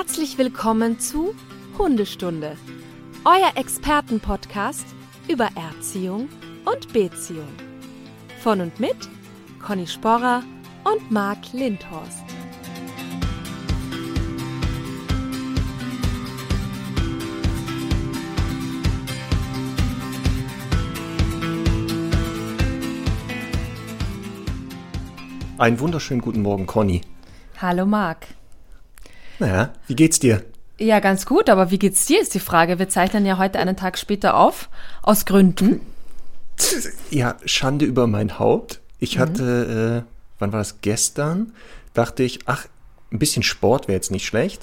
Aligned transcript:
Herzlich 0.00 0.38
willkommen 0.38 1.00
zu 1.00 1.34
Hundestunde, 1.76 2.56
euer 3.24 3.56
Expertenpodcast 3.56 4.86
über 5.26 5.48
Erziehung 5.56 6.28
und 6.64 6.92
Beziehung. 6.92 7.48
Von 8.40 8.60
und 8.60 8.78
mit 8.78 8.94
Conny 9.60 9.88
Sporrer 9.88 10.44
und 10.84 11.10
Marc 11.10 11.52
Lindhorst. 11.52 12.22
Einen 25.58 25.80
wunderschönen 25.80 26.20
guten 26.20 26.42
Morgen, 26.42 26.66
Conny. 26.66 27.00
Hallo 27.60 27.84
Marc. 27.84 28.37
Naja, 29.38 29.72
wie 29.86 29.96
geht's 29.96 30.18
dir? 30.18 30.44
Ja, 30.78 31.00
ganz 31.00 31.26
gut, 31.26 31.48
aber 31.50 31.70
wie 31.70 31.78
geht's 31.78 32.06
dir, 32.06 32.20
ist 32.20 32.34
die 32.34 32.40
Frage. 32.40 32.78
Wir 32.78 32.88
zeichnen 32.88 33.26
ja 33.26 33.38
heute 33.38 33.58
einen 33.58 33.76
Tag 33.76 33.98
später 33.98 34.36
auf, 34.36 34.68
aus 35.02 35.26
Gründen. 35.26 35.80
Ja, 37.10 37.36
Schande 37.44 37.84
über 37.84 38.06
mein 38.06 38.38
Haupt. 38.38 38.80
Ich 38.98 39.16
mhm. 39.16 39.20
hatte, 39.20 40.04
äh, 40.06 40.12
wann 40.38 40.52
war 40.52 40.60
das, 40.60 40.80
gestern, 40.80 41.52
dachte 41.94 42.22
ich, 42.22 42.40
ach, 42.46 42.66
ein 43.12 43.18
bisschen 43.18 43.42
Sport 43.42 43.88
wäre 43.88 43.96
jetzt 43.96 44.10
nicht 44.10 44.26
schlecht. 44.26 44.62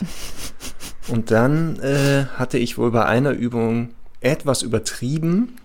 Und 1.07 1.31
dann 1.31 1.79
äh, 1.79 2.26
hatte 2.35 2.57
ich 2.57 2.77
wohl 2.77 2.91
bei 2.91 3.05
einer 3.05 3.31
Übung 3.31 3.89
etwas 4.21 4.63
übertrieben 4.63 5.57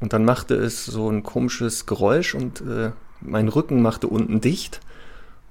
und 0.00 0.12
dann 0.12 0.24
machte 0.24 0.54
es 0.54 0.84
so 0.84 1.08
ein 1.08 1.22
komisches 1.22 1.86
Geräusch 1.86 2.34
und 2.34 2.60
äh, 2.60 2.90
mein 3.20 3.48
Rücken 3.48 3.80
machte 3.80 4.08
unten 4.08 4.42
dicht. 4.42 4.80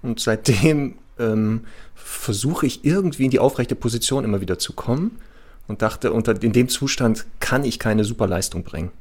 Und 0.03 0.19
seitdem 0.19 0.95
ähm, 1.19 1.65
versuche 1.95 2.65
ich 2.65 2.83
irgendwie 2.85 3.25
in 3.25 3.31
die 3.31 3.39
aufrechte 3.39 3.75
Position 3.75 4.23
immer 4.23 4.41
wieder 4.41 4.59
zu 4.59 4.73
kommen 4.73 5.19
und 5.67 5.81
dachte, 5.81 6.11
unter, 6.11 6.41
in 6.41 6.53
dem 6.53 6.69
Zustand 6.69 7.25
kann 7.39 7.63
ich 7.63 7.79
keine 7.79 8.03
super 8.03 8.27
Leistung 8.27 8.63
bringen. 8.63 8.91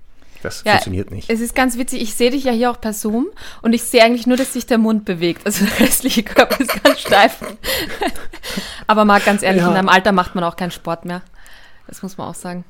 Das 0.43 0.63
ja, 0.65 0.73
funktioniert 0.73 1.11
nicht. 1.11 1.29
Es 1.29 1.41
ist 1.41 1.55
ganz 1.55 1.77
witzig, 1.77 2.01
ich 2.01 2.15
sehe 2.15 2.31
dich 2.31 2.45
ja 2.45 2.53
hier 2.53 2.71
auch 2.71 2.81
per 2.81 2.95
Zoom 2.95 3.27
und 3.61 3.75
ich 3.75 3.83
sehe 3.83 4.03
eigentlich 4.03 4.27
nur, 4.27 4.37
dass 4.37 4.55
sich 4.55 4.65
der 4.67 4.79
Mund 4.79 5.05
bewegt. 5.05 5.45
Also 5.45 5.65
der 5.79 5.81
restliche 5.81 6.23
Körper 6.23 6.61
ist 6.61 6.83
ganz 6.83 7.01
steif. 7.01 7.39
Aber 8.87 9.05
mal 9.05 9.21
ganz 9.21 9.43
ehrlich, 9.43 9.63
ja. 9.63 9.69
in 9.69 9.75
deinem 9.75 9.89
Alter 9.89 10.13
macht 10.13 10.35
man 10.35 10.45
auch 10.45 10.57
keinen 10.57 10.71
Sport 10.71 11.05
mehr. 11.05 11.23
Das 11.87 12.03
muss 12.03 12.17
man 12.17 12.29
auch 12.29 12.35
sagen. 12.35 12.65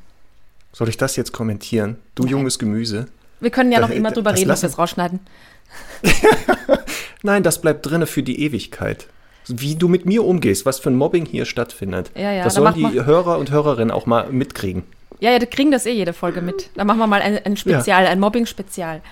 Soll 0.72 0.88
ich 0.88 0.96
das 0.96 1.16
jetzt 1.16 1.33
kommentieren? 1.33 1.98
Du 2.14 2.24
Nein. 2.24 2.33
junges 2.33 2.58
Gemüse. 2.58 3.06
Wir 3.41 3.50
können 3.50 3.72
ja 3.72 3.80
noch 3.80 3.91
immer 3.91 4.11
drüber 4.11 4.34
reden, 4.34 4.48
dass 4.48 4.62
wir 4.62 4.68
es 4.68 4.78
rausschneiden. 4.78 5.20
Nein, 7.22 7.42
das 7.42 7.61
bleibt 7.61 7.86
drinne 7.86 8.06
für 8.06 8.22
die 8.22 8.42
Ewigkeit 8.42 9.06
wie 9.58 9.74
du 9.76 9.88
mit 9.88 10.06
mir 10.06 10.24
umgehst, 10.24 10.66
was 10.66 10.78
für 10.78 10.90
ein 10.90 10.96
Mobbing 10.96 11.26
hier 11.26 11.44
stattfindet. 11.44 12.10
Ja, 12.14 12.32
ja, 12.32 12.44
das 12.44 12.54
sollen 12.54 12.74
die 12.74 13.04
Hörer 13.04 13.38
und 13.38 13.50
Hörerinnen 13.50 13.90
auch 13.90 14.06
mal 14.06 14.30
mitkriegen. 14.30 14.84
Ja, 15.20 15.32
ja, 15.32 15.38
die 15.38 15.46
kriegen 15.46 15.70
das 15.70 15.86
eh 15.86 15.92
jede 15.92 16.12
Folge 16.12 16.40
mit. 16.40 16.70
Da 16.74 16.84
machen 16.84 16.98
wir 16.98 17.06
mal 17.06 17.20
ein, 17.20 17.38
ein 17.44 17.56
Spezial, 17.56 18.04
ja. 18.04 18.10
ein 18.10 18.20
Mobbing-Spezial. 18.20 19.02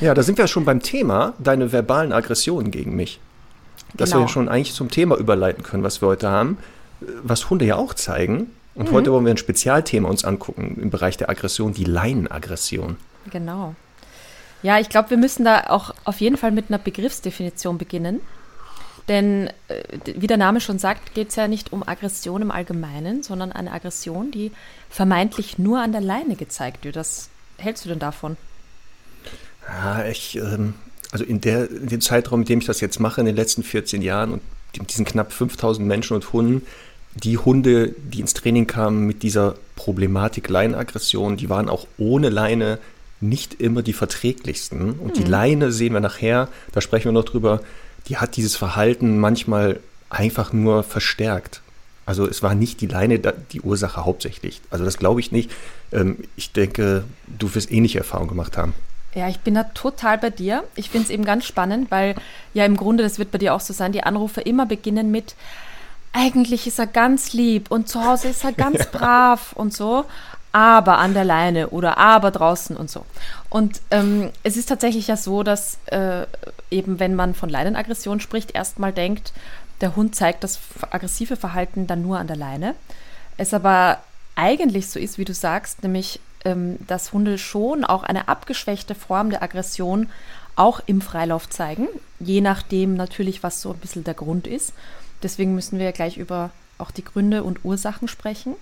Ja, 0.00 0.14
da 0.14 0.22
sind 0.22 0.38
wir 0.38 0.46
schon 0.46 0.64
beim 0.64 0.80
Thema, 0.80 1.34
deine 1.38 1.72
verbalen 1.72 2.12
Aggressionen 2.12 2.70
gegen 2.70 2.94
mich. 2.94 3.20
Dass 3.94 4.10
genau. 4.10 4.24
wir 4.24 4.28
schon 4.28 4.48
eigentlich 4.48 4.74
zum 4.74 4.90
Thema 4.90 5.16
überleiten 5.16 5.62
können, 5.62 5.82
was 5.82 6.02
wir 6.02 6.08
heute 6.08 6.28
haben, 6.28 6.58
was 7.22 7.50
Hunde 7.50 7.64
ja 7.64 7.76
auch 7.76 7.94
zeigen. 7.94 8.50
Und 8.74 8.90
mhm. 8.90 8.94
heute 8.94 9.12
wollen 9.12 9.24
wir 9.24 9.32
ein 9.32 9.38
Spezialthema 9.38 10.08
uns 10.08 10.24
angucken 10.24 10.78
im 10.80 10.90
Bereich 10.90 11.16
der 11.16 11.30
Aggression, 11.30 11.72
die 11.72 11.84
Leinenaggression. 11.84 12.96
Genau. 13.30 13.74
Ja, 14.62 14.78
ich 14.78 14.88
glaube, 14.88 15.10
wir 15.10 15.16
müssen 15.16 15.44
da 15.44 15.64
auch 15.68 15.94
auf 16.04 16.20
jeden 16.20 16.36
Fall 16.36 16.50
mit 16.50 16.66
einer 16.68 16.78
Begriffsdefinition 16.78 17.78
beginnen. 17.78 18.20
Denn 19.08 19.48
äh, 19.68 19.82
wie 20.16 20.26
der 20.26 20.36
Name 20.36 20.60
schon 20.60 20.78
sagt, 20.78 21.14
geht 21.14 21.28
es 21.28 21.36
ja 21.36 21.48
nicht 21.48 21.72
um 21.72 21.86
Aggression 21.86 22.42
im 22.42 22.50
Allgemeinen, 22.50 23.22
sondern 23.22 23.52
eine 23.52 23.72
Aggression, 23.72 24.30
die 24.30 24.50
vermeintlich 24.88 25.58
nur 25.58 25.80
an 25.80 25.92
der 25.92 26.00
Leine 26.00 26.36
gezeigt 26.36 26.84
wird. 26.84 26.96
Was 26.96 27.28
hältst 27.58 27.84
du 27.84 27.90
denn 27.90 27.98
davon? 27.98 28.36
Ja, 29.68 30.06
ich, 30.06 30.36
ähm, 30.36 30.74
also 31.10 31.24
in, 31.24 31.40
der, 31.40 31.70
in 31.70 31.88
dem 31.88 32.00
Zeitraum, 32.00 32.40
in 32.40 32.46
dem 32.46 32.58
ich 32.60 32.66
das 32.66 32.80
jetzt 32.80 32.98
mache, 32.98 33.20
in 33.20 33.26
den 33.26 33.36
letzten 33.36 33.62
14 33.62 34.02
Jahren 34.02 34.32
und 34.32 34.42
mit 34.78 34.90
diesen 34.90 35.04
knapp 35.04 35.32
5000 35.32 35.86
Menschen 35.86 36.14
und 36.14 36.32
Hunden, 36.32 36.66
die 37.14 37.38
Hunde, 37.38 37.94
die 37.96 38.20
ins 38.20 38.34
Training 38.34 38.66
kamen 38.66 39.06
mit 39.06 39.22
dieser 39.22 39.54
Problematik 39.76 40.48
Leinenaggression, 40.48 41.36
die 41.36 41.48
waren 41.48 41.68
auch 41.68 41.86
ohne 41.96 42.28
Leine 42.28 42.78
nicht 43.20 43.60
immer 43.60 43.82
die 43.82 43.92
verträglichsten. 43.92 44.94
Und 44.94 45.16
mhm. 45.16 45.22
die 45.22 45.24
Leine 45.24 45.72
sehen 45.72 45.92
wir 45.92 46.00
nachher, 46.00 46.48
da 46.72 46.80
sprechen 46.80 47.06
wir 47.06 47.12
noch 47.12 47.24
drüber, 47.24 47.60
die 48.08 48.18
hat 48.18 48.36
dieses 48.36 48.56
Verhalten 48.56 49.18
manchmal 49.18 49.80
einfach 50.10 50.52
nur 50.52 50.82
verstärkt. 50.82 51.60
Also 52.06 52.26
es 52.28 52.42
war 52.42 52.54
nicht 52.54 52.80
die 52.80 52.86
Leine 52.86 53.18
die 53.18 53.62
Ursache 53.62 54.04
hauptsächlich. 54.04 54.60
Also 54.70 54.84
das 54.84 54.98
glaube 54.98 55.20
ich 55.20 55.32
nicht. 55.32 55.50
Ähm, 55.92 56.18
ich 56.36 56.52
denke, 56.52 57.04
du 57.26 57.54
wirst 57.54 57.70
ähnliche 57.72 57.98
Erfahrungen 57.98 58.28
gemacht 58.28 58.56
haben. 58.56 58.74
Ja, 59.14 59.28
ich 59.28 59.38
bin 59.40 59.54
da 59.54 59.64
total 59.64 60.18
bei 60.18 60.30
dir. 60.30 60.64
Ich 60.74 60.90
finde 60.90 61.04
es 61.04 61.10
eben 61.10 61.24
ganz 61.24 61.46
spannend, 61.46 61.90
weil 61.90 62.16
ja 62.52 62.64
im 62.64 62.76
Grunde, 62.76 63.02
das 63.02 63.18
wird 63.18 63.30
bei 63.30 63.38
dir 63.38 63.54
auch 63.54 63.60
so 63.60 63.72
sein, 63.72 63.92
die 63.92 64.02
Anrufe 64.02 64.40
immer 64.40 64.66
beginnen 64.66 65.10
mit, 65.10 65.34
eigentlich 66.12 66.66
ist 66.66 66.78
er 66.78 66.86
ganz 66.86 67.32
lieb 67.32 67.70
und 67.70 67.88
zu 67.88 68.04
Hause 68.04 68.28
ist 68.28 68.44
er 68.44 68.52
ganz 68.52 68.86
brav 68.92 69.52
und 69.54 69.72
so 69.72 70.04
aber 70.54 70.98
an 70.98 71.14
der 71.14 71.24
Leine 71.24 71.70
oder 71.70 71.98
aber 71.98 72.30
draußen 72.30 72.76
und 72.76 72.88
so. 72.88 73.04
Und 73.50 73.82
ähm, 73.90 74.30
es 74.44 74.56
ist 74.56 74.68
tatsächlich 74.68 75.08
ja 75.08 75.16
so, 75.16 75.42
dass 75.42 75.78
äh, 75.86 76.26
eben, 76.70 77.00
wenn 77.00 77.16
man 77.16 77.34
von 77.34 77.48
Leinenaggression 77.48 78.20
spricht, 78.20 78.54
erstmal 78.54 78.92
denkt, 78.92 79.32
der 79.80 79.96
Hund 79.96 80.14
zeigt 80.14 80.44
das 80.44 80.60
aggressive 80.90 81.36
Verhalten 81.36 81.88
dann 81.88 82.02
nur 82.02 82.20
an 82.20 82.28
der 82.28 82.36
Leine. 82.36 82.76
Es 83.36 83.52
aber 83.52 83.98
eigentlich 84.36 84.90
so 84.90 85.00
ist, 85.00 85.18
wie 85.18 85.24
du 85.24 85.34
sagst, 85.34 85.82
nämlich, 85.82 86.20
ähm, 86.44 86.78
dass 86.86 87.12
Hunde 87.12 87.36
schon 87.36 87.84
auch 87.84 88.04
eine 88.04 88.28
abgeschwächte 88.28 88.94
Form 88.94 89.30
der 89.30 89.42
Aggression 89.42 90.08
auch 90.54 90.80
im 90.86 91.00
Freilauf 91.00 91.50
zeigen, 91.50 91.88
je 92.20 92.40
nachdem 92.40 92.94
natürlich, 92.94 93.42
was 93.42 93.60
so 93.60 93.70
ein 93.72 93.78
bisschen 93.78 94.04
der 94.04 94.14
Grund 94.14 94.46
ist. 94.46 94.72
Deswegen 95.24 95.56
müssen 95.56 95.80
wir 95.80 95.90
gleich 95.90 96.16
über 96.16 96.50
auch 96.78 96.92
die 96.92 97.04
Gründe 97.04 97.42
und 97.42 97.64
Ursachen 97.64 98.06
sprechen. 98.06 98.54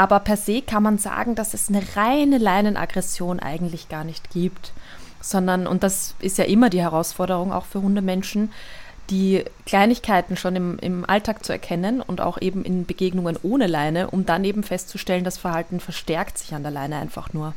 Aber 0.00 0.20
per 0.20 0.38
se 0.38 0.62
kann 0.62 0.82
man 0.82 0.96
sagen, 0.96 1.34
dass 1.34 1.52
es 1.52 1.68
eine 1.68 1.82
reine 1.94 2.38
Leinenaggression 2.38 3.38
eigentlich 3.38 3.90
gar 3.90 4.02
nicht 4.02 4.30
gibt. 4.30 4.72
Sondern, 5.20 5.66
und 5.66 5.82
das 5.82 6.14
ist 6.20 6.38
ja 6.38 6.44
immer 6.44 6.70
die 6.70 6.80
Herausforderung 6.80 7.52
auch 7.52 7.66
für 7.66 7.82
Hundemenschen, 7.82 8.50
die 9.10 9.44
Kleinigkeiten 9.66 10.38
schon 10.38 10.56
im, 10.56 10.78
im 10.78 11.04
Alltag 11.04 11.44
zu 11.44 11.52
erkennen 11.52 12.00
und 12.00 12.22
auch 12.22 12.40
eben 12.40 12.64
in 12.64 12.86
Begegnungen 12.86 13.36
ohne 13.42 13.66
Leine, 13.66 14.08
um 14.08 14.24
dann 14.24 14.42
eben 14.42 14.62
festzustellen, 14.62 15.22
das 15.22 15.36
Verhalten 15.36 15.80
verstärkt 15.80 16.38
sich 16.38 16.54
an 16.54 16.62
der 16.62 16.72
Leine 16.72 16.96
einfach 16.96 17.34
nur. 17.34 17.52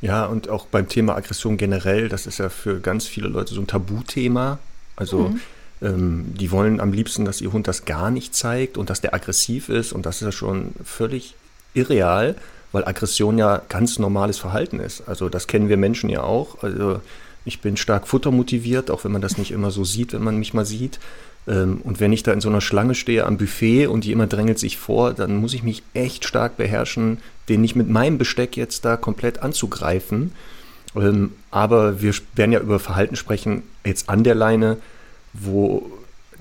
Ja, 0.00 0.26
und 0.26 0.48
auch 0.48 0.66
beim 0.66 0.86
Thema 0.86 1.16
Aggression 1.16 1.56
generell, 1.56 2.08
das 2.08 2.26
ist 2.26 2.38
ja 2.38 2.50
für 2.50 2.78
ganz 2.78 3.08
viele 3.08 3.26
Leute 3.26 3.52
so 3.52 3.60
ein 3.60 3.66
Tabuthema. 3.66 4.60
Also 4.94 5.30
mhm. 5.30 5.40
Ähm, 5.82 6.34
die 6.34 6.50
wollen 6.50 6.80
am 6.80 6.92
liebsten, 6.92 7.24
dass 7.24 7.40
ihr 7.40 7.52
Hund 7.52 7.68
das 7.68 7.84
gar 7.84 8.10
nicht 8.10 8.34
zeigt 8.34 8.76
und 8.76 8.90
dass 8.90 9.00
der 9.00 9.14
aggressiv 9.14 9.68
ist. 9.68 9.92
Und 9.92 10.06
das 10.06 10.16
ist 10.16 10.22
ja 10.22 10.32
schon 10.32 10.72
völlig 10.84 11.34
irreal, 11.74 12.34
weil 12.72 12.84
Aggression 12.84 13.38
ja 13.38 13.62
ganz 13.68 13.98
normales 13.98 14.38
Verhalten 14.38 14.80
ist. 14.80 15.08
Also 15.08 15.28
das 15.28 15.46
kennen 15.46 15.68
wir 15.68 15.76
Menschen 15.76 16.10
ja 16.10 16.22
auch. 16.22 16.62
Also 16.62 17.00
ich 17.44 17.60
bin 17.60 17.76
stark 17.76 18.06
futtermotiviert, 18.06 18.90
auch 18.90 19.04
wenn 19.04 19.12
man 19.12 19.22
das 19.22 19.38
nicht 19.38 19.50
immer 19.50 19.70
so 19.70 19.84
sieht, 19.84 20.12
wenn 20.12 20.22
man 20.22 20.38
mich 20.38 20.54
mal 20.54 20.66
sieht. 20.66 21.00
Ähm, 21.48 21.80
und 21.82 22.00
wenn 22.00 22.12
ich 22.12 22.22
da 22.22 22.32
in 22.32 22.40
so 22.40 22.48
einer 22.48 22.60
Schlange 22.60 22.94
stehe 22.94 23.26
am 23.26 23.38
Buffet 23.38 23.86
und 23.86 24.04
die 24.04 24.12
immer 24.12 24.26
drängelt 24.26 24.58
sich 24.58 24.76
vor, 24.76 25.14
dann 25.14 25.36
muss 25.36 25.54
ich 25.54 25.62
mich 25.62 25.82
echt 25.94 26.26
stark 26.26 26.56
beherrschen, 26.56 27.18
den 27.48 27.60
nicht 27.60 27.76
mit 27.76 27.88
meinem 27.88 28.18
Besteck 28.18 28.56
jetzt 28.56 28.84
da 28.84 28.96
komplett 28.96 29.42
anzugreifen. 29.42 30.32
Ähm, 30.94 31.32
aber 31.50 32.02
wir 32.02 32.12
werden 32.34 32.52
ja 32.52 32.60
über 32.60 32.78
Verhalten 32.78 33.16
sprechen, 33.16 33.62
jetzt 33.84 34.08
an 34.08 34.24
der 34.24 34.34
Leine, 34.34 34.76
wo 35.32 35.90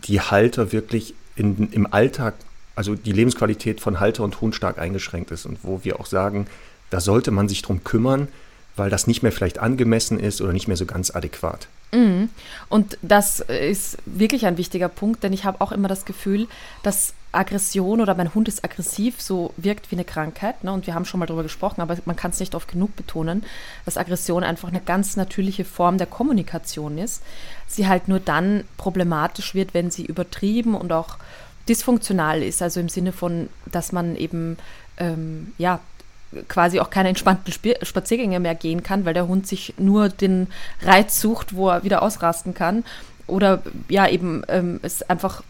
die 0.06 0.22
Halter 0.22 0.72
wirklich 0.72 1.14
in, 1.36 1.72
im 1.72 1.92
Alltag, 1.92 2.36
also 2.76 2.96
die 2.96 3.12
Lebensqualität 3.12 3.82
von 3.82 4.00
Halter 4.00 4.24
und 4.24 4.42
Hund 4.42 4.56
stark 4.56 4.80
eingeschränkt 4.80 5.32
ist 5.32 5.46
und 5.46 5.60
wo 5.64 5.84
wir 5.84 6.00
auch 6.00 6.06
sagen, 6.06 6.48
da 6.90 7.00
sollte 7.00 7.32
man 7.32 7.48
sich 7.48 7.62
drum 7.62 7.84
kümmern, 7.84 8.28
weil 8.76 8.90
das 8.90 9.08
nicht 9.08 9.24
mehr 9.24 9.32
vielleicht 9.32 9.60
angemessen 9.60 10.20
ist 10.20 10.42
oder 10.42 10.54
nicht 10.54 10.68
mehr 10.68 10.78
so 10.78 10.86
ganz 10.86 11.14
adäquat. 11.14 11.68
Mhm. 11.92 12.30
Und 12.70 12.98
das 13.02 13.40
ist 13.40 13.98
wirklich 14.06 14.46
ein 14.46 14.58
wichtiger 14.58 14.90
Punkt, 14.90 15.24
denn 15.24 15.34
ich 15.34 15.44
habe 15.46 15.62
auch 15.62 15.72
immer 15.72 15.88
das 15.88 16.06
Gefühl, 16.06 16.48
dass 16.84 17.14
Aggression 17.32 18.02
oder 18.02 18.16
mein 18.16 18.34
Hund 18.34 18.48
ist 18.48 18.64
aggressiv, 18.64 19.22
so 19.22 19.54
wirkt 19.58 19.92
wie 19.92 19.96
eine 19.96 20.06
Krankheit. 20.06 20.64
Ne? 20.64 20.72
Und 20.72 20.88
wir 20.88 20.96
haben 20.96 21.06
schon 21.06 21.20
mal 21.20 21.28
darüber 21.28 21.44
gesprochen, 21.44 21.82
aber 21.82 21.98
man 22.06 22.16
kann 22.16 22.32
es 22.32 22.40
nicht 22.40 22.56
oft 22.56 22.68
genug 22.68 22.96
betonen, 22.96 23.44
dass 23.86 23.98
Aggression 23.98 24.44
einfach 24.44 24.70
eine 24.70 24.82
ganz 24.82 25.16
natürliche 25.16 25.66
Form 25.66 25.98
der 25.98 26.08
Kommunikation 26.08 26.98
ist. 26.98 27.22
Sie 27.68 27.88
halt 27.88 28.08
nur 28.08 28.20
dann 28.20 28.64
problematisch 28.78 29.54
wird, 29.54 29.74
wenn 29.74 29.92
sie 29.92 30.06
übertrieben 30.06 30.74
und 30.74 30.92
auch 30.92 31.18
dysfunktional 31.68 32.42
ist. 32.42 32.62
Also 32.62 32.80
im 32.80 32.90
Sinne 32.90 33.12
von, 33.12 33.50
dass 33.72 33.92
man 33.92 34.16
eben 34.16 34.58
ähm, 34.98 35.54
ja 35.60 35.80
quasi 36.48 36.80
auch 36.80 36.90
keine 36.90 37.10
entspannten 37.10 37.52
Spaziergänge 37.52 38.40
mehr 38.40 38.56
gehen 38.56 38.84
kann, 38.84 39.06
weil 39.06 39.14
der 39.14 39.28
Hund 39.28 39.48
sich 39.48 39.74
nur 39.78 40.10
den 40.10 40.48
Reiz 40.82 41.20
sucht, 41.20 41.56
wo 41.56 41.70
er 41.70 41.84
wieder 41.84 42.02
ausrasten 42.02 42.54
kann. 42.54 42.84
Oder 43.28 43.62
ja, 43.88 44.08
eben 44.08 44.44
ähm, 44.48 44.80
es 44.82 45.04
einfach 45.04 45.44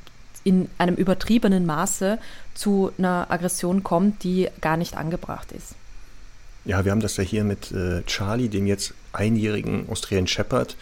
in 0.43 0.69
einem 0.77 0.95
übertriebenen 0.95 1.65
Maße 1.65 2.19
zu 2.53 2.91
einer 2.97 3.27
Aggression 3.29 3.83
kommt, 3.83 4.23
die 4.23 4.49
gar 4.61 4.77
nicht 4.77 4.95
angebracht 4.95 5.51
ist. 5.51 5.75
Ja, 6.65 6.85
wir 6.85 6.91
haben 6.91 7.01
das 7.01 7.17
ja 7.17 7.23
hier 7.23 7.43
mit 7.43 7.71
äh, 7.71 8.03
Charlie, 8.03 8.49
dem 8.49 8.67
jetzt 8.67 8.93
einjährigen 9.13 9.87
Australian 9.89 10.27
Shepherd, 10.27 10.75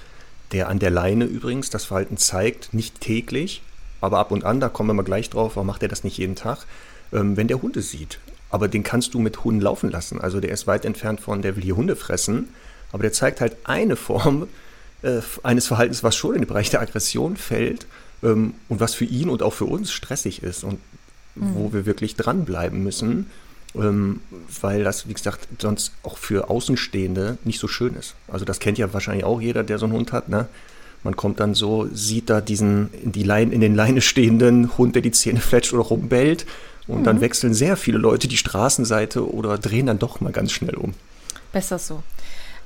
der 0.52 0.70
an 0.70 0.80
der 0.80 0.90
Leine 0.90 1.26
übrigens 1.26 1.70
das 1.70 1.86
Verhalten 1.86 2.18
zeigt, 2.18 2.74
nicht 2.74 3.00
täglich, 3.02 3.62
aber 4.02 4.20
ab 4.20 4.32
und 4.32 4.44
an, 4.44 4.60
da 4.60 4.70
kommen 4.70 4.90
wir 4.90 4.94
mal 4.94 5.04
gleich 5.04 5.30
drauf, 5.30 5.56
warum 5.56 5.68
macht 5.68 5.84
er 5.84 5.90
das 5.90 6.04
nicht 6.04 6.18
jeden 6.18 6.36
Tag, 6.36 6.66
ähm, 7.14 7.38
wenn 7.38 7.48
der 7.48 7.62
Hunde 7.62 7.82
sieht. 7.82 8.20
Aber 8.50 8.68
den 8.68 8.84
kannst 8.84 9.14
du 9.14 9.20
mit 9.20 9.44
Hunden 9.44 9.62
laufen 9.62 9.92
lassen. 9.92 10.22
Also 10.22 10.40
der 10.40 10.52
ist 10.52 10.68
weit 10.68 10.86
entfernt 10.86 11.20
von, 11.20 11.42
der 11.42 11.56
will 11.56 11.64
hier 11.64 11.76
Hunde 11.76 11.96
fressen, 11.96 12.50
aber 12.92 13.04
der 13.04 13.12
zeigt 13.12 13.42
halt 13.42 13.58
eine 13.66 13.96
Form 13.96 14.48
äh, 15.02 15.20
eines 15.44 15.68
Verhaltens, 15.68 16.04
was 16.04 16.16
schon 16.16 16.36
in 16.36 16.42
den 16.42 16.48
Bereich 16.48 16.70
der 16.70 16.82
Aggression 16.82 17.38
fällt 17.38 17.86
und 18.22 18.54
was 18.68 18.94
für 18.96 19.06
ihn 19.06 19.30
und 19.30 19.44
auch 19.44 19.54
für 19.54 19.66
uns 19.66 19.92
stressig 19.92 20.42
ist 20.44 20.64
und 20.64 20.80
mhm. 21.36 21.56
wo 21.56 21.74
wir 21.74 21.86
wirklich 21.86 22.16
dranbleiben 22.16 22.84
müssen, 22.84 23.28
ähm, 23.76 24.22
weil 24.62 24.84
das, 24.84 25.08
wie 25.08 25.14
gesagt, 25.14 25.48
sonst 25.60 25.92
auch 26.04 26.18
für 26.18 26.50
Außenstehende 26.50 27.38
nicht 27.44 27.60
so 27.60 27.68
schön 27.68 27.96
ist. 27.96 28.16
Also 28.28 28.46
das 28.46 28.60
kennt 28.60 28.78
ja 28.78 28.94
wahrscheinlich 28.94 29.26
auch 29.26 29.42
jeder, 29.42 29.64
der 29.64 29.78
so 29.78 29.86
einen 29.86 29.94
Hund 29.94 30.12
hat, 30.12 30.30
ne? 30.30 30.48
Man 31.04 31.16
kommt 31.16 31.40
dann 31.40 31.54
so, 31.54 31.88
sieht 31.94 32.30
da 32.30 32.42
diesen 32.42 32.90
in, 33.04 33.12
die 33.12 33.24
Leine, 33.24 33.54
in 33.54 33.62
den 33.62 33.76
Leine 33.76 34.02
stehenden 34.02 34.78
Hund, 34.78 34.96
der 34.96 35.04
die 35.04 35.12
Zähne 35.12 35.40
fletscht 35.40 35.74
oder 35.74 35.84
rumbellt. 35.84 36.46
Und 36.88 37.02
mhm. 37.02 37.04
dann 37.04 37.22
wechseln 37.22 37.54
sehr 37.54 37.78
viele 37.78 37.98
Leute 37.98 38.28
die 38.28 38.38
Straßenseite 38.38 39.32
oder 39.32 39.58
drehen 39.58 39.86
dann 39.86 40.00
doch 40.00 40.22
mal 40.22 40.32
ganz 40.32 40.52
schnell 40.52 40.76
um. 40.76 40.96
Besser 41.52 41.78
so. 41.78 42.02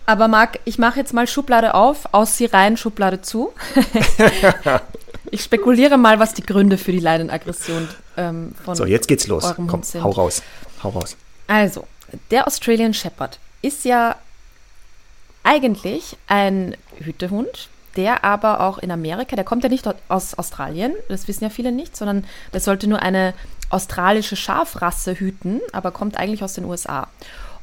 Aber 0.06 0.28
Marc, 0.28 0.60
ich 0.66 0.80
mache 0.80 1.00
jetzt 1.00 1.14
mal 1.14 1.28
Schublade 1.28 1.74
auf, 1.74 2.14
aus 2.14 2.38
sie 2.38 2.46
rein, 2.46 2.78
Schublade 2.78 3.22
zu. 3.22 3.52
ich 5.32 5.42
spekuliere 5.42 5.98
mal, 5.98 6.20
was 6.20 6.34
die 6.34 6.44
Gründe 6.44 6.78
für 6.78 6.92
die 6.92 7.00
Leinenaggression 7.00 7.88
ähm, 8.18 8.54
von 8.64 8.76
So, 8.76 8.86
jetzt 8.86 9.08
geht's 9.08 9.28
los. 9.28 9.54
Komm, 9.56 9.70
hau 9.70 10.10
raus. 10.12 10.44
Hau 10.84 10.90
raus. 10.90 11.16
Also, 11.48 11.88
der 12.30 12.48
Australian 12.48 12.94
Shepherd 12.94 13.40
ist 13.62 13.86
ja 13.86 14.18
eigentlich 15.44 16.18
ein 16.28 16.76
Hütehund, 17.00 17.70
der 17.96 18.24
aber 18.24 18.62
auch 18.62 18.78
in 18.78 18.92
Amerika, 18.92 19.36
der 19.36 19.46
kommt 19.46 19.64
ja 19.64 19.70
nicht 19.70 19.88
aus 20.08 20.36
Australien, 20.36 20.94
das 21.10 21.28
wissen 21.28 21.46
ja 21.46 21.50
viele 21.50 21.72
nicht, 21.72 21.96
sondern 21.96 22.26
der 22.54 22.60
sollte 22.60 22.88
nur 22.88 23.02
eine 23.02 23.34
australische 23.70 24.36
Schafrasse 24.36 25.16
hüten, 25.16 25.62
aber 25.72 25.92
kommt 25.92 26.18
eigentlich 26.18 26.44
aus 26.44 26.54
den 26.54 26.66
USA 26.66 27.08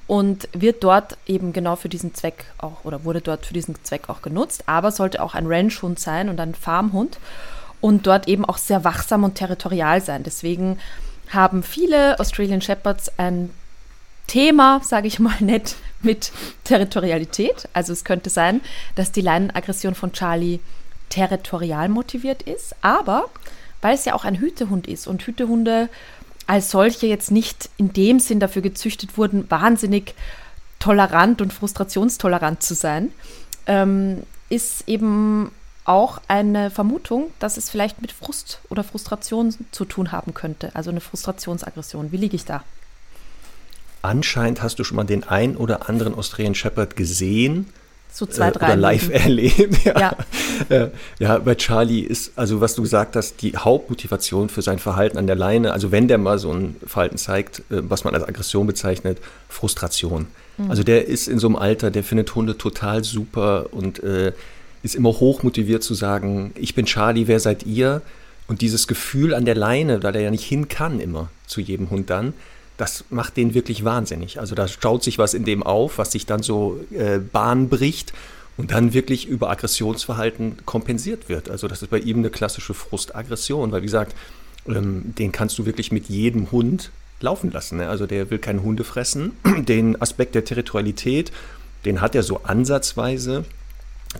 und 0.06 0.48
wird 0.52 0.82
dort 0.82 1.18
eben 1.26 1.52
genau 1.52 1.76
für 1.76 1.88
diesen 1.88 2.14
Zweck 2.14 2.46
auch 2.58 2.84
oder 2.84 3.04
wurde 3.04 3.20
dort 3.20 3.46
für 3.46 3.54
diesen 3.54 3.82
Zweck 3.84 4.08
auch 4.08 4.22
genutzt, 4.22 4.64
aber 4.66 4.90
sollte 4.90 5.22
auch 5.22 5.34
ein 5.34 5.46
Ranchhund 5.46 6.00
sein 6.00 6.28
und 6.28 6.40
ein 6.40 6.54
Farmhund 6.54 7.18
und 7.80 8.06
dort 8.06 8.28
eben 8.28 8.44
auch 8.44 8.58
sehr 8.58 8.84
wachsam 8.84 9.24
und 9.24 9.34
territorial 9.34 10.00
sein. 10.00 10.22
Deswegen 10.22 10.78
haben 11.30 11.62
viele 11.62 12.18
Australian 12.18 12.60
Shepherds 12.60 13.12
ein 13.18 13.50
Thema, 14.26 14.80
sage 14.84 15.08
ich 15.08 15.18
mal 15.18 15.36
nett, 15.40 15.76
mit 16.02 16.32
Territorialität. 16.64 17.68
Also 17.72 17.92
es 17.92 18.04
könnte 18.04 18.30
sein, 18.30 18.60
dass 18.94 19.12
die 19.12 19.20
Leinenaggression 19.20 19.94
von 19.94 20.12
Charlie 20.12 20.60
territorial 21.08 21.88
motiviert 21.88 22.42
ist, 22.42 22.74
aber 22.82 23.24
weil 23.80 23.94
es 23.94 24.04
ja 24.04 24.14
auch 24.14 24.24
ein 24.24 24.36
Hütehund 24.36 24.86
ist 24.86 25.06
und 25.06 25.22
Hütehunde 25.22 25.88
als 26.46 26.70
solche 26.70 27.06
jetzt 27.06 27.30
nicht 27.30 27.68
in 27.76 27.92
dem 27.92 28.20
Sinn 28.20 28.40
dafür 28.40 28.62
gezüchtet 28.62 29.18
wurden, 29.18 29.50
wahnsinnig 29.50 30.14
tolerant 30.78 31.42
und 31.42 31.52
frustrationstolerant 31.52 32.62
zu 32.62 32.74
sein, 32.74 33.12
ähm, 33.66 34.22
ist 34.48 34.88
eben 34.88 35.50
auch 35.88 36.20
eine 36.28 36.70
Vermutung, 36.70 37.30
dass 37.38 37.56
es 37.56 37.70
vielleicht 37.70 38.00
mit 38.00 38.12
Frust 38.12 38.60
oder 38.68 38.84
Frustration 38.84 39.54
zu 39.70 39.84
tun 39.84 40.12
haben 40.12 40.34
könnte, 40.34 40.70
also 40.74 40.90
eine 40.90 41.00
Frustrationsaggression. 41.00 42.12
Wie 42.12 42.16
liege 42.16 42.36
ich 42.36 42.44
da? 42.44 42.62
Anscheinend 44.02 44.62
hast 44.62 44.78
du 44.78 44.84
schon 44.84 44.96
mal 44.96 45.04
den 45.04 45.24
ein 45.24 45.56
oder 45.56 45.88
anderen 45.88 46.14
Australian 46.14 46.54
Shepherd 46.54 46.94
gesehen, 46.94 47.66
so 48.12 48.26
zwei, 48.26 48.48
äh, 48.48 48.52
drei. 48.52 48.66
Oder 48.66 48.76
live 48.76 49.10
erlebt. 49.12 49.84
Ja. 49.84 50.16
Ja. 50.68 50.90
ja, 51.18 51.38
bei 51.38 51.54
Charlie 51.54 52.00
ist, 52.00 52.32
also 52.36 52.60
was 52.60 52.74
du 52.74 52.82
gesagt 52.82 53.16
hast, 53.16 53.42
die 53.42 53.56
Hauptmotivation 53.56 54.48
für 54.48 54.62
sein 54.62 54.78
Verhalten 54.78 55.18
an 55.18 55.26
der 55.26 55.36
Leine, 55.36 55.72
also 55.72 55.92
wenn 55.92 56.08
der 56.08 56.18
mal 56.18 56.38
so 56.38 56.52
ein 56.52 56.76
Verhalten 56.86 57.16
zeigt, 57.16 57.60
äh, 57.70 57.88
was 57.88 58.04
man 58.04 58.14
als 58.14 58.24
Aggression 58.24 58.66
bezeichnet, 58.66 59.18
Frustration. 59.48 60.26
Mhm. 60.56 60.70
Also 60.70 60.82
der 60.82 61.06
ist 61.06 61.28
in 61.28 61.38
so 61.38 61.46
einem 61.46 61.56
Alter, 61.56 61.90
der 61.90 62.02
findet 62.02 62.34
Hunde 62.34 62.58
total 62.58 63.04
super 63.04 63.66
und 63.72 64.02
äh, 64.02 64.32
ist 64.82 64.94
immer 64.94 65.10
hoch 65.10 65.42
motiviert 65.42 65.82
zu 65.82 65.94
sagen, 65.94 66.52
ich 66.54 66.74
bin 66.74 66.86
Charlie, 66.86 67.26
wer 67.26 67.40
seid 67.40 67.64
ihr? 67.64 68.02
Und 68.46 68.62
dieses 68.62 68.86
Gefühl 68.86 69.34
an 69.34 69.44
der 69.44 69.54
Leine, 69.54 70.00
da 70.00 70.10
der 70.12 70.22
ja 70.22 70.30
nicht 70.30 70.44
hin 70.44 70.68
kann 70.68 71.00
immer 71.00 71.28
zu 71.46 71.60
jedem 71.60 71.90
Hund 71.90 72.08
dann, 72.10 72.32
das 72.78 73.04
macht 73.10 73.36
den 73.36 73.54
wirklich 73.54 73.84
wahnsinnig. 73.84 74.40
Also 74.40 74.54
da 74.54 74.68
schaut 74.68 75.02
sich 75.02 75.18
was 75.18 75.34
in 75.34 75.44
dem 75.44 75.62
auf, 75.62 75.98
was 75.98 76.12
sich 76.12 76.26
dann 76.26 76.42
so 76.42 76.80
äh, 76.92 77.18
Bahn 77.18 77.68
bricht 77.68 78.12
und 78.56 78.70
dann 78.70 78.94
wirklich 78.94 79.26
über 79.26 79.50
Aggressionsverhalten 79.50 80.64
kompensiert 80.64 81.28
wird. 81.28 81.50
Also 81.50 81.68
das 81.68 81.82
ist 81.82 81.90
bei 81.90 81.98
ihm 81.98 82.18
eine 82.18 82.30
klassische 82.30 82.74
Frustaggression, 82.74 83.72
weil 83.72 83.82
wie 83.82 83.86
gesagt, 83.86 84.14
ähm, 84.66 85.14
den 85.18 85.32
kannst 85.32 85.58
du 85.58 85.66
wirklich 85.66 85.92
mit 85.92 86.08
jedem 86.08 86.50
Hund 86.52 86.90
laufen 87.20 87.50
lassen. 87.50 87.78
Ne? 87.78 87.88
Also 87.88 88.06
der 88.06 88.30
will 88.30 88.38
keine 88.38 88.62
Hunde 88.62 88.84
fressen. 88.84 89.32
Den 89.68 90.00
Aspekt 90.00 90.34
der 90.34 90.44
Territorialität, 90.44 91.32
den 91.84 92.00
hat 92.00 92.14
er 92.14 92.22
so 92.22 92.42
ansatzweise. 92.44 93.44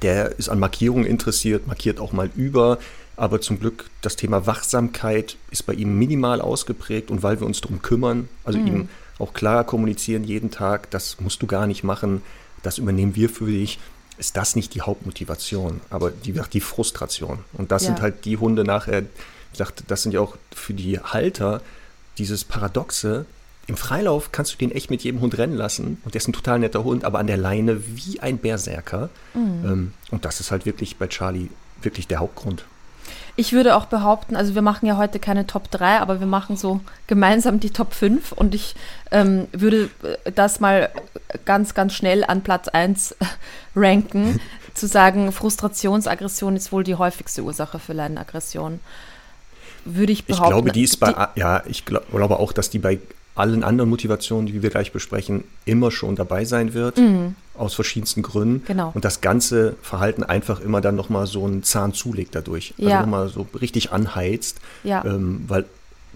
Der 0.03 0.39
ist 0.39 0.49
an 0.49 0.59
Markierungen 0.59 1.07
interessiert, 1.07 1.67
markiert 1.67 2.01
auch 2.01 2.13
mal 2.13 2.31
über. 2.37 2.79
Aber 3.17 3.41
zum 3.41 3.59
Glück, 3.59 3.91
das 4.01 4.15
Thema 4.15 4.47
Wachsamkeit 4.47 5.37
ist 5.51 5.67
bei 5.67 5.75
ihm 5.75 5.99
minimal 5.99 6.41
ausgeprägt 6.41 7.11
und 7.11 7.23
weil 7.25 7.41
wir 7.41 7.47
uns 7.47 7.61
darum 7.61 7.83
kümmern, 7.83 8.29
also 8.45 8.59
mhm. 8.59 8.67
ihm 8.67 8.89
auch 9.19 9.33
klar 9.33 9.65
kommunizieren 9.65 10.23
jeden 10.23 10.53
Tag, 10.53 10.91
das 10.91 11.19
musst 11.21 11.43
du 11.43 11.49
gar 11.49 11.67
nicht 11.67 11.83
machen, 11.83 12.23
das 12.63 12.79
übernehmen 12.79 13.17
wir 13.17 13.29
für 13.29 13.47
dich, 13.47 13.81
ist 14.19 14.37
das 14.37 14.57
nicht 14.57 14.75
die 14.75 14.83
Hauptmotivation, 14.83 15.81
aber 15.91 16.11
die, 16.11 16.41
die 16.53 16.61
Frustration. 16.61 17.41
Und 17.53 17.73
das 17.73 17.83
ja. 17.83 17.89
sind 17.89 18.03
halt 18.03 18.25
die 18.25 18.37
Hunde 18.37 18.65
nachher, 18.65 19.03
ich 19.53 19.59
dachte, 19.59 19.83
das 19.87 20.03
sind 20.03 20.13
ja 20.13 20.21
auch 20.21 20.37
für 20.55 20.75
die 20.75 21.01
Halter 21.01 21.61
dieses 22.19 22.45
Paradoxe, 22.45 23.27
im 23.69 23.77
Freilauf 23.77 24.33
kannst 24.33 24.55
du 24.55 24.57
den 24.57 24.73
echt 24.73 24.91
mit 24.91 25.03
jedem 25.03 25.21
Hund 25.21 25.37
rennen 25.37 25.55
lassen 25.55 26.01
und 26.05 26.15
der 26.15 26.21
ist 26.21 26.27
ein 26.27 26.33
total 26.33 26.59
netter 26.59 26.85
Hund, 26.85 27.05
aber 27.05 27.19
an 27.19 27.27
der 27.27 27.37
Leine 27.37 27.83
wie 27.87 28.19
ein 28.19 28.39
Berserker. 28.39 29.11
Mhm. 29.35 29.65
Ähm, 29.65 29.95
und 30.11 30.25
das 30.25 30.41
ist 30.41 30.51
halt 30.51 30.65
wirklich 30.65 30.97
bei 30.97 31.07
Charlie 31.07 31.51
wirklich 31.83 32.09
der 32.09 32.19
Hauptgrund. 32.19 32.65
Ich 33.37 33.53
würde 33.53 33.77
auch 33.77 33.85
behaupten, 33.85 34.37
also 34.37 34.55
wir 34.55 34.63
machen 34.63 34.87
ja 34.87 34.97
heute 34.97 35.19
keine 35.21 35.47
Top 35.47 35.71
3, 35.71 36.01
aber 36.01 36.19
wir 36.19 36.27
machen 36.27 36.57
so 36.57 36.81
gemeinsam 37.07 37.61
die 37.61 37.71
Top 37.71 37.93
5 37.93 38.33
und 38.33 38.55
ich 38.55 38.75
ähm, 39.11 39.47
würde 39.53 39.91
äh, 40.03 40.33
das 40.33 40.61
mal 40.61 40.91
ganz, 41.45 41.75
ganz 41.75 41.93
schnell 41.93 42.25
an 42.25 42.41
Platz 42.41 42.69
1 42.69 43.17
ranken, 43.77 44.41
zu 44.75 44.89
sagen, 44.89 45.31
Frustrationsaggression 45.31 46.57
ist 46.57 46.73
wohl 46.73 46.85
die 46.85 46.95
häufigste 46.95 47.43
Ursache 47.43 47.79
für 47.79 47.93
Leidenaggression. 47.93 48.81
Würde 49.85 50.13
ich 50.13 50.25
behaupten. 50.25 50.45
Ich 50.45 50.51
glaube, 50.51 50.73
die 50.73 50.83
ist 50.83 50.97
bei, 50.99 51.13
die, 51.13 51.41
ja, 51.41 51.63
ich 51.67 51.85
glaube 51.85 52.41
auch, 52.41 52.53
dass 52.53 52.71
die 52.71 52.79
bei 52.79 52.99
allen 53.39 53.63
anderen 53.63 53.91
Motivationen, 53.91 54.47
die 54.47 54.63
wir 54.63 54.71
gleich 54.71 54.93
besprechen, 54.93 55.45
immer 55.65 55.91
schon 55.91 56.17
dabei 56.17 56.45
sein 56.45 56.75
wird, 56.75 56.99
mhm. 56.99 57.35
aus 57.55 57.75
verschiedensten 57.75 58.23
Gründen. 58.23 58.65
Genau. 58.67 58.91
Und 58.95 59.05
das 59.05 59.21
ganze 59.21 59.77
Verhalten 59.83 60.23
einfach 60.25 60.61
immer 60.61 60.81
dann 60.81 60.97
nochmal 60.97 61.27
so 61.27 61.45
einen 61.45 61.63
Zahn 61.63 61.95
zulegt 61.95 62.35
dadurch. 62.35 62.75
Also 62.79 62.91
ja. 62.91 63.01
nochmal 63.01 63.29
so 63.29 63.47
richtig 63.61 63.93
anheizt, 63.93 64.59
ja. 64.83 65.05
ähm, 65.05 65.45
weil 65.47 65.65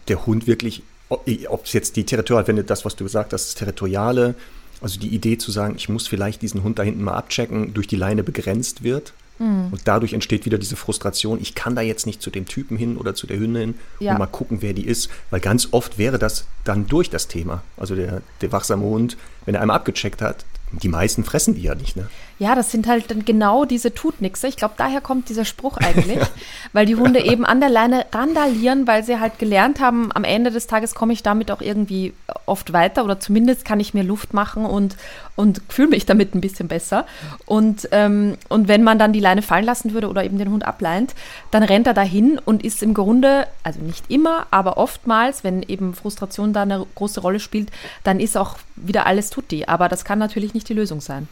der 0.09 0.27
Hund 0.27 0.47
wirklich, 0.47 0.83
ob 1.09 1.65
es 1.65 1.73
jetzt 1.73 1.97
die 1.97 2.05
Territorial, 2.05 2.47
wenn 2.49 2.65
das, 2.67 2.85
was 2.85 2.97
du 2.97 3.05
gesagt 3.05 3.33
hast, 3.33 3.47
das 3.49 3.55
Territoriale, 3.55 4.35
also 4.81 4.99
die 4.99 5.09
Idee 5.09 5.39
zu 5.39 5.53
sagen, 5.53 5.75
ich 5.77 5.89
muss 5.89 6.09
vielleicht 6.09 6.43
diesen 6.43 6.65
Hund 6.65 6.79
da 6.79 6.83
hinten 6.83 7.05
mal 7.05 7.15
abchecken, 7.15 7.73
durch 7.73 7.87
die 7.87 7.97
Leine 7.97 8.25
begrenzt 8.25 8.83
wird, 8.83 9.13
Mhm. 9.43 9.69
Und 9.73 9.81
dadurch 9.85 10.13
entsteht 10.13 10.47
wieder 10.47 10.59
diese 10.59 10.77
Frustration, 10.77 11.41
ich 11.41 11.55
kann 11.55 11.75
da 11.75 11.83
jetzt 11.83 12.07
nicht 12.07 12.23
zu 12.23 12.31
dem 12.31 12.47
Typen 12.47 12.77
hin 12.77 12.97
oder 12.97 13.15
zu 13.15 13.27
der 13.27 13.39
Hündin 13.39 13.75
ja. 13.99 14.13
und 14.13 14.19
mal 14.19 14.27
gucken, 14.27 14.59
wer 14.63 14.73
die 14.73 14.87
ist. 14.87 15.11
Weil 15.31 15.41
ganz 15.41 15.69
oft 15.73 15.99
wäre 15.99 16.19
das 16.19 16.47
dann 16.65 16.87
durch 16.87 17.11
das 17.11 17.27
Thema. 17.27 17.63
Also 17.77 17.97
der, 17.97 18.23
der 18.41 18.53
wachsame 18.53 18.85
Hund, 18.85 19.17
wenn 19.45 19.55
er 19.55 19.61
einmal 19.61 19.77
abgecheckt 19.77 20.23
hat, 20.23 20.45
die 20.71 20.89
meisten 20.89 21.25
fressen 21.25 21.55
die 21.55 21.63
ja 21.63 21.75
nicht, 21.75 21.97
ne? 21.97 22.09
Ja, 22.43 22.57
das 22.57 22.73
sind 22.73 22.89
halt 22.89 23.09
dann 23.09 23.25
genau 23.25 23.65
diese 23.65 23.95
Tutnixe. 23.95 24.49
Ich 24.49 24.57
glaube, 24.57 24.75
daher 24.77 25.01
kommt 25.01 25.29
dieser 25.29 25.45
Spruch 25.45 25.77
eigentlich, 25.77 26.19
weil 26.73 26.87
die 26.87 26.97
Hunde 26.97 27.25
eben 27.25 27.45
an 27.45 27.61
der 27.61 27.69
Leine 27.69 28.05
randalieren, 28.11 28.89
weil 28.89 29.05
sie 29.05 29.21
halt 29.21 29.39
gelernt 29.39 29.79
haben, 29.79 30.11
am 30.13 30.25
Ende 30.25 30.51
des 30.51 30.67
Tages 30.67 30.97
komme 30.97 31.13
ich 31.13 31.23
damit 31.23 31.53
auch 31.53 31.61
irgendwie 31.61 32.15
oft 32.45 32.73
weiter 32.73 33.05
oder 33.05 33.21
zumindest 33.21 33.65
kann 33.65 33.79
ich 33.79 33.95
mir 33.95 34.03
Luft 34.03 34.35
machen 34.35 34.65
und, 34.65 34.97
und 35.37 35.63
fühle 35.69 35.91
mich 35.91 36.05
damit 36.05 36.35
ein 36.35 36.41
bisschen 36.41 36.67
besser. 36.67 37.07
Und, 37.47 37.89
ähm, 37.93 38.37
und 38.49 38.67
wenn 38.67 38.83
man 38.83 38.99
dann 38.99 39.13
die 39.13 39.21
Leine 39.21 39.43
fallen 39.43 39.65
lassen 39.65 39.93
würde 39.93 40.09
oder 40.09 40.25
eben 40.25 40.39
den 40.39 40.51
Hund 40.51 40.67
ableint, 40.67 41.15
dann 41.53 41.63
rennt 41.63 41.87
er 41.87 41.95
dahin 41.95 42.41
und 42.45 42.65
ist 42.65 42.83
im 42.83 42.93
Grunde, 42.93 43.47
also 43.63 43.79
nicht 43.79 44.11
immer, 44.11 44.49
aber 44.51 44.79
oftmals, 44.79 45.45
wenn 45.45 45.63
eben 45.63 45.95
Frustration 45.95 46.53
da 46.53 46.63
eine 46.63 46.85
große 46.97 47.21
Rolle 47.21 47.39
spielt, 47.39 47.71
dann 48.03 48.19
ist 48.19 48.37
auch 48.37 48.57
wieder 48.75 49.07
alles 49.07 49.31
tutti. 49.31 49.67
Aber 49.67 49.89
das 49.89 50.05
kann 50.05 50.19
natürlich 50.19 50.55
nicht 50.55 50.69
die 50.69 50.75
Lösung 50.75 51.01
sein. 51.01 51.29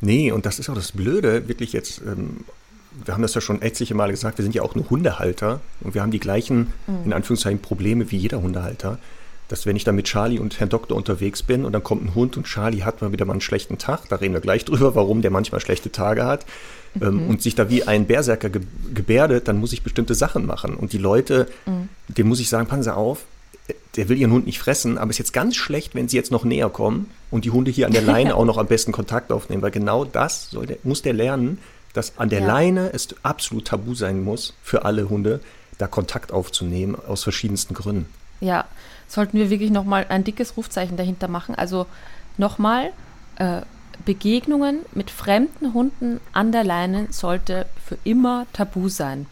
Nee, 0.00 0.32
und 0.32 0.46
das 0.46 0.58
ist 0.58 0.70
auch 0.70 0.74
das 0.74 0.92
Blöde, 0.92 1.48
wirklich 1.48 1.72
jetzt 1.72 2.00
ähm, 2.06 2.44
wir 3.04 3.14
haben 3.14 3.22
das 3.22 3.34
ja 3.34 3.40
schon 3.40 3.62
etliche 3.62 3.94
Male 3.94 4.12
gesagt, 4.12 4.38
wir 4.38 4.42
sind 4.42 4.54
ja 4.54 4.62
auch 4.62 4.74
nur 4.74 4.88
Hundehalter 4.90 5.60
und 5.80 5.94
wir 5.94 6.02
haben 6.02 6.10
die 6.10 6.20
gleichen, 6.20 6.72
mhm. 6.86 7.04
in 7.06 7.12
Anführungszeichen, 7.12 7.60
Probleme 7.60 8.10
wie 8.10 8.16
jeder 8.16 8.42
Hundehalter. 8.42 8.98
Dass 9.48 9.66
wenn 9.66 9.74
ich 9.74 9.82
da 9.82 9.90
mit 9.90 10.06
Charlie 10.06 10.38
und 10.38 10.60
Herrn 10.60 10.68
Doktor 10.68 10.96
unterwegs 10.96 11.42
bin 11.42 11.64
und 11.64 11.72
dann 11.72 11.82
kommt 11.82 12.04
ein 12.04 12.14
Hund 12.14 12.36
und 12.36 12.46
Charlie 12.46 12.84
hat 12.84 13.02
mal 13.02 13.10
wieder 13.10 13.24
mal 13.24 13.32
einen 13.32 13.40
schlechten 13.40 13.78
Tag, 13.78 14.08
da 14.08 14.16
reden 14.16 14.32
wir 14.32 14.40
gleich 14.40 14.64
drüber, 14.64 14.94
warum 14.94 15.22
der 15.22 15.32
manchmal 15.32 15.60
schlechte 15.60 15.90
Tage 15.90 16.24
hat 16.24 16.46
ähm, 17.00 17.24
mhm. 17.24 17.30
und 17.30 17.42
sich 17.42 17.56
da 17.56 17.68
wie 17.68 17.82
ein 17.82 18.06
Berserker 18.06 18.48
ge 18.48 18.62
gebärdet, 18.94 19.48
dann 19.48 19.58
muss 19.58 19.72
ich 19.72 19.82
bestimmte 19.82 20.14
Sachen 20.14 20.46
machen. 20.46 20.74
Und 20.76 20.92
die 20.92 20.98
Leute, 20.98 21.48
mhm. 21.66 21.88
dem 22.08 22.28
muss 22.28 22.38
ich 22.38 22.48
sagen, 22.48 22.68
passen 22.68 22.84
Sie 22.84 22.94
auf, 22.94 23.24
der 23.96 24.08
will 24.08 24.18
ihren 24.18 24.32
Hund 24.32 24.46
nicht 24.46 24.58
fressen, 24.58 24.98
aber 24.98 25.10
es 25.10 25.14
ist 25.14 25.18
jetzt 25.18 25.32
ganz 25.32 25.56
schlecht, 25.56 25.94
wenn 25.94 26.08
sie 26.08 26.16
jetzt 26.16 26.30
noch 26.30 26.44
näher 26.44 26.70
kommen 26.70 27.10
und 27.30 27.44
die 27.44 27.50
Hunde 27.50 27.70
hier 27.70 27.86
an 27.86 27.92
der 27.92 28.02
Leine 28.02 28.34
auch 28.36 28.44
noch 28.44 28.58
am 28.58 28.66
besten 28.66 28.92
Kontakt 28.92 29.32
aufnehmen, 29.32 29.62
weil 29.62 29.70
genau 29.70 30.04
das 30.04 30.50
der, 30.50 30.76
muss 30.84 31.02
der 31.02 31.12
lernen, 31.12 31.58
dass 31.92 32.18
an 32.18 32.28
der 32.28 32.40
ja. 32.40 32.46
Leine 32.46 32.90
es 32.92 33.08
absolut 33.22 33.66
tabu 33.66 33.94
sein 33.94 34.22
muss 34.22 34.54
für 34.62 34.84
alle 34.84 35.08
Hunde, 35.08 35.40
da 35.78 35.86
Kontakt 35.86 36.32
aufzunehmen 36.32 36.94
aus 36.94 37.22
verschiedensten 37.22 37.74
Gründen. 37.74 38.06
Ja, 38.40 38.66
sollten 39.08 39.38
wir 39.38 39.50
wirklich 39.50 39.70
nochmal 39.70 40.06
ein 40.08 40.24
dickes 40.24 40.56
Rufzeichen 40.56 40.96
dahinter 40.96 41.28
machen. 41.28 41.54
Also 41.54 41.86
nochmal, 42.38 42.92
äh, 43.36 43.62
Begegnungen 44.04 44.80
mit 44.94 45.10
fremden 45.10 45.74
Hunden 45.74 46.20
an 46.32 46.52
der 46.52 46.64
Leine 46.64 47.08
sollte 47.10 47.66
für 47.84 47.98
immer 48.04 48.46
tabu 48.52 48.88
sein. 48.88 49.26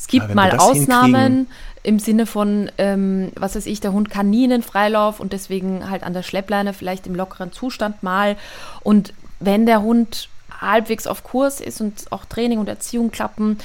Es 0.00 0.06
gibt 0.06 0.30
ja, 0.30 0.34
mal 0.34 0.56
Ausnahmen 0.56 1.46
im 1.82 1.98
Sinne 1.98 2.24
von, 2.24 2.72
ähm, 2.78 3.32
was 3.36 3.54
weiß 3.54 3.66
ich, 3.66 3.80
der 3.80 3.92
Hund 3.92 4.08
kann 4.08 4.30
nie 4.30 4.50
in 4.50 4.62
Freilauf 4.62 5.20
und 5.20 5.34
deswegen 5.34 5.90
halt 5.90 6.04
an 6.04 6.14
der 6.14 6.22
Schleppleine 6.22 6.72
vielleicht 6.72 7.06
im 7.06 7.14
lockeren 7.14 7.52
Zustand 7.52 8.02
mal. 8.02 8.36
Und 8.82 9.12
wenn 9.40 9.66
der 9.66 9.82
Hund 9.82 10.30
halbwegs 10.58 11.06
auf 11.06 11.22
Kurs 11.22 11.60
ist 11.60 11.82
und 11.82 12.10
auch 12.12 12.24
Training 12.24 12.58
und 12.58 12.68
Erziehung 12.70 13.10
klappen, 13.10 13.58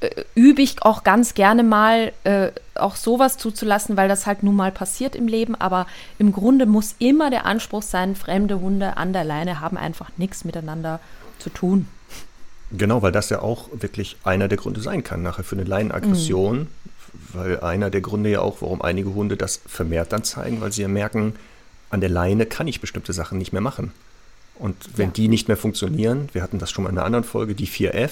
äh, 0.00 0.24
übe 0.34 0.62
ich 0.62 0.82
auch 0.82 1.04
ganz 1.04 1.34
gerne 1.34 1.62
mal, 1.62 2.12
äh, 2.24 2.48
auch 2.74 2.96
sowas 2.96 3.36
zuzulassen, 3.36 3.98
weil 3.98 4.08
das 4.08 4.24
halt 4.24 4.42
nun 4.42 4.56
mal 4.56 4.72
passiert 4.72 5.14
im 5.14 5.28
Leben. 5.28 5.54
Aber 5.54 5.86
im 6.18 6.32
Grunde 6.32 6.64
muss 6.64 6.96
immer 6.98 7.28
der 7.28 7.44
Anspruch 7.44 7.82
sein, 7.82 8.16
fremde 8.16 8.58
Hunde 8.58 8.96
an 8.96 9.12
der 9.12 9.24
Leine 9.24 9.60
haben 9.60 9.76
einfach 9.76 10.08
nichts 10.16 10.44
miteinander 10.44 10.98
zu 11.38 11.50
tun. 11.50 11.88
Genau, 12.76 13.02
weil 13.02 13.12
das 13.12 13.30
ja 13.30 13.40
auch 13.40 13.68
wirklich 13.72 14.16
einer 14.24 14.48
der 14.48 14.58
Gründe 14.58 14.80
sein 14.80 15.04
kann, 15.04 15.22
nachher 15.22 15.44
für 15.44 15.56
eine 15.56 15.64
Leinenaggression. 15.64 16.60
Mhm. 16.60 16.66
Weil 17.32 17.60
einer 17.60 17.90
der 17.90 18.00
Gründe 18.00 18.30
ja 18.30 18.40
auch, 18.40 18.60
warum 18.60 18.82
einige 18.82 19.14
Hunde 19.14 19.36
das 19.36 19.60
vermehrt 19.66 20.12
dann 20.12 20.24
zeigen, 20.24 20.60
weil 20.60 20.72
sie 20.72 20.82
ja 20.82 20.88
merken, 20.88 21.34
an 21.90 22.00
der 22.00 22.10
Leine 22.10 22.44
kann 22.44 22.66
ich 22.66 22.80
bestimmte 22.80 23.12
Sachen 23.12 23.38
nicht 23.38 23.52
mehr 23.52 23.60
machen. 23.62 23.92
Und 24.58 24.76
wenn 24.96 25.08
ja. 25.08 25.12
die 25.12 25.28
nicht 25.28 25.46
mehr 25.46 25.56
funktionieren, 25.56 26.28
wir 26.32 26.42
hatten 26.42 26.58
das 26.58 26.70
schon 26.70 26.84
mal 26.84 26.90
in 26.90 26.98
einer 26.98 27.06
anderen 27.06 27.24
Folge, 27.24 27.54
die 27.54 27.68
4F, 27.68 28.10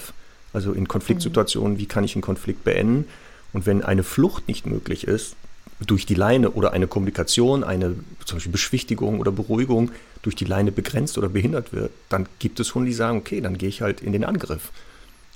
also 0.52 0.72
in 0.72 0.86
Konfliktsituationen, 0.86 1.74
mhm. 1.74 1.78
wie 1.78 1.86
kann 1.86 2.04
ich 2.04 2.14
einen 2.14 2.22
Konflikt 2.22 2.62
beenden? 2.64 3.06
Und 3.52 3.66
wenn 3.66 3.82
eine 3.82 4.02
Flucht 4.02 4.48
nicht 4.48 4.66
möglich 4.66 5.06
ist, 5.06 5.34
durch 5.80 6.06
die 6.06 6.14
Leine 6.14 6.50
oder 6.50 6.72
eine 6.72 6.86
Kommunikation, 6.86 7.64
eine 7.64 7.96
zum 8.24 8.36
Beispiel 8.36 8.52
Beschwichtigung 8.52 9.18
oder 9.18 9.32
Beruhigung 9.32 9.90
durch 10.22 10.36
die 10.36 10.44
Leine 10.44 10.72
begrenzt 10.72 11.18
oder 11.18 11.28
behindert 11.28 11.72
wird, 11.72 11.90
dann 12.08 12.26
gibt 12.38 12.60
es 12.60 12.74
Hunde, 12.74 12.88
die 12.88 12.94
sagen, 12.94 13.18
okay, 13.18 13.40
dann 13.40 13.58
gehe 13.58 13.68
ich 13.68 13.82
halt 13.82 14.00
in 14.00 14.12
den 14.12 14.24
Angriff. 14.24 14.70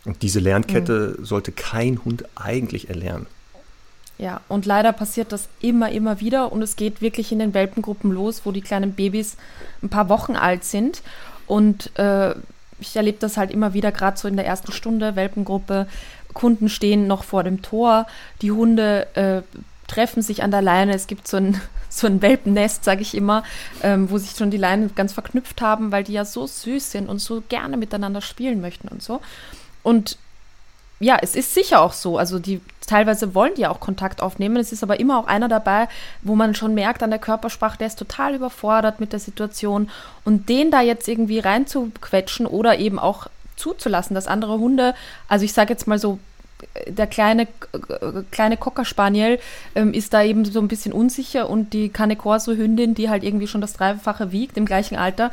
Und 0.05 0.23
diese 0.23 0.39
Lernkette 0.39 1.17
mhm. 1.19 1.25
sollte 1.25 1.53
kein 1.53 2.05
Hund 2.05 2.25
eigentlich 2.37 2.89
erlernen. 2.89 3.27
Ja, 4.19 4.41
und 4.49 4.65
leider 4.65 4.93
passiert 4.93 5.33
das 5.33 5.49
immer, 5.61 5.91
immer 5.91 6.21
wieder 6.21 6.51
und 6.51 6.63
es 6.63 6.77
geht 6.77 7.03
wirklich 7.03 7.33
in 7.33 7.39
den 7.39 7.53
Welpengruppen 7.53 8.11
los, 8.11 8.43
wo 8.45 8.53
die 8.53 8.63
kleinen 8.63 8.93
Babys 8.93 9.37
ein 9.83 9.91
paar 9.91 10.09
Wochen 10.09 10.37
alt 10.37 10.65
sind. 10.65 11.03
Und 11.47 11.97
äh, 11.99 12.35
ich 12.81 12.97
erlebe 12.97 13.19
das 13.19 13.37
halt 13.37 13.51
immer 13.51 13.75
wieder, 13.75 13.93
gerade 13.93 14.17
so 14.17 14.27
in 14.27 14.37
der 14.37 14.47
ersten 14.47 14.73
Stunde, 14.73 15.17
Welpengruppe, 15.17 15.87
Kunden 16.33 16.69
stehen 16.69 17.07
noch 17.07 17.25
vor 17.25 17.45
dem 17.45 17.63
Tor, 17.63 18.07
die 18.43 18.53
Hunde 18.53 19.07
äh, 19.17 19.43
treffen 19.87 20.23
sich 20.23 20.43
an 20.43 20.51
der 20.51 20.63
Leine. 20.63 20.95
Es 20.95 21.07
gibt 21.07 21.29
so 21.29 21.37
ein, 21.37 21.61
so 21.89 22.07
ein 22.07 22.23
Welpennest, 22.23 22.85
sage 22.85 23.03
ich 23.03 23.15
immer, 23.15 23.43
ähm, 23.83 24.11
wo 24.11 24.19
sich 24.19 24.33
schon 24.33 24.51
die 24.51 24.57
Leinen 24.57 24.95
ganz 24.95 25.13
verknüpft 25.13 25.61
haben, 25.61 25.93
weil 25.93 26.05
die 26.05 26.13
ja 26.13 26.25
so 26.25 26.47
süß 26.47 26.91
sind 26.91 27.09
und 27.09 27.19
so 27.19 27.43
gerne 27.49 27.77
miteinander 27.77 28.21
spielen 28.21 28.61
möchten 28.61 28.89
und 28.89 29.03
so. 29.03 29.21
Und 29.83 30.19
ja, 30.99 31.19
es 31.21 31.37
ist 31.37 31.53
sicher 31.53 31.81
auch 31.81 31.93
so. 31.93 32.17
Also 32.17 32.39
die 32.39 32.61
teilweise 32.87 33.35
wollen 33.35 33.55
die 33.55 33.67
auch 33.67 33.81
Kontakt 33.81 34.23
aufnehmen. 34.23 34.57
Es 34.57 34.73
ist 34.73 34.83
aber 34.83 34.99
immer 34.99 35.19
auch 35.19 35.27
einer 35.27 35.49
dabei, 35.49 35.89
wo 36.23 36.35
man 36.35 36.55
schon 36.55 36.75
merkt 36.75 37.03
an 37.03 37.11
der 37.11 37.19
Körpersprache, 37.19 37.79
der 37.79 37.89
ist 37.89 37.99
total 37.99 38.35
überfordert 38.35 38.99
mit 38.99 39.13
der 39.13 39.21
Situation. 39.21 39.91
Und 40.25 40.49
den 40.49 40.71
da 40.71 40.81
jetzt 40.81 41.07
irgendwie 41.07 41.39
reinzuquetschen 41.39 42.47
oder 42.47 42.79
eben 42.79 42.99
auch 42.99 43.27
zuzulassen, 43.57 44.15
dass 44.15 44.27
andere 44.27 44.59
Hunde, 44.59 44.95
also 45.29 45.45
ich 45.45 45.53
sage 45.53 45.73
jetzt 45.73 45.87
mal 45.87 45.99
so, 45.99 46.19
der 46.87 47.07
kleine, 47.07 47.47
kleine 48.31 48.57
Cocker 48.57 48.85
Spaniel 48.85 49.39
ähm, 49.75 49.93
ist 49.93 50.13
da 50.13 50.23
eben 50.23 50.45
so 50.45 50.61
ein 50.61 50.69
bisschen 50.69 50.93
unsicher 50.93 51.51
und 51.51 51.73
die 51.73 51.89
Cane 51.89 52.17
Corso 52.17 52.53
Hündin, 52.53 52.95
die 52.95 53.11
halt 53.11 53.25
irgendwie 53.25 53.47
schon 53.47 53.61
das 53.61 53.75
Dreifache 53.75 54.33
wiegt, 54.33 54.57
im 54.57 54.67
gleichen 54.67 54.97
Alter, 54.97 55.31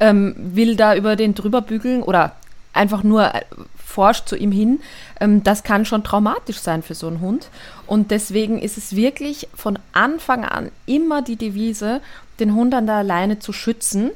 ähm, 0.00 0.34
will 0.36 0.76
da 0.76 0.94
über 0.94 1.16
den 1.16 1.34
drüber 1.34 1.60
bügeln 1.60 2.02
oder 2.02 2.32
einfach 2.72 3.02
nur 3.02 3.34
äh, 3.34 3.42
forscht 3.76 4.28
zu 4.28 4.36
ihm 4.36 4.50
hin, 4.50 4.80
ähm, 5.20 5.44
das 5.44 5.62
kann 5.62 5.84
schon 5.84 6.02
traumatisch 6.02 6.58
sein 6.58 6.82
für 6.82 6.94
so 6.94 7.06
einen 7.06 7.20
Hund. 7.20 7.48
Und 7.86 8.10
deswegen 8.10 8.58
ist 8.58 8.76
es 8.76 8.96
wirklich 8.96 9.48
von 9.54 9.78
Anfang 9.92 10.44
an 10.44 10.70
immer 10.86 11.22
die 11.22 11.36
Devise, 11.36 12.00
den 12.40 12.54
Hund 12.54 12.74
an 12.74 12.86
der 12.86 13.04
Leine 13.04 13.38
zu 13.38 13.52
schützen 13.52 14.10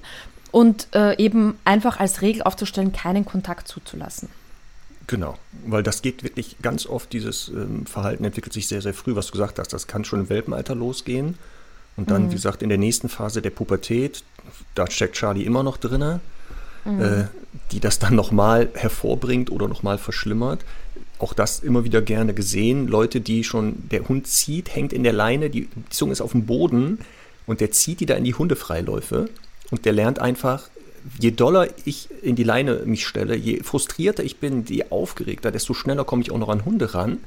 und 0.50 0.88
äh, 0.94 1.16
eben 1.18 1.58
einfach 1.64 2.00
als 2.00 2.22
Regel 2.22 2.42
aufzustellen, 2.42 2.92
keinen 2.92 3.24
Kontakt 3.24 3.68
zuzulassen. 3.68 4.28
Genau, 5.08 5.36
weil 5.66 5.82
das 5.82 6.02
geht 6.02 6.22
wirklich 6.22 6.56
ganz 6.62 6.86
oft, 6.86 7.12
dieses 7.12 7.48
ähm, 7.48 7.86
Verhalten 7.86 8.24
entwickelt 8.24 8.52
sich 8.52 8.68
sehr, 8.68 8.82
sehr 8.82 8.94
früh, 8.94 9.16
was 9.16 9.26
du 9.26 9.32
gesagt 9.32 9.58
hast. 9.58 9.72
Das 9.72 9.86
kann 9.86 10.04
schon 10.04 10.20
im 10.20 10.28
Welpenalter 10.28 10.74
losgehen. 10.74 11.36
Und 11.96 12.10
dann, 12.10 12.26
mhm. 12.26 12.30
wie 12.30 12.34
gesagt, 12.34 12.62
in 12.62 12.68
der 12.68 12.78
nächsten 12.78 13.08
Phase 13.08 13.42
der 13.42 13.50
Pubertät, 13.50 14.22
da 14.76 14.88
steckt 14.88 15.16
Charlie 15.16 15.44
immer 15.44 15.64
noch 15.64 15.78
drin 15.78 16.20
mhm. 16.88 17.00
äh, 17.02 17.24
die 17.72 17.80
das 17.80 17.98
dann 17.98 18.14
nochmal 18.14 18.68
hervorbringt 18.74 19.50
oder 19.50 19.68
nochmal 19.68 19.98
verschlimmert. 19.98 20.64
Auch 21.18 21.34
das 21.34 21.60
immer 21.60 21.84
wieder 21.84 22.00
gerne 22.00 22.34
gesehen. 22.34 22.86
Leute, 22.86 23.20
die 23.20 23.44
schon, 23.44 23.88
der 23.90 24.08
Hund 24.08 24.26
zieht, 24.26 24.74
hängt 24.74 24.92
in 24.92 25.02
der 25.02 25.12
Leine, 25.12 25.50
die 25.50 25.68
Zunge 25.90 26.12
ist 26.12 26.20
auf 26.20 26.32
dem 26.32 26.46
Boden 26.46 26.98
und 27.46 27.60
der 27.60 27.72
zieht 27.72 28.00
die 28.00 28.06
da 28.06 28.14
in 28.14 28.24
die 28.24 28.34
Hundefreiläufe 28.34 29.28
und 29.70 29.84
der 29.84 29.92
lernt 29.92 30.20
einfach, 30.20 30.68
je 31.18 31.30
doller 31.30 31.68
ich 31.84 32.08
in 32.22 32.36
die 32.36 32.44
Leine 32.44 32.82
mich 32.84 33.06
stelle, 33.06 33.36
je 33.36 33.62
frustrierter 33.62 34.24
ich 34.24 34.38
bin, 34.38 34.64
je 34.66 34.86
aufgeregter, 34.90 35.50
desto 35.50 35.74
schneller 35.74 36.04
komme 36.04 36.22
ich 36.22 36.30
auch 36.30 36.38
noch 36.38 36.48
an 36.48 36.64
Hunde 36.64 36.94
ran. 36.94 37.18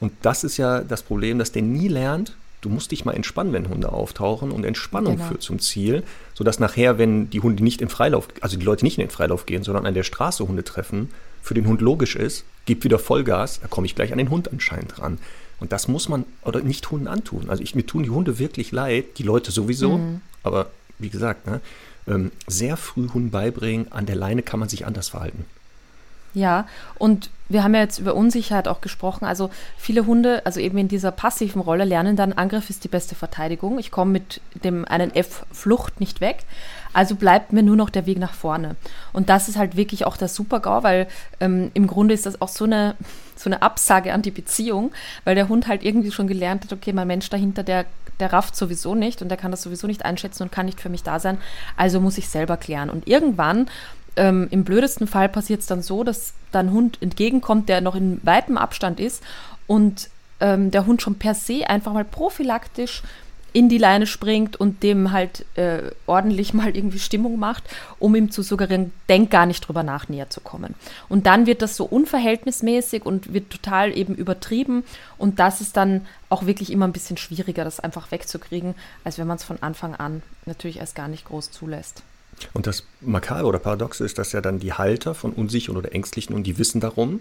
Und 0.00 0.12
das 0.22 0.44
ist 0.44 0.56
ja 0.56 0.80
das 0.80 1.02
Problem, 1.02 1.38
dass 1.38 1.52
der 1.52 1.62
nie 1.62 1.88
lernt, 1.88 2.34
du 2.60 2.68
musst 2.68 2.90
dich 2.90 3.04
mal 3.04 3.12
entspannen, 3.12 3.52
wenn 3.52 3.68
Hunde 3.68 3.92
auftauchen 3.92 4.50
und 4.50 4.64
Entspannung 4.64 5.16
genau. 5.16 5.28
führt 5.28 5.42
zum 5.42 5.58
Ziel, 5.58 6.02
sodass 6.34 6.58
nachher, 6.58 6.98
wenn 6.98 7.30
die 7.30 7.40
Hunde 7.40 7.62
nicht 7.62 7.80
in 7.80 7.88
Freilauf, 7.88 8.28
also 8.40 8.56
die 8.56 8.64
Leute 8.64 8.84
nicht 8.84 8.98
in 8.98 9.04
den 9.04 9.10
Freilauf 9.10 9.46
gehen, 9.46 9.62
sondern 9.62 9.86
an 9.86 9.94
der 9.94 10.02
Straße 10.02 10.46
Hunde 10.46 10.64
treffen, 10.64 11.10
für 11.42 11.54
den 11.54 11.66
Hund 11.66 11.80
logisch 11.80 12.16
ist, 12.16 12.44
gibt 12.66 12.84
wieder 12.84 12.98
Vollgas, 12.98 13.60
da 13.60 13.68
komme 13.68 13.86
ich 13.86 13.94
gleich 13.94 14.12
an 14.12 14.18
den 14.18 14.30
Hund 14.30 14.52
anscheinend 14.52 14.98
ran. 14.98 15.18
Und 15.58 15.72
das 15.72 15.88
muss 15.88 16.08
man 16.08 16.24
oder 16.42 16.60
nicht 16.60 16.90
Hunden 16.90 17.08
antun. 17.08 17.48
Also 17.48 17.62
ich, 17.62 17.74
mir 17.74 17.86
tun 17.86 18.02
die 18.02 18.10
Hunde 18.10 18.38
wirklich 18.38 18.72
leid, 18.72 19.18
die 19.18 19.22
Leute 19.22 19.50
sowieso, 19.50 19.98
mhm. 19.98 20.20
aber 20.42 20.70
wie 20.98 21.10
gesagt, 21.10 21.46
ne, 21.46 21.60
ähm, 22.06 22.32
sehr 22.46 22.76
früh 22.76 23.08
Hunden 23.08 23.30
beibringen, 23.30 23.90
an 23.92 24.06
der 24.06 24.16
Leine 24.16 24.42
kann 24.42 24.60
man 24.60 24.68
sich 24.68 24.86
anders 24.86 25.08
verhalten. 25.08 25.44
Ja, 26.32 26.66
und 26.96 27.30
wir 27.48 27.64
haben 27.64 27.74
ja 27.74 27.80
jetzt 27.80 27.98
über 27.98 28.14
Unsicherheit 28.14 28.68
auch 28.68 28.80
gesprochen. 28.80 29.24
Also 29.24 29.50
viele 29.76 30.06
Hunde, 30.06 30.46
also 30.46 30.60
eben 30.60 30.78
in 30.78 30.86
dieser 30.86 31.10
passiven 31.10 31.60
Rolle, 31.60 31.84
lernen 31.84 32.14
dann, 32.14 32.32
Angriff 32.32 32.70
ist 32.70 32.84
die 32.84 32.88
beste 32.88 33.16
Verteidigung. 33.16 33.78
Ich 33.80 33.90
komme 33.90 34.12
mit 34.12 34.40
dem 34.62 34.84
einen 34.84 35.14
F 35.14 35.44
Flucht 35.50 35.98
nicht 35.98 36.20
weg. 36.20 36.44
Also 36.92 37.14
bleibt 37.14 37.52
mir 37.52 37.62
nur 37.62 37.76
noch 37.76 37.90
der 37.90 38.06
Weg 38.06 38.18
nach 38.18 38.34
vorne. 38.34 38.76
Und 39.12 39.28
das 39.28 39.48
ist 39.48 39.56
halt 39.56 39.76
wirklich 39.76 40.06
auch 40.06 40.16
der 40.16 40.28
Super-GAU, 40.28 40.82
weil 40.82 41.06
ähm, 41.40 41.70
im 41.74 41.86
Grunde 41.86 42.14
ist 42.14 42.26
das 42.26 42.40
auch 42.40 42.48
so 42.48 42.64
eine, 42.64 42.96
so 43.36 43.48
eine 43.48 43.62
Absage 43.62 44.12
an 44.12 44.22
die 44.22 44.30
Beziehung, 44.30 44.92
weil 45.24 45.34
der 45.34 45.48
Hund 45.48 45.68
halt 45.68 45.84
irgendwie 45.84 46.10
schon 46.10 46.26
gelernt 46.26 46.64
hat, 46.64 46.72
okay, 46.72 46.92
mein 46.92 47.06
Mensch 47.06 47.28
dahinter, 47.30 47.62
der, 47.62 47.84
der 48.18 48.32
rafft 48.32 48.56
sowieso 48.56 48.94
nicht 48.94 49.22
und 49.22 49.28
der 49.28 49.38
kann 49.38 49.50
das 49.50 49.62
sowieso 49.62 49.86
nicht 49.86 50.04
einschätzen 50.04 50.42
und 50.42 50.52
kann 50.52 50.66
nicht 50.66 50.80
für 50.80 50.88
mich 50.88 51.02
da 51.02 51.20
sein. 51.20 51.38
Also 51.76 52.00
muss 52.00 52.18
ich 52.18 52.28
selber 52.28 52.56
klären. 52.56 52.90
Und 52.90 53.06
irgendwann 53.06 53.66
ähm, 54.16 54.48
Im 54.50 54.64
blödesten 54.64 55.06
Fall 55.06 55.28
passiert 55.28 55.60
es 55.60 55.66
dann 55.66 55.82
so, 55.82 56.04
dass 56.04 56.34
dann 56.52 56.72
Hund 56.72 56.98
entgegenkommt, 57.00 57.68
der 57.68 57.80
noch 57.80 57.94
in 57.94 58.20
weitem 58.22 58.58
Abstand 58.58 59.00
ist 59.00 59.22
und 59.66 60.10
ähm, 60.40 60.70
der 60.70 60.86
Hund 60.86 61.00
schon 61.02 61.14
per 61.14 61.34
se 61.34 61.68
einfach 61.68 61.92
mal 61.92 62.04
prophylaktisch 62.04 63.02
in 63.52 63.68
die 63.68 63.78
Leine 63.78 64.06
springt 64.06 64.56
und 64.56 64.82
dem 64.82 65.12
halt 65.12 65.44
äh, 65.56 65.90
ordentlich 66.06 66.54
mal 66.54 66.74
irgendwie 66.76 66.98
Stimmung 66.98 67.38
macht, 67.38 67.64
um 67.98 68.14
ihm 68.14 68.30
zu 68.30 68.42
suggerieren, 68.42 68.92
denk 69.08 69.30
gar 69.30 69.46
nicht 69.46 69.60
drüber 69.60 69.82
nach, 69.82 70.08
näher 70.08 70.30
zu 70.30 70.40
kommen. 70.40 70.74
Und 71.08 71.26
dann 71.26 71.46
wird 71.46 71.62
das 71.62 71.76
so 71.76 71.84
unverhältnismäßig 71.84 73.04
und 73.04 73.32
wird 73.32 73.50
total 73.50 73.96
eben 73.96 74.14
übertrieben 74.14 74.84
und 75.18 75.38
das 75.38 75.60
ist 75.60 75.76
dann 75.76 76.06
auch 76.28 76.46
wirklich 76.46 76.70
immer 76.70 76.86
ein 76.86 76.92
bisschen 76.92 77.16
schwieriger, 77.16 77.64
das 77.64 77.80
einfach 77.80 78.10
wegzukriegen, 78.10 78.74
als 79.04 79.18
wenn 79.18 79.26
man 79.26 79.36
es 79.36 79.44
von 79.44 79.62
Anfang 79.62 79.94
an 79.94 80.22
natürlich 80.46 80.78
erst 80.78 80.94
gar 80.94 81.08
nicht 81.08 81.24
groß 81.24 81.50
zulässt. 81.50 82.02
Und 82.52 82.66
das 82.66 82.84
Makaber 83.00 83.48
oder 83.48 83.58
Paradoxe 83.58 84.04
ist, 84.04 84.18
dass 84.18 84.32
ja 84.32 84.40
dann 84.40 84.60
die 84.60 84.72
Halter 84.72 85.14
von 85.14 85.32
unsicheren 85.32 85.76
oder 85.76 85.92
ängstlichen 85.92 86.34
und 86.34 86.44
die 86.44 86.58
wissen 86.58 86.80
darum, 86.80 87.20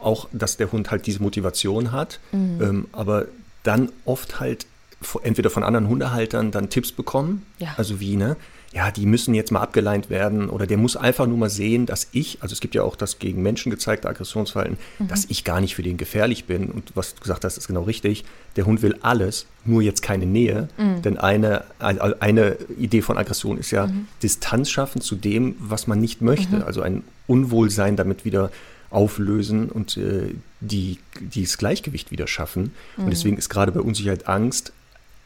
auch, 0.00 0.28
dass 0.32 0.56
der 0.56 0.70
Hund 0.72 0.90
halt 0.90 1.06
diese 1.06 1.22
Motivation 1.22 1.92
hat, 1.92 2.20
mhm. 2.32 2.62
ähm, 2.62 2.86
aber 2.92 3.26
dann 3.62 3.90
oft 4.04 4.40
halt 4.40 4.66
entweder 5.22 5.50
von 5.50 5.62
anderen 5.62 5.88
Hundehaltern 5.88 6.50
dann 6.50 6.70
Tipps 6.70 6.92
bekommen, 6.92 7.46
ja. 7.58 7.74
also 7.76 8.00
wie, 8.00 8.16
ne, 8.16 8.36
ja, 8.72 8.90
die 8.90 9.06
müssen 9.06 9.34
jetzt 9.34 9.52
mal 9.52 9.60
abgeleint 9.60 10.10
werden 10.10 10.50
oder 10.50 10.66
der 10.66 10.76
muss 10.76 10.96
einfach 10.96 11.26
nur 11.26 11.38
mal 11.38 11.48
sehen, 11.48 11.86
dass 11.86 12.08
ich, 12.12 12.42
also 12.42 12.52
es 12.52 12.60
gibt 12.60 12.74
ja 12.74 12.82
auch 12.82 12.94
das 12.94 13.18
gegen 13.18 13.42
Menschen 13.42 13.70
gezeigte 13.70 14.06
Aggressionsverhalten, 14.06 14.76
mhm. 14.98 15.08
dass 15.08 15.24
ich 15.30 15.44
gar 15.44 15.62
nicht 15.62 15.74
für 15.74 15.82
den 15.82 15.96
gefährlich 15.96 16.44
bin 16.44 16.70
und 16.70 16.92
was 16.94 17.14
du 17.14 17.20
gesagt 17.22 17.44
hast, 17.44 17.56
ist 17.56 17.68
genau 17.68 17.84
richtig. 17.84 18.24
Der 18.56 18.66
Hund 18.66 18.82
will 18.82 18.98
alles, 19.00 19.46
nur 19.64 19.80
jetzt 19.80 20.02
keine 20.02 20.26
Nähe, 20.26 20.68
mhm. 20.76 21.00
denn 21.00 21.16
eine, 21.16 21.64
eine 21.78 22.58
Idee 22.78 23.00
von 23.00 23.16
Aggression 23.16 23.56
ist 23.56 23.70
ja 23.70 23.86
mhm. 23.86 24.08
Distanz 24.22 24.68
schaffen 24.68 25.00
zu 25.00 25.14
dem, 25.16 25.56
was 25.58 25.86
man 25.86 25.98
nicht 25.98 26.20
möchte, 26.20 26.56
mhm. 26.56 26.62
also 26.62 26.82
ein 26.82 27.02
Unwohlsein 27.26 27.96
damit 27.96 28.26
wieder 28.26 28.50
auflösen 28.90 29.70
und 29.70 29.96
äh, 29.96 30.34
die, 30.60 30.98
dieses 31.20 31.58
Gleichgewicht 31.58 32.10
wieder 32.10 32.26
schaffen. 32.26 32.72
Und 32.96 33.06
mhm. 33.06 33.10
deswegen 33.10 33.36
ist 33.36 33.48
gerade 33.48 33.72
bei 33.72 33.80
Unsicherheit 33.80 34.28
Angst, 34.28 34.72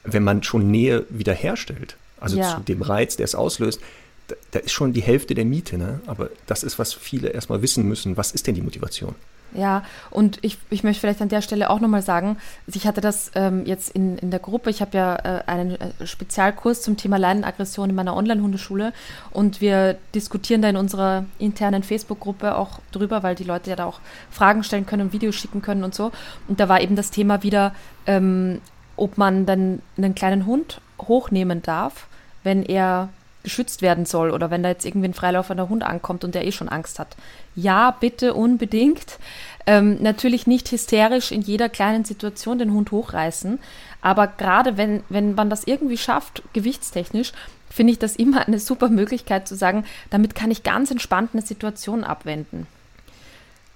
wenn 0.05 0.23
man 0.23 0.43
schon 0.43 0.71
Nähe 0.71 1.07
wiederherstellt, 1.11 1.97
also 2.21 2.39
ja. 2.39 2.57
zu 2.57 2.61
dem 2.61 2.83
Reiz, 2.83 3.17
der 3.17 3.25
es 3.25 3.35
auslöst, 3.35 3.81
da, 4.29 4.37
da, 4.53 4.59
ist 4.61 4.73
schon 4.73 4.93
die 4.93 5.03
Hälfte 5.03 5.35
der 5.35 5.45
Miete. 5.45 5.79
Ne? 5.79 6.01
Aber 6.07 6.31
das 6.47 6.63
ist, 6.63 6.79
was 6.79 6.95
viele 6.95 7.29
erstmal 7.29 7.63
wissen 7.63 7.87
müssen. 7.87 8.17
Was 8.17 8.33
ist 8.33 8.47
denn 8.47 8.55
die 8.55 8.63
Motivation? 8.63 9.15
Ja, 9.53 9.83
und 10.11 10.39
ich, 10.43 10.59
ich 10.71 10.85
möchte 10.85 11.01
vielleicht 11.01 11.21
an 11.21 11.29
der 11.29 11.43
Stelle 11.43 11.71
auch 11.71 11.81
nochmal 11.81 12.03
sagen, 12.03 12.37
ich 12.69 12.87
hatte 12.87 13.01
das 13.01 13.33
ähm, 13.35 13.67
jetzt 13.67 13.91
in, 13.91 14.17
in 14.19 14.31
der 14.31 14.39
Gruppe, 14.39 14.71
ich 14.71 14.81
habe 14.81 14.97
ja 14.97 15.17
äh, 15.17 15.43
einen 15.47 15.73
äh, 15.73 16.07
Spezialkurs 16.07 16.83
zum 16.83 16.97
Thema 16.97 17.17
Leinenaggression 17.17 17.91
in 17.91 17.97
meiner 17.97 18.17
Online-Hundeschule 18.17 18.93
und 19.33 19.61
wir 19.61 19.97
diskutieren 20.15 20.63
da 20.63 20.69
in 20.69 20.77
unserer 20.77 21.25
internen 21.39 21.83
Facebook-Gruppe 21.83 22.57
auch 22.57 22.79
drüber, 22.93 23.25
weil 23.25 23.35
die 23.35 23.45
Leute 23.45 23.71
ja 23.71 23.77
da 23.77 23.87
auch 23.87 24.01
Fragen 24.31 24.63
stellen 24.63 24.87
können 24.87 25.07
und 25.07 25.13
Videos 25.13 25.35
schicken 25.35 25.63
können 25.63 25.83
und 25.83 25.97
so. 25.97 26.13
Und 26.47 26.61
da 26.61 26.69
war 26.69 26.81
eben 26.81 26.95
das 26.95 27.11
Thema 27.11 27.43
wieder, 27.43 27.75
ähm, 28.07 28.61
ob 28.97 29.19
man 29.19 29.47
dann 29.47 29.81
einen 29.97 30.15
kleinen 30.15 30.47
Hund 30.47 30.81
hochnehmen 31.01 31.63
darf, 31.63 32.07
wenn 32.43 32.63
er 32.63 33.09
geschützt 33.43 33.81
werden 33.83 34.05
soll 34.05 34.31
oder 34.31 34.51
wenn 34.51 34.63
da 34.63 34.69
jetzt 34.69 34.85
irgendwie 34.85 35.09
ein 35.09 35.15
freilaufender 35.15 35.69
Hund 35.69 35.83
ankommt 35.83 36.25
und 36.25 36.35
der 36.35 36.47
eh 36.47 36.53
schon 36.53 36.69
Angst 36.69 36.99
hat. 36.99 37.17
Ja, 37.55 37.97
bitte 37.99 38.35
unbedingt. 38.35 39.19
Ähm, 39.67 39.99
natürlich 40.01 40.47
nicht 40.47 40.71
hysterisch 40.71 41.33
in 41.33 41.41
jeder 41.41 41.69
kleinen 41.69 42.05
Situation 42.05 42.59
den 42.59 42.73
Hund 42.73 42.91
hochreißen, 42.91 43.59
aber 44.01 44.27
gerade 44.27 44.77
wenn, 44.77 45.03
wenn 45.09 45.35
man 45.35 45.51
das 45.51 45.65
irgendwie 45.65 45.99
schafft, 45.99 46.43
gewichtstechnisch, 46.53 47.33
finde 47.71 47.93
ich 47.93 47.99
das 47.99 48.17
immer 48.17 48.47
eine 48.47 48.59
super 48.59 48.89
Möglichkeit 48.89 49.47
zu 49.47 49.55
sagen, 49.55 49.85
damit 50.11 50.35
kann 50.35 50.51
ich 50.51 50.63
ganz 50.63 50.91
entspannt 50.91 51.31
eine 51.33 51.43
Situation 51.43 52.05
abwenden. 52.05 52.67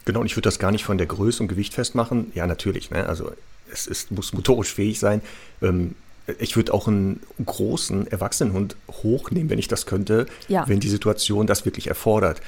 Genau, 0.04 0.20
und 0.20 0.26
ich 0.26 0.36
würde 0.36 0.48
das 0.48 0.58
gar 0.58 0.72
nicht 0.72 0.84
von 0.84 0.98
der 0.98 1.06
Größe 1.06 1.42
und 1.42 1.48
Gewicht 1.48 1.74
festmachen. 1.74 2.32
Ja, 2.34 2.46
natürlich, 2.46 2.90
ne? 2.90 3.06
also 3.06 3.32
es 3.74 3.86
ist, 3.86 4.10
muss 4.10 4.32
motorisch 4.32 4.72
fähig 4.72 4.98
sein. 4.98 5.20
Ähm, 5.62 5.94
ich 6.38 6.56
würde 6.56 6.72
auch 6.72 6.88
einen 6.88 7.20
großen 7.44 8.06
Erwachsenenhund 8.06 8.76
hochnehmen, 8.90 9.50
wenn 9.50 9.58
ich 9.58 9.68
das 9.68 9.84
könnte, 9.84 10.26
ja. 10.48 10.66
wenn 10.66 10.80
die 10.80 10.88
Situation 10.88 11.46
das 11.46 11.64
wirklich 11.64 11.88
erfordert. 11.88 12.40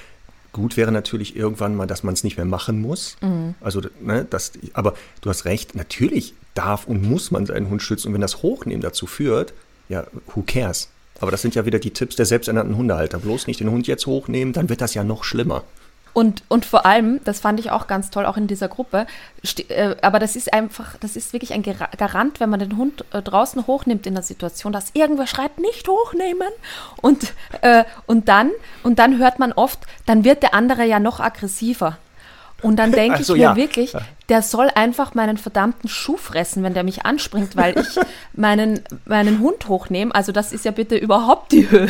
Gut 0.53 0.79
wäre 0.79 0.91
natürlich 0.91 1.37
irgendwann 1.37 1.75
mal, 1.75 1.87
dass 1.87 2.03
man 2.03 2.15
es 2.15 2.25
nicht 2.25 2.39
mehr 2.39 2.47
machen 2.47 2.81
muss. 2.81 3.19
Mhm. 3.21 3.55
Also, 3.61 3.83
ne, 4.01 4.27
das, 4.29 4.53
aber 4.73 4.95
du 5.21 5.29
hast 5.29 5.45
recht, 5.45 5.75
natürlich 5.75 6.33
darf 6.55 6.87
und 6.87 7.03
muss 7.03 7.31
man 7.31 7.45
seinen 7.45 7.69
Hund 7.69 7.83
schützen. 7.83 8.09
Und 8.09 8.15
wenn 8.15 8.23
das 8.23 8.43
Hochnehmen 8.43 8.81
dazu 8.81 9.07
führt, 9.07 9.53
ja, 9.91 10.07
who 10.35 10.43
cares? 10.47 10.89
Aber 11.21 11.31
das 11.31 11.43
sind 11.43 11.55
ja 11.55 11.67
wieder 11.67 11.79
die 11.79 11.91
Tipps 11.91 12.17
der 12.17 12.27
selbsternannten 12.27 12.77
Hundehalter. 12.77 13.19
Bloß 13.19 13.47
nicht 13.47 13.61
den 13.61 13.71
Hund 13.71 13.87
jetzt 13.87 14.07
hochnehmen, 14.07 14.55
dann 14.55 14.69
wird 14.69 14.81
das 14.81 14.95
ja 14.95 15.05
noch 15.05 15.25
schlimmer. 15.25 15.65
Und, 16.17 16.45
und 16.49 16.65
vor 16.65 16.87
allem, 16.87 17.21
das 17.25 17.41
fand 17.41 17.61
ich 17.61 17.71
auch 17.71 17.87
ganz 17.87 18.09
toll, 18.09 18.25
auch 18.25 18.39
in 18.39 18.47
dieser 18.47 18.69
Gruppe, 18.69 19.07
äh, 19.69 19.97
aber 20.01 20.19
das 20.19 20.35
ist 20.35 20.51
einfach, 20.51 20.97
das 20.97 21.15
ist 21.15 21.35
wirklich 21.35 21.53
ein 21.53 21.63
Garant, 21.63 22.41
wenn 22.41 22.49
man 22.49 22.59
den 22.59 22.79
Hund 22.79 23.05
äh, 23.13 23.21
draußen 23.21 23.67
hochnimmt 23.67 24.07
in 24.07 24.15
der 24.15 24.23
Situation, 24.23 24.73
dass 24.73 24.93
irgendwer 24.95 25.27
schreit, 25.27 25.59
nicht 25.59 25.87
hochnehmen. 25.87 26.49
Und, 27.03 27.35
äh, 27.61 27.85
und, 28.07 28.31
dann, 28.31 28.51
und 28.83 28.99
dann 28.99 29.19
hört 29.19 29.39
man 29.39 29.53
oft, 29.53 29.81
dann 30.07 30.25
wird 30.25 30.43
der 30.43 30.55
andere 30.55 30.87
ja 30.87 31.01
noch 31.01 31.21
aggressiver. 31.21 31.99
Und 32.63 32.77
dann 32.77 32.91
denke 32.91 33.23
so, 33.23 33.35
ich 33.35 33.41
mir 33.41 33.45
ja. 33.45 33.57
wirklich, 33.57 33.93
der 34.31 34.41
soll 34.41 34.71
einfach 34.75 35.15
meinen 35.15 35.37
verdammten 35.37 35.91
Schuh 35.91 36.17
fressen, 36.17 36.63
wenn 36.63 36.73
der 36.73 36.85
mich 36.85 37.05
anspringt, 37.05 37.55
weil 37.55 37.79
ich 37.79 38.01
meinen, 38.33 38.81
meinen 39.05 39.41
Hund 39.41 39.69
hochnehme. 39.69 40.15
Also 40.15 40.33
das 40.33 40.53
ist 40.53 40.65
ja 40.65 40.71
bitte 40.71 40.97
überhaupt 40.97 41.53
die 41.53 41.71
Höhe. 41.71 41.89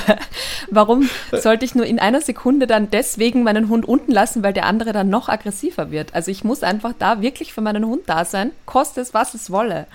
Warum 0.71 1.09
sollte 1.33 1.65
ich 1.65 1.77
nur 1.77 1.87
in 1.87 2.01
einer 2.01 2.21
Sekunde 2.21 2.67
dann 2.67 2.91
deswegen 2.91 3.45
meinen 3.45 3.69
Hund 3.69 3.87
unten 3.87 4.11
lassen, 4.11 4.43
weil 4.43 4.53
der 4.53 4.67
andere 4.67 4.93
dann 4.93 5.09
noch 5.09 5.29
aggressiver 5.29 5.93
wird? 5.93 6.15
Also 6.15 6.33
ich 6.33 6.43
muss 6.43 6.65
einfach 6.65 6.95
da 6.99 7.23
wirklich 7.23 7.53
für 7.53 7.61
meinen 7.61 7.87
Hund 7.87 8.03
da 8.07 8.25
sein, 8.25 8.51
koste 8.67 9.01
es, 9.01 9.15
was 9.15 9.35
es 9.35 9.51
wolle. 9.51 9.87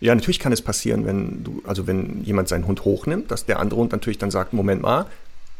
Ja, 0.00 0.14
natürlich 0.14 0.38
kann 0.38 0.52
es 0.52 0.62
passieren, 0.62 1.06
wenn 1.06 1.44
du, 1.44 1.62
also 1.66 1.86
wenn 1.86 2.22
jemand 2.24 2.48
seinen 2.48 2.66
Hund 2.66 2.84
hochnimmt, 2.84 3.30
dass 3.30 3.46
der 3.46 3.58
andere 3.58 3.80
Hund 3.80 3.92
natürlich 3.92 4.18
dann 4.18 4.30
sagt, 4.30 4.52
Moment 4.52 4.82
mal, 4.82 5.06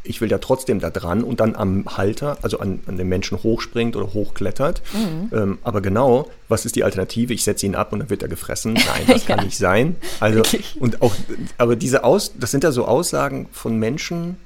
ich 0.05 0.21
will 0.21 0.31
ja 0.31 0.37
trotzdem 0.37 0.79
da 0.79 0.89
dran 0.89 1.23
und 1.23 1.39
dann 1.39 1.55
am 1.55 1.85
Halter, 1.97 2.37
also 2.41 2.59
an, 2.59 2.79
an 2.85 2.97
den 2.97 3.07
Menschen 3.07 3.41
hochspringt 3.43 3.95
oder 3.95 4.13
hochklettert. 4.13 4.81
Mhm. 4.93 5.37
Ähm, 5.37 5.57
aber 5.63 5.81
genau, 5.81 6.29
was 6.47 6.65
ist 6.65 6.75
die 6.75 6.83
Alternative? 6.83 7.33
Ich 7.33 7.43
setze 7.43 7.65
ihn 7.65 7.75
ab 7.75 7.91
und 7.93 7.99
dann 7.99 8.09
wird 8.09 8.21
er 8.21 8.27
gefressen. 8.27 8.73
Nein, 8.73 9.03
das 9.07 9.27
ja. 9.27 9.35
kann 9.35 9.45
nicht 9.45 9.57
sein. 9.57 9.95
Also, 10.19 10.43
und 10.79 11.01
auch, 11.01 11.15
aber 11.57 11.75
diese 11.75 12.03
Aus, 12.03 12.33
das 12.39 12.51
sind 12.51 12.63
ja 12.63 12.71
so 12.71 12.85
Aussagen 12.85 13.47
von 13.51 13.77
Menschen, 13.77 14.37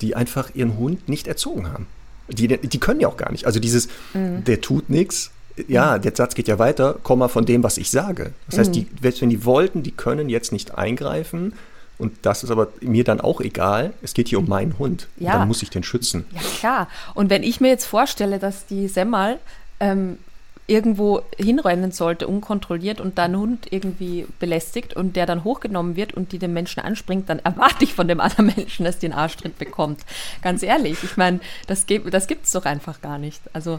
die 0.00 0.14
einfach 0.14 0.54
ihren 0.54 0.76
Hund 0.76 1.08
nicht 1.08 1.26
erzogen 1.26 1.72
haben. 1.72 1.86
Die, 2.28 2.48
die 2.48 2.80
können 2.80 3.00
ja 3.00 3.08
auch 3.08 3.16
gar 3.16 3.30
nicht. 3.30 3.46
Also 3.46 3.60
dieses, 3.60 3.88
mhm. 4.12 4.44
der 4.44 4.60
tut 4.60 4.90
nichts, 4.90 5.30
ja, 5.68 5.96
mhm. 5.96 6.02
der 6.02 6.14
Satz 6.14 6.34
geht 6.34 6.48
ja 6.48 6.58
weiter, 6.58 6.98
Komma 7.02 7.28
von 7.28 7.46
dem, 7.46 7.62
was 7.62 7.78
ich 7.78 7.90
sage. 7.90 8.32
Das 8.48 8.58
heißt, 8.58 8.74
die, 8.74 8.82
mhm. 8.82 9.14
wenn 9.20 9.30
die 9.30 9.44
wollten, 9.44 9.82
die 9.82 9.92
können 9.92 10.28
jetzt 10.28 10.52
nicht 10.52 10.76
eingreifen 10.76 11.54
und 11.98 12.12
das 12.22 12.44
ist 12.44 12.50
aber 12.50 12.68
mir 12.80 13.04
dann 13.04 13.20
auch 13.20 13.40
egal. 13.40 13.92
Es 14.02 14.14
geht 14.14 14.28
hier 14.28 14.38
um 14.38 14.48
meinen 14.48 14.78
Hund. 14.78 15.08
Ja. 15.18 15.38
dann 15.38 15.48
muss 15.48 15.62
ich 15.62 15.70
den 15.70 15.82
schützen. 15.82 16.26
Ja, 16.32 16.40
klar. 16.58 16.88
Und 17.14 17.30
wenn 17.30 17.42
ich 17.42 17.60
mir 17.60 17.68
jetzt 17.68 17.86
vorstelle, 17.86 18.38
dass 18.38 18.66
die 18.66 18.88
Semmel 18.88 19.38
ähm, 19.80 20.18
irgendwo 20.66 21.22
hinrennen 21.38 21.92
sollte, 21.92 22.26
unkontrolliert 22.26 23.00
und 23.00 23.18
dann 23.18 23.36
Hund 23.36 23.68
irgendwie 23.70 24.26
belästigt 24.40 24.94
und 24.94 25.14
der 25.14 25.24
dann 25.24 25.44
hochgenommen 25.44 25.94
wird 25.96 26.14
und 26.14 26.32
die 26.32 26.38
dem 26.38 26.52
Menschen 26.52 26.80
anspringt, 26.80 27.30
dann 27.30 27.38
erwarte 27.38 27.84
ich 27.84 27.94
von 27.94 28.08
dem 28.08 28.20
anderen 28.20 28.46
Menschen, 28.56 28.84
dass 28.84 28.98
die 28.98 29.06
einen 29.06 29.18
Arschtritt 29.18 29.58
bekommt. 29.58 30.00
Ganz 30.42 30.62
ehrlich, 30.62 31.02
ich 31.04 31.16
meine, 31.16 31.40
das, 31.66 31.86
das 32.10 32.26
gibt 32.26 32.46
es 32.46 32.52
doch 32.52 32.64
einfach 32.64 33.00
gar 33.00 33.18
nicht. 33.18 33.40
Also, 33.52 33.78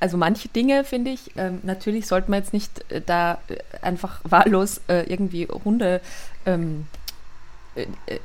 also 0.00 0.16
manche 0.16 0.48
Dinge, 0.48 0.82
finde 0.82 1.12
ich, 1.12 1.30
ähm, 1.36 1.60
natürlich 1.62 2.06
sollte 2.06 2.30
man 2.30 2.40
jetzt 2.40 2.52
nicht 2.52 2.84
äh, 2.90 3.00
da 3.04 3.38
äh, 3.48 3.56
einfach 3.82 4.20
wahllos 4.24 4.80
äh, 4.88 5.04
irgendwie 5.04 5.46
Hunde 5.46 6.00
ähm, 6.46 6.86
äh, 6.94 6.97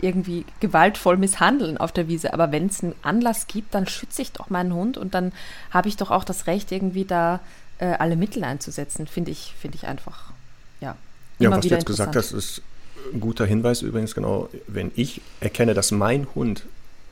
irgendwie 0.01 0.45
gewaltvoll 0.59 1.17
misshandeln 1.17 1.77
auf 1.77 1.91
der 1.91 2.07
Wiese. 2.07 2.33
Aber 2.33 2.51
wenn 2.51 2.67
es 2.67 2.83
einen 2.83 2.95
Anlass 3.01 3.47
gibt, 3.47 3.73
dann 3.73 3.87
schütze 3.87 4.21
ich 4.21 4.31
doch 4.31 4.49
meinen 4.49 4.73
Hund 4.73 4.97
und 4.97 5.13
dann 5.13 5.31
habe 5.71 5.89
ich 5.89 5.97
doch 5.97 6.11
auch 6.11 6.23
das 6.23 6.47
Recht, 6.47 6.71
irgendwie 6.71 7.05
da 7.05 7.39
äh, 7.79 7.85
alle 7.85 8.15
Mittel 8.15 8.43
einzusetzen. 8.43 9.07
Finde 9.07 9.31
ich, 9.31 9.53
finde 9.59 9.77
ich 9.77 9.87
einfach, 9.87 10.31
ja. 10.81 10.95
Ja, 11.39 11.51
was 11.51 11.61
du 11.61 11.69
jetzt 11.69 11.85
gesagt 11.85 12.15
hast, 12.15 12.31
ist 12.31 12.61
ein 13.13 13.19
guter 13.19 13.45
Hinweis 13.45 13.81
übrigens, 13.81 14.15
genau. 14.15 14.49
Wenn 14.67 14.91
ich 14.95 15.21
erkenne, 15.39 15.73
dass 15.73 15.91
mein 15.91 16.27
Hund 16.35 16.65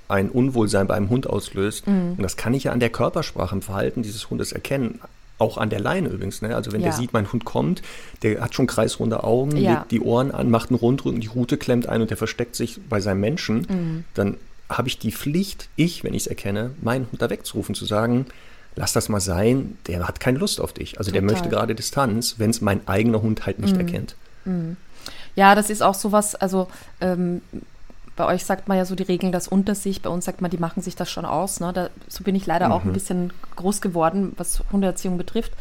ein 0.07 0.29
Unwohlsein 0.29 0.87
bei 0.87 0.95
einem 0.95 1.09
Hund 1.09 1.27
auslöst, 1.27 1.87
mhm. 1.87 2.13
und 2.17 2.21
das 2.21 2.37
kann 2.37 2.53
ich 2.53 2.65
ja 2.65 2.71
an 2.71 2.79
der 2.79 2.89
Körpersprache, 2.89 3.55
im 3.55 3.61
Verhalten 3.61 4.03
dieses 4.03 4.29
Hundes 4.29 4.51
erkennen, 4.51 4.99
auch 5.41 5.57
an 5.57 5.69
der 5.69 5.79
Leine 5.79 6.09
übrigens. 6.09 6.41
Ne? 6.41 6.55
Also 6.55 6.71
wenn 6.71 6.81
ja. 6.81 6.87
der 6.87 6.93
sieht, 6.93 7.11
mein 7.13 7.31
Hund 7.31 7.43
kommt, 7.43 7.81
der 8.21 8.41
hat 8.41 8.55
schon 8.55 8.67
kreisrunde 8.67 9.23
Augen, 9.23 9.57
ja. 9.57 9.79
legt 9.79 9.91
die 9.91 9.99
Ohren 9.99 10.31
an, 10.31 10.49
macht 10.49 10.69
einen 10.69 10.79
Rundrücken, 10.79 11.19
die 11.19 11.27
Rute 11.27 11.57
klemmt 11.57 11.89
ein 11.89 12.01
und 12.01 12.09
der 12.09 12.17
versteckt 12.17 12.55
sich 12.55 12.79
bei 12.87 13.01
seinem 13.01 13.19
Menschen, 13.19 13.67
mhm. 13.67 14.03
dann 14.13 14.37
habe 14.69 14.87
ich 14.87 14.99
die 14.99 15.11
Pflicht, 15.11 15.67
ich, 15.75 16.03
wenn 16.03 16.13
ich 16.13 16.23
es 16.23 16.27
erkenne, 16.27 16.71
meinen 16.81 17.07
Hund 17.11 17.21
da 17.21 17.29
wegzurufen, 17.29 17.75
zu 17.75 17.85
sagen, 17.85 18.27
lass 18.75 18.93
das 18.93 19.09
mal 19.09 19.19
sein, 19.19 19.77
der 19.87 20.07
hat 20.07 20.19
keine 20.19 20.37
Lust 20.37 20.61
auf 20.61 20.71
dich. 20.71 20.97
Also 20.97 21.11
Total. 21.11 21.21
der 21.27 21.33
möchte 21.33 21.49
gerade 21.49 21.75
Distanz, 21.75 22.35
wenn 22.37 22.51
es 22.51 22.61
mein 22.61 22.87
eigener 22.87 23.21
Hund 23.21 23.45
halt 23.45 23.59
nicht 23.59 23.73
mhm. 23.73 23.81
erkennt. 23.81 24.15
Mhm. 24.45 24.77
Ja, 25.35 25.55
das 25.55 25.69
ist 25.69 25.81
auch 25.81 25.95
sowas, 25.95 26.35
also 26.35 26.67
ähm, 26.99 27.41
bei 28.21 28.35
euch 28.35 28.45
sagt 28.45 28.67
man 28.67 28.77
ja 28.77 28.85
so 28.85 28.93
die 28.93 29.01
Regeln 29.01 29.31
das 29.31 29.47
unter 29.47 29.73
sich, 29.73 30.03
bei 30.03 30.09
uns 30.11 30.25
sagt 30.25 30.41
man, 30.41 30.51
die 30.51 30.59
machen 30.59 30.83
sich 30.83 30.95
das 30.95 31.09
schon 31.09 31.25
aus. 31.25 31.59
Ne? 31.59 31.73
Da, 31.73 31.89
so 32.07 32.23
bin 32.23 32.35
ich 32.35 32.45
leider 32.45 32.67
mhm. 32.67 32.71
auch 32.71 32.83
ein 32.83 32.89
mhm. 32.89 32.93
bisschen 32.93 33.33
groß 33.55 33.81
geworden, 33.81 34.33
was 34.37 34.61
Hundeerziehung 34.71 35.17
betrifft. 35.17 35.53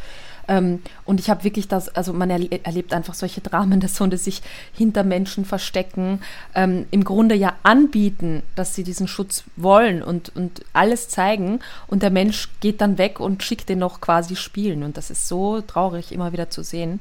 Ähm, 0.47 0.83
und 1.03 1.19
ich 1.19 1.31
habe 1.31 1.43
wirklich 1.43 1.67
das, 1.67 1.89
also 1.89 2.13
man 2.13 2.29
erle 2.29 2.51
erlebt 2.63 2.93
einfach 2.93 3.15
solche 3.15 3.41
Dramen, 3.41 3.79
dass 3.79 3.99
Hunde 3.99 4.17
sich 4.19 4.43
hinter 4.73 5.03
Menschen 5.03 5.43
verstecken, 5.43 6.21
ähm, 6.53 6.85
im 6.91 7.03
Grunde 7.03 7.33
ja 7.33 7.53
anbieten, 7.63 8.43
dass 8.55 8.75
sie 8.75 8.83
diesen 8.83 9.07
Schutz 9.07 9.43
wollen 9.55 10.03
und, 10.03 10.31
und 10.35 10.63
alles 10.71 11.09
zeigen. 11.09 11.61
Und 11.87 12.03
der 12.03 12.11
Mensch 12.11 12.47
geht 12.59 12.79
dann 12.79 12.99
weg 12.99 13.19
und 13.19 13.41
schickt 13.41 13.69
den 13.69 13.79
noch 13.79 14.01
quasi 14.01 14.35
spielen. 14.35 14.83
Und 14.83 14.97
das 14.97 15.09
ist 15.09 15.27
so 15.27 15.61
traurig, 15.61 16.11
immer 16.11 16.31
wieder 16.31 16.51
zu 16.51 16.63
sehen. 16.63 16.99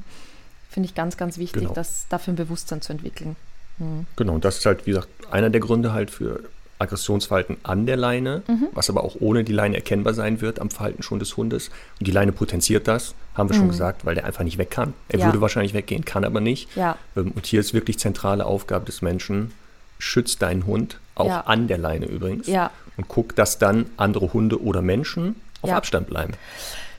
Finde 0.71 0.89
ich 0.89 0.95
ganz, 0.95 1.19
ganz 1.19 1.37
wichtig, 1.37 1.65
genau. 1.65 1.75
das 1.75 2.07
dafür 2.09 2.33
ein 2.33 2.37
Bewusstsein 2.37 2.81
zu 2.81 2.95
entwickeln. 2.95 3.37
Mhm. 3.81 4.07
Genau, 4.17 4.35
und 4.35 4.45
das 4.45 4.59
ist 4.59 4.67
halt, 4.67 4.87
wie 4.87 4.91
gesagt, 4.91 5.09
einer 5.31 5.51
der 5.51 5.61
Gründe 5.61 5.93
halt 5.93 6.11
für 6.11 6.41
Aggressionsverhalten 6.81 7.59
an 7.63 7.85
der 7.87 7.97
Leine, 7.97 8.43
mhm. 8.49 8.69
was 8.73 8.89
aber 8.89 9.05
auch 9.05 9.17
ohne 9.21 9.45
die 9.45 9.53
Leine 9.53 9.77
erkennbar 9.77 10.15
sein 10.15 10.41
wird 10.41 10.61
am 10.61 10.71
Verhalten 10.71 11.03
schon 11.03 11.19
des 11.19 11.37
Hundes. 11.37 11.69
Und 11.99 12.07
die 12.07 12.11
Leine 12.11 12.33
potenziert 12.33 12.89
das, 12.89 13.15
haben 13.35 13.51
wir 13.51 13.57
mhm. 13.57 13.61
schon 13.61 13.69
gesagt, 13.69 14.07
weil 14.07 14.15
der 14.15 14.25
einfach 14.25 14.45
nicht 14.45 14.59
weg 14.59 14.71
kann. 14.71 14.95
Er 15.09 15.19
ja. 15.19 15.27
würde 15.27 15.41
wahrscheinlich 15.41 15.75
weggehen, 15.75 16.05
kann 16.05 16.25
aber 16.25 16.41
nicht. 16.41 16.75
Ja. 16.77 16.97
Ähm, 17.17 17.33
und 17.35 17.47
hier 17.47 17.61
ist 17.61 17.75
wirklich 17.75 17.99
zentrale 17.99 18.47
Aufgabe 18.47 18.87
des 18.87 19.03
Menschen, 19.03 19.53
schütz 19.99 20.39
deinen 20.39 20.67
Hund, 20.67 20.99
auch 21.15 21.27
ja. 21.27 21.41
an 21.43 21.69
der 21.69 21.79
Leine 21.79 22.07
übrigens. 22.07 22.47
Ja. 22.47 22.71
Und 22.97 23.09
guck, 23.09 23.37
dass 23.37 23.59
dann 23.59 23.87
andere 23.99 24.33
Hunde 24.33 24.63
oder 24.63 24.81
Menschen 24.81 25.37
auf 25.63 25.71
Abstand 25.71 26.07
bleiben. 26.07 26.33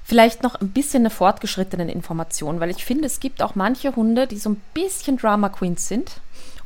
Vielleicht 0.04 0.44
noch 0.44 0.56
ein 0.56 0.70
bisschen 0.70 1.04
eine 1.04 1.10
fortgeschrittene 1.10 1.92
Information, 1.92 2.60
weil 2.60 2.70
ich 2.70 2.86
finde, 2.86 3.06
es 3.06 3.20
gibt 3.20 3.42
auch 3.42 3.56
manche 3.56 3.96
Hunde, 3.96 4.28
die 4.28 4.38
so 4.38 4.50
ein 4.50 4.62
bisschen 4.74 5.18
Drama 5.18 5.50
Queens 5.50 5.88
sind 5.88 6.22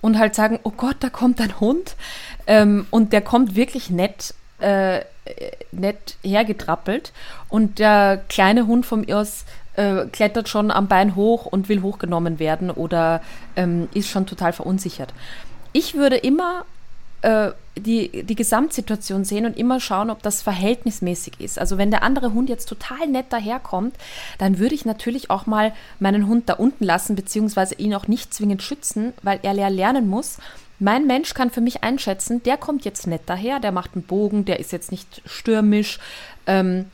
und 0.06 0.20
halt 0.20 0.36
sagen, 0.36 0.60
oh 0.62 0.72
Gott, 0.78 0.98
da 1.00 1.10
kommt 1.10 1.42
ein 1.42 1.60
Hund 1.60 1.96
ähm, 2.46 2.86
und 2.92 3.12
der 3.12 3.22
kommt 3.22 3.56
wirklich 3.56 3.90
nett, 3.90 4.36
äh, 4.60 5.00
nett 5.72 6.18
hergetrappelt 6.22 7.12
und 7.50 7.80
der 7.80 8.22
kleine 8.30 8.68
Hund 8.68 8.86
von 8.86 9.02
mir 9.02 9.18
aus 9.18 9.46
äh, 9.74 10.06
klettert 10.12 10.48
schon 10.48 10.70
am 10.70 10.88
Bein 10.88 11.16
hoch 11.16 11.48
und 11.48 11.70
will 11.70 11.82
hochgenommen 11.82 12.38
werden 12.38 12.70
oder 12.70 13.24
ähm, 13.56 13.90
ist 13.96 14.10
schon 14.10 14.28
total 14.28 14.54
verunsichert. 14.54 15.12
Ich 15.74 15.96
würde 15.96 16.18
immer 16.18 16.66
äh, 17.26 17.52
die, 17.78 18.24
die 18.24 18.36
Gesamtsituation 18.36 19.26
sehen 19.26 19.46
und 19.46 19.58
immer 19.58 19.80
schauen, 19.80 20.10
ob 20.10 20.22
das 20.22 20.42
verhältnismäßig 20.42 21.42
ist. 21.42 21.60
Also 21.60 21.78
wenn 21.78 21.92
der 21.92 22.04
andere 22.04 22.34
Hund 22.34 22.50
jetzt 22.50 22.70
total 22.70 23.08
nett 23.08 23.26
daherkommt, 23.34 23.96
dann 24.38 24.60
würde 24.60 24.76
ich 24.76 24.86
natürlich 24.86 25.30
auch 25.30 25.46
mal 25.46 25.74
meinen 26.00 26.28
Hund 26.28 26.48
da 26.48 26.54
unten 26.54 26.86
lassen, 26.86 27.16
beziehungsweise 27.16 27.76
ihn 27.76 27.96
auch 27.96 28.08
nicht 28.08 28.34
zwingend 28.34 28.64
schützen, 28.64 29.14
weil 29.24 29.40
er 29.42 29.54
lernen 29.70 30.08
muss. 30.08 30.38
Mein 30.78 31.08
Mensch 31.08 31.34
kann 31.34 31.50
für 31.52 31.62
mich 31.62 31.84
einschätzen, 31.84 32.44
der 32.44 32.58
kommt 32.58 32.86
jetzt 32.86 33.08
nett 33.08 33.24
daher, 33.26 33.60
der 33.60 33.72
macht 33.72 33.96
einen 33.96 34.04
Bogen, 34.04 34.46
der 34.46 34.60
ist 34.60 34.72
jetzt 34.72 34.92
nicht 34.92 35.22
stürmisch. 35.26 36.00
Ähm, 36.46 36.86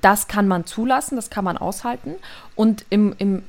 das 0.00 0.28
kann 0.28 0.46
man 0.48 0.64
zulassen, 0.64 1.16
das 1.16 1.28
kann 1.28 1.44
man 1.44 1.58
aushalten. 1.58 2.14
Und 2.54 2.86
im, 2.88 3.14
im 3.18 3.42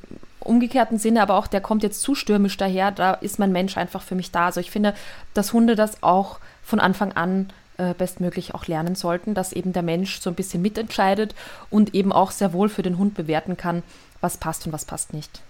umgekehrten 0.44 0.98
Sinne 0.98 1.22
aber 1.22 1.36
auch, 1.36 1.46
der 1.46 1.60
kommt 1.60 1.82
jetzt 1.82 2.02
zu 2.02 2.14
stürmisch 2.14 2.56
daher, 2.56 2.90
da 2.90 3.14
ist 3.14 3.38
mein 3.38 3.52
Mensch 3.52 3.76
einfach 3.76 4.02
für 4.02 4.14
mich 4.14 4.30
da. 4.30 4.46
Also 4.46 4.60
ich 4.60 4.70
finde, 4.70 4.94
dass 5.34 5.52
Hunde 5.52 5.74
das 5.74 6.02
auch 6.02 6.38
von 6.62 6.80
Anfang 6.80 7.12
an 7.12 7.50
äh, 7.76 7.94
bestmöglich 7.94 8.54
auch 8.54 8.66
lernen 8.66 8.94
sollten, 8.94 9.34
dass 9.34 9.52
eben 9.52 9.72
der 9.72 9.82
Mensch 9.82 10.20
so 10.20 10.30
ein 10.30 10.36
bisschen 10.36 10.62
mitentscheidet 10.62 11.34
und 11.70 11.94
eben 11.94 12.12
auch 12.12 12.30
sehr 12.30 12.52
wohl 12.52 12.68
für 12.68 12.82
den 12.82 12.98
Hund 12.98 13.14
bewerten 13.14 13.56
kann, 13.56 13.82
was 14.20 14.36
passt 14.36 14.66
und 14.66 14.72
was 14.72 14.84
passt 14.84 15.12
nicht. 15.12 15.42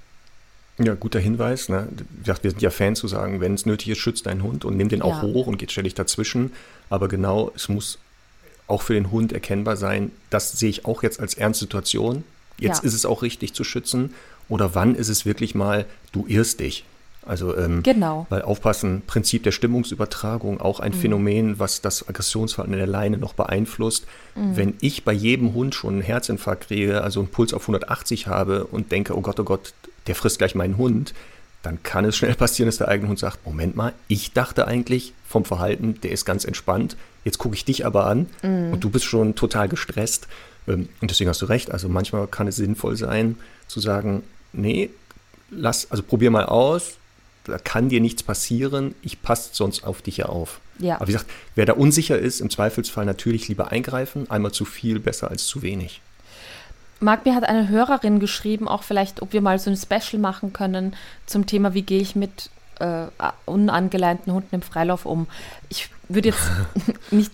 Ja, 0.78 0.94
guter 0.94 1.20
Hinweis. 1.20 1.68
Ne? 1.68 1.88
Wir 2.10 2.34
sind 2.42 2.60
ja 2.60 2.70
Fans 2.70 2.98
zu 2.98 3.06
sagen, 3.06 3.40
wenn 3.40 3.54
es 3.54 3.64
nötig 3.66 3.90
ist, 3.90 3.98
schützt 3.98 4.26
deinen 4.26 4.42
Hund 4.42 4.64
und 4.64 4.76
nimm 4.76 4.88
den 4.88 5.02
auch 5.02 5.22
ja. 5.22 5.22
hoch 5.22 5.46
und 5.46 5.58
geht 5.58 5.70
ständig 5.70 5.94
dazwischen. 5.94 6.52
Aber 6.90 7.08
genau, 7.08 7.52
es 7.54 7.68
muss 7.68 7.98
auch 8.66 8.82
für 8.82 8.94
den 8.94 9.10
Hund 9.10 9.32
erkennbar 9.32 9.76
sein, 9.76 10.10
das 10.30 10.52
sehe 10.52 10.70
ich 10.70 10.84
auch 10.84 11.02
jetzt 11.02 11.20
als 11.20 11.34
Ernstsituation. 11.34 12.24
Jetzt 12.58 12.82
ja. 12.82 12.88
ist 12.88 12.94
es 12.94 13.06
auch 13.06 13.22
richtig 13.22 13.52
zu 13.54 13.64
schützen 13.64 14.14
oder 14.48 14.74
wann 14.74 14.94
ist 14.94 15.08
es 15.08 15.26
wirklich 15.26 15.54
mal, 15.54 15.86
du 16.12 16.26
irrst 16.26 16.60
dich. 16.60 16.84
Also, 17.26 17.56
ähm, 17.56 17.82
genau. 17.82 18.26
weil 18.28 18.42
aufpassen, 18.42 19.02
Prinzip 19.06 19.44
der 19.44 19.52
Stimmungsübertragung, 19.52 20.60
auch 20.60 20.80
ein 20.80 20.92
mhm. 20.92 20.96
Phänomen, 20.96 21.58
was 21.58 21.80
das 21.80 22.06
Aggressionsverhalten 22.06 22.74
in 22.74 22.78
der 22.78 22.86
Leine 22.86 23.16
noch 23.16 23.32
beeinflusst. 23.32 24.06
Mhm. 24.34 24.56
Wenn 24.56 24.74
ich 24.80 25.04
bei 25.04 25.12
jedem 25.12 25.54
Hund 25.54 25.74
schon 25.74 25.94
einen 25.94 26.02
Herzinfarkt 26.02 26.68
kriege, 26.68 27.02
also 27.02 27.20
einen 27.20 27.30
Puls 27.30 27.54
auf 27.54 27.62
180 27.62 28.26
habe 28.26 28.64
und 28.66 28.92
denke, 28.92 29.16
oh 29.16 29.22
Gott, 29.22 29.40
oh 29.40 29.44
Gott, 29.44 29.72
der 30.06 30.14
frisst 30.14 30.38
gleich 30.38 30.54
meinen 30.54 30.76
Hund, 30.76 31.14
dann 31.62 31.82
kann 31.82 32.04
es 32.04 32.16
schnell 32.16 32.34
passieren, 32.34 32.68
dass 32.68 32.76
der 32.76 32.88
eigene 32.88 33.08
Hund 33.08 33.18
sagt, 33.18 33.46
Moment 33.46 33.74
mal, 33.74 33.94
ich 34.06 34.32
dachte 34.32 34.66
eigentlich 34.66 35.14
vom 35.26 35.46
Verhalten, 35.46 35.98
der 36.02 36.10
ist 36.10 36.26
ganz 36.26 36.44
entspannt, 36.44 36.96
jetzt 37.24 37.38
gucke 37.38 37.54
ich 37.54 37.64
dich 37.64 37.86
aber 37.86 38.06
an 38.06 38.26
mhm. 38.42 38.74
und 38.74 38.84
du 38.84 38.90
bist 38.90 39.06
schon 39.06 39.34
total 39.34 39.68
gestresst. 39.68 40.28
Ähm, 40.68 40.88
und 41.00 41.10
deswegen 41.10 41.30
hast 41.30 41.42
du 41.42 41.46
recht, 41.46 41.70
also 41.70 41.88
manchmal 41.88 42.26
kann 42.26 42.48
es 42.48 42.56
sinnvoll 42.56 42.96
sein, 42.96 43.36
zu 43.68 43.80
sagen, 43.80 44.22
nee, 44.52 44.90
lass, 45.50 45.90
also 45.90 46.02
probier 46.02 46.30
mal 46.30 46.46
aus, 46.46 46.94
da 47.44 47.58
kann 47.58 47.88
dir 47.88 48.00
nichts 48.00 48.22
passieren, 48.22 48.94
ich 49.02 49.22
passe 49.22 49.50
sonst 49.52 49.84
auf 49.84 50.02
dich 50.02 50.18
ja 50.18 50.26
auf. 50.26 50.60
Ja. 50.78 50.96
Aber 50.96 51.08
wie 51.08 51.12
gesagt, 51.12 51.30
wer 51.54 51.66
da 51.66 51.74
unsicher 51.74 52.18
ist, 52.18 52.40
im 52.40 52.50
Zweifelsfall 52.50 53.04
natürlich 53.04 53.48
lieber 53.48 53.70
eingreifen, 53.70 54.30
einmal 54.30 54.52
zu 54.52 54.64
viel 54.64 54.98
besser 54.98 55.30
als 55.30 55.46
zu 55.46 55.62
wenig. 55.62 56.00
Marc, 57.00 57.26
mir 57.26 57.34
hat 57.34 57.44
eine 57.44 57.68
Hörerin 57.68 58.18
geschrieben, 58.18 58.66
auch 58.66 58.82
vielleicht, 58.82 59.20
ob 59.20 59.32
wir 59.32 59.42
mal 59.42 59.58
so 59.58 59.70
ein 59.70 59.76
Special 59.76 60.20
machen 60.20 60.52
können 60.52 60.96
zum 61.26 61.46
Thema, 61.46 61.74
wie 61.74 61.82
gehe 61.82 62.00
ich 62.00 62.16
mit 62.16 62.50
äh, 62.80 63.06
unangeleinten 63.44 64.32
Hunden 64.32 64.54
im 64.54 64.62
Freilauf 64.62 65.04
um. 65.04 65.26
Ich 65.68 65.90
würde 66.08 66.30
jetzt 66.30 66.50
nicht 67.10 67.32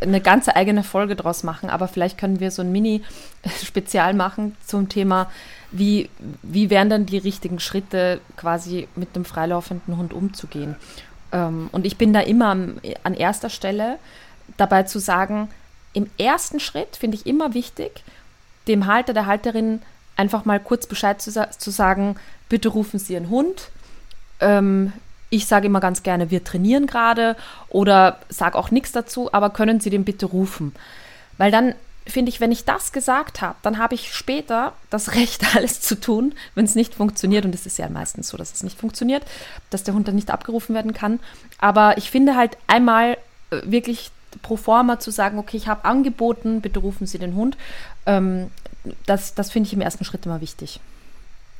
eine 0.00 0.20
ganze 0.20 0.56
eigene 0.56 0.82
Folge 0.82 1.16
draus 1.16 1.42
machen, 1.42 1.70
aber 1.70 1.88
vielleicht 1.88 2.18
können 2.18 2.40
wir 2.40 2.50
so 2.50 2.62
ein 2.62 2.72
Mini-Spezial 2.72 4.14
machen 4.14 4.56
zum 4.66 4.88
Thema 4.88 5.30
wie, 5.72 6.10
wie 6.42 6.70
wären 6.70 6.90
dann 6.90 7.06
die 7.06 7.18
richtigen 7.18 7.60
Schritte, 7.60 8.20
quasi 8.36 8.88
mit 8.96 9.14
einem 9.14 9.24
freilaufenden 9.24 9.96
Hund 9.96 10.12
umzugehen. 10.12 10.76
Ähm, 11.32 11.68
und 11.72 11.86
ich 11.86 11.96
bin 11.96 12.12
da 12.12 12.20
immer 12.20 12.48
an, 12.48 12.80
an 13.04 13.14
erster 13.14 13.50
Stelle 13.50 13.98
dabei 14.56 14.82
zu 14.82 14.98
sagen, 14.98 15.48
im 15.92 16.08
ersten 16.18 16.60
Schritt 16.60 16.96
finde 16.96 17.16
ich 17.16 17.26
immer 17.26 17.54
wichtig, 17.54 18.02
dem 18.68 18.86
Halter, 18.86 19.12
der 19.12 19.26
Halterin 19.26 19.82
einfach 20.16 20.44
mal 20.44 20.60
kurz 20.60 20.86
Bescheid 20.86 21.20
zu, 21.20 21.30
zu 21.32 21.70
sagen, 21.70 22.16
bitte 22.48 22.68
rufen 22.68 22.98
Sie 22.98 23.14
Ihren 23.14 23.30
Hund. 23.30 23.70
Ähm, 24.40 24.92
ich 25.30 25.46
sage 25.46 25.66
immer 25.66 25.80
ganz 25.80 26.02
gerne, 26.02 26.30
wir 26.30 26.44
trainieren 26.44 26.86
gerade 26.86 27.36
oder 27.68 28.18
sage 28.28 28.58
auch 28.58 28.70
nichts 28.70 28.92
dazu, 28.92 29.32
aber 29.32 29.50
können 29.50 29.80
Sie 29.80 29.90
den 29.90 30.04
bitte 30.04 30.26
rufen? 30.26 30.74
Weil 31.38 31.50
dann 31.50 31.74
finde 32.06 32.30
ich, 32.30 32.40
wenn 32.40 32.52
ich 32.52 32.64
das 32.64 32.92
gesagt 32.92 33.40
habe, 33.40 33.56
dann 33.62 33.78
habe 33.78 33.94
ich 33.94 34.12
später 34.12 34.72
das 34.90 35.14
Recht, 35.14 35.54
alles 35.54 35.80
zu 35.80 35.98
tun, 35.98 36.34
wenn 36.54 36.64
es 36.64 36.74
nicht 36.74 36.94
funktioniert. 36.94 37.44
Und 37.44 37.54
es 37.54 37.66
ist 37.66 37.78
ja 37.78 37.88
meistens 37.88 38.28
so, 38.28 38.36
dass 38.36 38.52
es 38.52 38.62
nicht 38.62 38.78
funktioniert, 38.78 39.24
dass 39.70 39.84
der 39.84 39.94
Hund 39.94 40.08
dann 40.08 40.16
nicht 40.16 40.30
abgerufen 40.30 40.74
werden 40.74 40.92
kann. 40.92 41.20
Aber 41.58 41.96
ich 41.96 42.10
finde 42.10 42.36
halt 42.36 42.56
einmal 42.66 43.16
äh, 43.50 43.60
wirklich 43.64 44.10
pro 44.42 44.56
forma 44.56 44.98
zu 44.98 45.10
sagen, 45.10 45.38
okay, 45.38 45.56
ich 45.56 45.68
habe 45.68 45.84
angeboten, 45.84 46.60
bitte 46.60 46.80
rufen 46.80 47.06
Sie 47.06 47.18
den 47.18 47.34
Hund. 47.34 47.56
Ähm, 48.06 48.50
das 49.06 49.34
das 49.34 49.50
finde 49.50 49.66
ich 49.66 49.72
im 49.72 49.80
ersten 49.80 50.04
Schritt 50.04 50.26
immer 50.26 50.40
wichtig. 50.40 50.80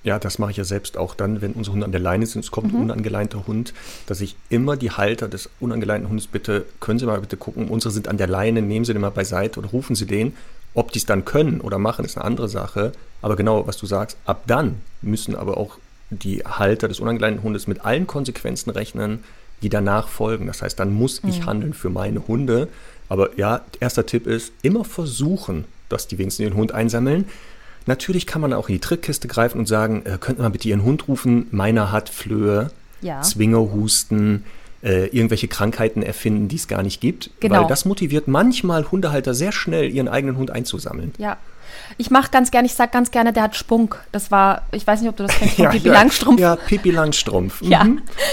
Ja, 0.02 0.18
das 0.18 0.38
mache 0.38 0.50
ich 0.52 0.56
ja 0.56 0.64
selbst 0.64 0.96
auch 0.96 1.14
dann, 1.14 1.42
wenn 1.42 1.52
unsere 1.52 1.74
Hunde 1.74 1.84
an 1.84 1.92
der 1.92 2.00
Leine 2.00 2.24
sind, 2.24 2.44
es 2.44 2.50
kommt 2.50 2.72
mhm. 2.72 2.78
ein 2.78 2.82
unangeleinter 2.84 3.46
Hund, 3.46 3.74
dass 4.06 4.22
ich 4.22 4.34
immer 4.48 4.76
die 4.76 4.90
Halter 4.90 5.28
des 5.28 5.50
unangeleinten 5.60 6.08
Hundes 6.08 6.26
bitte, 6.26 6.64
können 6.80 6.98
Sie 6.98 7.06
mal 7.06 7.20
bitte 7.20 7.36
gucken, 7.36 7.68
unsere 7.68 7.92
sind 7.92 8.08
an 8.08 8.16
der 8.16 8.26
Leine, 8.26 8.62
nehmen 8.62 8.84
Sie 8.84 8.94
den 8.94 9.02
mal 9.02 9.10
beiseite 9.10 9.60
und 9.60 9.66
rufen 9.66 9.94
Sie 9.94 10.06
den. 10.06 10.34
Ob 10.72 10.92
die 10.92 10.98
es 11.00 11.06
dann 11.06 11.24
können 11.24 11.60
oder 11.60 11.78
machen, 11.78 12.04
ist 12.04 12.16
eine 12.16 12.24
andere 12.24 12.48
Sache. 12.48 12.92
Aber 13.22 13.36
genau, 13.36 13.66
was 13.66 13.76
du 13.76 13.86
sagst, 13.86 14.16
ab 14.24 14.44
dann 14.46 14.80
müssen 15.02 15.34
aber 15.34 15.56
auch 15.56 15.78
die 16.10 16.44
Halter 16.44 16.88
des 16.88 17.00
unangeleinten 17.00 17.42
Hundes 17.42 17.66
mit 17.66 17.84
allen 17.84 18.06
Konsequenzen 18.06 18.70
rechnen, 18.70 19.22
die 19.62 19.68
danach 19.68 20.08
folgen. 20.08 20.46
Das 20.46 20.62
heißt, 20.62 20.78
dann 20.78 20.92
muss 20.92 21.22
ich 21.26 21.40
mhm. 21.40 21.46
handeln 21.46 21.74
für 21.74 21.90
meine 21.90 22.26
Hunde. 22.26 22.68
Aber 23.08 23.36
ja, 23.36 23.62
erster 23.80 24.06
Tipp 24.06 24.26
ist, 24.26 24.52
immer 24.62 24.84
versuchen, 24.84 25.64
dass 25.88 26.06
die 26.06 26.18
wenigstens 26.18 26.46
den 26.46 26.56
Hund 26.56 26.72
einsammeln. 26.72 27.26
Natürlich 27.86 28.26
kann 28.26 28.40
man 28.40 28.52
auch 28.52 28.68
in 28.68 28.74
die 28.74 28.80
Trickkiste 28.80 29.28
greifen 29.28 29.58
und 29.58 29.66
sagen, 29.66 30.02
äh, 30.04 30.18
könnten 30.18 30.42
mal 30.42 30.50
bitte 30.50 30.68
Ihren 30.68 30.82
Hund 30.84 31.08
rufen, 31.08 31.46
meiner 31.50 31.92
hat 31.92 32.08
Flöhe, 32.08 32.70
ja. 33.00 33.22
Zwingerhusten, 33.22 34.44
äh, 34.82 35.06
irgendwelche 35.06 35.48
Krankheiten 35.48 36.02
erfinden, 36.02 36.48
die 36.48 36.56
es 36.56 36.68
gar 36.68 36.82
nicht 36.82 37.00
gibt. 37.00 37.30
Genau. 37.40 37.62
Weil 37.62 37.66
das 37.66 37.84
motiviert 37.84 38.28
manchmal 38.28 38.90
Hundehalter 38.90 39.34
sehr 39.34 39.52
schnell, 39.52 39.90
ihren 39.90 40.08
eigenen 40.08 40.36
Hund 40.36 40.50
einzusammeln. 40.50 41.12
Ja. 41.18 41.36
Ich 41.98 42.10
mache 42.10 42.30
ganz 42.30 42.50
gerne, 42.50 42.66
ich 42.66 42.74
sage 42.74 42.90
ganz 42.92 43.10
gerne, 43.10 43.32
der 43.32 43.44
hat 43.44 43.56
Spunk. 43.56 43.98
Das 44.12 44.30
war, 44.30 44.62
ich 44.72 44.86
weiß 44.86 45.00
nicht, 45.00 45.10
ob 45.10 45.16
du 45.16 45.24
das 45.24 45.36
kennst, 45.36 45.54
von 45.56 45.64
ja, 45.64 45.70
Pippi 45.70 45.88
ja, 45.88 45.92
Langstrumpf. 45.92 46.40
Ja, 46.40 46.56
Pippi 46.56 46.90
Langstrumpf. 46.90 47.60
Mhm. 47.70 47.70
Ja. 47.70 47.86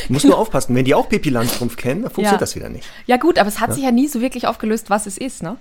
Muss 0.09 0.23
nur 0.23 0.37
aufpassen, 0.37 0.73
wenn 0.75 0.85
die 0.85 0.95
auch 0.95 1.09
Pippi 1.09 1.29
Langstrumpf 1.29 1.75
kennen, 1.75 2.03
dann 2.03 2.11
funktioniert 2.11 2.33
ja. 2.33 2.37
das 2.37 2.55
wieder 2.55 2.69
nicht. 2.69 2.87
Ja 3.05 3.17
gut, 3.17 3.37
aber 3.37 3.49
es 3.49 3.59
hat 3.59 3.73
sich 3.73 3.83
ja 3.83 3.91
nie 3.91 4.07
so 4.07 4.21
wirklich 4.21 4.47
aufgelöst, 4.47 4.89
was 4.89 5.05
es 5.05 5.17
ist, 5.17 5.43
ne? 5.43 5.57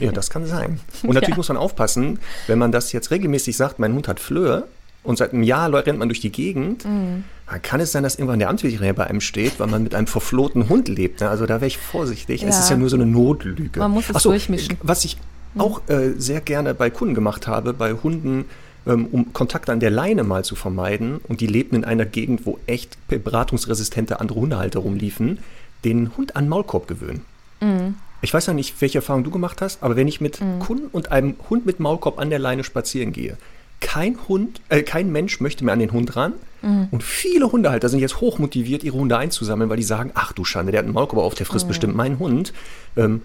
Ja, 0.00 0.12
das 0.12 0.30
kann 0.30 0.46
sein. 0.46 0.80
Und 1.02 1.08
natürlich 1.14 1.30
ja. 1.30 1.36
muss 1.36 1.48
man 1.48 1.56
aufpassen, 1.56 2.18
wenn 2.46 2.58
man 2.58 2.72
das 2.72 2.92
jetzt 2.92 3.10
regelmäßig 3.10 3.56
sagt, 3.56 3.78
mein 3.78 3.94
Hund 3.94 4.08
hat 4.08 4.20
Flöhe 4.20 4.64
und 5.02 5.18
seit 5.18 5.32
einem 5.32 5.42
Jahr 5.42 5.72
rennt 5.72 5.98
man 5.98 6.08
durch 6.08 6.20
die 6.20 6.30
Gegend, 6.30 6.84
mhm. 6.84 7.24
dann 7.48 7.62
kann 7.62 7.80
es 7.80 7.92
sein, 7.92 8.02
dass 8.02 8.16
irgendwann 8.16 8.38
der 8.38 8.50
Amtsveterinär 8.50 8.94
bei 8.94 9.06
einem 9.06 9.20
steht, 9.20 9.58
weil 9.58 9.66
man 9.66 9.82
mit 9.82 9.94
einem 9.94 10.06
verflohten 10.06 10.68
Hund 10.68 10.88
lebt. 10.88 11.20
Ne? 11.20 11.28
Also 11.28 11.46
da 11.46 11.56
wäre 11.56 11.66
ich 11.66 11.78
vorsichtig. 11.78 12.42
Ja. 12.42 12.48
Es 12.48 12.58
ist 12.58 12.70
ja 12.70 12.76
nur 12.76 12.88
so 12.88 12.96
eine 12.96 13.06
Notlüge. 13.06 13.80
Man 13.80 13.90
muss 13.90 14.08
es 14.08 14.22
so, 14.22 14.30
durchmischen. 14.30 14.76
Was 14.82 15.04
ich 15.04 15.16
mhm. 15.54 15.60
auch 15.60 15.82
äh, 15.88 16.12
sehr 16.16 16.40
gerne 16.40 16.74
bei 16.74 16.90
Kunden 16.90 17.14
gemacht 17.14 17.46
habe, 17.46 17.72
bei 17.72 17.94
Hunden, 17.94 18.44
ähm, 18.86 19.06
um 19.10 19.32
Kontakt 19.32 19.70
an 19.70 19.80
der 19.80 19.90
Leine 19.90 20.22
mal 20.22 20.44
zu 20.44 20.54
vermeiden, 20.54 21.20
und 21.28 21.40
die 21.40 21.46
lebten 21.46 21.76
in 21.76 21.84
einer 21.84 22.04
Gegend, 22.04 22.46
wo 22.46 22.58
echt 22.66 22.96
beratungsresistente 23.08 24.20
andere 24.20 24.40
Hundehalter 24.40 24.80
rumliefen, 24.80 25.40
den 25.84 26.16
Hund 26.16 26.36
an 26.36 26.48
Maulkorb 26.48 26.86
gewöhnen. 26.86 27.22
Mhm. 27.60 27.96
Ich 28.22 28.32
weiß 28.32 28.46
ja 28.46 28.54
nicht, 28.54 28.80
welche 28.80 28.98
Erfahrung 28.98 29.24
du 29.24 29.30
gemacht 29.30 29.60
hast, 29.60 29.82
aber 29.82 29.96
wenn 29.96 30.08
ich 30.08 30.20
mit 30.20 30.40
mhm. 30.40 30.60
Kunden 30.60 30.86
und 30.86 31.12
einem 31.12 31.34
Hund 31.50 31.66
mit 31.66 31.80
Maulkorb 31.80 32.18
an 32.18 32.30
der 32.30 32.38
Leine 32.38 32.64
spazieren 32.64 33.12
gehe, 33.12 33.36
kein 33.80 34.16
Hund, 34.28 34.60
äh, 34.68 34.82
kein 34.82 35.10
Mensch 35.10 35.40
möchte 35.40 35.64
mehr 35.64 35.74
an 35.74 35.80
den 35.80 35.92
Hund 35.92 36.16
ran. 36.16 36.34
Mhm. 36.62 36.88
Und 36.92 37.02
viele 37.02 37.50
Hundehalter 37.50 37.88
sind 37.88 37.98
jetzt 37.98 38.20
hochmotiviert, 38.20 38.84
ihre 38.84 38.96
Hunde 38.96 39.18
einzusammeln, 39.18 39.68
weil 39.68 39.76
die 39.76 39.82
sagen, 39.82 40.12
ach 40.14 40.32
du 40.32 40.44
Schande, 40.44 40.72
der 40.72 40.78
hat 40.78 40.84
einen 40.86 40.94
Maulkorb 40.94 41.20
auf, 41.20 41.34
der 41.34 41.46
frisst 41.46 41.66
mhm. 41.66 41.68
bestimmt 41.68 41.96
meinen 41.96 42.18
Hund. 42.18 42.52
Ähm, 42.96 43.22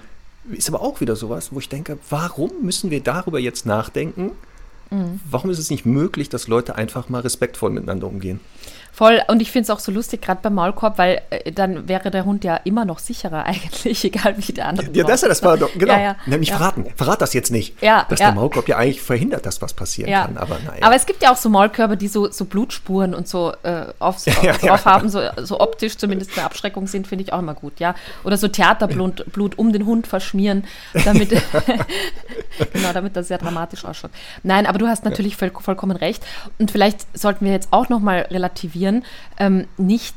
ist 0.51 0.67
aber 0.67 0.81
auch 0.81 0.99
wieder 0.99 1.15
sowas, 1.15 1.49
wo 1.51 1.59
ich 1.59 1.69
denke, 1.69 1.99
warum 2.09 2.51
müssen 2.63 2.89
wir 2.89 3.01
darüber 3.01 3.39
jetzt 3.39 3.65
nachdenken? 3.65 4.31
Mhm. 4.89 5.19
Warum 5.29 5.51
ist 5.51 5.59
es 5.59 5.69
nicht 5.69 5.85
möglich, 5.85 6.29
dass 6.29 6.47
Leute 6.47 6.75
einfach 6.75 7.09
mal 7.09 7.21
respektvoll 7.21 7.69
miteinander 7.69 8.07
umgehen? 8.07 8.39
Voll, 8.97 9.21
und 9.27 9.43
ich 9.43 9.51
finde 9.51 9.65
es 9.65 9.69
auch 9.69 9.77
so 9.77 9.91
lustig, 9.91 10.23
gerade 10.23 10.39
beim 10.41 10.55
Maulkorb, 10.55 10.97
weil 10.97 11.21
äh, 11.29 11.51
dann 11.51 11.87
wäre 11.87 12.09
der 12.09 12.25
Hund 12.25 12.43
ja 12.43 12.55
immer 12.55 12.83
noch 12.83 12.97
sicherer 12.97 13.45
eigentlich, 13.45 14.03
egal 14.03 14.33
wie 14.39 14.51
der 14.53 14.69
andere. 14.69 14.89
Ja, 14.91 15.03
das, 15.03 15.21
das 15.21 15.43
war 15.43 15.55
doch, 15.55 15.71
genau. 15.73 15.93
Ja, 15.93 15.99
ja, 15.99 16.15
Nämlich 16.25 16.49
ja. 16.49 16.57
verraten. 16.57 16.87
Verrat 16.95 17.21
das 17.21 17.35
jetzt 17.35 17.51
nicht. 17.51 17.79
Ja, 17.83 18.07
dass 18.09 18.17
der 18.17 18.31
Maulkorb 18.31 18.67
ja 18.67 18.77
eigentlich 18.77 19.03
verhindert, 19.03 19.45
dass 19.45 19.61
was 19.61 19.75
passieren 19.75 20.11
kann. 20.11 20.37
Aber, 20.39 20.57
naja. 20.65 20.81
aber 20.81 20.95
es 20.95 21.05
gibt 21.05 21.21
ja 21.21 21.31
auch 21.31 21.37
so 21.37 21.47
Maulkörbe, 21.47 21.95
die 21.95 22.07
so, 22.07 22.31
so 22.31 22.45
Blutspuren 22.45 23.13
und 23.13 23.27
so 23.27 23.53
äh, 23.61 23.85
aufs, 23.99 24.25
drauf 24.61 24.85
haben, 24.85 25.09
so, 25.09 25.21
so 25.43 25.59
optisch 25.59 25.95
zumindest 25.95 26.35
eine 26.35 26.47
Abschreckung 26.47 26.87
sind, 26.87 27.05
finde 27.05 27.23
ich 27.23 27.33
auch 27.33 27.39
immer 27.39 27.53
gut, 27.53 27.79
ja. 27.79 27.93
Oder 28.23 28.37
so 28.37 28.47
Theaterblut 28.47 29.31
Blut 29.31 29.59
um 29.59 29.73
den 29.73 29.85
Hund 29.85 30.07
verschmieren, 30.07 30.63
damit, 31.05 31.29
genau, 32.73 32.93
damit 32.93 33.15
das 33.15 33.27
sehr 33.27 33.37
dramatisch 33.37 33.85
ausschaut. 33.85 34.09
Nein, 34.41 34.65
aber 34.65 34.79
du 34.79 34.87
hast 34.87 35.05
natürlich 35.05 35.37
voll, 35.37 35.51
vollkommen 35.51 35.97
recht. 35.97 36.25
Und 36.57 36.71
vielleicht 36.71 37.05
sollten 37.15 37.45
wir 37.45 37.51
jetzt 37.51 37.67
auch 37.69 37.89
nochmal 37.89 38.27
relativieren, 38.31 38.86
reagieren. 38.87 39.03
Ähm, 39.39 39.67
nicht 39.77 40.15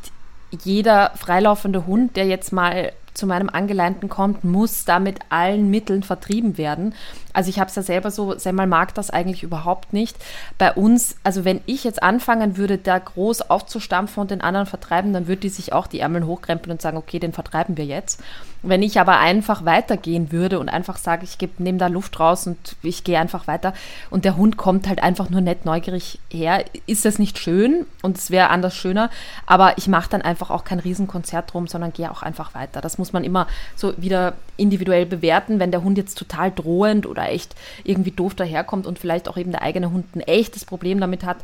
jeder 0.65 1.13
freilaufende 1.17 1.87
Hund, 1.87 2.17
der 2.17 2.27
jetzt 2.27 2.53
mal 2.53 2.93
zu 3.15 3.27
meinem 3.27 3.49
Angeleinten 3.49 4.09
kommt, 4.09 4.45
muss 4.45 4.85
da 4.85 4.99
mit 4.99 5.19
allen 5.29 5.71
Mitteln 5.71 6.03
vertrieben 6.03 6.57
werden. 6.59 6.95
Also 7.33 7.51
ich 7.51 7.59
habe 7.59 7.69
es 7.69 7.77
ja 7.77 7.83
selber 7.83 8.11
so, 8.11 8.37
Semmel 8.39 8.67
mag 8.67 8.95
das 8.95 9.11
eigentlich 9.11 9.43
überhaupt 9.43 9.93
nicht. 9.93 10.17
Bei 10.59 10.73
uns, 10.73 11.17
also 11.23 11.45
wenn 11.45 11.61
ich 11.67 11.85
jetzt 11.85 12.03
anfangen 12.03 12.57
würde, 12.57 12.79
da 12.79 12.99
groß 12.99 13.43
aufzustampfen 13.43 14.21
und 14.21 14.31
den 14.31 14.41
anderen 14.41 14.67
vertreiben, 14.67 15.13
dann 15.13 15.27
würde 15.27 15.43
die 15.43 15.49
sich 15.49 15.73
auch 15.73 15.87
die 15.87 16.01
Ärmel 16.01 16.27
hochkrempeln 16.27 16.73
und 16.73 16.83
sagen, 16.83 16.97
okay, 16.97 17.19
den 17.19 17.33
vertreiben 17.33 17.77
wir 17.77 17.85
jetzt. 17.85 18.21
Wenn 18.63 18.83
ich 18.83 19.01
aber 19.01 19.19
einfach 19.19 19.65
weitergehen 19.65 20.33
würde 20.33 20.59
und 20.59 20.69
einfach 20.69 20.99
sage, 20.99 21.25
ich 21.25 21.39
nehme 21.59 21.79
da 21.79 21.87
Luft 21.87 22.21
raus 22.21 22.47
und 22.47 22.77
ich 22.83 23.05
gehe 23.05 23.19
einfach 23.19 23.47
weiter 23.47 23.73
und 24.11 24.27
der 24.27 24.37
Hund 24.37 24.59
kommt 24.59 24.87
halt 24.87 25.03
einfach 25.03 25.31
nur 25.31 25.41
nett 25.41 25.65
neugierig 25.65 26.19
her, 26.31 26.65
ist 26.87 27.07
das 27.07 27.19
nicht 27.19 27.39
schön 27.39 27.87
und 28.03 28.19
es 28.19 28.31
wäre 28.31 28.51
anders 28.51 28.77
schöner, 28.77 29.09
aber 29.47 29.79
ich 29.79 29.89
mache 29.89 30.11
dann 30.11 30.21
einfach 30.21 30.51
auch 30.51 30.65
kein 30.65 30.79
Riesenkonzert 30.79 31.53
drum, 31.53 31.69
sondern 31.69 31.95
gehe 31.95 32.11
auch 32.11 32.23
einfach 32.23 32.55
weiter. 32.55 32.83
Das 32.83 32.99
muss 32.99 33.15
man 33.15 33.25
immer 33.25 33.47
so 33.77 33.95
wieder 33.97 34.35
individuell 34.59 35.07
bewerten, 35.07 35.59
wenn 35.59 35.71
der 35.71 35.83
Hund 35.83 35.97
jetzt 35.97 36.19
total 36.19 36.51
drohend 36.51 37.07
oder 37.07 37.20
echt 37.27 37.55
irgendwie 37.85 38.11
doof 38.11 38.35
daherkommt 38.35 38.87
und 38.87 38.99
vielleicht 38.99 39.29
auch 39.29 39.37
eben 39.37 39.51
der 39.51 39.63
eigene 39.63 39.91
Hund 39.91 40.15
ein 40.15 40.21
echtes 40.21 40.65
Problem 40.65 41.01
damit 41.01 41.25
hat, 41.25 41.39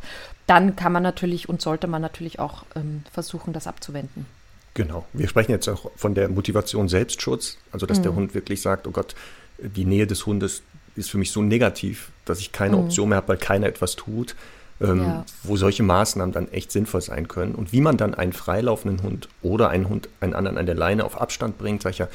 dann 0.45 0.75
kann 0.75 0.91
man 0.91 1.03
natürlich 1.03 1.49
und 1.49 1.61
sollte 1.61 1.87
man 1.87 2.01
natürlich 2.01 2.39
auch 2.39 2.63
ähm, 2.75 3.03
versuchen, 3.11 3.53
das 3.53 3.67
abzuwenden. 3.67 4.25
Genau. 4.73 5.05
Wir 5.13 5.27
sprechen 5.27 5.51
jetzt 5.51 5.67
auch 5.67 5.89
von 5.95 6.13
der 6.13 6.29
Motivation 6.29 6.87
Selbstschutz, 6.87 7.57
also 7.71 7.85
dass 7.85 7.99
mhm. 7.99 8.03
der 8.03 8.15
Hund 8.15 8.33
wirklich 8.35 8.61
sagt, 8.61 8.87
oh 8.87 8.91
Gott, 8.91 9.15
die 9.57 9.85
Nähe 9.85 10.05
des 10.05 10.25
Hundes 10.25 10.61
ist 10.95 11.09
für 11.09 11.17
mich 11.17 11.31
so 11.31 11.41
negativ, 11.41 12.11
dass 12.25 12.39
ich 12.39 12.51
keine 12.51 12.77
mhm. 12.77 12.83
Option 12.83 13.09
mehr 13.09 13.17
habe, 13.17 13.29
weil 13.29 13.37
keiner 13.37 13.67
etwas 13.67 13.95
tut, 13.95 14.35
ähm, 14.79 14.99
ja. 14.99 15.25
wo 15.43 15.57
solche 15.57 15.83
Maßnahmen 15.83 16.31
dann 16.31 16.51
echt 16.51 16.71
sinnvoll 16.71 17.01
sein 17.01 17.27
können. 17.27 17.55
Und 17.55 17.71
wie 17.71 17.81
man 17.81 17.97
dann 17.97 18.13
einen 18.13 18.33
freilaufenden 18.33 19.01
Hund 19.01 19.29
oder 19.41 19.69
einen 19.69 19.89
Hund, 19.89 20.09
einen 20.19 20.33
anderen 20.33 20.57
an 20.57 20.65
der 20.65 20.75
Leine 20.75 21.05
auf 21.05 21.19
Abstand 21.19 21.57
bringt, 21.57 21.81
sage 21.81 21.93
ich 21.93 21.99
ja, 21.99 22.07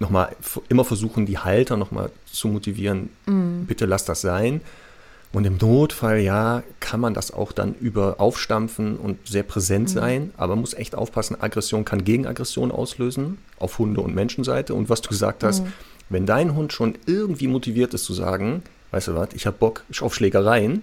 nochmal 0.00 0.34
immer 0.68 0.84
versuchen, 0.84 1.26
die 1.26 1.38
Halter 1.38 1.76
nochmal 1.76 2.10
zu 2.30 2.48
motivieren, 2.48 3.10
mhm. 3.26 3.66
bitte 3.66 3.86
lass 3.86 4.04
das 4.04 4.22
sein. 4.22 4.60
Und 5.32 5.46
im 5.46 5.58
Notfall, 5.58 6.18
ja, 6.18 6.64
kann 6.80 6.98
man 6.98 7.14
das 7.14 7.32
auch 7.32 7.52
dann 7.52 7.74
über 7.74 8.16
aufstampfen 8.18 8.96
und 8.96 9.28
sehr 9.28 9.44
präsent 9.44 9.90
mhm. 9.90 9.92
sein, 9.92 10.30
aber 10.36 10.54
man 10.54 10.60
muss 10.60 10.74
echt 10.74 10.96
aufpassen, 10.96 11.40
Aggression 11.40 11.84
kann 11.84 12.02
Gegenaggression 12.02 12.72
auslösen 12.72 13.38
auf 13.58 13.78
Hunde- 13.78 14.00
und 14.00 14.12
Menschenseite. 14.14 14.74
Und 14.74 14.88
was 14.88 15.02
du 15.02 15.10
gesagt 15.10 15.44
hast, 15.44 15.62
mhm. 15.62 15.72
wenn 16.08 16.26
dein 16.26 16.56
Hund 16.56 16.72
schon 16.72 16.96
irgendwie 17.06 17.46
motiviert 17.46 17.94
ist 17.94 18.04
zu 18.04 18.14
sagen, 18.14 18.62
weißt 18.90 19.08
du 19.08 19.14
was, 19.14 19.28
ich 19.34 19.46
habe 19.46 19.56
Bock 19.56 19.84
auf 20.00 20.16
Schlägereien, 20.16 20.82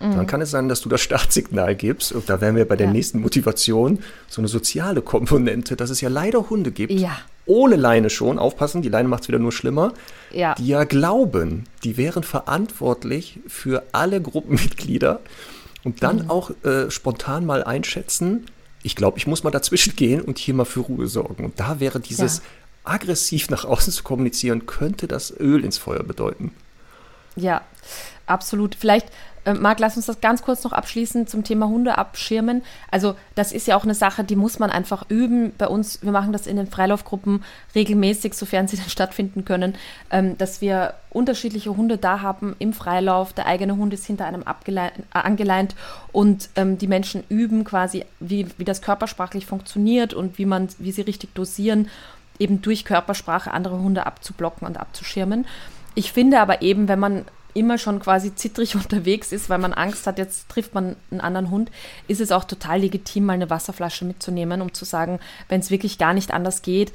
mhm. 0.00 0.12
dann 0.12 0.26
kann 0.26 0.42
es 0.42 0.50
sein, 0.50 0.68
dass 0.68 0.82
du 0.82 0.90
das 0.90 1.00
Startsignal 1.06 1.74
gibst. 1.74 2.12
Und 2.12 2.28
da 2.28 2.42
wären 2.42 2.56
wir 2.56 2.66
bei 2.66 2.76
der 2.76 2.88
ja. 2.88 2.92
nächsten 2.92 3.20
Motivation, 3.20 4.00
so 4.28 4.42
eine 4.42 4.48
soziale 4.48 5.00
Komponente, 5.00 5.74
dass 5.74 5.88
es 5.88 6.02
ja 6.02 6.10
leider 6.10 6.50
Hunde 6.50 6.70
gibt, 6.70 6.92
ja 6.92 7.16
ohne 7.46 7.76
Leine 7.76 8.10
schon, 8.10 8.38
aufpassen, 8.38 8.82
die 8.82 8.88
Leine 8.88 9.08
macht 9.08 9.22
es 9.22 9.28
wieder 9.28 9.38
nur 9.38 9.52
schlimmer, 9.52 9.94
ja. 10.32 10.54
die 10.54 10.66
ja 10.66 10.84
glauben, 10.84 11.64
die 11.84 11.96
wären 11.96 12.22
verantwortlich 12.22 13.40
für 13.46 13.84
alle 13.92 14.20
Gruppenmitglieder 14.20 15.20
und 15.84 16.02
dann 16.02 16.24
mhm. 16.24 16.30
auch 16.30 16.50
äh, 16.64 16.90
spontan 16.90 17.46
mal 17.46 17.62
einschätzen, 17.62 18.46
ich 18.82 18.94
glaube, 18.94 19.18
ich 19.18 19.26
muss 19.26 19.44
mal 19.44 19.50
dazwischen 19.50 19.96
gehen 19.96 20.20
und 20.20 20.38
hier 20.38 20.54
mal 20.54 20.64
für 20.64 20.80
Ruhe 20.80 21.06
sorgen. 21.06 21.44
Und 21.44 21.60
da 21.60 21.80
wäre 21.80 22.00
dieses 22.00 22.38
ja. 22.38 22.44
aggressiv 22.84 23.50
nach 23.50 23.64
außen 23.64 23.92
zu 23.92 24.02
kommunizieren, 24.02 24.66
könnte 24.66 25.06
das 25.06 25.32
Öl 25.38 25.64
ins 25.64 25.78
Feuer 25.78 26.02
bedeuten. 26.02 26.52
Ja, 27.36 27.62
absolut. 28.26 28.74
Vielleicht 28.74 29.08
äh, 29.46 29.54
Marc, 29.54 29.78
lass 29.78 29.96
uns 29.96 30.06
das 30.06 30.20
ganz 30.20 30.42
kurz 30.42 30.64
noch 30.64 30.72
abschließen 30.72 31.26
zum 31.26 31.44
Thema 31.44 31.68
Hunde 31.68 31.96
abschirmen. 31.96 32.62
Also 32.90 33.14
das 33.34 33.52
ist 33.52 33.66
ja 33.66 33.76
auch 33.76 33.84
eine 33.84 33.94
Sache, 33.94 34.24
die 34.24 34.36
muss 34.36 34.58
man 34.58 34.70
einfach 34.70 35.08
üben. 35.08 35.52
Bei 35.56 35.68
uns, 35.68 36.02
wir 36.02 36.12
machen 36.12 36.32
das 36.32 36.46
in 36.46 36.56
den 36.56 36.66
Freilaufgruppen 36.66 37.44
regelmäßig, 37.74 38.34
sofern 38.34 38.68
sie 38.68 38.76
dann 38.76 38.90
stattfinden 38.90 39.44
können, 39.44 39.76
ähm, 40.10 40.36
dass 40.36 40.60
wir 40.60 40.94
unterschiedliche 41.10 41.74
Hunde 41.76 41.96
da 41.96 42.20
haben 42.20 42.56
im 42.58 42.72
Freilauf. 42.72 43.32
Der 43.32 43.46
eigene 43.46 43.76
Hund 43.76 43.94
ist 43.94 44.04
hinter 44.04 44.26
einem 44.26 44.42
äh, 44.42 44.90
angeleint 45.12 45.74
und 46.12 46.50
ähm, 46.56 46.76
die 46.76 46.88
Menschen 46.88 47.22
üben 47.28 47.64
quasi, 47.64 48.04
wie, 48.20 48.48
wie 48.58 48.64
das 48.64 48.82
körpersprachlich 48.82 49.46
funktioniert 49.46 50.12
und 50.12 50.38
wie 50.38 50.46
man, 50.46 50.68
wie 50.78 50.92
sie 50.92 51.02
richtig 51.02 51.34
dosieren, 51.34 51.88
eben 52.38 52.60
durch 52.60 52.84
Körpersprache 52.84 53.52
andere 53.52 53.78
Hunde 53.78 54.04
abzublocken 54.04 54.66
und 54.66 54.78
abzuschirmen. 54.78 55.46
Ich 55.94 56.12
finde 56.12 56.40
aber 56.40 56.60
eben, 56.60 56.88
wenn 56.88 56.98
man 56.98 57.24
immer 57.56 57.78
schon 57.78 58.00
quasi 58.00 58.34
zittrig 58.34 58.74
unterwegs 58.76 59.32
ist, 59.32 59.48
weil 59.48 59.58
man 59.58 59.72
Angst 59.72 60.06
hat, 60.06 60.18
jetzt 60.18 60.48
trifft 60.48 60.74
man 60.74 60.96
einen 61.10 61.20
anderen 61.20 61.50
Hund, 61.50 61.70
ist 62.08 62.20
es 62.20 62.32
auch 62.32 62.44
total 62.44 62.80
legitim, 62.80 63.24
mal 63.24 63.32
eine 63.32 63.50
Wasserflasche 63.50 64.04
mitzunehmen, 64.04 64.60
um 64.60 64.72
zu 64.72 64.84
sagen, 64.84 65.18
wenn 65.48 65.60
es 65.60 65.70
wirklich 65.70 65.98
gar 65.98 66.14
nicht 66.14 66.32
anders 66.32 66.62
geht, 66.62 66.92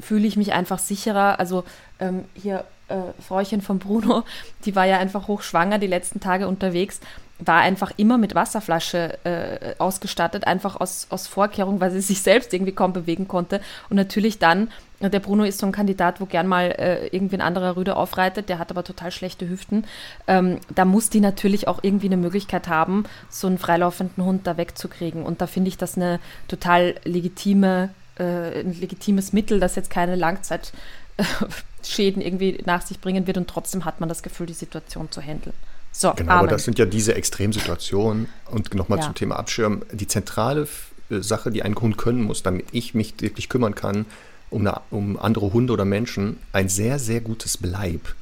fühle 0.00 0.26
ich 0.26 0.36
mich 0.36 0.52
einfach 0.52 0.78
sicherer. 0.78 1.38
Also 1.38 1.64
ähm, 1.98 2.24
hier 2.34 2.64
äh, 2.88 2.96
Fräuchen 3.26 3.62
von 3.62 3.78
Bruno, 3.78 4.24
die 4.64 4.74
war 4.76 4.86
ja 4.86 4.98
einfach 4.98 5.28
hochschwanger 5.28 5.78
die 5.78 5.86
letzten 5.86 6.20
Tage 6.20 6.48
unterwegs 6.48 7.00
war 7.40 7.60
einfach 7.60 7.92
immer 7.96 8.18
mit 8.18 8.34
Wasserflasche 8.34 9.18
äh, 9.24 9.74
ausgestattet, 9.78 10.46
einfach 10.46 10.80
aus, 10.80 11.06
aus 11.10 11.26
Vorkehrung, 11.26 11.80
weil 11.80 11.90
sie 11.90 12.00
sich 12.10 12.22
selbst 12.22 12.52
irgendwie 12.52 12.72
kaum 12.72 12.92
bewegen 12.92 13.28
konnte. 13.28 13.60
Und 13.88 13.96
natürlich 13.96 14.38
dann, 14.38 14.68
der 15.00 15.20
Bruno 15.20 15.44
ist 15.44 15.58
so 15.58 15.66
ein 15.66 15.72
Kandidat, 15.72 16.20
wo 16.20 16.26
gern 16.26 16.46
mal 16.46 16.72
äh, 16.72 17.06
irgendwie 17.06 17.36
ein 17.36 17.40
anderer 17.40 17.76
Rüde 17.76 17.96
aufreitet, 17.96 18.50
der 18.50 18.58
hat 18.58 18.70
aber 18.70 18.84
total 18.84 19.10
schlechte 19.10 19.48
Hüften. 19.48 19.86
Ähm, 20.26 20.58
da 20.74 20.84
muss 20.84 21.08
die 21.08 21.20
natürlich 21.20 21.68
auch 21.68 21.78
irgendwie 21.82 22.08
eine 22.08 22.18
Möglichkeit 22.18 22.68
haben, 22.68 23.04
so 23.30 23.46
einen 23.46 23.56
freilaufenden 23.56 24.22
Hund 24.24 24.46
da 24.46 24.58
wegzukriegen. 24.58 25.22
Und 25.22 25.40
da 25.40 25.46
finde 25.46 25.68
ich 25.68 25.78
das 25.78 25.96
eine 25.96 26.20
total 26.48 26.96
legitime, 27.04 27.88
äh, 28.18 28.60
ein 28.60 28.78
legitimes 28.78 29.32
Mittel, 29.32 29.58
das 29.58 29.74
jetzt 29.74 29.88
keine 29.88 30.16
Langzeitschäden 30.16 30.74
irgendwie 32.22 32.62
nach 32.66 32.82
sich 32.82 33.00
bringen 33.00 33.26
wird 33.26 33.38
und 33.38 33.48
trotzdem 33.48 33.86
hat 33.86 34.00
man 34.00 34.10
das 34.10 34.22
Gefühl, 34.22 34.46
die 34.46 34.52
Situation 34.52 35.10
zu 35.10 35.22
handeln. 35.22 35.54
So, 35.92 36.12
genau, 36.14 36.32
Amen. 36.32 36.38
aber 36.40 36.48
das 36.48 36.64
sind 36.64 36.78
ja 36.78 36.86
diese 36.86 37.14
Extremsituationen. 37.14 38.28
Und 38.50 38.74
nochmal 38.74 38.98
ja. 38.98 39.04
zum 39.04 39.14
Thema 39.14 39.36
Abschirmen. 39.36 39.82
Die 39.92 40.06
zentrale 40.06 40.68
äh, 41.10 41.20
Sache, 41.20 41.50
die 41.50 41.62
ein 41.62 41.74
Hund 41.74 41.98
können 41.98 42.22
muss, 42.22 42.42
damit 42.42 42.66
ich 42.72 42.94
mich 42.94 43.14
wirklich 43.20 43.48
kümmern 43.48 43.74
kann, 43.74 44.06
um, 44.50 44.66
eine, 44.66 44.80
um 44.90 45.18
andere 45.18 45.52
Hunde 45.52 45.72
oder 45.72 45.84
Menschen, 45.84 46.38
ein 46.52 46.68
sehr, 46.68 46.98
sehr 46.98 47.20
gutes 47.20 47.56
Bleib. 47.56 48.14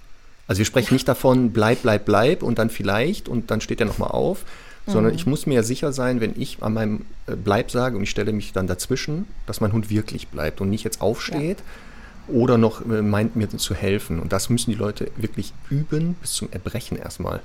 Also 0.46 0.58
wir 0.58 0.64
sprechen 0.64 0.94
nicht 0.94 1.06
davon, 1.06 1.52
bleib, 1.52 1.82
bleib, 1.82 2.06
bleib 2.06 2.42
und 2.42 2.58
dann 2.58 2.70
vielleicht 2.70 3.28
und 3.28 3.50
dann 3.50 3.60
steht 3.60 3.80
er 3.80 3.86
nochmal 3.86 4.10
auf, 4.10 4.44
mhm. 4.86 4.92
sondern 4.92 5.14
ich 5.14 5.26
muss 5.26 5.46
mir 5.46 5.56
ja 5.56 5.62
sicher 5.62 5.92
sein, 5.92 6.20
wenn 6.20 6.40
ich 6.40 6.62
an 6.62 6.72
meinem 6.72 7.04
äh, 7.26 7.36
Bleib 7.36 7.70
sage 7.70 7.96
und 7.96 8.02
ich 8.02 8.10
stelle 8.10 8.32
mich 8.32 8.54
dann 8.54 8.66
dazwischen, 8.66 9.26
dass 9.46 9.60
mein 9.60 9.72
Hund 9.72 9.90
wirklich 9.90 10.28
bleibt 10.28 10.62
und 10.62 10.70
nicht 10.70 10.84
jetzt 10.84 11.02
aufsteht 11.02 11.58
ja. 12.28 12.34
oder 12.34 12.56
noch 12.56 12.80
äh, 12.80 13.02
meint 13.02 13.36
mir 13.36 13.48
zu 13.50 13.74
helfen. 13.74 14.20
Und 14.20 14.32
das 14.32 14.48
müssen 14.48 14.70
die 14.70 14.76
Leute 14.76 15.10
wirklich 15.16 15.52
üben 15.68 16.14
bis 16.14 16.32
zum 16.32 16.50
Erbrechen 16.50 16.96
erstmal. 16.96 17.42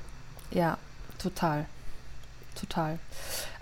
Ja, 0.50 0.78
total. 1.18 1.66
Total. 2.54 2.98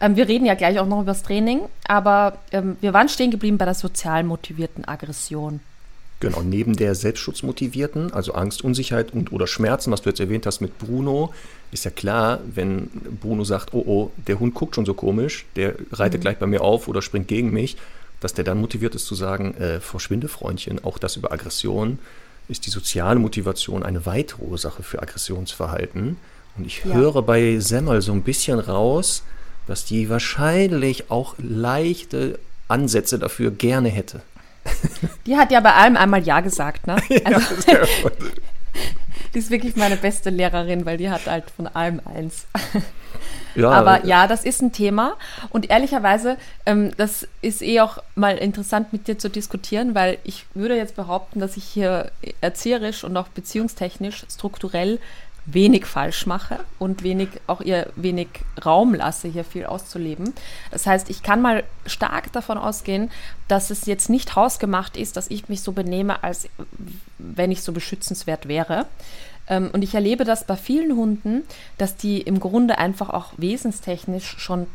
Ähm, 0.01 0.17
wir 0.17 0.29
reden 0.29 0.45
ja 0.45 0.55
gleich 0.55 0.79
auch 0.79 0.87
noch 0.87 1.01
über 1.01 1.13
das 1.13 1.23
Training, 1.23 1.61
aber 1.87 2.39
ähm, 2.51 2.77
wir 2.81 2.93
waren 2.93 3.09
stehen 3.09 3.31
geblieben 3.31 3.57
bei 3.57 3.65
der 3.65 3.75
sozial 3.75 4.23
motivierten 4.23 4.87
Aggression. 4.87 5.61
Genau, 6.21 6.43
neben 6.43 6.77
der 6.77 6.95
selbstschutzmotivierten, 6.95 8.13
also 8.13 8.35
Angst, 8.35 8.63
Unsicherheit 8.63 9.13
und 9.13 9.33
oder 9.33 9.49
Schmerzen, 9.49 9.91
was 9.91 10.03
du 10.03 10.11
jetzt 10.11 10.21
erwähnt 10.21 10.47
hast 10.47 10.61
mit 10.61 10.79
Bruno, 10.79 11.35
ist 11.73 11.85
ja 11.85 11.91
klar, 11.91 12.39
wenn 12.55 12.91
Bruno 13.21 13.43
sagt, 13.43 13.75
oh 13.75 13.83
oh, 13.85 14.11
der 14.29 14.39
Hund 14.39 14.55
guckt 14.55 14.77
schon 14.77 14.85
so 14.85 14.95
komisch, 14.95 15.47
der 15.57 15.75
reitet 15.91 16.21
mhm. 16.21 16.23
gleich 16.23 16.39
bei 16.39 16.47
mir 16.47 16.61
auf 16.61 16.87
oder 16.87 17.03
springt 17.03 17.27
gegen 17.27 17.51
mich, 17.51 17.77
dass 18.21 18.35
der 18.35 18.45
dann 18.45 18.61
motiviert 18.61 18.95
ist 18.95 19.07
zu 19.07 19.17
sagen, 19.17 19.55
äh, 19.55 19.81
verschwinde 19.81 20.29
Freundchen, 20.29 20.85
auch 20.85 20.99
das 20.99 21.17
über 21.17 21.33
Aggression 21.33 21.99
ist 22.49 22.67
die 22.67 22.71
soziale 22.71 23.19
Motivation 23.19 23.83
eine 23.83 24.07
weitere 24.07 24.43
Ursache 24.43 24.83
für 24.83 25.01
Aggressionsverhalten. 25.03 26.17
Und 26.57 26.67
ich 26.67 26.85
ja. 26.85 26.95
höre 26.95 27.23
bei 27.23 27.59
Semmel 27.59 28.03
so 28.03 28.13
ein 28.13 28.23
bisschen 28.23 28.59
raus, 28.59 29.23
dass 29.67 29.85
die 29.85 30.11
wahrscheinlich 30.11 31.11
auch 31.11 31.35
leichte 31.39 32.39
Ansätze 32.69 33.19
dafür 33.19 33.51
gerne 33.51 33.89
hätte. 33.89 34.23
Die 35.27 35.37
hat 35.37 35.51
ja 35.51 35.61
bei 35.61 35.75
allem 35.75 35.97
einmal 35.97 36.23
Ja 36.23 36.41
gesagt, 36.41 36.87
ne? 36.87 36.97
Also, 37.25 37.71
ja, 37.71 37.79
die 39.35 39.39
ist 39.39 39.51
wirklich 39.51 39.77
meine 39.77 39.97
beste 39.97 40.31
Lehrerin, 40.31 40.85
weil 40.85 40.99
die 40.99 41.11
hat 41.11 41.27
halt 41.27 41.51
von 41.51 41.67
allem 41.67 42.01
eins. 42.05 42.47
Ja, 43.55 43.71
Aber 43.71 44.05
ja, 44.05 44.27
das 44.27 44.45
ist 44.45 44.63
ein 44.63 44.73
Thema. 44.73 45.15
Und 45.51 45.71
ehrlicherweise, 45.71 46.37
ähm, 46.67 46.93
das 46.97 47.27
ist 47.41 47.63
eh 47.63 47.81
auch 47.81 47.99
mal 48.15 48.37
interessant 48.37 48.93
mit 48.93 49.09
dir 49.09 49.19
zu 49.19 49.29
diskutieren, 49.29 49.95
weil 49.95 50.19
ich 50.25 50.47
würde 50.55 50.77
jetzt 50.77 50.97
behaupten, 50.97 51.41
dass 51.41 51.57
ich 51.57 51.65
hier 51.65 52.11
erzieherisch 52.41 53.05
und 53.05 53.17
auch 53.17 53.29
beziehungstechnisch 53.29 54.25
strukturell 54.31 54.99
wenig 55.45 55.87
falsch 55.87 56.27
mache 56.27 56.61
und 56.79 57.03
wenig 57.03 57.29
auch 57.47 57.61
ihr 57.61 57.91
wenig 57.97 58.29
Raum 58.65 58.95
lasse, 58.95 59.29
hier 59.29 59.45
viel 59.45 59.67
auszuleben. 59.67 60.35
Das 60.71 60.87
heißt, 60.87 61.11
ich 61.11 61.23
kann 61.23 61.43
mal 61.43 61.65
stark 61.87 62.33
davon 62.33 62.59
ausgehen, 62.59 63.11
dass 63.49 63.71
es 63.71 63.87
jetzt 63.87 64.09
nicht 64.09 64.37
hausgemacht 64.37 64.97
ist, 64.97 65.17
dass 65.17 65.31
ich 65.31 65.49
mich 65.49 65.63
so 65.63 65.73
benehme, 65.73 66.23
als 66.23 66.49
wenn 67.19 67.51
ich 67.51 67.63
so 67.63 67.73
beschützenswert 67.73 68.47
wäre. 68.47 68.87
Ähm, 69.49 69.71
und 69.73 69.83
ich 69.83 69.95
erlebe 69.95 70.25
das 70.25 70.47
bei 70.47 70.57
vielen 70.57 70.97
Hunden, 70.97 71.43
dass 71.77 71.97
die 71.97 72.21
im 72.21 72.39
Grunde 72.39 72.79
einfach 72.79 73.11
auch 73.11 73.33
wesenstechnisch 73.37 74.37
schon 74.39 74.69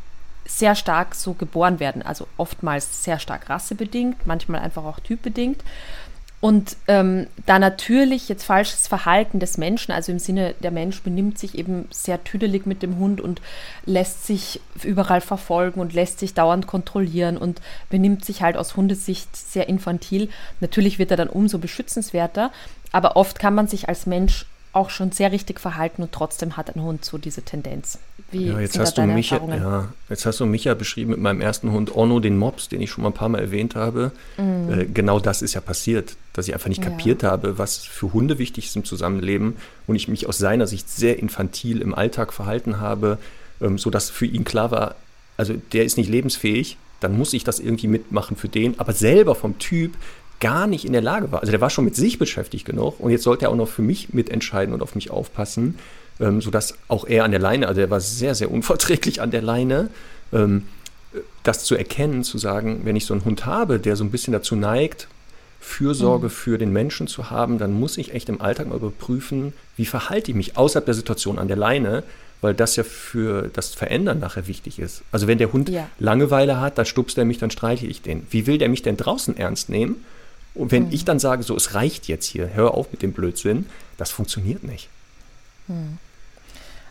sehr 0.45 0.75
stark 0.75 1.15
so 1.15 1.33
geboren 1.33 1.79
werden. 1.79 2.01
Also 2.01 2.27
oftmals 2.37 3.03
sehr 3.03 3.19
stark 3.19 3.49
rassebedingt, 3.49 4.25
manchmal 4.25 4.61
einfach 4.61 4.83
auch 4.83 4.99
typbedingt. 4.99 5.61
Und 6.39 6.77
ähm, 6.87 7.25
da 7.47 7.57
natürlich 7.57 8.29
jetzt 8.29 8.43
falsches 8.43 8.87
Verhalten 8.87 9.39
des 9.39 9.57
Menschen, 9.57 9.91
also 9.91 10.11
im 10.11 10.19
Sinne, 10.19 10.53
der 10.59 10.69
Mensch 10.69 11.01
benimmt 11.01 11.39
sich 11.39 11.57
eben 11.57 11.87
sehr 11.89 12.23
tüdelig 12.23 12.67
mit 12.67 12.83
dem 12.83 12.99
Hund 12.99 13.21
und 13.21 13.41
lässt 13.85 14.27
sich 14.27 14.61
überall 14.83 15.21
verfolgen 15.21 15.79
und 15.79 15.93
lässt 15.93 16.19
sich 16.19 16.35
dauernd 16.35 16.67
kontrollieren 16.67 17.37
und 17.37 17.59
benimmt 17.89 18.23
sich 18.23 18.43
halt 18.43 18.55
aus 18.55 18.75
Hundesicht 18.75 19.35
sehr 19.35 19.67
infantil. 19.67 20.29
Natürlich 20.59 20.99
wird 20.99 21.09
er 21.09 21.17
dann 21.17 21.29
umso 21.29 21.57
beschützenswerter, 21.57 22.51
aber 22.91 23.15
oft 23.15 23.39
kann 23.39 23.55
man 23.55 23.67
sich 23.67 23.89
als 23.89 24.05
Mensch 24.05 24.45
auch 24.77 24.89
schon 24.89 25.11
sehr 25.11 25.31
richtig 25.31 25.59
verhalten 25.59 26.03
und 26.03 26.11
trotzdem 26.11 26.55
hat 26.55 26.75
ein 26.75 26.81
Hund 26.81 27.03
so 27.03 27.17
diese 27.17 27.41
Tendenz. 27.41 27.99
Wie 28.31 28.47
ja, 28.47 28.59
jetzt 28.59 28.77
hast, 28.77 28.97
du 28.97 29.03
mich, 29.03 29.31
ja, 29.31 29.87
jetzt 30.09 30.25
hast 30.25 30.39
du 30.39 30.45
mich 30.45 30.65
ja 30.65 30.73
beschrieben 30.73 31.11
mit 31.11 31.19
meinem 31.19 31.41
ersten 31.41 31.71
Hund 31.71 31.95
Orno, 31.95 32.19
den 32.19 32.37
Mops, 32.37 32.69
den 32.69 32.81
ich 32.81 32.91
schon 32.91 33.03
mal 33.03 33.09
ein 33.09 33.13
paar 33.13 33.29
Mal 33.29 33.39
erwähnt 33.39 33.75
habe. 33.75 34.11
Mm. 34.37 34.71
Äh, 34.71 34.85
genau 34.85 35.19
das 35.19 35.41
ist 35.41 35.53
ja 35.53 35.61
passiert, 35.61 36.15
dass 36.33 36.47
ich 36.47 36.53
einfach 36.53 36.69
nicht 36.69 36.83
ja. 36.83 36.89
kapiert 36.89 37.23
habe, 37.23 37.57
was 37.57 37.77
für 37.77 38.13
Hunde 38.13 38.37
wichtig 38.37 38.65
ist 38.65 38.75
im 38.75 38.85
Zusammenleben 38.85 39.55
und 39.87 39.95
ich 39.95 40.07
mich 40.07 40.27
aus 40.27 40.37
seiner 40.37 40.67
Sicht 40.67 40.89
sehr 40.89 41.19
infantil 41.19 41.81
im 41.81 41.95
Alltag 41.95 42.33
verhalten 42.33 42.79
habe, 42.79 43.17
ähm, 43.61 43.77
sodass 43.77 44.09
für 44.09 44.25
ihn 44.25 44.43
klar 44.43 44.71
war, 44.71 44.95
also 45.37 45.53
der 45.71 45.85
ist 45.85 45.97
nicht 45.97 46.09
lebensfähig, 46.09 46.77
dann 46.99 47.17
muss 47.17 47.33
ich 47.33 47.43
das 47.43 47.59
irgendwie 47.59 47.87
mitmachen 47.87 48.35
für 48.35 48.49
den, 48.49 48.79
aber 48.79 48.93
selber 48.93 49.35
vom 49.35 49.57
Typ 49.59 49.93
gar 50.39 50.67
nicht 50.67 50.85
in 50.85 50.93
der 50.93 51.01
Lage 51.01 51.31
war. 51.31 51.41
Also 51.41 51.51
der 51.51 51.61
war 51.61 51.69
schon 51.69 51.85
mit 51.85 51.95
sich 51.95 52.19
beschäftigt 52.19 52.65
genug 52.65 52.99
und 52.99 53.11
jetzt 53.11 53.23
sollte 53.23 53.45
er 53.45 53.51
auch 53.51 53.55
noch 53.55 53.67
für 53.67 53.81
mich 53.81 54.13
mitentscheiden 54.13 54.73
und 54.73 54.81
auf 54.81 54.95
mich 54.95 55.09
aufpassen, 55.09 55.79
ähm, 56.19 56.41
sodass 56.41 56.75
auch 56.87 57.05
er 57.05 57.23
an 57.23 57.31
der 57.31 57.39
Leine, 57.39 57.67
also 57.67 57.81
er 57.81 57.89
war 57.89 57.99
sehr, 57.99 58.35
sehr 58.35 58.51
unverträglich 58.51 59.21
an 59.21 59.31
der 59.31 59.41
Leine, 59.41 59.89
ähm, 60.31 60.63
das 61.43 61.63
zu 61.63 61.75
erkennen, 61.75 62.23
zu 62.23 62.37
sagen, 62.37 62.81
wenn 62.83 62.95
ich 62.95 63.05
so 63.05 63.13
einen 63.13 63.25
Hund 63.25 63.45
habe, 63.45 63.79
der 63.79 63.95
so 63.95 64.03
ein 64.03 64.11
bisschen 64.11 64.33
dazu 64.33 64.55
neigt, 64.55 65.07
Fürsorge 65.59 66.27
mhm. 66.27 66.31
für 66.31 66.57
den 66.57 66.71
Menschen 66.71 67.07
zu 67.07 67.29
haben, 67.29 67.57
dann 67.57 67.73
muss 67.73 67.97
ich 67.97 68.13
echt 68.13 68.29
im 68.29 68.41
Alltag 68.41 68.67
mal 68.67 68.75
überprüfen, 68.75 69.53
wie 69.75 69.85
verhalte 69.85 70.31
ich 70.31 70.37
mich 70.37 70.57
außerhalb 70.57 70.85
der 70.85 70.93
Situation 70.93 71.39
an 71.39 71.47
der 71.47 71.57
Leine, 71.57 72.03
weil 72.41 72.53
das 72.53 72.75
ja 72.75 72.83
für 72.83 73.49
das 73.53 73.73
Verändern 73.73 74.19
nachher 74.19 74.47
wichtig 74.47 74.77
ist. 74.77 75.01
Also 75.11 75.27
wenn 75.27 75.39
der 75.39 75.51
Hund 75.51 75.69
ja. 75.69 75.89
Langeweile 75.97 76.61
hat, 76.61 76.77
dann 76.77 76.85
stupst 76.85 77.17
er 77.17 77.25
mich, 77.25 77.39
dann 77.39 77.49
streiche 77.49 77.87
ich 77.87 78.01
den. 78.03 78.27
Wie 78.29 78.45
will 78.45 78.59
der 78.59 78.69
mich 78.69 78.83
denn 78.83 78.95
draußen 78.95 79.35
ernst 79.35 79.69
nehmen? 79.69 80.05
Und 80.57 80.71
wenn 80.71 80.87
mhm. 80.87 80.93
ich 80.93 81.05
dann 81.05 81.19
sage, 81.19 81.43
so, 81.43 81.55
es 81.55 81.73
reicht 81.73 82.07
jetzt 82.07 82.25
hier, 82.25 82.49
hör 82.53 82.73
auf 82.73 82.91
mit 82.91 83.01
dem 83.01 83.13
Blödsinn, 83.13 83.67
das 83.97 84.11
funktioniert 84.11 84.63
nicht. 84.63 84.89
Mhm. 85.67 85.97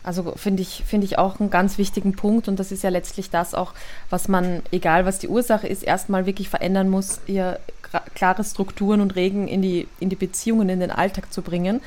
Also 0.03 0.33
finde 0.37 0.61
ich, 0.61 0.83
find 0.85 1.03
ich 1.03 1.17
auch 1.17 1.41
einen 1.41 1.49
ganz 1.49 1.77
wichtigen 1.77 2.15
Punkt 2.15 2.47
und 2.47 2.57
das 2.59 2.71
ist 2.71 2.81
ja 2.81 2.89
letztlich 2.89 3.29
das 3.29 3.53
auch, 3.53 3.73
was 4.09 4.29
man, 4.29 4.61
egal 4.71 5.05
was 5.05 5.19
die 5.19 5.27
Ursache 5.27 5.67
ist, 5.67 5.83
erstmal 5.83 6.25
wirklich 6.25 6.47
verändern 6.47 6.89
muss, 6.89 7.19
hier 7.25 7.59
klare 8.15 8.45
Strukturen 8.45 9.01
und 9.01 9.17
Regeln 9.17 9.49
in 9.49 9.61
die, 9.61 9.87
in 9.99 10.07
die 10.07 10.15
Beziehungen, 10.15 10.69
in 10.69 10.79
den 10.79 10.91
Alltag 10.91 11.33
zu 11.33 11.41
bringen. 11.41 11.81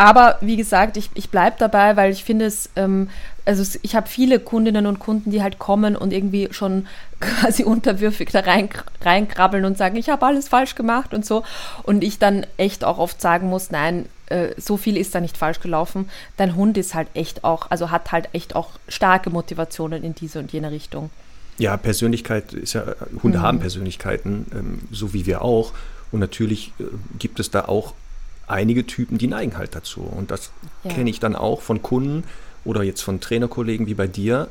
Aber 0.00 0.38
wie 0.40 0.56
gesagt, 0.56 0.96
ich, 0.96 1.10
ich 1.12 1.28
bleibe 1.28 1.56
dabei, 1.58 1.94
weil 1.94 2.10
ich 2.10 2.24
finde 2.24 2.46
es, 2.46 2.70
ähm, 2.74 3.10
also 3.44 3.78
ich 3.82 3.94
habe 3.94 4.08
viele 4.08 4.40
Kundinnen 4.40 4.86
und 4.86 4.98
Kunden, 4.98 5.30
die 5.30 5.42
halt 5.42 5.58
kommen 5.58 5.94
und 5.94 6.14
irgendwie 6.14 6.48
schon 6.52 6.86
quasi 7.20 7.64
unterwürfig 7.64 8.30
da 8.30 8.40
rein, 8.40 8.70
reinkrabbeln 9.02 9.66
und 9.66 9.76
sagen, 9.76 9.96
ich 9.96 10.08
habe 10.08 10.24
alles 10.24 10.48
falsch 10.48 10.74
gemacht 10.74 11.12
und 11.12 11.26
so. 11.26 11.42
Und 11.82 12.02
ich 12.02 12.18
dann 12.18 12.46
echt 12.56 12.82
auch 12.82 12.96
oft 12.96 13.20
sagen 13.20 13.50
muss, 13.50 13.70
nein, 13.72 14.06
äh, 14.30 14.54
so 14.56 14.78
viel 14.78 14.96
ist 14.96 15.14
da 15.14 15.20
nicht 15.20 15.36
falsch 15.36 15.60
gelaufen. 15.60 16.08
Dein 16.38 16.56
Hund 16.56 16.78
ist 16.78 16.94
halt 16.94 17.08
echt 17.12 17.44
auch, 17.44 17.70
also 17.70 17.90
hat 17.90 18.10
halt 18.10 18.30
echt 18.32 18.56
auch 18.56 18.70
starke 18.88 19.28
Motivationen 19.28 20.02
in 20.02 20.14
diese 20.14 20.38
und 20.38 20.50
jene 20.50 20.70
Richtung. 20.70 21.10
Ja, 21.58 21.76
Persönlichkeit 21.76 22.54
ist 22.54 22.72
ja, 22.72 22.84
Hunde 23.22 23.40
mhm. 23.40 23.42
haben 23.42 23.60
Persönlichkeiten, 23.60 24.46
ähm, 24.54 24.78
so 24.90 25.12
wie 25.12 25.26
wir 25.26 25.42
auch. 25.42 25.74
Und 26.10 26.20
natürlich 26.20 26.72
äh, 26.80 26.84
gibt 27.18 27.38
es 27.38 27.50
da 27.50 27.66
auch 27.66 27.92
einige 28.50 28.86
Typen, 28.86 29.18
die 29.18 29.28
neigen 29.28 29.56
halt 29.56 29.74
dazu. 29.74 30.00
Und 30.00 30.30
das 30.30 30.50
ja. 30.84 30.92
kenne 30.92 31.10
ich 31.10 31.20
dann 31.20 31.36
auch 31.36 31.62
von 31.62 31.82
Kunden 31.82 32.24
oder 32.64 32.82
jetzt 32.82 33.02
von 33.02 33.20
Trainerkollegen 33.20 33.86
wie 33.86 33.94
bei 33.94 34.06
dir, 34.06 34.48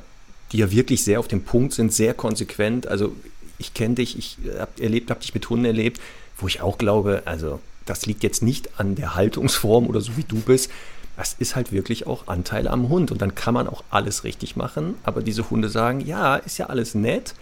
die 0.52 0.58
ja 0.58 0.72
wirklich 0.72 1.04
sehr 1.04 1.20
auf 1.20 1.28
dem 1.28 1.44
Punkt 1.44 1.74
sind, 1.74 1.94
sehr 1.94 2.14
konsequent. 2.14 2.88
Also 2.88 3.16
ich 3.58 3.74
kenne 3.74 3.96
dich, 3.96 4.18
ich 4.18 4.38
habe 4.58 4.82
erlebt, 4.82 5.12
habe 5.12 5.20
dich 5.20 5.34
mit 5.34 5.48
Hunden 5.50 5.66
erlebt, 5.66 6.02
wo 6.38 6.48
ich 6.48 6.62
auch 6.62 6.78
glaube, 6.78 7.24
also 7.26 7.60
das 7.86 8.06
liegt 8.06 8.24
jetzt 8.24 8.42
nicht 8.42 8.80
an 8.80 8.96
der 8.96 9.16
Haltungsform 9.16 9.88
oder 9.88 10.02
so 10.02 10.16
wie 10.16 10.24
du 10.24 10.40
bist. 10.40 10.72
Das 11.18 11.36
ist 11.38 11.56
halt 11.56 11.74
wirklich 11.74 12.08
auch 12.08 12.28
Anteil 12.28 12.68
am 12.68 12.88
Hund. 12.88 13.12
Und 13.12 13.22
dann 13.22 13.36
kann 13.36 13.54
man 13.54 13.68
auch 13.68 13.84
alles 13.90 14.24
richtig 14.24 14.56
machen. 14.56 14.96
Aber 15.04 15.22
diese 15.22 15.50
Hunde 15.50 15.70
sagen, 15.70 16.00
ja, 16.00 16.38
ist 16.38 16.58
ja 16.58 16.68
alles 16.68 16.96
nett, 16.96 17.34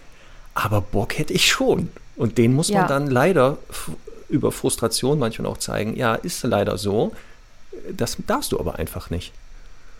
aber 0.54 0.80
Bock 0.80 1.16
hätte 1.16 1.32
ich 1.32 1.46
schon. 1.46 1.90
Und 2.16 2.36
den 2.36 2.52
muss 2.52 2.68
ja. 2.68 2.80
man 2.80 2.88
dann 2.88 3.06
leider 3.06 3.58
über 4.28 4.52
Frustration 4.52 5.18
manchmal 5.18 5.50
auch 5.50 5.58
zeigen, 5.58 5.96
ja, 5.96 6.14
ist 6.14 6.42
leider 6.42 6.78
so, 6.78 7.12
das 7.90 8.16
darfst 8.26 8.52
du 8.52 8.60
aber 8.60 8.76
einfach 8.76 9.10
nicht. 9.10 9.32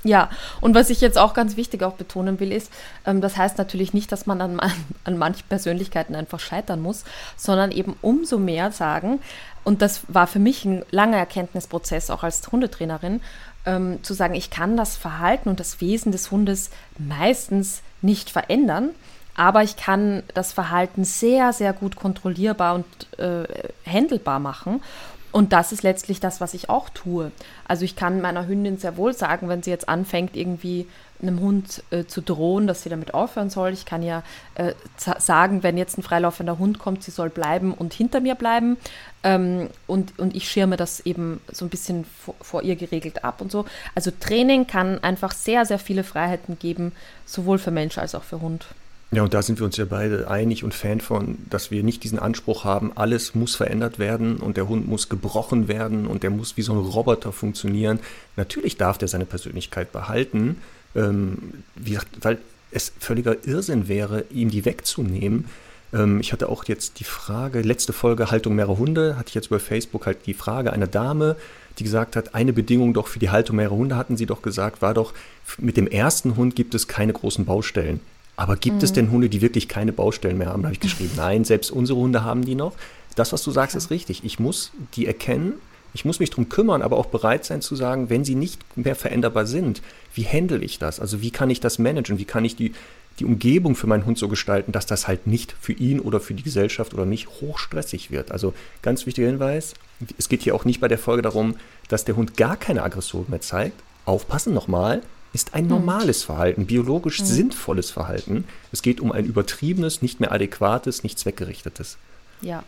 Ja, 0.04 0.30
und 0.60 0.74
was 0.74 0.90
ich 0.90 1.00
jetzt 1.00 1.18
auch 1.18 1.34
ganz 1.34 1.56
wichtig 1.56 1.82
auch 1.82 1.94
betonen 1.94 2.38
will, 2.38 2.52
ist, 2.52 2.70
ähm, 3.04 3.20
das 3.20 3.36
heißt 3.36 3.58
natürlich 3.58 3.92
nicht, 3.94 4.12
dass 4.12 4.26
man 4.26 4.40
an, 4.40 4.60
an 5.04 5.18
manchen 5.18 5.46
Persönlichkeiten 5.48 6.14
einfach 6.14 6.40
scheitern 6.40 6.80
muss, 6.80 7.04
sondern 7.36 7.72
eben 7.72 7.96
umso 8.00 8.38
mehr 8.38 8.70
sagen, 8.70 9.20
und 9.64 9.82
das 9.82 10.02
war 10.08 10.26
für 10.26 10.38
mich 10.38 10.64
ein 10.64 10.84
langer 10.90 11.18
Erkenntnisprozess, 11.18 12.10
auch 12.10 12.22
als 12.22 12.46
Hundetrainerin, 12.50 13.20
ähm, 13.66 14.02
zu 14.02 14.14
sagen, 14.14 14.34
ich 14.34 14.50
kann 14.50 14.76
das 14.76 14.96
Verhalten 14.96 15.48
und 15.48 15.60
das 15.60 15.80
Wesen 15.80 16.12
des 16.12 16.30
Hundes 16.30 16.70
meistens 16.96 17.82
nicht 18.00 18.30
verändern, 18.30 18.90
aber 19.38 19.62
ich 19.62 19.76
kann 19.76 20.24
das 20.34 20.52
Verhalten 20.52 21.04
sehr, 21.04 21.52
sehr 21.52 21.72
gut 21.72 21.94
kontrollierbar 21.94 22.74
und 22.74 22.84
äh, 23.20 23.44
handelbar 23.88 24.40
machen. 24.40 24.82
Und 25.30 25.52
das 25.52 25.70
ist 25.70 25.84
letztlich 25.84 26.18
das, 26.18 26.40
was 26.40 26.54
ich 26.54 26.68
auch 26.68 26.88
tue. 26.88 27.30
Also 27.68 27.84
ich 27.84 27.94
kann 27.94 28.20
meiner 28.20 28.48
Hündin 28.48 28.78
sehr 28.78 28.96
wohl 28.96 29.12
sagen, 29.12 29.48
wenn 29.48 29.62
sie 29.62 29.70
jetzt 29.70 29.88
anfängt, 29.88 30.36
irgendwie 30.36 30.88
einem 31.22 31.38
Hund 31.38 31.84
äh, 31.90 32.04
zu 32.04 32.20
drohen, 32.20 32.66
dass 32.66 32.82
sie 32.82 32.88
damit 32.88 33.14
aufhören 33.14 33.48
soll. 33.48 33.72
Ich 33.72 33.84
kann 33.84 34.02
ja 34.02 34.24
äh, 34.56 34.72
sagen, 34.96 35.62
wenn 35.62 35.78
jetzt 35.78 35.98
ein 35.98 36.02
freilaufender 36.02 36.58
Hund 36.58 36.80
kommt, 36.80 37.04
sie 37.04 37.12
soll 37.12 37.30
bleiben 37.30 37.74
und 37.74 37.94
hinter 37.94 38.18
mir 38.18 38.34
bleiben. 38.34 38.76
Ähm, 39.22 39.70
und, 39.86 40.18
und 40.18 40.34
ich 40.34 40.48
schirme 40.50 40.76
das 40.76 40.98
eben 40.98 41.40
so 41.52 41.64
ein 41.64 41.68
bisschen 41.68 42.06
vor, 42.06 42.34
vor, 42.40 42.62
ihr 42.64 42.74
geregelt 42.74 43.22
ab 43.22 43.40
und 43.40 43.52
so. 43.52 43.66
Also 43.94 44.10
Training 44.10 44.66
kann 44.66 45.00
einfach 45.04 45.30
sehr, 45.30 45.64
sehr 45.64 45.78
viele 45.78 46.02
Freiheiten 46.02 46.58
geben, 46.58 46.90
sowohl 47.24 47.58
für 47.58 47.70
Mensch 47.70 47.98
als 47.98 48.16
auch 48.16 48.24
für 48.24 48.40
Hund. 48.40 48.66
Ja, 49.10 49.22
und 49.22 49.32
da 49.32 49.40
sind 49.40 49.58
wir 49.58 49.64
uns 49.64 49.78
ja 49.78 49.86
beide 49.86 50.28
einig 50.28 50.64
und 50.64 50.74
Fan 50.74 51.00
von, 51.00 51.38
dass 51.48 51.70
wir 51.70 51.82
nicht 51.82 52.04
diesen 52.04 52.18
Anspruch 52.18 52.64
haben, 52.64 52.92
alles 52.94 53.34
muss 53.34 53.56
verändert 53.56 53.98
werden 53.98 54.36
und 54.36 54.58
der 54.58 54.68
Hund 54.68 54.86
muss 54.86 55.08
gebrochen 55.08 55.66
werden 55.66 56.06
und 56.06 56.22
der 56.22 56.30
muss 56.30 56.58
wie 56.58 56.62
so 56.62 56.72
ein 56.72 56.78
Roboter 56.78 57.32
funktionieren. 57.32 58.00
Natürlich 58.36 58.76
darf 58.76 58.98
der 58.98 59.08
seine 59.08 59.24
Persönlichkeit 59.24 59.92
behalten, 59.92 60.58
ähm, 60.94 61.38
wie 61.74 61.92
gesagt, 61.92 62.18
weil 62.20 62.38
es 62.70 62.92
völliger 62.98 63.36
Irrsinn 63.46 63.88
wäre, 63.88 64.24
ihm 64.30 64.50
die 64.50 64.66
wegzunehmen. 64.66 65.46
Ähm, 65.94 66.20
ich 66.20 66.34
hatte 66.34 66.50
auch 66.50 66.64
jetzt 66.64 67.00
die 67.00 67.04
Frage, 67.04 67.62
letzte 67.62 67.94
Folge 67.94 68.30
Haltung 68.30 68.56
mehrerer 68.56 68.76
Hunde, 68.76 69.16
hatte 69.16 69.28
ich 69.28 69.34
jetzt 69.34 69.46
über 69.46 69.58
Facebook 69.58 70.04
halt 70.04 70.26
die 70.26 70.34
Frage 70.34 70.70
einer 70.70 70.86
Dame, 70.86 71.36
die 71.78 71.84
gesagt 71.84 72.14
hat, 72.14 72.34
eine 72.34 72.52
Bedingung 72.52 72.92
doch 72.92 73.06
für 73.06 73.18
die 73.18 73.30
Haltung 73.30 73.56
mehrerer 73.56 73.76
Hunde, 73.76 73.96
hatten 73.96 74.18
sie 74.18 74.26
doch 74.26 74.42
gesagt, 74.42 74.82
war 74.82 74.92
doch, 74.92 75.14
mit 75.56 75.78
dem 75.78 75.86
ersten 75.86 76.36
Hund 76.36 76.56
gibt 76.56 76.74
es 76.74 76.88
keine 76.88 77.14
großen 77.14 77.46
Baustellen. 77.46 78.00
Aber 78.38 78.54
gibt 78.54 78.76
mhm. 78.76 78.84
es 78.84 78.92
denn 78.92 79.10
Hunde, 79.10 79.28
die 79.28 79.40
wirklich 79.40 79.68
keine 79.68 79.92
Baustellen 79.92 80.38
mehr 80.38 80.46
haben? 80.46 80.62
Da 80.62 80.68
habe 80.68 80.74
ich 80.74 80.80
geschrieben, 80.80 81.10
nein, 81.16 81.44
selbst 81.44 81.72
unsere 81.72 81.98
Hunde 81.98 82.22
haben 82.22 82.44
die 82.44 82.54
noch. 82.54 82.74
Das, 83.16 83.32
was 83.32 83.42
du 83.42 83.50
sagst, 83.50 83.74
ist 83.74 83.90
richtig. 83.90 84.24
Ich 84.24 84.38
muss 84.38 84.70
die 84.94 85.06
erkennen, 85.06 85.54
ich 85.92 86.04
muss 86.04 86.20
mich 86.20 86.30
darum 86.30 86.48
kümmern, 86.48 86.82
aber 86.82 86.98
auch 86.98 87.06
bereit 87.06 87.44
sein 87.44 87.62
zu 87.62 87.74
sagen, 87.74 88.10
wenn 88.10 88.24
sie 88.24 88.36
nicht 88.36 88.60
mehr 88.76 88.94
veränderbar 88.94 89.44
sind, 89.44 89.82
wie 90.14 90.24
handle 90.24 90.60
ich 90.60 90.78
das? 90.78 91.00
Also 91.00 91.20
wie 91.20 91.32
kann 91.32 91.50
ich 91.50 91.58
das 91.58 91.80
managen? 91.80 92.18
Wie 92.18 92.26
kann 92.26 92.44
ich 92.44 92.54
die, 92.54 92.74
die 93.18 93.24
Umgebung 93.24 93.74
für 93.74 93.88
meinen 93.88 94.06
Hund 94.06 94.18
so 94.18 94.28
gestalten, 94.28 94.70
dass 94.70 94.86
das 94.86 95.08
halt 95.08 95.26
nicht 95.26 95.56
für 95.60 95.72
ihn 95.72 95.98
oder 95.98 96.20
für 96.20 96.34
die 96.34 96.44
Gesellschaft 96.44 96.94
oder 96.94 97.06
mich 97.06 97.26
hochstressig 97.40 98.12
wird. 98.12 98.30
Also 98.30 98.54
ganz 98.82 99.04
wichtiger 99.04 99.26
Hinweis, 99.26 99.74
es 100.16 100.28
geht 100.28 100.42
hier 100.42 100.54
auch 100.54 100.64
nicht 100.64 100.80
bei 100.80 100.86
der 100.86 100.98
Folge 100.98 101.22
darum, 101.22 101.56
dass 101.88 102.04
der 102.04 102.14
Hund 102.14 102.36
gar 102.36 102.56
keine 102.56 102.84
Aggression 102.84 103.26
mehr 103.26 103.40
zeigt. 103.40 103.82
Aufpassen 104.04 104.54
nochmal, 104.54 105.02
ist 105.32 105.54
ein 105.54 105.64
hm. 105.64 105.68
normales 105.68 106.22
Verhalten, 106.22 106.66
biologisch 106.66 107.20
mhm. 107.20 107.26
sinnvolles 107.26 107.90
Verhalten. 107.90 108.44
Es 108.72 108.82
geht 108.82 109.00
um 109.00 109.12
ein 109.12 109.24
übertriebenes, 109.24 110.02
nicht 110.02 110.20
mehr 110.20 110.32
adäquates, 110.32 111.02
nicht 111.02 111.18
zweckgerichtetes. 111.18 111.98
Ja. 112.40 112.62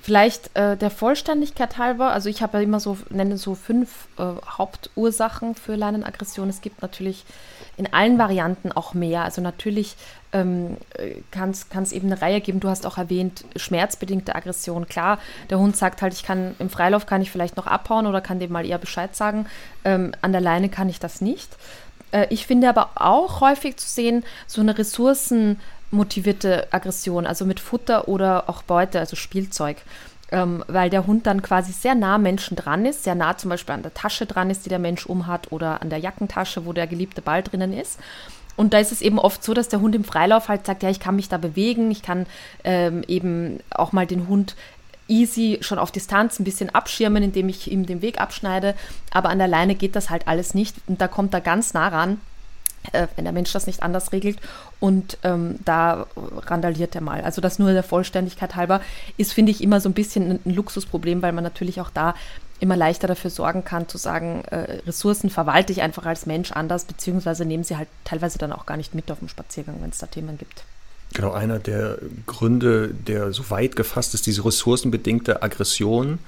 Vielleicht 0.00 0.56
äh, 0.56 0.76
der 0.76 0.90
Vollständigkeit 0.90 1.76
halber, 1.76 2.12
also 2.12 2.30
ich 2.30 2.40
habe 2.40 2.58
ja 2.58 2.64
immer 2.64 2.80
so, 2.80 2.96
nenne 3.10 3.36
so 3.36 3.54
fünf 3.54 4.06
äh, 4.16 4.22
Hauptursachen 4.46 5.54
für 5.54 5.74
Leinenaggression. 5.74 6.48
Es 6.48 6.60
gibt 6.60 6.80
natürlich 6.80 7.26
in 7.76 7.92
allen 7.92 8.16
Varianten 8.16 8.72
auch 8.72 8.94
mehr. 8.94 9.24
Also 9.24 9.42
natürlich 9.42 9.96
ähm, 10.32 10.76
kann 11.30 11.50
es 11.50 11.92
eben 11.92 12.06
eine 12.06 12.22
Reihe 12.22 12.40
geben. 12.40 12.60
Du 12.60 12.68
hast 12.68 12.86
auch 12.86 12.96
erwähnt, 12.96 13.44
schmerzbedingte 13.56 14.34
Aggression. 14.34 14.86
Klar, 14.88 15.18
der 15.50 15.58
Hund 15.58 15.76
sagt 15.76 16.00
halt, 16.00 16.12
ich 16.12 16.22
kann 16.22 16.54
im 16.58 16.70
Freilauf 16.70 17.06
kann 17.06 17.22
ich 17.22 17.30
vielleicht 17.30 17.56
noch 17.56 17.66
abhauen 17.66 18.06
oder 18.06 18.20
kann 18.20 18.40
dem 18.40 18.52
mal 18.52 18.66
eher 18.66 18.78
Bescheid 18.78 19.14
sagen. 19.14 19.46
Ähm, 19.84 20.12
an 20.22 20.32
der 20.32 20.40
Leine 20.40 20.68
kann 20.68 20.88
ich 20.88 21.00
das 21.00 21.20
nicht. 21.20 21.56
Äh, 22.12 22.26
ich 22.30 22.46
finde 22.46 22.68
aber 22.68 22.90
auch 22.96 23.40
häufig 23.40 23.76
zu 23.76 23.88
sehen, 23.88 24.24
so 24.46 24.60
eine 24.60 24.76
ressourcenmotivierte 24.76 26.68
Aggression, 26.72 27.26
also 27.26 27.44
mit 27.44 27.60
Futter 27.60 28.08
oder 28.08 28.48
auch 28.48 28.62
Beute, 28.62 28.98
also 29.00 29.16
Spielzeug. 29.16 29.78
Ähm, 30.30 30.62
weil 30.68 30.90
der 30.90 31.06
Hund 31.06 31.26
dann 31.26 31.40
quasi 31.40 31.72
sehr 31.72 31.94
nah 31.94 32.18
Menschen 32.18 32.54
dran 32.54 32.84
ist, 32.84 33.02
sehr 33.02 33.14
nah 33.14 33.38
zum 33.38 33.48
Beispiel 33.48 33.74
an 33.74 33.82
der 33.82 33.94
Tasche 33.94 34.26
dran 34.26 34.50
ist, 34.50 34.66
die 34.66 34.68
der 34.68 34.78
Mensch 34.78 35.06
umhat 35.06 35.52
oder 35.52 35.80
an 35.80 35.88
der 35.88 36.00
Jackentasche, 36.00 36.66
wo 36.66 36.74
der 36.74 36.86
geliebte 36.86 37.22
Ball 37.22 37.42
drinnen 37.42 37.72
ist. 37.72 37.98
Und 38.54 38.74
da 38.74 38.78
ist 38.78 38.92
es 38.92 39.00
eben 39.00 39.18
oft 39.18 39.42
so, 39.42 39.54
dass 39.54 39.68
der 39.68 39.80
Hund 39.80 39.94
im 39.94 40.04
Freilauf 40.04 40.48
halt 40.48 40.66
sagt, 40.66 40.82
ja, 40.82 40.90
ich 40.90 41.00
kann 41.00 41.16
mich 41.16 41.28
da 41.28 41.38
bewegen, 41.38 41.90
ich 41.90 42.02
kann 42.02 42.26
ähm, 42.64 43.04
eben 43.06 43.60
auch 43.70 43.92
mal 43.92 44.04
den 44.04 44.28
Hund 44.28 44.54
easy 45.08 45.58
schon 45.60 45.78
auf 45.78 45.90
Distanz 45.90 46.38
ein 46.38 46.44
bisschen 46.44 46.74
abschirmen, 46.74 47.22
indem 47.22 47.48
ich 47.48 47.70
ihm 47.70 47.86
den 47.86 48.02
Weg 48.02 48.20
abschneide. 48.20 48.74
Aber 49.10 49.30
an 49.30 49.38
der 49.38 49.48
Leine 49.48 49.74
geht 49.74 49.96
das 49.96 50.10
halt 50.10 50.28
alles 50.28 50.54
nicht. 50.54 50.76
Und 50.86 51.00
da 51.00 51.08
kommt 51.08 51.34
er 51.34 51.40
ganz 51.40 51.74
nah 51.74 51.88
ran, 51.88 52.20
äh, 52.92 53.08
wenn 53.16 53.24
der 53.24 53.32
Mensch 53.32 53.52
das 53.52 53.66
nicht 53.66 53.82
anders 53.82 54.12
regelt. 54.12 54.38
Und 54.80 55.18
ähm, 55.24 55.58
da 55.64 56.06
randaliert 56.16 56.94
er 56.94 57.00
mal. 57.00 57.22
Also 57.22 57.40
das 57.40 57.58
nur 57.58 57.72
der 57.72 57.82
Vollständigkeit 57.82 58.54
halber 58.54 58.80
ist, 59.16 59.32
finde 59.32 59.50
ich, 59.50 59.62
immer 59.62 59.80
so 59.80 59.88
ein 59.88 59.94
bisschen 59.94 60.40
ein, 60.44 60.54
Luxusproblem, 60.54 61.22
weil 61.22 61.32
man 61.32 61.44
natürlich 61.44 61.80
auch 61.80 61.90
da 61.90 62.14
immer 62.60 62.76
leichter 62.76 63.06
dafür 63.06 63.30
sorgen 63.30 63.64
kann, 63.64 63.88
zu 63.88 63.98
sagen, 63.98 64.42
äh, 64.50 64.80
Ressourcen 64.86 65.30
verwalte 65.30 65.72
ich 65.72 65.82
einfach 65.82 66.06
als 66.06 66.26
Mensch 66.26 66.50
anders, 66.52 66.84
beziehungsweise 66.84 67.44
nehmen 67.44 67.62
sie 67.62 67.76
halt 67.76 67.88
teilweise 68.04 68.38
dann 68.38 68.52
auch 68.52 68.66
gar 68.66 68.76
nicht 68.76 68.94
mit 68.94 69.10
auf 69.10 69.20
dem 69.20 69.28
Spaziergang, 69.28 69.76
wenn 69.80 69.90
es 69.90 69.98
da 69.98 70.06
Themen 70.06 70.38
gibt. 70.38 70.64
Genau, 71.14 71.32
einer 71.32 71.58
der 71.58 71.98
Gründe, 72.26 72.88
der 72.88 73.32
so 73.32 73.50
weit 73.50 73.76
gefasst 73.76 74.14
ist, 74.14 74.26
diese 74.26 74.44
ressourcenbedingte 74.44 75.42
Aggression, 75.42 76.18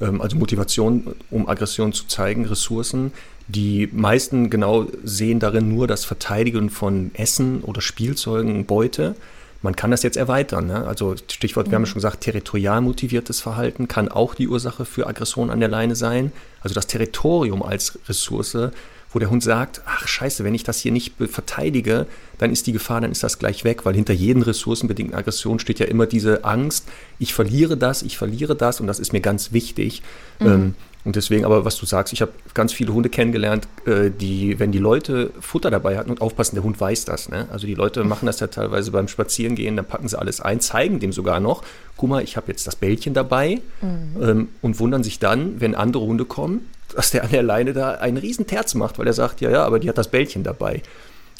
ähm, 0.00 0.20
also 0.20 0.36
Motivation, 0.36 1.14
um 1.30 1.48
Aggression 1.48 1.92
zu 1.92 2.06
zeigen, 2.06 2.44
Ressourcen. 2.44 3.12
Die 3.48 3.88
meisten 3.92 4.50
genau 4.50 4.86
sehen 5.04 5.38
darin 5.38 5.68
nur 5.68 5.86
das 5.86 6.04
Verteidigen 6.04 6.68
von 6.68 7.12
Essen 7.14 7.62
oder 7.62 7.80
Spielzeugen, 7.80 8.66
Beute. 8.66 9.14
Man 9.62 9.74
kann 9.74 9.90
das 9.90 10.02
jetzt 10.02 10.16
erweitern. 10.16 10.66
Ne? 10.66 10.86
Also 10.86 11.14
Stichwort, 11.16 11.70
wir 11.70 11.76
haben 11.76 11.82
mhm. 11.82 11.86
schon 11.86 11.94
gesagt, 11.94 12.20
territorial 12.20 12.80
motiviertes 12.80 13.40
Verhalten 13.40 13.88
kann 13.88 14.08
auch 14.08 14.34
die 14.34 14.48
Ursache 14.48 14.84
für 14.84 15.06
Aggression 15.06 15.50
an 15.50 15.60
der 15.60 15.68
Leine 15.68 15.96
sein. 15.96 16.32
Also 16.60 16.74
das 16.74 16.86
Territorium 16.86 17.62
als 17.62 17.98
Ressource 18.08 18.70
wo 19.16 19.18
der 19.18 19.30
Hund 19.30 19.42
sagt, 19.42 19.80
ach 19.86 20.06
scheiße, 20.06 20.44
wenn 20.44 20.54
ich 20.54 20.62
das 20.62 20.78
hier 20.78 20.92
nicht 20.92 21.14
verteidige, 21.30 22.06
dann 22.36 22.52
ist 22.52 22.66
die 22.66 22.72
Gefahr, 22.72 23.00
dann 23.00 23.12
ist 23.12 23.22
das 23.22 23.38
gleich 23.38 23.64
weg, 23.64 23.86
weil 23.86 23.94
hinter 23.94 24.12
jeden 24.12 24.42
ressourcenbedingten 24.42 25.16
Aggression 25.16 25.58
steht 25.58 25.78
ja 25.78 25.86
immer 25.86 26.04
diese 26.04 26.44
Angst, 26.44 26.86
ich 27.18 27.32
verliere 27.32 27.78
das, 27.78 28.02
ich 28.02 28.18
verliere 28.18 28.54
das 28.54 28.78
und 28.78 28.86
das 28.86 28.98
ist 28.98 29.14
mir 29.14 29.22
ganz 29.22 29.54
wichtig. 29.54 30.02
Mhm. 30.38 30.46
Ähm, 30.46 30.74
und 31.06 31.16
deswegen, 31.16 31.46
aber 31.46 31.64
was 31.64 31.78
du 31.78 31.86
sagst, 31.86 32.12
ich 32.12 32.20
habe 32.20 32.32
ganz 32.52 32.74
viele 32.74 32.92
Hunde 32.92 33.08
kennengelernt, 33.08 33.66
äh, 33.86 34.10
die, 34.10 34.58
wenn 34.58 34.70
die 34.70 34.78
Leute 34.78 35.30
Futter 35.40 35.70
dabei 35.70 35.96
hatten 35.96 36.10
und 36.10 36.20
aufpassen, 36.20 36.56
der 36.56 36.64
Hund 36.64 36.78
weiß 36.78 37.06
das. 37.06 37.30
Ne? 37.30 37.46
Also 37.50 37.66
die 37.66 37.74
Leute 37.74 38.04
machen 38.04 38.26
das 38.26 38.38
ja 38.40 38.48
teilweise 38.48 38.90
beim 38.90 39.08
Spazierengehen, 39.08 39.76
dann 39.76 39.86
packen 39.86 40.08
sie 40.08 40.18
alles 40.18 40.42
ein, 40.42 40.60
zeigen 40.60 41.00
dem 41.00 41.14
sogar 41.14 41.40
noch, 41.40 41.62
guck 41.96 42.10
mal, 42.10 42.22
ich 42.22 42.36
habe 42.36 42.48
jetzt 42.48 42.66
das 42.66 42.76
Bällchen 42.76 43.14
dabei 43.14 43.62
mhm. 43.80 44.22
ähm, 44.22 44.48
und 44.60 44.78
wundern 44.78 45.02
sich 45.02 45.18
dann, 45.18 45.58
wenn 45.58 45.74
andere 45.74 46.04
Hunde 46.04 46.26
kommen, 46.26 46.68
dass 46.94 47.10
der 47.10 47.24
an 47.24 47.30
der 47.30 47.42
Leine 47.42 47.72
da 47.72 47.92
einen 47.92 48.16
riesen 48.16 48.46
Terz 48.46 48.74
macht, 48.74 48.98
weil 48.98 49.06
er 49.06 49.12
sagt, 49.12 49.40
ja, 49.40 49.50
ja, 49.50 49.64
aber 49.64 49.78
die 49.78 49.88
hat 49.88 49.98
das 49.98 50.08
Bällchen 50.08 50.42
dabei. 50.42 50.82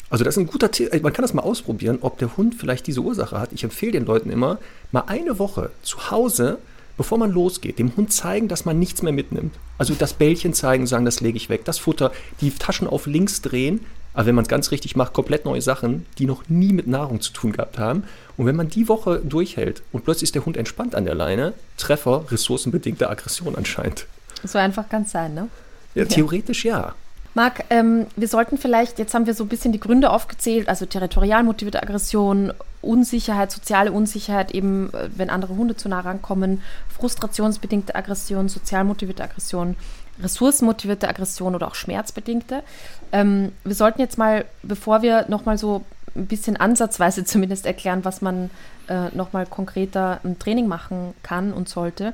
Also 0.09 0.23
das 0.23 0.35
ist 0.35 0.39
ein 0.39 0.47
guter 0.47 0.71
Tipp. 0.71 0.91
Man 1.03 1.13
kann 1.13 1.23
das 1.23 1.33
mal 1.33 1.41
ausprobieren, 1.41 1.99
ob 2.01 2.17
der 2.17 2.37
Hund 2.37 2.55
vielleicht 2.55 2.87
diese 2.87 3.01
Ursache 3.01 3.39
hat. 3.39 3.51
Ich 3.51 3.63
empfehle 3.63 3.91
den 3.91 4.05
Leuten 4.05 4.29
immer, 4.29 4.57
mal 4.91 5.03
eine 5.07 5.37
Woche 5.37 5.71
zu 5.81 6.11
Hause 6.11 6.59
bevor 6.97 7.17
man 7.19 7.31
losgeht, 7.31 7.79
dem 7.79 7.95
Hund 7.95 8.11
zeigen, 8.11 8.47
dass 8.47 8.65
man 8.65 8.79
nichts 8.79 9.03
mehr 9.03 9.13
mitnimmt. 9.13 9.53
Also 9.77 9.93
das 9.93 10.13
Bällchen 10.13 10.53
zeigen, 10.53 10.87
sagen, 10.87 11.05
das 11.05 11.21
lege 11.21 11.37
ich 11.37 11.49
weg, 11.49 11.63
das 11.63 11.77
Futter, 11.77 12.11
die 12.41 12.51
Taschen 12.51 12.87
auf 12.87 13.05
links 13.05 13.41
drehen, 13.41 13.85
aber 14.13 14.25
wenn 14.25 14.35
man 14.35 14.45
es 14.45 14.49
ganz 14.49 14.71
richtig 14.71 14.95
macht, 14.95 15.13
komplett 15.13 15.45
neue 15.45 15.61
Sachen, 15.61 16.07
die 16.17 16.25
noch 16.25 16.49
nie 16.49 16.73
mit 16.73 16.87
Nahrung 16.87 17.21
zu 17.21 17.31
tun 17.31 17.51
gehabt 17.51 17.77
haben. 17.77 18.03
Und 18.35 18.47
wenn 18.47 18.55
man 18.55 18.67
die 18.67 18.87
Woche 18.87 19.21
durchhält 19.23 19.83
und 19.91 20.05
plötzlich 20.05 20.29
ist 20.29 20.35
der 20.35 20.45
Hund 20.45 20.57
entspannt 20.57 20.95
an 20.95 21.05
der 21.05 21.13
Leine, 21.13 21.53
Treffer, 21.77 22.25
ressourcenbedingte 22.31 23.11
Aggression 23.11 23.55
anscheinend. 23.55 24.07
So 24.43 24.57
einfach 24.57 24.89
kann 24.89 25.03
es 25.03 25.11
sein, 25.11 25.33
ne? 25.33 25.47
Ja, 25.95 26.05
theoretisch 26.05 26.65
ja. 26.65 26.79
ja. 26.79 26.95
Marc, 27.37 27.65
ähm, 27.69 28.07
wir 28.15 28.27
sollten 28.27 28.57
vielleicht, 28.57 28.97
jetzt 28.97 29.13
haben 29.13 29.27
wir 29.27 29.35
so 29.35 29.43
ein 29.43 29.47
bisschen 29.47 29.71
die 29.71 29.79
Gründe 29.79 30.09
aufgezählt, 30.09 30.67
also 30.69 30.87
territorial 30.87 31.43
motivierte 31.43 31.83
Aggression, 31.83 32.51
Unsicherheit, 32.81 33.51
soziale 33.51 33.91
Unsicherheit, 33.91 34.51
eben 34.51 34.91
äh, 34.93 35.09
wenn 35.15 35.29
andere 35.29 35.55
Hunde 35.55 35.75
zu 35.75 35.87
nah 35.87 35.99
rankommen, 35.99 36.63
frustrationsbedingte 36.97 37.93
Aggression, 37.93 38.49
sozial 38.49 38.85
motivierte 38.85 39.23
Aggression, 39.23 39.75
ressourcenmotivierte 40.19 41.07
Aggression 41.07 41.53
oder 41.53 41.67
auch 41.67 41.75
schmerzbedingte. 41.75 42.63
Ähm, 43.11 43.51
wir 43.63 43.75
sollten 43.75 44.01
jetzt 44.01 44.17
mal, 44.17 44.45
bevor 44.63 45.03
wir 45.03 45.25
nochmal 45.29 45.59
so 45.59 45.83
ein 46.15 46.25
bisschen 46.25 46.57
ansatzweise 46.57 47.23
zumindest 47.25 47.67
erklären, 47.67 48.03
was 48.03 48.21
man 48.21 48.49
äh, 48.87 49.15
nochmal 49.15 49.45
konkreter 49.45 50.19
im 50.23 50.39
Training 50.39 50.67
machen 50.67 51.13
kann 51.21 51.53
und 51.53 51.69
sollte, 51.69 52.13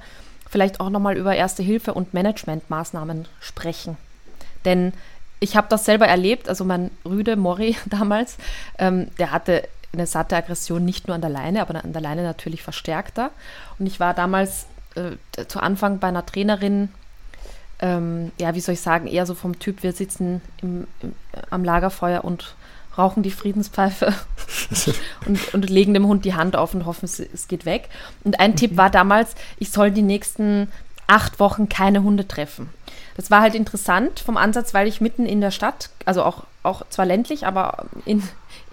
vielleicht 0.54 0.80
auch 0.80 0.92
nochmal 0.92 1.18
über 1.18 1.36
Erste 1.36 1.64
Hilfe 1.64 1.96
und 1.96 2.14
Managementmaßnahmen 2.14 3.28
sprechen. 3.40 3.98
Denn 4.66 4.94
ich 5.40 5.58
habe 5.58 5.66
das 5.68 5.84
selber 5.84 6.08
erlebt, 6.08 6.48
also 6.48 6.64
mein 6.64 6.92
Rüde 7.04 7.36
Mori 7.36 7.76
damals, 7.88 8.38
ähm, 8.78 9.08
der 9.18 9.32
hatte 9.32 9.68
eine 9.94 10.06
satte 10.06 10.38
Aggression 10.38 10.86
nicht 10.86 11.08
nur 11.08 11.16
an 11.16 11.22
der 11.22 11.32
Leine, 11.32 11.62
aber 11.62 11.84
an 11.84 11.92
der 11.92 12.04
Leine 12.04 12.22
natürlich 12.22 12.62
verstärkter. 12.62 13.32
Und 13.80 13.88
ich 13.88 14.00
war 14.00 14.14
damals 14.14 14.68
äh, 14.94 15.18
zu 15.48 15.60
Anfang 15.60 15.98
bei 15.98 16.08
einer 16.08 16.26
Trainerin, 16.26 16.90
ähm, 17.80 18.32
ja, 18.40 18.54
wie 18.54 18.62
soll 18.62 18.74
ich 18.74 18.82
sagen, 18.82 19.08
eher 19.08 19.26
so 19.26 19.34
vom 19.34 19.58
Typ, 19.58 19.82
wir 19.82 19.92
sitzen 19.92 20.42
im, 20.62 20.86
im, 21.02 21.16
am 21.50 21.64
Lagerfeuer 21.64 22.24
und 22.24 22.56
rauchen 22.98 23.24
die 23.24 23.32
Friedenspfeife 23.32 24.14
und, 25.26 25.54
und, 25.54 25.70
legen 25.70 25.94
dem 25.94 26.08
Hund 26.08 26.26
die 26.26 26.36
Hand 26.36 26.56
auf 26.56 26.74
und 26.74 26.86
hoffen, 26.86 27.06
es, 27.06 27.20
es 27.20 27.48
geht 27.48 27.66
weg. 27.66 27.90
Und 28.24 28.40
ein 28.40 28.56
Tipp 28.56 28.78
war 28.78 28.90
damals, 28.90 29.36
ich 29.58 29.72
soll 29.72 29.92
die 29.92 30.02
nächsten 30.02 30.72
acht 31.08 31.40
Wochen 31.40 31.70
keine 31.70 32.04
Hunde 32.04 32.28
treffen. 32.28 32.70
Das 33.16 33.30
war 33.30 33.42
halt 33.42 33.56
interessant 33.56 34.20
vom 34.20 34.38
Ansatz, 34.38 34.74
weil 34.74 34.88
ich 34.88 35.02
mitten 35.02 35.26
in 35.26 35.42
der 35.42 35.52
Stadt, 35.52 35.90
also 36.06 36.24
auch, 36.24 36.44
auch 36.64 36.84
zwar 36.90 37.06
ländlich, 37.06 37.46
aber 37.46 37.86
in, 38.06 38.24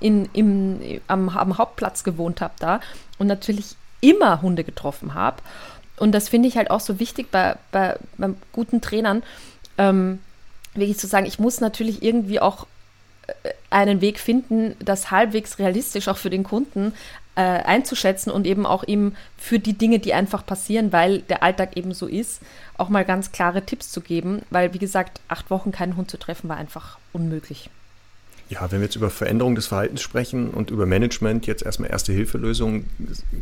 in, 0.01 0.29
im, 0.33 1.01
am, 1.09 1.29
am 1.29 1.59
Hauptplatz 1.59 2.05
gewohnt 2.05 2.41
habe 2.41 2.55
da 2.59 2.81
und 3.18 3.27
natürlich 3.27 3.77
immer 4.01 4.43
Hunde 4.43 4.64
getroffen 4.64 5.14
habe. 5.14 5.37
Und 5.99 6.12
das 6.12 6.31
finde 6.31 6.49
ich 6.49 6.57
halt 6.57 6.71
auch 6.71 6.81
so 6.81 6.99
wichtig 6.99 7.31
bei, 7.31 7.57
bei, 7.73 7.99
bei 8.16 8.31
guten 8.53 8.81
Trainern, 8.81 9.23
ähm, 9.77 10.21
wirklich 10.75 10.99
zu 10.99 11.07
sagen, 11.07 11.27
ich 11.27 11.39
muss 11.39 11.61
natürlich 11.61 12.03
irgendwie 12.03 12.41
auch 12.41 12.66
einen 13.70 14.01
Weg 14.01 14.18
finden, 14.18 14.76
das 14.78 15.11
halbwegs 15.11 15.59
realistisch 15.59 16.09
auch 16.09 16.16
für 16.16 16.31
den 16.31 16.45
Kunden 16.45 16.93
äh, 17.37 17.41
einzuschätzen 17.41 18.31
und 18.31 18.47
eben 18.47 18.66
auch 18.66 18.85
ihm 18.85 19.14
für 19.39 19.59
die 19.59 19.74
Dinge, 19.74 19.99
die 19.99 20.14
einfach 20.14 20.45
passieren, 20.45 20.93
weil 20.93 21.20
der 21.22 21.43
Alltag 21.43 21.76
eben 21.76 21.95
so 21.95 22.07
ist, 22.07 22.41
auch 22.76 22.89
mal 22.89 23.05
ganz 23.05 23.33
klare 23.33 23.64
Tipps 23.64 23.91
zu 23.91 24.01
geben, 24.01 24.43
weil 24.51 24.74
wie 24.74 24.78
gesagt, 24.78 25.20
acht 25.28 25.51
Wochen 25.51 25.72
keinen 25.72 25.97
Hund 25.97 26.11
zu 26.11 26.18
treffen 26.18 26.49
war 26.49 26.57
einfach 26.57 26.99
unmöglich. 27.12 27.70
Ja, 28.51 28.70
wenn 28.72 28.80
wir 28.80 28.86
jetzt 28.86 28.96
über 28.96 29.11
Veränderung 29.11 29.55
des 29.55 29.68
Verhaltens 29.68 30.03
sprechen 30.03 30.51
und 30.51 30.72
über 30.72 30.84
Management, 30.84 31.46
jetzt 31.46 31.62
erstmal 31.62 31.88
Erste-Hilfe-Lösungen, 31.88 32.90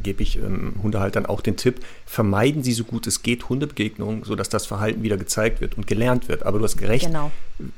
gebe 0.02 0.22
ich 0.22 0.36
ähm, 0.36 0.74
Hundehaltern 0.82 1.24
auch 1.24 1.40
den 1.40 1.56
Tipp, 1.56 1.80
vermeiden 2.04 2.62
Sie 2.62 2.74
so 2.74 2.84
gut 2.84 3.06
es 3.06 3.22
geht 3.22 3.48
Hundebegegnungen, 3.48 4.24
sodass 4.24 4.50
das 4.50 4.66
Verhalten 4.66 5.02
wieder 5.02 5.16
gezeigt 5.16 5.62
wird 5.62 5.78
und 5.78 5.86
gelernt 5.86 6.28
wird. 6.28 6.42
Aber 6.42 6.58
du 6.58 6.64
hast 6.64 6.76
gerecht, 6.76 7.06
genau. 7.06 7.30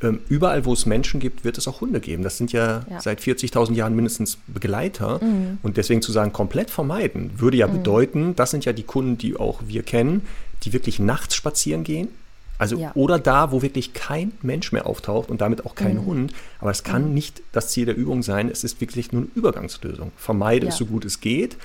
ähm, 0.03 0.19
überall, 0.29 0.65
wo 0.65 0.73
es 0.73 0.87
Menschen 0.87 1.21
gibt, 1.21 1.45
wird 1.45 1.57
es 1.57 1.69
auch 1.69 1.81
Hunde 1.81 2.01
geben. 2.01 2.25
Das 2.25 2.37
sind 2.37 2.51
ja, 2.51 2.85
ja. 2.91 3.01
seit 3.01 3.21
40.000 3.21 3.75
Jahren 3.75 3.95
mindestens 3.95 4.39
Begleiter. 4.49 5.23
Mhm. 5.23 5.59
Und 5.63 5.77
deswegen 5.77 6.03
zu 6.03 6.11
sagen, 6.11 6.33
komplett 6.33 6.69
vermeiden, 6.69 7.31
würde 7.37 7.57
ja 7.57 7.69
mhm. 7.69 7.75
bedeuten, 7.75 8.35
das 8.35 8.51
sind 8.51 8.65
ja 8.65 8.73
die 8.73 8.83
Kunden, 8.83 9.19
die 9.19 9.37
auch 9.37 9.63
wir 9.69 9.85
kennen, 9.85 10.23
die 10.65 10.73
wirklich 10.73 10.99
nachts 10.99 11.37
spazieren 11.37 11.85
gehen, 11.85 12.09
Also 12.61 12.77
ja. 12.77 12.93
oder 12.95 13.19
da, 13.19 13.53
wo 13.53 13.63
wirklich 13.63 13.95
kein 13.95 14.33
Mensch 14.43 14.71
mehr 14.71 14.87
auftaucht 14.87 15.31
und 15.31 15.41
damit 15.41 15.65
auch 15.65 15.75
kein 15.75 15.97
mhm. 15.97 16.05
Hund. 16.05 16.33
Aber 16.59 16.71
es 16.71 16.85
kann 16.85 17.09
mhm. 17.09 17.15
nicht 17.15 17.43
das 17.53 17.69
Ziel 17.69 17.87
der 17.87 17.97
Übung 17.97 18.23
sein. 18.23 18.51
Es 18.51 18.65
ist 18.65 18.83
wirklich 18.83 19.13
nur 19.13 19.23
eine 19.23 19.31
Übergangslösung. 19.35 20.13
Vermeide 20.15 20.67
ja. 20.67 20.73
es 20.73 20.77
so 20.77 20.85
gut 20.85 21.07
es 21.07 21.21
geht, 21.21 21.57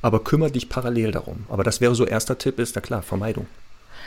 aber 0.00 0.22
kümmere 0.22 0.52
dich 0.52 0.68
parallel 0.68 1.10
darum. 1.10 1.44
Aber 1.48 1.64
das 1.64 1.80
wäre 1.80 1.96
so 1.96 2.06
erster 2.06 2.38
Tipp, 2.38 2.60
ist 2.60 2.76
da 2.76 2.80
klar, 2.80 3.02
Vermeidung. 3.02 3.48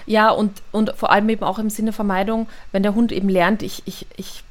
Ja, 0.05 0.29
und, 0.29 0.61
und 0.71 0.93
vor 0.95 1.11
allem 1.11 1.27
eben 1.27 1.43
auch 1.43 1.59
im 1.59 1.69
Sinne 1.69 1.91
Vermeidung, 1.91 2.47
wenn 2.71 2.81
der 2.81 2.95
Hund 2.95 3.11
eben 3.11 3.27
lernt, 3.27 3.61
ich, 3.61 3.83
ich, 3.85 4.07
ich 4.15 4.45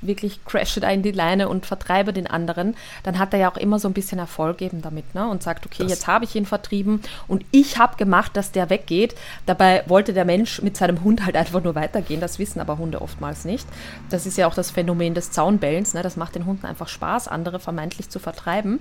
wirklich 0.00 0.44
crashe 0.44 0.80
da 0.80 0.90
in 0.90 1.02
die 1.02 1.12
Leine 1.12 1.48
und 1.48 1.66
vertreibe 1.66 2.12
den 2.12 2.26
anderen, 2.26 2.76
dann 3.02 3.18
hat 3.18 3.32
er 3.32 3.40
ja 3.40 3.50
auch 3.50 3.56
immer 3.56 3.78
so 3.78 3.88
ein 3.88 3.94
bisschen 3.94 4.18
Erfolg 4.18 4.60
eben 4.62 4.82
damit 4.82 5.14
ne? 5.14 5.28
und 5.28 5.42
sagt, 5.42 5.66
okay, 5.66 5.82
das 5.82 5.90
jetzt 5.90 6.06
habe 6.06 6.24
ich 6.24 6.34
ihn 6.34 6.46
vertrieben 6.46 7.00
und 7.28 7.44
ich 7.50 7.78
habe 7.78 7.96
gemacht, 7.96 8.36
dass 8.36 8.52
der 8.52 8.70
weggeht. 8.70 9.14
Dabei 9.46 9.84
wollte 9.86 10.12
der 10.12 10.24
Mensch 10.24 10.60
mit 10.62 10.76
seinem 10.76 11.02
Hund 11.02 11.24
halt 11.24 11.36
einfach 11.36 11.62
nur 11.62 11.74
weitergehen. 11.74 12.20
Das 12.20 12.38
wissen 12.38 12.60
aber 12.60 12.78
Hunde 12.78 13.00
oftmals 13.00 13.44
nicht. 13.44 13.66
Das 14.10 14.26
ist 14.26 14.38
ja 14.38 14.46
auch 14.46 14.54
das 14.54 14.70
Phänomen 14.70 15.14
des 15.14 15.30
Zaunbellens. 15.30 15.94
Ne? 15.94 16.02
Das 16.02 16.16
macht 16.16 16.34
den 16.34 16.46
Hunden 16.46 16.66
einfach 16.66 16.88
Spaß, 16.88 17.28
andere 17.28 17.60
vermeintlich 17.60 18.08
zu 18.10 18.18
vertreiben. 18.18 18.80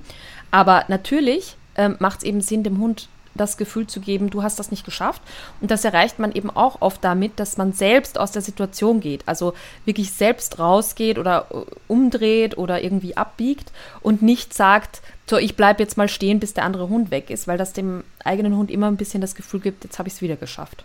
Aber 0.51 0.85
natürlich 0.87 1.57
ähm, 1.75 1.95
macht 1.99 2.19
es 2.19 2.23
eben 2.23 2.41
Sinn, 2.41 2.63
dem 2.63 2.79
Hund 2.79 3.07
das 3.35 3.57
Gefühl 3.57 3.87
zu 3.87 3.99
geben, 3.99 4.29
du 4.29 4.43
hast 4.43 4.59
das 4.59 4.71
nicht 4.71 4.85
geschafft. 4.85 5.21
Und 5.59 5.71
das 5.71 5.85
erreicht 5.85 6.19
man 6.19 6.31
eben 6.31 6.49
auch 6.49 6.81
oft 6.81 7.03
damit, 7.03 7.39
dass 7.39 7.57
man 7.57 7.73
selbst 7.73 8.19
aus 8.19 8.31
der 8.31 8.41
Situation 8.41 8.99
geht. 8.99 9.27
Also 9.27 9.53
wirklich 9.85 10.11
selbst 10.11 10.59
rausgeht 10.59 11.17
oder 11.17 11.47
äh, 11.51 11.55
umdreht 11.87 12.57
oder 12.57 12.81
irgendwie 12.83 13.17
abbiegt 13.17 13.71
und 14.01 14.21
nicht 14.21 14.53
sagt, 14.53 15.01
so, 15.29 15.37
ich 15.37 15.55
bleibe 15.55 15.81
jetzt 15.81 15.97
mal 15.97 16.09
stehen, 16.09 16.39
bis 16.39 16.53
der 16.53 16.65
andere 16.65 16.89
Hund 16.89 17.09
weg 17.09 17.29
ist, 17.29 17.47
weil 17.47 17.57
das 17.57 17.73
dem 17.73 18.03
eigenen 18.23 18.57
Hund 18.57 18.69
immer 18.69 18.87
ein 18.87 18.97
bisschen 18.97 19.21
das 19.21 19.35
Gefühl 19.35 19.61
gibt, 19.61 19.83
jetzt 19.83 19.97
habe 19.97 20.09
ich 20.09 20.15
es 20.15 20.21
wieder 20.21 20.35
geschafft. 20.35 20.83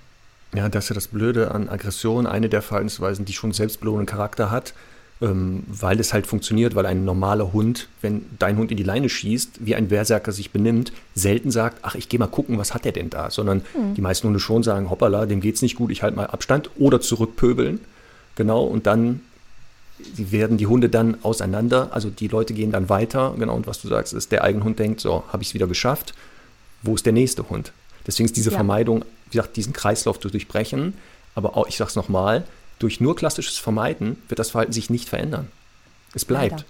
Ja, 0.55 0.69
das 0.69 0.85
ist 0.85 0.91
ja 0.91 0.95
das 0.95 1.09
Blöde 1.09 1.51
an 1.51 1.69
Aggression, 1.69 2.27
eine 2.27 2.49
der 2.49 2.63
Verhaltensweisen, 2.63 3.25
die 3.25 3.33
schon 3.33 3.53
selbstbelohnenden 3.53 4.07
Charakter 4.07 4.51
hat 4.51 4.73
ähm, 5.23 5.63
weil 5.67 5.99
es 5.99 6.13
halt 6.13 6.27
funktioniert, 6.27 6.75
weil 6.75 6.85
ein 6.85 7.05
normaler 7.05 7.53
Hund, 7.53 7.89
wenn 8.03 8.27
dein 8.39 8.59
Hund 8.59 8.71
in 8.71 8.77
die 8.77 8.83
Leine 8.83 9.09
schießt, 9.09 9.65
wie 9.65 9.75
ein 9.75 9.89
Berserker 9.89 10.33
sich 10.33 10.51
benimmt, 10.51 10.93
selten 11.15 11.51
sagt, 11.51 11.79
ach, 11.83 11.95
ich 11.95 12.09
gehe 12.09 12.21
mal 12.21 12.27
gucken, 12.27 12.59
was 12.59 12.75
hat 12.75 12.85
der 12.85 12.93
denn 12.93 13.09
da, 13.09 13.31
sondern 13.31 13.63
mhm. 13.75 13.95
die 13.95 14.03
meisten 14.03 14.27
Hunde 14.27 14.41
schon 14.41 14.63
sagen, 14.63 14.91
hoppala, 14.91 15.25
dem 15.27 15.41
geht's 15.41 15.63
nicht 15.63 15.77
gut, 15.77 15.91
ich 15.91 16.03
halte 16.03 16.17
mal 16.17 16.27
Abstand 16.27 16.71
oder 16.79 17.01
zurückpöbeln, 17.01 17.81
genau, 18.35 18.65
und 18.65 18.87
dann 18.87 19.21
werden 19.99 20.59
die 20.59 20.67
Hunde 20.67 20.91
dann 20.91 21.17
auseinander, 21.23 21.89
also 21.93 22.11
die 22.11 22.29
Leute 22.29 22.53
gehen 22.53 22.71
dann 22.71 22.91
weiter, 22.91 23.35
genau, 23.39 23.57
und 23.57 23.67
was 23.67 23.81
du 23.81 23.89
sagst, 23.89 24.13
ist, 24.13 24.33
der 24.33 24.45
eigene 24.45 24.65
Hund 24.65 24.79
denkt, 24.79 25.01
so, 25.01 25.25
habe 25.29 25.43
ich 25.43 25.49
es 25.49 25.55
wieder 25.55 25.67
geschafft, 25.67 26.13
wo 26.83 26.95
ist 26.95 27.07
der 27.07 27.15
nächste 27.15 27.49
Hund? 27.49 27.73
Deswegen 28.07 28.27
ist 28.27 28.37
diese 28.37 28.51
ja. 28.51 28.57
Vermeidung, 28.57 29.05
wie 29.31 29.39
gesagt, 29.39 29.57
diesen 29.57 29.73
Kreislauf 29.73 30.21
zu 30.21 30.29
durchbrechen, 30.29 30.93
aber 31.35 31.57
auch, 31.57 31.67
ich 31.67 31.77
sage 31.79 31.89
es 31.89 31.97
nochmal, 31.97 32.45
durch 32.79 33.01
nur 33.01 33.17
klassisches 33.17 33.59
Vermeiden 33.59 34.23
wird 34.29 34.39
das 34.39 34.51
Verhalten 34.51 34.73
sich 34.73 34.91
nicht 34.91 35.09
verändern. 35.09 35.51
Es 36.15 36.25
bleibt. 36.25 36.53
Leider. 36.53 36.65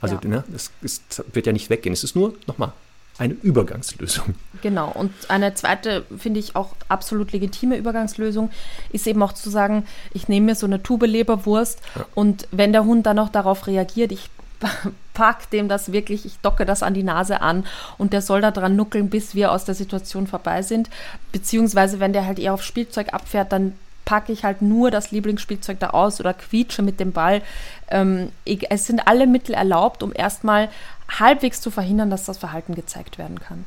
Also 0.00 0.16
ja. 0.16 0.28
ne, 0.28 0.44
es, 0.54 0.70
es, 0.82 1.00
wird 1.32 1.46
ja 1.46 1.52
nicht 1.52 1.70
weggehen. 1.70 1.92
Es 1.92 2.04
ist 2.04 2.16
nur, 2.16 2.34
nochmal, 2.46 2.72
eine 3.18 3.34
Übergangslösung. 3.34 4.34
Genau. 4.62 4.90
Und 4.90 5.12
eine 5.28 5.54
zweite, 5.54 6.04
finde 6.18 6.40
ich 6.40 6.56
auch 6.56 6.74
absolut 6.88 7.32
legitime 7.32 7.76
Übergangslösung, 7.76 8.50
ist 8.90 9.06
eben 9.06 9.22
auch 9.22 9.32
zu 9.32 9.50
sagen, 9.50 9.86
ich 10.12 10.28
nehme 10.28 10.46
mir 10.46 10.54
so 10.54 10.66
eine 10.66 10.82
Tube 10.82 11.06
Leberwurst 11.06 11.80
ja. 11.94 12.06
und 12.14 12.48
wenn 12.50 12.72
der 12.72 12.84
Hund 12.84 13.06
dann 13.06 13.16
noch 13.16 13.28
darauf 13.28 13.66
reagiert, 13.66 14.12
ich 14.12 14.30
pack 15.14 15.50
dem 15.50 15.68
das 15.68 15.92
wirklich, 15.92 16.24
ich 16.24 16.38
docke 16.38 16.64
das 16.64 16.82
an 16.82 16.94
die 16.94 17.02
Nase 17.02 17.40
an 17.40 17.66
und 17.98 18.12
der 18.12 18.22
soll 18.22 18.40
da 18.40 18.50
dran 18.50 18.76
nuckeln, 18.76 19.10
bis 19.10 19.34
wir 19.34 19.52
aus 19.52 19.64
der 19.64 19.74
Situation 19.74 20.26
vorbei 20.26 20.62
sind. 20.62 20.88
Beziehungsweise, 21.32 22.00
wenn 22.00 22.12
der 22.12 22.26
halt 22.26 22.38
eher 22.38 22.54
auf 22.54 22.62
Spielzeug 22.62 23.12
abfährt, 23.12 23.52
dann 23.52 23.74
packe 24.04 24.32
ich 24.32 24.44
halt 24.44 24.62
nur 24.62 24.90
das 24.90 25.10
Lieblingsspielzeug 25.10 25.78
da 25.78 25.90
aus 25.90 26.20
oder 26.20 26.34
quietsche 26.34 26.82
mit 26.82 27.00
dem 27.00 27.12
Ball. 27.12 27.42
Ähm, 27.88 28.30
es 28.44 28.86
sind 28.86 29.06
alle 29.06 29.26
Mittel 29.26 29.54
erlaubt, 29.54 30.02
um 30.02 30.12
erstmal 30.14 30.68
halbwegs 31.08 31.60
zu 31.60 31.70
verhindern, 31.70 32.10
dass 32.10 32.24
das 32.24 32.38
Verhalten 32.38 32.74
gezeigt 32.74 33.18
werden 33.18 33.38
kann. 33.40 33.64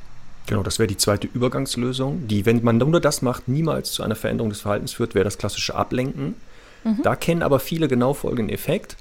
Genau, 0.47 0.61
das 0.61 0.77
wäre 0.77 0.87
die 0.87 0.97
zweite 0.97 1.27
Übergangslösung, 1.27 2.27
die, 2.27 2.45
wenn 2.45 2.63
man 2.63 2.77
nur 2.77 3.01
das 3.01 3.21
macht, 3.21 3.47
niemals 3.47 3.91
zu 3.91 4.03
einer 4.03 4.15
Veränderung 4.15 4.51
des 4.51 4.61
Verhaltens 4.61 4.93
führt, 4.93 5.15
wäre 5.15 5.25
das 5.25 5.37
klassische 5.37 5.73
Ablenken. 5.73 6.35
Mhm. 6.83 6.99
Da 7.03 7.15
kennen 7.15 7.41
aber 7.41 7.59
viele 7.59 7.87
genau 7.87 8.13
folgenden 8.13 8.53
Effekt. 8.53 8.95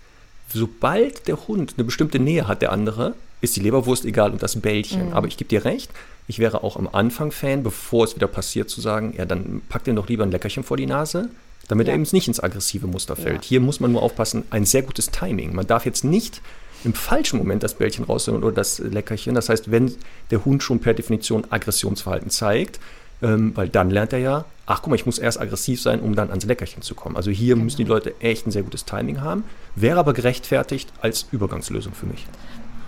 Sobald 0.48 1.26
der 1.28 1.46
Hund 1.46 1.74
eine 1.76 1.84
bestimmte 1.84 2.18
Nähe 2.18 2.48
hat, 2.48 2.62
der 2.62 2.72
andere, 2.72 3.14
ist 3.40 3.56
die 3.56 3.60
Leberwurst 3.60 4.06
egal 4.06 4.30
und 4.30 4.42
das 4.42 4.58
Bällchen. 4.60 5.08
Mhm. 5.08 5.12
Aber 5.12 5.26
ich 5.26 5.36
gebe 5.36 5.48
dir 5.48 5.64
recht, 5.64 5.90
ich 6.26 6.38
wäre 6.38 6.62
auch 6.62 6.76
am 6.76 6.88
Anfang 6.90 7.32
Fan, 7.32 7.62
bevor 7.62 8.04
es 8.04 8.16
wieder 8.16 8.26
passiert, 8.26 8.70
zu 8.70 8.80
sagen, 8.80 9.14
ja, 9.16 9.24
dann 9.24 9.62
pack 9.68 9.84
dir 9.84 9.94
doch 9.94 10.08
lieber 10.08 10.24
ein 10.24 10.30
Leckerchen 10.30 10.64
vor 10.64 10.76
die 10.76 10.86
Nase, 10.86 11.28
damit 11.68 11.86
ja. 11.86 11.92
er 11.92 12.00
eben 12.00 12.08
nicht 12.12 12.28
ins 12.28 12.40
aggressive 12.40 12.86
Muster 12.86 13.16
fällt. 13.16 13.44
Ja. 13.44 13.48
Hier 13.48 13.60
muss 13.60 13.80
man 13.80 13.92
nur 13.92 14.02
aufpassen, 14.02 14.44
ein 14.50 14.64
sehr 14.64 14.82
gutes 14.82 15.10
Timing. 15.10 15.54
Man 15.54 15.66
darf 15.66 15.84
jetzt 15.84 16.04
nicht 16.04 16.40
im 16.84 16.94
falschen 16.94 17.38
Moment 17.38 17.62
das 17.62 17.74
Bällchen 17.74 18.04
rausholen 18.04 18.42
oder 18.42 18.54
das 18.54 18.78
Leckerchen. 18.78 19.34
Das 19.34 19.48
heißt, 19.48 19.70
wenn 19.70 19.94
der 20.30 20.44
Hund 20.44 20.62
schon 20.62 20.80
per 20.80 20.94
Definition 20.94 21.44
Aggressionsverhalten 21.50 22.30
zeigt, 22.30 22.78
ähm, 23.22 23.52
weil 23.54 23.68
dann 23.68 23.90
lernt 23.90 24.12
er 24.12 24.18
ja, 24.18 24.44
ach 24.66 24.82
guck 24.82 24.90
mal, 24.90 24.96
ich 24.96 25.06
muss 25.06 25.18
erst 25.18 25.40
aggressiv 25.40 25.80
sein, 25.80 26.00
um 26.00 26.14
dann 26.14 26.30
ans 26.30 26.44
Leckerchen 26.44 26.82
zu 26.82 26.94
kommen. 26.94 27.16
Also 27.16 27.30
hier 27.30 27.54
genau. 27.54 27.64
müssen 27.64 27.78
die 27.78 27.84
Leute 27.84 28.14
echt 28.20 28.46
ein 28.46 28.50
sehr 28.50 28.62
gutes 28.62 28.84
Timing 28.84 29.20
haben, 29.20 29.44
wäre 29.76 29.98
aber 29.98 30.12
gerechtfertigt 30.12 30.92
als 31.00 31.26
Übergangslösung 31.32 31.94
für 31.94 32.06
mich. 32.06 32.26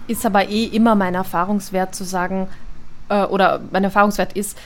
Ist 0.09 0.25
aber 0.25 0.49
eh 0.49 0.65
immer 0.65 0.95
mein 0.95 1.15
Erfahrungswert 1.15 1.95
zu 1.95 2.05
sagen, 2.05 2.49
äh, 3.09 3.25
oder 3.25 3.61
mein 3.71 3.85
Erfahrungswert 3.85 4.33
ist, 4.35 4.59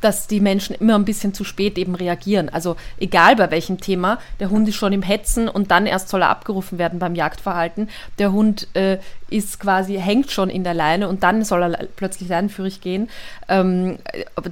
dass 0.00 0.26
die 0.26 0.40
Menschen 0.40 0.74
immer 0.76 0.94
ein 0.94 1.04
bisschen 1.04 1.34
zu 1.34 1.44
spät 1.44 1.78
eben 1.78 1.94
reagieren. 1.94 2.48
Also 2.48 2.76
egal 2.98 3.36
bei 3.36 3.50
welchem 3.50 3.80
Thema, 3.80 4.18
der 4.40 4.50
Hund 4.50 4.68
ist 4.68 4.76
schon 4.76 4.92
im 4.92 5.02
Hetzen 5.02 5.48
und 5.48 5.70
dann 5.70 5.86
erst 5.86 6.08
soll 6.08 6.22
er 6.22 6.30
abgerufen 6.30 6.78
werden 6.78 6.98
beim 6.98 7.14
Jagdverhalten. 7.14 7.88
Der 8.18 8.32
Hund 8.32 8.68
äh, 8.74 8.98
ist 9.34 9.58
quasi, 9.58 9.96
hängt 9.98 10.30
schon 10.30 10.48
in 10.48 10.62
der 10.62 10.74
Leine 10.74 11.08
und 11.08 11.22
dann 11.22 11.44
soll 11.44 11.62
er 11.62 11.86
plötzlich 11.96 12.28
leinenführig 12.28 12.80
gehen. 12.80 13.08
Ähm, 13.48 13.98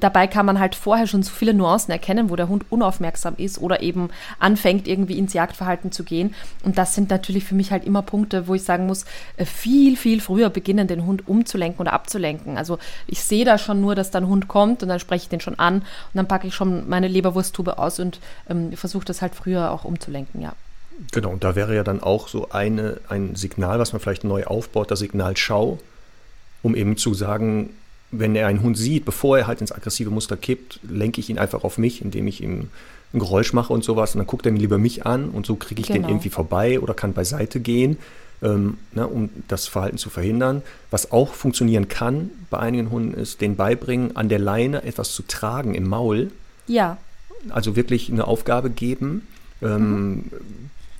dabei 0.00 0.26
kann 0.26 0.44
man 0.44 0.58
halt 0.58 0.74
vorher 0.74 1.06
schon 1.06 1.22
so 1.22 1.30
viele 1.30 1.54
Nuancen 1.54 1.92
erkennen, 1.92 2.30
wo 2.30 2.36
der 2.36 2.48
Hund 2.48 2.64
unaufmerksam 2.70 3.34
ist 3.36 3.60
oder 3.60 3.82
eben 3.82 4.08
anfängt, 4.40 4.88
irgendwie 4.88 5.18
ins 5.18 5.34
Jagdverhalten 5.34 5.92
zu 5.92 6.02
gehen. 6.02 6.34
Und 6.64 6.78
das 6.78 6.94
sind 6.94 7.10
natürlich 7.10 7.44
für 7.44 7.54
mich 7.54 7.70
halt 7.70 7.84
immer 7.84 8.02
Punkte, 8.02 8.48
wo 8.48 8.54
ich 8.54 8.64
sagen 8.64 8.86
muss, 8.86 9.04
äh, 9.36 9.44
viel, 9.44 9.96
viel 9.96 10.20
früher 10.20 10.50
beginnen, 10.50 10.88
den 10.88 11.06
Hund 11.06 11.28
umzulenken 11.28 11.80
oder 11.80 11.92
abzulenken. 11.92 12.58
Also 12.58 12.78
ich 13.06 13.22
sehe 13.22 13.44
da 13.44 13.58
schon 13.58 13.80
nur, 13.80 13.94
dass 13.94 14.10
da 14.10 14.18
ein 14.18 14.26
Hund 14.26 14.48
kommt 14.48 14.82
und 14.82 14.88
dann 14.88 15.00
spreche 15.00 15.24
ich 15.24 15.28
den 15.28 15.40
schon 15.42 15.58
an 15.58 15.76
und 15.76 15.84
dann 16.14 16.28
packe 16.28 16.46
ich 16.46 16.54
schon 16.54 16.88
meine 16.88 17.08
Leberwursttube 17.08 17.78
aus 17.78 17.98
und 17.98 18.20
ähm, 18.48 18.72
versuche 18.72 19.04
das 19.04 19.20
halt 19.20 19.34
früher 19.34 19.70
auch 19.70 19.84
umzulenken, 19.84 20.40
ja. 20.40 20.54
Genau, 21.10 21.30
und 21.30 21.42
da 21.42 21.56
wäre 21.56 21.74
ja 21.74 21.84
dann 21.84 22.02
auch 22.02 22.28
so 22.28 22.50
eine, 22.50 23.00
ein 23.08 23.34
Signal, 23.34 23.78
was 23.78 23.92
man 23.92 24.00
vielleicht 24.00 24.24
neu 24.24 24.44
aufbaut, 24.44 24.90
das 24.90 25.00
Signal 25.00 25.36
Schau, 25.36 25.78
um 26.62 26.74
eben 26.74 26.96
zu 26.96 27.14
sagen, 27.14 27.70
wenn 28.10 28.36
er 28.36 28.46
einen 28.46 28.62
Hund 28.62 28.76
sieht, 28.76 29.04
bevor 29.04 29.38
er 29.38 29.46
halt 29.46 29.60
ins 29.60 29.72
aggressive 29.72 30.10
Muster 30.10 30.36
kippt, 30.36 30.80
lenke 30.82 31.20
ich 31.20 31.30
ihn 31.30 31.38
einfach 31.38 31.64
auf 31.64 31.78
mich, 31.78 32.02
indem 32.02 32.26
ich 32.26 32.42
ihm 32.42 32.68
ein 33.14 33.18
Geräusch 33.18 33.52
mache 33.52 33.72
und 33.72 33.82
sowas. 33.82 34.14
Und 34.14 34.18
dann 34.18 34.26
guckt 34.26 34.46
er 34.46 34.52
mir 34.52 34.58
lieber 34.58 34.78
mich 34.78 35.06
an 35.06 35.30
und 35.30 35.46
so 35.46 35.56
kriege 35.56 35.80
ich 35.80 35.88
genau. 35.88 36.00
den 36.00 36.10
irgendwie 36.10 36.30
vorbei 36.30 36.78
oder 36.78 36.94
kann 36.94 37.14
beiseite 37.14 37.58
gehen, 37.58 37.96
ähm, 38.42 38.78
ne, 38.92 39.06
um 39.06 39.30
das 39.48 39.66
Verhalten 39.66 39.98
zu 39.98 40.10
verhindern. 40.10 40.62
Was 40.90 41.12
auch 41.12 41.34
funktionieren 41.34 41.88
kann 41.88 42.30
bei 42.50 42.58
einigen 42.58 42.90
Hunden 42.90 43.14
ist, 43.14 43.40
den 43.40 43.56
beibringen, 43.56 44.16
an 44.16 44.28
der 44.28 44.38
Leine 44.38 44.82
etwas 44.84 45.12
zu 45.12 45.22
tragen 45.22 45.74
im 45.74 45.88
Maul. 45.88 46.30
Ja. 46.66 46.98
Also 47.50 47.76
wirklich 47.76 48.10
eine 48.10 48.26
Aufgabe 48.26 48.70
geben. 48.70 49.26
Ähm, 49.60 50.10
mhm 50.10 50.24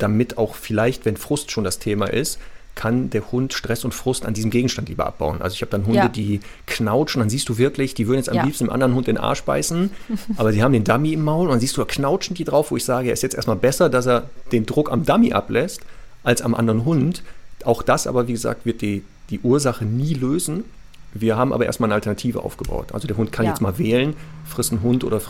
damit 0.02 0.36
auch 0.36 0.54
vielleicht, 0.56 1.04
wenn 1.04 1.16
Frust 1.16 1.50
schon 1.50 1.64
das 1.64 1.78
Thema 1.78 2.06
ist, 2.06 2.38
kann 2.74 3.10
der 3.10 3.30
Hund 3.30 3.52
Stress 3.52 3.84
und 3.84 3.92
Frust 3.92 4.24
an 4.24 4.32
diesem 4.32 4.50
Gegenstand 4.50 4.88
lieber 4.88 5.06
abbauen. 5.06 5.42
Also 5.42 5.54
ich 5.54 5.60
habe 5.60 5.70
dann 5.70 5.84
Hunde, 5.84 5.98
ja. 5.98 6.08
die 6.08 6.40
knautschen, 6.66 7.20
dann 7.20 7.28
siehst 7.28 7.48
du 7.48 7.58
wirklich, 7.58 7.94
die 7.94 8.06
würden 8.06 8.16
jetzt 8.16 8.30
am 8.30 8.36
ja. 8.36 8.44
liebsten 8.44 8.64
einem 8.64 8.72
anderen 8.72 8.94
Hund 8.94 9.06
den 9.06 9.18
Arsch 9.18 9.42
beißen, 9.42 9.90
aber 10.38 10.52
sie 10.52 10.62
haben 10.62 10.72
den 10.72 10.84
Dummy 10.84 11.12
im 11.12 11.22
Maul 11.22 11.46
und 11.46 11.52
dann 11.52 11.60
siehst 11.60 11.76
du, 11.76 11.82
da 11.82 11.86
knautschen 11.86 12.34
die 12.34 12.44
drauf, 12.44 12.70
wo 12.70 12.76
ich 12.76 12.84
sage, 12.84 13.08
er 13.08 13.12
ist 13.12 13.22
jetzt 13.22 13.34
erstmal 13.34 13.56
besser, 13.56 13.90
dass 13.90 14.06
er 14.06 14.30
den 14.52 14.64
Druck 14.64 14.90
am 14.90 15.04
Dummy 15.04 15.32
ablässt, 15.32 15.82
als 16.24 16.42
am 16.42 16.54
anderen 16.54 16.84
Hund. 16.84 17.22
Auch 17.64 17.82
das 17.82 18.06
aber, 18.06 18.28
wie 18.28 18.32
gesagt, 18.32 18.66
wird 18.66 18.82
die, 18.82 19.04
die 19.30 19.40
Ursache 19.40 19.84
nie 19.84 20.14
lösen. 20.14 20.64
Wir 21.14 21.36
haben 21.36 21.52
aber 21.52 21.66
erstmal 21.66 21.88
eine 21.88 21.94
Alternative 21.94 22.42
aufgebaut. 22.42 22.92
Also 22.92 23.06
der 23.06 23.16
Hund 23.16 23.32
kann 23.32 23.44
ja. 23.44 23.52
jetzt 23.52 23.60
mal 23.60 23.78
wählen, 23.78 24.16
frisst 24.46 24.72
einen 24.72 24.82
Hund 24.82 25.04
oder 25.04 25.20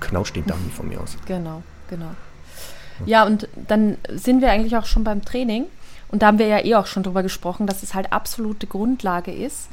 knautscht 0.00 0.36
den 0.36 0.46
Dummy 0.46 0.70
von 0.74 0.88
mir 0.88 1.00
aus. 1.00 1.16
Genau, 1.26 1.62
genau. 1.88 2.10
Ja, 3.06 3.24
und 3.24 3.48
dann 3.68 3.96
sind 4.10 4.40
wir 4.40 4.50
eigentlich 4.50 4.76
auch 4.76 4.86
schon 4.86 5.04
beim 5.04 5.24
Training. 5.24 5.64
Und 6.08 6.22
da 6.22 6.26
haben 6.26 6.38
wir 6.38 6.46
ja 6.46 6.64
eh 6.64 6.74
auch 6.74 6.86
schon 6.86 7.02
drüber 7.02 7.22
gesprochen, 7.22 7.66
dass 7.66 7.82
es 7.82 7.94
halt 7.94 8.12
absolute 8.12 8.66
Grundlage 8.66 9.32
ist, 9.32 9.68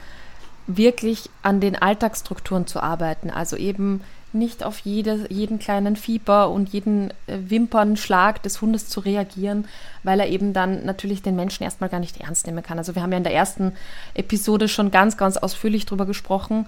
wirklich 0.68 1.30
an 1.42 1.60
den 1.60 1.76
Alltagsstrukturen 1.76 2.68
zu 2.68 2.82
arbeiten. 2.82 3.32
Also 3.32 3.56
eben 3.56 4.02
nicht 4.38 4.64
auf 4.64 4.80
jede, 4.80 5.26
jeden 5.30 5.60
kleinen 5.60 5.96
Fieber 5.96 6.50
und 6.50 6.70
jeden 6.70 7.12
äh, 7.28 7.38
Wimpernschlag 7.48 8.42
des 8.44 8.62
Hundes 8.62 8.88
zu 8.88 9.00
reagieren, 9.00 9.68
weil 10.04 10.20
er 10.20 10.28
eben 10.28 10.54
dann 10.54 10.86
natürlich 10.86 11.22
den 11.22 11.36
Menschen 11.36 11.64
erstmal 11.64 11.90
gar 11.90 12.00
nicht 12.00 12.20
ernst 12.20 12.48
nehmen 12.48 12.64
kann. 12.64 12.78
Also 12.78 12.96
wir 12.96 13.02
haben 13.02 13.12
ja 13.12 13.18
in 13.18 13.24
der 13.24 13.34
ersten 13.34 13.74
Episode 14.14 14.68
schon 14.68 14.92
ganz, 14.92 15.18
ganz 15.18 15.38
ausführlich 15.38 15.86
drüber 15.86 16.06
gesprochen, 16.06 16.68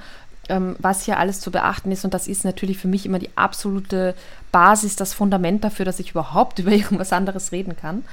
ähm, 0.50 0.76
was 0.80 1.06
hier 1.06 1.20
alles 1.20 1.40
zu 1.40 1.52
beachten 1.52 1.92
ist. 1.92 2.04
Und 2.04 2.14
das 2.14 2.28
ist 2.28 2.44
natürlich 2.44 2.78
für 2.78 2.88
mich 2.88 3.06
immer 3.06 3.20
die 3.20 3.30
absolute 3.36 4.16
Basis, 4.52 4.96
das 4.96 5.14
Fundament 5.14 5.64
dafür, 5.64 5.86
dass 5.86 6.00
ich 6.00 6.12
überhaupt 6.12 6.60
über 6.60 6.72
irgendwas 6.72 7.14
anderes 7.14 7.52
reden 7.52 7.78
kann. 7.78 8.04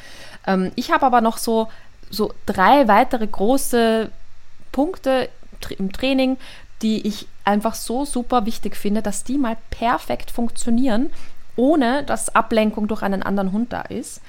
Ähm, 0.46 0.72
ich 0.76 0.92
habe 0.92 1.06
aber 1.06 1.20
noch 1.20 1.38
so, 1.38 1.68
so 2.10 2.32
drei 2.44 2.88
weitere 2.88 3.26
große 3.26 4.10
Punkte 4.72 5.28
im 5.78 5.90
Training, 5.90 6.36
die 6.82 7.06
ich 7.06 7.26
einfach 7.46 7.74
so 7.74 8.04
super 8.04 8.44
wichtig 8.44 8.76
finde, 8.76 9.02
dass 9.02 9.24
die 9.24 9.38
mal 9.38 9.56
perfekt 9.70 10.30
funktionieren, 10.30 11.10
ohne 11.56 12.02
dass 12.02 12.34
Ablenkung 12.34 12.88
durch 12.88 13.02
einen 13.02 13.22
anderen 13.22 13.52
Hund 13.52 13.72
da 13.72 13.82
ist. 13.82 14.20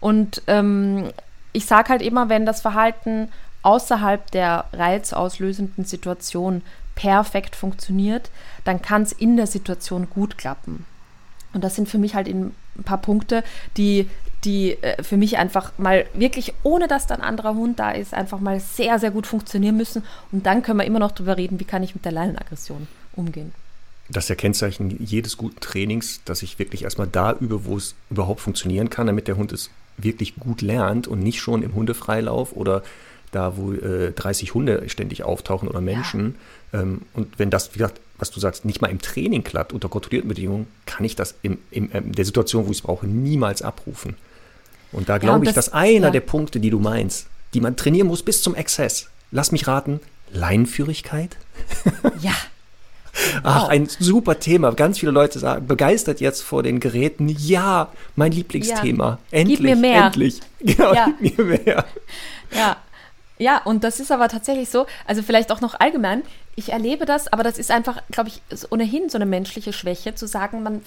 Und 0.00 0.42
ähm, 0.46 1.10
ich 1.52 1.66
sage 1.66 1.88
halt 1.88 2.02
immer, 2.02 2.28
wenn 2.28 2.46
das 2.46 2.60
Verhalten 2.60 3.32
außerhalb 3.62 4.30
der 4.30 4.66
reizauslösenden 4.72 5.84
Situation 5.84 6.62
perfekt 6.94 7.56
funktioniert, 7.56 8.30
dann 8.64 8.82
kann 8.82 9.02
es 9.02 9.12
in 9.12 9.36
der 9.36 9.46
Situation 9.46 10.08
gut 10.08 10.38
klappen. 10.38 10.84
Und 11.52 11.64
das 11.64 11.74
sind 11.74 11.88
für 11.88 11.98
mich 11.98 12.14
halt 12.14 12.28
ein 12.28 12.54
paar 12.84 12.98
Punkte, 12.98 13.42
die, 13.76 14.08
die 14.44 14.72
äh, 14.82 15.02
für 15.02 15.16
mich 15.16 15.38
einfach 15.38 15.72
mal 15.78 16.06
wirklich, 16.14 16.54
ohne 16.62 16.88
dass 16.88 17.06
dann 17.06 17.20
ein 17.20 17.28
anderer 17.28 17.54
Hund 17.54 17.78
da 17.78 17.92
ist, 17.92 18.14
einfach 18.14 18.40
mal 18.40 18.60
sehr, 18.60 18.98
sehr 18.98 19.10
gut 19.10 19.26
funktionieren 19.26 19.76
müssen. 19.76 20.02
Und 20.32 20.46
dann 20.46 20.62
können 20.62 20.78
wir 20.78 20.84
immer 20.84 20.98
noch 20.98 21.12
darüber 21.12 21.36
reden, 21.36 21.58
wie 21.60 21.64
kann 21.64 21.82
ich 21.82 21.94
mit 21.94 22.04
der 22.04 22.12
Leinenaggression 22.12 22.86
umgehen. 23.14 23.52
Das 24.08 24.24
ist 24.24 24.28
ja 24.28 24.34
Kennzeichen 24.36 25.04
jedes 25.04 25.36
guten 25.36 25.58
Trainings, 25.60 26.20
dass 26.24 26.42
ich 26.42 26.58
wirklich 26.58 26.84
erstmal 26.84 27.08
da 27.08 27.32
übe, 27.32 27.64
wo 27.64 27.76
es 27.76 27.94
überhaupt 28.08 28.40
funktionieren 28.40 28.88
kann, 28.88 29.06
damit 29.06 29.26
der 29.26 29.36
Hund 29.36 29.52
es 29.52 29.70
wirklich 29.96 30.36
gut 30.36 30.62
lernt 30.62 31.08
und 31.08 31.20
nicht 31.20 31.40
schon 31.40 31.62
im 31.62 31.74
Hundefreilauf 31.74 32.54
oder 32.54 32.82
da, 33.32 33.56
wo 33.56 33.72
äh, 33.72 34.12
30 34.12 34.54
Hunde 34.54 34.88
ständig 34.88 35.24
auftauchen 35.24 35.68
oder 35.68 35.80
Menschen. 35.80 36.36
Ja. 36.72 36.82
Ähm, 36.82 37.02
und 37.14 37.38
wenn 37.38 37.50
das, 37.50 37.74
wie 37.74 37.78
gesagt, 37.78 38.00
was 38.18 38.30
du 38.30 38.40
sagst, 38.40 38.64
nicht 38.64 38.80
mal 38.80 38.90
im 38.90 39.00
Training 39.00 39.44
klappt, 39.44 39.72
unter 39.72 39.88
kontrollierten 39.88 40.28
Bedingungen, 40.28 40.66
kann 40.86 41.04
ich 41.04 41.16
das 41.16 41.34
in 41.42 41.58
äh, 41.70 42.02
der 42.02 42.24
Situation, 42.24 42.66
wo 42.66 42.70
ich 42.70 42.78
es 42.78 42.82
brauche, 42.82 43.06
niemals 43.06 43.62
abrufen. 43.62 44.16
Und 44.92 45.08
da 45.08 45.18
glaube 45.18 45.44
ja, 45.44 45.50
ich, 45.50 45.54
dass 45.54 45.72
einer 45.72 46.06
ja. 46.06 46.10
der 46.10 46.20
Punkte, 46.20 46.60
die 46.60 46.70
du 46.70 46.78
meinst, 46.78 47.26
die 47.54 47.60
man 47.60 47.76
trainieren 47.76 48.06
muss 48.06 48.22
bis 48.22 48.42
zum 48.42 48.54
Exzess, 48.54 49.08
lass 49.30 49.52
mich 49.52 49.66
raten, 49.66 50.00
Leinenführigkeit? 50.32 51.36
Ja. 52.20 52.32
Ach, 53.42 53.62
wow. 53.62 53.68
ein 53.70 53.86
super 53.86 54.38
Thema. 54.38 54.72
Ganz 54.72 54.98
viele 54.98 55.12
Leute 55.12 55.38
sagen, 55.38 55.66
begeistert 55.66 56.20
jetzt 56.20 56.42
vor 56.42 56.62
den 56.62 56.80
Geräten. 56.80 57.28
Ja, 57.28 57.90
mein 58.14 58.30
Lieblingsthema. 58.32 59.18
Ja. 59.30 59.38
Endlich, 59.38 59.58
gib 59.58 59.66
mir 59.66 59.76
mehr. 59.76 60.04
endlich. 60.06 60.40
Genau, 60.60 60.94
ja. 60.94 61.08
gib 61.20 61.38
mir 61.38 61.44
mehr. 61.44 61.84
Ja. 62.54 62.76
Ja, 63.38 63.58
und 63.64 63.84
das 63.84 64.00
ist 64.00 64.10
aber 64.10 64.28
tatsächlich 64.28 64.70
so, 64.70 64.86
also 65.06 65.22
vielleicht 65.22 65.52
auch 65.52 65.60
noch 65.60 65.78
allgemein, 65.78 66.22
ich 66.56 66.72
erlebe 66.72 67.04
das, 67.04 67.32
aber 67.32 67.42
das 67.42 67.58
ist 67.58 67.70
einfach, 67.70 68.02
glaube 68.10 68.30
ich, 68.30 68.40
ohnehin 68.70 69.08
so 69.08 69.18
eine 69.18 69.26
menschliche 69.26 69.72
Schwäche, 69.72 70.14
zu 70.14 70.26
sagen, 70.26 70.62
man 70.62 70.82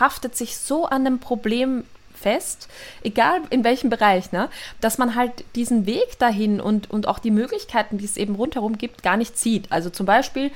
haftet 0.00 0.36
sich 0.36 0.56
so 0.56 0.86
an 0.86 1.06
einem 1.06 1.20
Problem 1.20 1.84
fest, 2.14 2.68
egal 3.02 3.40
in 3.50 3.62
welchem 3.62 3.90
Bereich, 3.90 4.32
ne, 4.32 4.48
dass 4.80 4.98
man 4.98 5.14
halt 5.14 5.44
diesen 5.54 5.86
Weg 5.86 6.18
dahin 6.18 6.60
und, 6.60 6.90
und 6.90 7.06
auch 7.06 7.20
die 7.20 7.30
Möglichkeiten, 7.30 7.98
die 7.98 8.04
es 8.04 8.16
eben 8.16 8.34
rundherum 8.34 8.76
gibt, 8.76 9.04
gar 9.04 9.16
nicht 9.16 9.38
sieht. 9.38 9.70
Also 9.70 9.88
zum 9.88 10.04
Beispiel, 10.04 10.50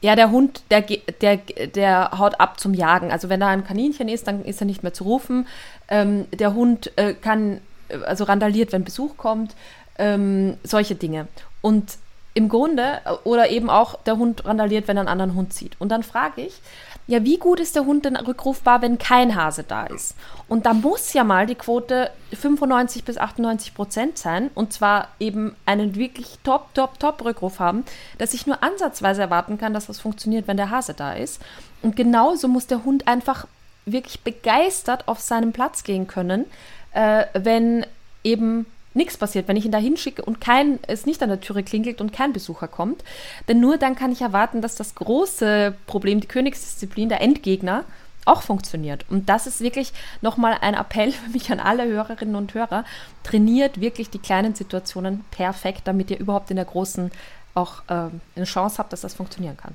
ja, 0.00 0.14
der 0.16 0.30
Hund, 0.30 0.62
der, 0.70 0.82
der, 0.82 1.36
der 1.36 2.12
haut 2.18 2.40
ab 2.40 2.58
zum 2.58 2.74
Jagen. 2.74 3.10
Also 3.10 3.28
wenn 3.28 3.40
da 3.40 3.48
ein 3.48 3.64
Kaninchen 3.64 4.08
ist, 4.08 4.26
dann 4.26 4.44
ist 4.44 4.62
er 4.62 4.66
nicht 4.66 4.82
mehr 4.82 4.94
zu 4.94 5.04
rufen. 5.04 5.46
Ähm, 5.88 6.26
der 6.32 6.54
Hund 6.54 6.92
äh, 6.96 7.12
kann, 7.12 7.60
äh, 7.88 7.96
also 8.04 8.24
randaliert, 8.24 8.72
wenn 8.72 8.84
Besuch 8.84 9.16
kommt. 9.18 9.54
Ähm, 9.98 10.56
solche 10.62 10.94
Dinge. 10.94 11.28
Und 11.60 11.98
im 12.34 12.48
Grunde, 12.48 13.00
äh, 13.04 13.12
oder 13.24 13.50
eben 13.50 13.70
auch 13.70 14.02
der 14.02 14.16
Hund 14.16 14.44
randaliert, 14.44 14.88
wenn 14.88 14.96
er 14.96 15.02
einen 15.02 15.08
anderen 15.08 15.34
Hund 15.34 15.52
sieht. 15.52 15.76
Und 15.80 15.90
dann 15.90 16.02
frage 16.02 16.42
ich, 16.42 16.60
ja, 17.06 17.24
wie 17.24 17.38
gut 17.38 17.58
ist 17.58 17.74
der 17.74 17.86
Hund 17.86 18.04
denn 18.04 18.14
rückrufbar, 18.14 18.82
wenn 18.82 18.96
kein 18.98 19.34
Hase 19.34 19.64
da 19.64 19.86
ist? 19.86 20.14
Und 20.46 20.64
da 20.64 20.74
muss 20.74 21.12
ja 21.12 21.24
mal 21.24 21.44
die 21.46 21.56
Quote 21.56 22.10
95 22.32 23.02
bis 23.02 23.18
98 23.18 23.74
Prozent 23.74 24.16
sein 24.16 24.48
und 24.54 24.72
zwar 24.72 25.08
eben 25.18 25.56
einen 25.66 25.96
wirklich 25.96 26.38
top, 26.44 26.72
top, 26.72 27.00
top 27.00 27.24
Rückruf 27.24 27.58
haben, 27.58 27.84
dass 28.18 28.32
ich 28.32 28.46
nur 28.46 28.62
ansatzweise 28.62 29.22
erwarten 29.22 29.58
kann, 29.58 29.74
dass 29.74 29.86
das 29.86 29.98
funktioniert, 29.98 30.46
wenn 30.46 30.56
der 30.56 30.70
Hase 30.70 30.94
da 30.94 31.14
ist. 31.14 31.42
Und 31.82 31.96
genauso 31.96 32.46
muss 32.46 32.68
der 32.68 32.84
Hund 32.84 33.08
einfach 33.08 33.46
wirklich 33.86 34.20
begeistert 34.20 35.08
auf 35.08 35.18
seinen 35.18 35.52
Platz 35.52 35.82
gehen 35.82 36.06
können, 36.06 36.46
äh, 36.92 37.24
wenn 37.34 37.86
eben 38.22 38.66
nichts 38.94 39.16
passiert, 39.16 39.48
wenn 39.48 39.56
ich 39.56 39.64
ihn 39.64 39.72
da 39.72 39.78
hinschicke 39.78 40.22
und 40.22 40.40
kein, 40.40 40.78
es 40.86 41.06
nicht 41.06 41.22
an 41.22 41.28
der 41.28 41.40
Türe 41.40 41.62
klingelt 41.62 42.00
und 42.00 42.12
kein 42.12 42.32
Besucher 42.32 42.68
kommt. 42.68 43.04
Denn 43.48 43.60
nur 43.60 43.76
dann 43.76 43.94
kann 43.94 44.12
ich 44.12 44.20
erwarten, 44.20 44.62
dass 44.62 44.74
das 44.74 44.94
große 44.94 45.74
Problem, 45.86 46.20
die 46.20 46.28
Königsdisziplin, 46.28 47.08
der 47.08 47.20
Endgegner, 47.20 47.84
auch 48.26 48.42
funktioniert. 48.42 49.06
Und 49.08 49.28
das 49.28 49.46
ist 49.46 49.60
wirklich 49.60 49.92
nochmal 50.20 50.58
ein 50.60 50.74
Appell 50.74 51.12
für 51.12 51.30
mich 51.30 51.50
an 51.50 51.60
alle 51.60 51.86
Hörerinnen 51.86 52.34
und 52.34 52.54
Hörer. 52.54 52.84
Trainiert 53.22 53.80
wirklich 53.80 54.10
die 54.10 54.18
kleinen 54.18 54.54
Situationen 54.54 55.24
perfekt, 55.30 55.82
damit 55.84 56.10
ihr 56.10 56.18
überhaupt 56.18 56.50
in 56.50 56.56
der 56.56 56.64
großen 56.64 57.10
auch 57.54 57.82
äh, 57.88 58.10
eine 58.36 58.44
Chance 58.44 58.78
habt, 58.78 58.92
dass 58.92 59.00
das 59.00 59.14
funktionieren 59.14 59.56
kann. 59.56 59.74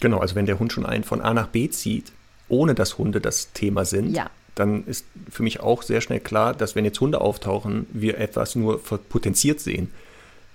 Genau, 0.00 0.18
also 0.18 0.34
wenn 0.34 0.46
der 0.46 0.58
Hund 0.58 0.72
schon 0.72 0.86
einen 0.86 1.04
von 1.04 1.20
A 1.20 1.34
nach 1.34 1.48
B 1.48 1.68
zieht, 1.68 2.12
ohne 2.48 2.74
dass 2.74 2.98
Hunde 2.98 3.20
das 3.20 3.52
Thema 3.52 3.84
sind, 3.84 4.14
ja 4.14 4.30
dann 4.54 4.84
ist 4.86 5.06
für 5.30 5.42
mich 5.42 5.60
auch 5.60 5.82
sehr 5.82 6.00
schnell 6.00 6.20
klar, 6.20 6.54
dass 6.54 6.74
wenn 6.74 6.84
jetzt 6.84 7.00
Hunde 7.00 7.20
auftauchen, 7.20 7.86
wir 7.92 8.18
etwas 8.18 8.54
nur 8.54 8.82
potenziert 8.82 9.60
sehen. 9.60 9.90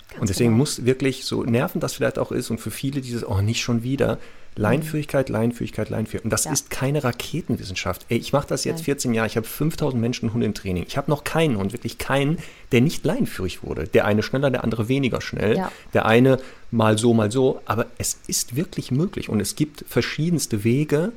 Ganz 0.10 0.22
und 0.22 0.30
deswegen 0.30 0.52
genau. 0.52 0.60
muss 0.60 0.86
wirklich, 0.86 1.26
so 1.26 1.44
nervend 1.44 1.84
das 1.84 1.94
vielleicht 1.94 2.20
auch 2.20 2.32
ist 2.32 2.50
und 2.50 2.60
für 2.60 2.72
viele 2.72 3.02
dieses, 3.02 3.28
oh, 3.28 3.42
nicht 3.42 3.62
schon 3.62 3.84
wieder, 3.84 4.20
Leinführigkeit, 4.58 5.30
Leinführigkeit, 5.30 5.90
Leinführigkeit. 5.90 6.26
Und 6.26 6.32
das 6.32 6.46
ja. 6.46 6.52
ist 6.52 6.70
keine 6.70 7.04
Raketenwissenschaft. 7.04 8.06
Ey, 8.10 8.18
ich 8.18 8.34
mache 8.34 8.48
das 8.48 8.64
jetzt 8.64 8.78
Nein. 8.78 8.86
14 8.86 9.14
Jahre, 9.14 9.28
ich 9.28 9.38
habe 9.38 9.48
5000 9.48 10.02
Menschen 10.02 10.34
Hunde 10.34 10.46
im 10.46 10.54
Training. 10.54 10.86
Ich 10.88 10.98
habe 10.98 11.12
noch 11.12 11.24
keinen 11.24 11.58
Hund, 11.58 11.74
wirklich 11.74 11.98
keinen, 11.98 12.40
der 12.72 12.82
nicht 12.82 13.06
leinführig 13.06 13.64
wurde. 13.64 13.88
Der 13.88 14.06
eine 14.06 14.24
schneller, 14.24 14.50
der 14.50 14.64
andere 14.64 14.88
weniger 14.88 15.22
schnell. 15.22 15.58
Ja. 15.58 15.72
Der 15.94 16.06
eine 16.06 16.40
mal 16.72 16.98
so, 16.98 17.14
mal 17.14 17.32
so. 17.32 17.62
Aber 17.66 17.86
es 17.98 18.18
ist 18.28 18.56
wirklich 18.56 18.92
möglich 18.92 19.30
und 19.30 19.40
es 19.40 19.56
gibt 19.56 19.86
verschiedenste 19.88 20.64
Wege, 20.64 21.12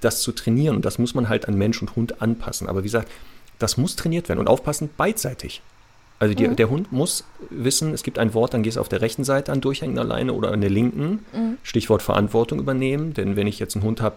das 0.00 0.22
zu 0.22 0.32
trainieren. 0.32 0.76
Und 0.76 0.84
das 0.84 0.98
muss 0.98 1.14
man 1.14 1.28
halt 1.28 1.48
an 1.48 1.56
Mensch 1.56 1.80
und 1.80 1.96
Hund 1.96 2.22
anpassen. 2.22 2.68
Aber 2.68 2.80
wie 2.80 2.88
gesagt, 2.88 3.10
das 3.58 3.76
muss 3.76 3.96
trainiert 3.96 4.28
werden 4.28 4.38
und 4.38 4.48
aufpassen 4.48 4.90
beidseitig. 4.96 5.62
Also 6.20 6.34
die, 6.34 6.48
mhm. 6.48 6.56
der 6.56 6.70
Hund 6.70 6.92
muss 6.92 7.24
wissen, 7.50 7.94
es 7.94 8.02
gibt 8.02 8.18
ein 8.18 8.34
Wort, 8.34 8.52
dann 8.52 8.62
gehst 8.62 8.76
du 8.76 8.80
auf 8.80 8.88
der 8.88 9.00
rechten 9.00 9.24
Seite 9.24 9.52
an 9.52 9.60
durchhängen 9.60 9.98
alleine 9.98 10.32
oder 10.32 10.52
an 10.52 10.60
der 10.60 10.70
linken. 10.70 11.24
Mhm. 11.32 11.58
Stichwort 11.62 12.02
Verantwortung 12.02 12.58
übernehmen. 12.58 13.14
Denn 13.14 13.36
wenn 13.36 13.46
ich 13.46 13.58
jetzt 13.58 13.76
einen 13.76 13.84
Hund 13.84 14.00
habe, 14.00 14.16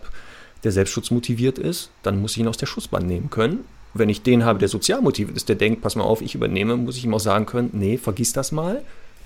der 0.64 0.72
selbstschutzmotiviert 0.72 1.60
ist, 1.60 1.90
dann 2.04 2.22
muss 2.22 2.32
ich 2.32 2.40
ihn 2.40 2.48
aus 2.48 2.58
der 2.58 2.68
Schussbahn 2.68 3.06
nehmen 3.06 3.30
können. 3.30 3.66
Wenn 3.94 4.10
ich 4.10 4.22
den 4.22 4.46
habe, 4.46 4.60
der 4.60 4.70
sozial 4.70 5.02
motiviert 5.02 5.36
ist, 5.36 5.50
der 5.50 5.56
denkt, 5.56 5.82
pass 5.82 5.96
mal 5.96 6.04
auf, 6.04 6.22
ich 6.22 6.36
übernehme, 6.36 6.78
muss 6.78 6.98
ich 6.98 7.04
ihm 7.04 7.14
auch 7.14 7.20
sagen 7.20 7.46
können, 7.46 7.72
nee, 7.74 7.98
vergiss 7.98 8.32
das 8.32 8.52
mal, 8.52 8.84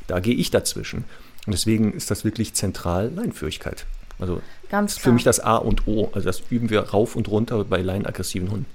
da 0.08 0.20
gehe 0.20 0.34
ich 0.34 0.50
dazwischen. 0.50 1.04
Und 1.46 1.54
deswegen 1.54 1.94
ist 1.94 2.10
das 2.10 2.26
wirklich 2.26 2.54
zentral 2.54 3.12
Leinführigkeit. 3.14 3.86
Also 4.20 4.42
Ganz 4.70 4.98
für 4.98 5.12
mich 5.12 5.24
das 5.24 5.40
A 5.40 5.58
und 5.58 5.88
O. 5.88 6.10
Also 6.14 6.28
das 6.28 6.42
üben 6.50 6.70
wir 6.70 6.82
rauf 6.82 7.16
und 7.16 7.28
runter 7.28 7.64
bei 7.66 7.82
leinenaggressiven 7.82 8.50
Hunden. 8.50 8.66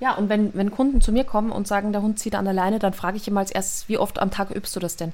Ja, 0.00 0.14
und 0.14 0.28
wenn, 0.28 0.52
wenn 0.54 0.70
Kunden 0.72 1.00
zu 1.00 1.12
mir 1.12 1.24
kommen 1.24 1.52
und 1.52 1.68
sagen, 1.68 1.92
der 1.92 2.02
Hund 2.02 2.18
zieht 2.18 2.34
an 2.34 2.44
der 2.44 2.54
Leine, 2.54 2.78
dann 2.80 2.92
frage 2.92 3.16
ich 3.16 3.28
immer 3.28 3.40
als 3.40 3.52
erstes, 3.52 3.88
wie 3.88 3.98
oft 3.98 4.18
am 4.18 4.30
Tag 4.30 4.50
übst 4.50 4.74
du 4.74 4.80
das 4.80 4.96
denn? 4.96 5.12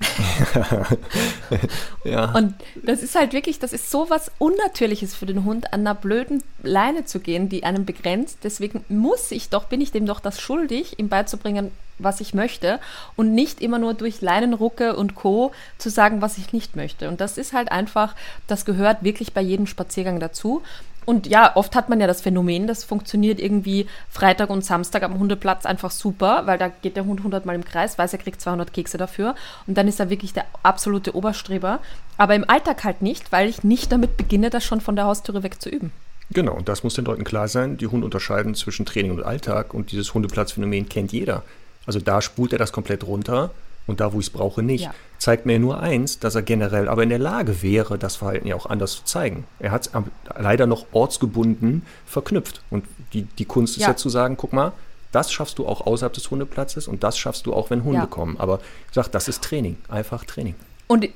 ja. 2.04 2.32
Und 2.32 2.54
das 2.82 3.02
ist 3.02 3.14
halt 3.14 3.32
wirklich, 3.32 3.58
das 3.58 3.72
ist 3.72 3.90
so 3.90 4.10
was 4.10 4.30
Unnatürliches 4.38 5.14
für 5.14 5.26
den 5.26 5.44
Hund, 5.44 5.72
an 5.72 5.80
einer 5.80 5.94
blöden 5.94 6.42
Leine 6.62 7.04
zu 7.04 7.20
gehen, 7.20 7.48
die 7.48 7.64
einen 7.64 7.84
begrenzt. 7.84 8.38
Deswegen 8.42 8.84
muss 8.88 9.30
ich 9.30 9.50
doch, 9.50 9.64
bin 9.64 9.80
ich 9.80 9.92
dem 9.92 10.06
doch 10.06 10.20
das 10.20 10.40
schuldig, 10.40 10.98
ihm 10.98 11.08
beizubringen, 11.08 11.70
was 11.98 12.20
ich 12.20 12.34
möchte 12.34 12.80
und 13.16 13.34
nicht 13.34 13.60
immer 13.60 13.78
nur 13.78 13.94
durch 13.94 14.20
Leinenrucke 14.20 14.96
und 14.96 15.14
Co. 15.14 15.52
zu 15.78 15.90
sagen, 15.90 16.20
was 16.20 16.38
ich 16.38 16.52
nicht 16.52 16.76
möchte. 16.76 17.08
Und 17.08 17.20
das 17.20 17.38
ist 17.38 17.52
halt 17.52 17.70
einfach, 17.70 18.14
das 18.46 18.64
gehört 18.64 19.04
wirklich 19.04 19.32
bei 19.32 19.40
jedem 19.40 19.66
Spaziergang 19.66 20.18
dazu. 20.18 20.62
Und 21.04 21.26
ja, 21.26 21.54
oft 21.54 21.74
hat 21.74 21.88
man 21.88 22.00
ja 22.00 22.06
das 22.06 22.22
Phänomen, 22.22 22.66
das 22.66 22.84
funktioniert 22.84 23.40
irgendwie 23.40 23.86
Freitag 24.10 24.50
und 24.50 24.64
Samstag 24.64 25.02
am 25.02 25.18
Hundeplatz 25.18 25.66
einfach 25.66 25.90
super, 25.90 26.42
weil 26.46 26.58
da 26.58 26.68
geht 26.68 26.96
der 26.96 27.04
Hund 27.04 27.20
100 27.20 27.46
Mal 27.46 27.54
im 27.54 27.64
Kreis, 27.64 27.98
weiß, 27.98 28.12
er 28.12 28.18
kriegt 28.18 28.40
200 28.40 28.72
Kekse 28.72 28.98
dafür 28.98 29.34
und 29.66 29.76
dann 29.76 29.88
ist 29.88 30.00
er 30.00 30.10
wirklich 30.10 30.32
der 30.32 30.46
absolute 30.62 31.14
Oberstreber. 31.14 31.80
Aber 32.16 32.34
im 32.34 32.48
Alltag 32.48 32.84
halt 32.84 33.02
nicht, 33.02 33.32
weil 33.32 33.48
ich 33.48 33.64
nicht 33.64 33.92
damit 33.92 34.16
beginne, 34.16 34.50
das 34.50 34.64
schon 34.64 34.80
von 34.80 34.96
der 34.96 35.06
Haustüre 35.06 35.42
weg 35.42 35.60
zu 35.60 35.68
üben. 35.68 35.92
Genau, 36.30 36.54
und 36.54 36.68
das 36.68 36.82
muss 36.82 36.94
den 36.94 37.04
Leuten 37.04 37.24
klar 37.24 37.48
sein. 37.48 37.76
Die 37.76 37.86
Hunde 37.86 38.06
unterscheiden 38.06 38.54
zwischen 38.54 38.86
Training 38.86 39.12
und 39.12 39.22
Alltag 39.22 39.74
und 39.74 39.92
dieses 39.92 40.14
Hundeplatzphänomen 40.14 40.88
kennt 40.88 41.12
jeder. 41.12 41.42
Also 41.86 42.00
da 42.00 42.22
spult 42.22 42.52
er 42.52 42.58
das 42.58 42.72
komplett 42.72 43.06
runter 43.06 43.50
und 43.86 44.00
da, 44.00 44.12
wo 44.12 44.20
ich 44.20 44.26
es 44.26 44.30
brauche, 44.30 44.62
nicht. 44.62 44.84
Ja. 44.84 44.94
Zeigt 45.18 45.46
mir 45.46 45.58
nur 45.58 45.80
eins, 45.80 46.18
dass 46.18 46.34
er 46.34 46.42
generell 46.42 46.88
aber 46.88 47.02
in 47.02 47.08
der 47.08 47.18
Lage 47.18 47.62
wäre, 47.62 47.98
das 47.98 48.16
Verhalten 48.16 48.48
ja 48.48 48.56
auch 48.56 48.66
anders 48.66 48.96
zu 48.96 49.04
zeigen. 49.04 49.44
Er 49.58 49.70
hat 49.70 49.86
es 49.86 49.92
leider 50.38 50.66
noch 50.66 50.86
ortsgebunden 50.92 51.82
verknüpft. 52.06 52.62
Und 52.70 52.84
die, 53.12 53.22
die 53.22 53.44
Kunst 53.44 53.76
ist 53.76 53.82
ja. 53.82 53.88
ja 53.88 53.96
zu 53.96 54.08
sagen, 54.08 54.36
guck 54.36 54.52
mal, 54.52 54.72
das 55.12 55.32
schaffst 55.32 55.58
du 55.58 55.66
auch 55.66 55.86
außerhalb 55.86 56.12
des 56.12 56.30
Hundeplatzes 56.30 56.88
und 56.88 57.04
das 57.04 57.16
schaffst 57.16 57.46
du 57.46 57.54
auch, 57.54 57.70
wenn 57.70 57.84
Hunde 57.84 58.00
ja. 58.00 58.06
kommen. 58.06 58.38
Aber 58.38 58.60
ich 58.88 58.94
sag, 58.94 59.08
das 59.08 59.28
ist 59.28 59.42
Training, 59.44 59.76
einfach 59.88 60.24
Training. 60.24 60.54
Und 60.86 61.08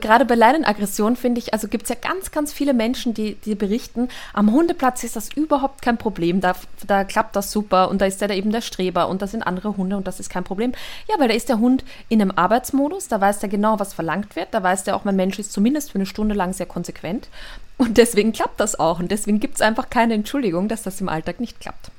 gerade 0.00 0.24
bei 0.24 0.34
Leinenaggression 0.34 1.16
finde 1.16 1.38
ich, 1.38 1.52
also 1.52 1.68
gibt 1.68 1.84
es 1.84 1.88
ja 1.88 1.94
ganz, 1.94 2.32
ganz 2.32 2.52
viele 2.52 2.74
Menschen, 2.74 3.14
die, 3.14 3.36
die 3.36 3.54
berichten, 3.54 4.08
am 4.32 4.52
Hundeplatz 4.52 5.04
ist 5.04 5.14
das 5.14 5.30
überhaupt 5.32 5.82
kein 5.82 5.98
Problem, 5.98 6.40
da, 6.40 6.54
da 6.86 7.04
klappt 7.04 7.36
das 7.36 7.52
super 7.52 7.88
und 7.88 8.00
da 8.00 8.06
ist 8.06 8.20
der 8.20 8.28
da 8.28 8.34
eben 8.34 8.50
der 8.50 8.60
Streber 8.60 9.08
und 9.08 9.22
da 9.22 9.26
sind 9.26 9.42
andere 9.42 9.76
Hunde 9.76 9.96
und 9.96 10.06
das 10.06 10.18
ist 10.18 10.30
kein 10.30 10.44
Problem. 10.44 10.72
Ja, 11.08 11.14
weil 11.18 11.28
da 11.28 11.34
ist 11.34 11.48
der 11.48 11.58
Hund 11.58 11.84
in 12.08 12.20
einem 12.20 12.32
Arbeitsmodus, 12.32 13.08
da 13.08 13.20
weiß 13.20 13.38
der 13.38 13.48
genau, 13.48 13.78
was 13.78 13.94
verlangt 13.94 14.34
wird, 14.34 14.48
da 14.52 14.62
weiß 14.62 14.84
der 14.84 14.96
auch, 14.96 15.04
mein 15.04 15.16
Mensch 15.16 15.38
ist 15.38 15.52
zumindest 15.52 15.92
für 15.92 15.96
eine 15.96 16.06
Stunde 16.06 16.34
lang 16.34 16.52
sehr 16.52 16.66
konsequent 16.66 17.28
und 17.76 17.98
deswegen 17.98 18.32
klappt 18.32 18.58
das 18.58 18.78
auch 18.78 18.98
und 18.98 19.10
deswegen 19.10 19.38
gibt 19.38 19.54
es 19.56 19.60
einfach 19.60 19.90
keine 19.90 20.14
Entschuldigung, 20.14 20.68
dass 20.68 20.82
das 20.82 21.00
im 21.00 21.08
Alltag 21.08 21.38
nicht 21.38 21.60
klappt. 21.60 21.90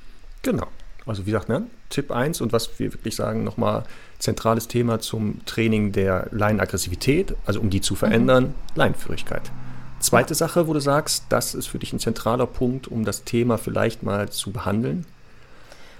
Genau. 0.41 0.67
Also 1.05 1.25
wie 1.25 1.32
gesagt, 1.32 1.49
ne, 1.49 1.65
Tipp 1.89 2.11
1 2.11 2.41
und 2.41 2.51
was 2.51 2.77
wir 2.77 2.93
wirklich 2.93 3.15
sagen, 3.15 3.43
nochmal 3.43 3.84
zentrales 4.20 4.67
Thema 4.67 4.99
zum 4.99 5.43
Training 5.45 5.91
der 5.91 6.28
Leinenaggressivität, 6.32 7.36
also 7.45 7.59
um 7.59 7.70
die 7.70 7.82
zu 7.82 7.95
verändern, 7.95 8.43
mhm. 8.43 8.53
Leinenführigkeit. 8.76 9.51
Zweite 9.99 10.36
Sache, 10.36 10.67
wo 10.67 10.74
du 10.74 10.80
sagst, 10.80 11.26
das 11.30 11.55
ist 11.55 11.67
für 11.67 11.80
dich 11.80 11.91
ein 11.91 11.99
zentraler 11.99 12.45
Punkt, 12.45 12.88
um 12.88 13.03
das 13.03 13.24
Thema 13.24 13.57
vielleicht 13.57 14.03
mal 14.03 14.30
zu 14.30 14.51
behandeln. 14.51 15.05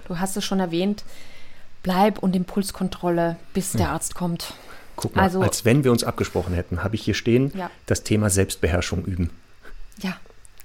Du 0.08 0.18
hast 0.18 0.36
es 0.36 0.44
schon 0.44 0.60
erwähnt, 0.60 1.04
Bleib- 1.82 2.18
und 2.18 2.36
Impulskontrolle, 2.36 3.36
bis 3.54 3.72
der 3.72 3.86
ja. 3.86 3.92
Arzt 3.92 4.14
kommt. 4.14 4.54
Guck 4.96 5.16
mal, 5.16 5.22
also, 5.22 5.40
als 5.40 5.64
wenn 5.64 5.82
wir 5.84 5.92
uns 5.92 6.04
abgesprochen 6.04 6.54
hätten, 6.54 6.82
habe 6.84 6.94
ich 6.94 7.02
hier 7.02 7.14
stehen, 7.14 7.52
ja. 7.54 7.70
das 7.86 8.02
Thema 8.02 8.28
Selbstbeherrschung 8.28 9.04
üben. 9.04 9.30
Ja, 10.02 10.16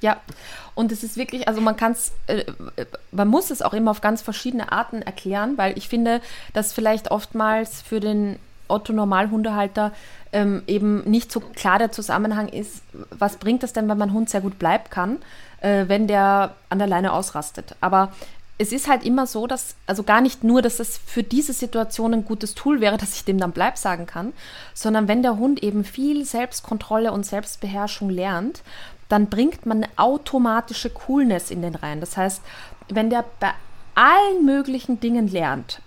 ja, 0.02 0.18
und 0.76 0.92
es 0.92 1.04
ist 1.04 1.18
wirklich, 1.18 1.48
also 1.48 1.62
man 1.62 1.78
kann 1.78 1.94
es, 1.94 2.12
äh, 2.28 2.44
man 3.12 3.28
muss 3.28 3.50
es 3.52 3.62
auch 3.62 3.74
immer 3.74 3.92
auf 3.92 4.02
ganz 4.02 4.22
verschiedene 4.22 4.72
Arten 4.72 5.02
erklären, 5.02 5.58
weil 5.58 5.78
ich 5.78 5.88
finde, 5.88 6.22
dass 6.54 6.74
vielleicht 6.74 7.12
oftmals 7.12 7.82
für 7.82 8.00
den 8.00 8.38
Otto-Normalhundehalter 8.68 9.92
ähm, 10.34 10.64
eben 10.68 11.10
nicht 11.10 11.32
so 11.32 11.40
klar 11.40 11.80
der 11.80 11.92
Zusammenhang 11.92 12.50
ist, 12.50 12.82
was 13.10 13.38
bringt 13.38 13.64
das 13.64 13.74
denn, 13.74 13.88
wenn 13.88 13.98
mein 13.98 14.14
Hund 14.14 14.30
sehr 14.30 14.42
gut 14.42 14.60
bleiben 14.60 14.86
kann, 14.90 15.20
äh, 15.62 15.86
wenn 15.88 16.08
der 16.08 16.56
an 16.70 16.80
der 16.80 16.88
Leine 16.88 17.14
ausrastet. 17.14 17.76
Aber 17.80 18.12
es 18.58 18.72
ist 18.72 18.88
halt 18.88 19.04
immer 19.04 19.28
so, 19.28 19.48
dass, 19.48 19.76
also 19.86 20.04
gar 20.04 20.22
nicht 20.22 20.44
nur, 20.44 20.62
dass 20.62 20.80
es 20.80 20.98
für 20.98 21.24
diese 21.24 21.52
Situation 21.52 22.14
ein 22.14 22.26
gutes 22.26 22.56
Tool 22.56 22.80
wäre, 22.82 22.98
dass 23.00 23.16
ich 23.16 23.26
dem 23.26 23.38
dann 23.38 23.52
bleib 23.52 23.78
sagen 23.78 24.06
kann, 24.06 24.34
sondern 24.74 25.08
wenn 25.08 25.24
der 25.24 25.38
Hund 25.38 25.64
eben 25.64 25.84
viel 25.84 26.26
Selbstkontrolle 26.26 27.12
und 27.12 27.26
Selbstbeherrschung 27.26 28.10
lernt 28.10 28.62
dann 29.10 29.28
bringt 29.28 29.66
man 29.66 29.84
eine 29.84 29.92
automatische 29.98 30.90
Coolness 30.90 31.52
in 31.52 31.62
den 31.62 31.76
rein. 31.76 32.00
Das 32.00 32.18
heißt, 32.18 32.42
wenn 32.90 33.10
der 33.10 33.26
bei 33.40 33.52
allen 33.96 34.46
möglichen 34.46 35.00
Dingen 35.00 35.28
lernt, 35.28 35.82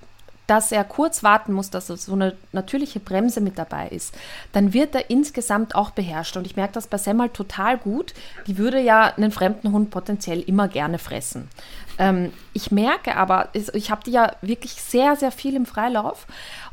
dass 0.49 0.73
er 0.73 0.83
kurz 0.83 1.23
warten 1.23 1.53
muss, 1.53 1.69
dass 1.69 1.89
so 1.89 2.13
eine 2.15 2.35
natürliche 2.53 3.01
Bremse 3.01 3.43
mit 3.43 3.59
dabei 3.59 3.89
ist, 3.89 4.15
dann 4.53 4.73
wird 4.73 4.95
er 4.95 5.11
insgesamt 5.11 5.75
auch 5.75 5.91
beherrscht. 5.91 6.39
Und 6.39 6.47
ich 6.47 6.57
merke 6.57 6.73
das 6.73 6.87
bei 6.87 6.97
Semmel 6.97 7.29
total 7.29 7.77
gut. 7.77 8.15
Die 8.47 8.57
würde 8.57 8.81
ja 8.81 9.13
einen 9.15 9.31
fremden 9.31 9.73
Hund 9.73 9.91
potenziell 9.91 10.41
immer 10.41 10.67
gerne 10.67 10.99
fressen. 10.99 11.51
Ähm, 11.99 12.33
ich 12.55 12.71
merke 12.71 13.17
aber, 13.17 13.51
ich 13.53 13.91
habe 13.91 14.03
die 14.07 14.13
ja 14.13 14.33
wirklich 14.41 14.73
sehr, 14.73 15.17
sehr 15.17 15.33
viel 15.33 15.55
im 15.55 15.67
Freilauf. 15.67 16.27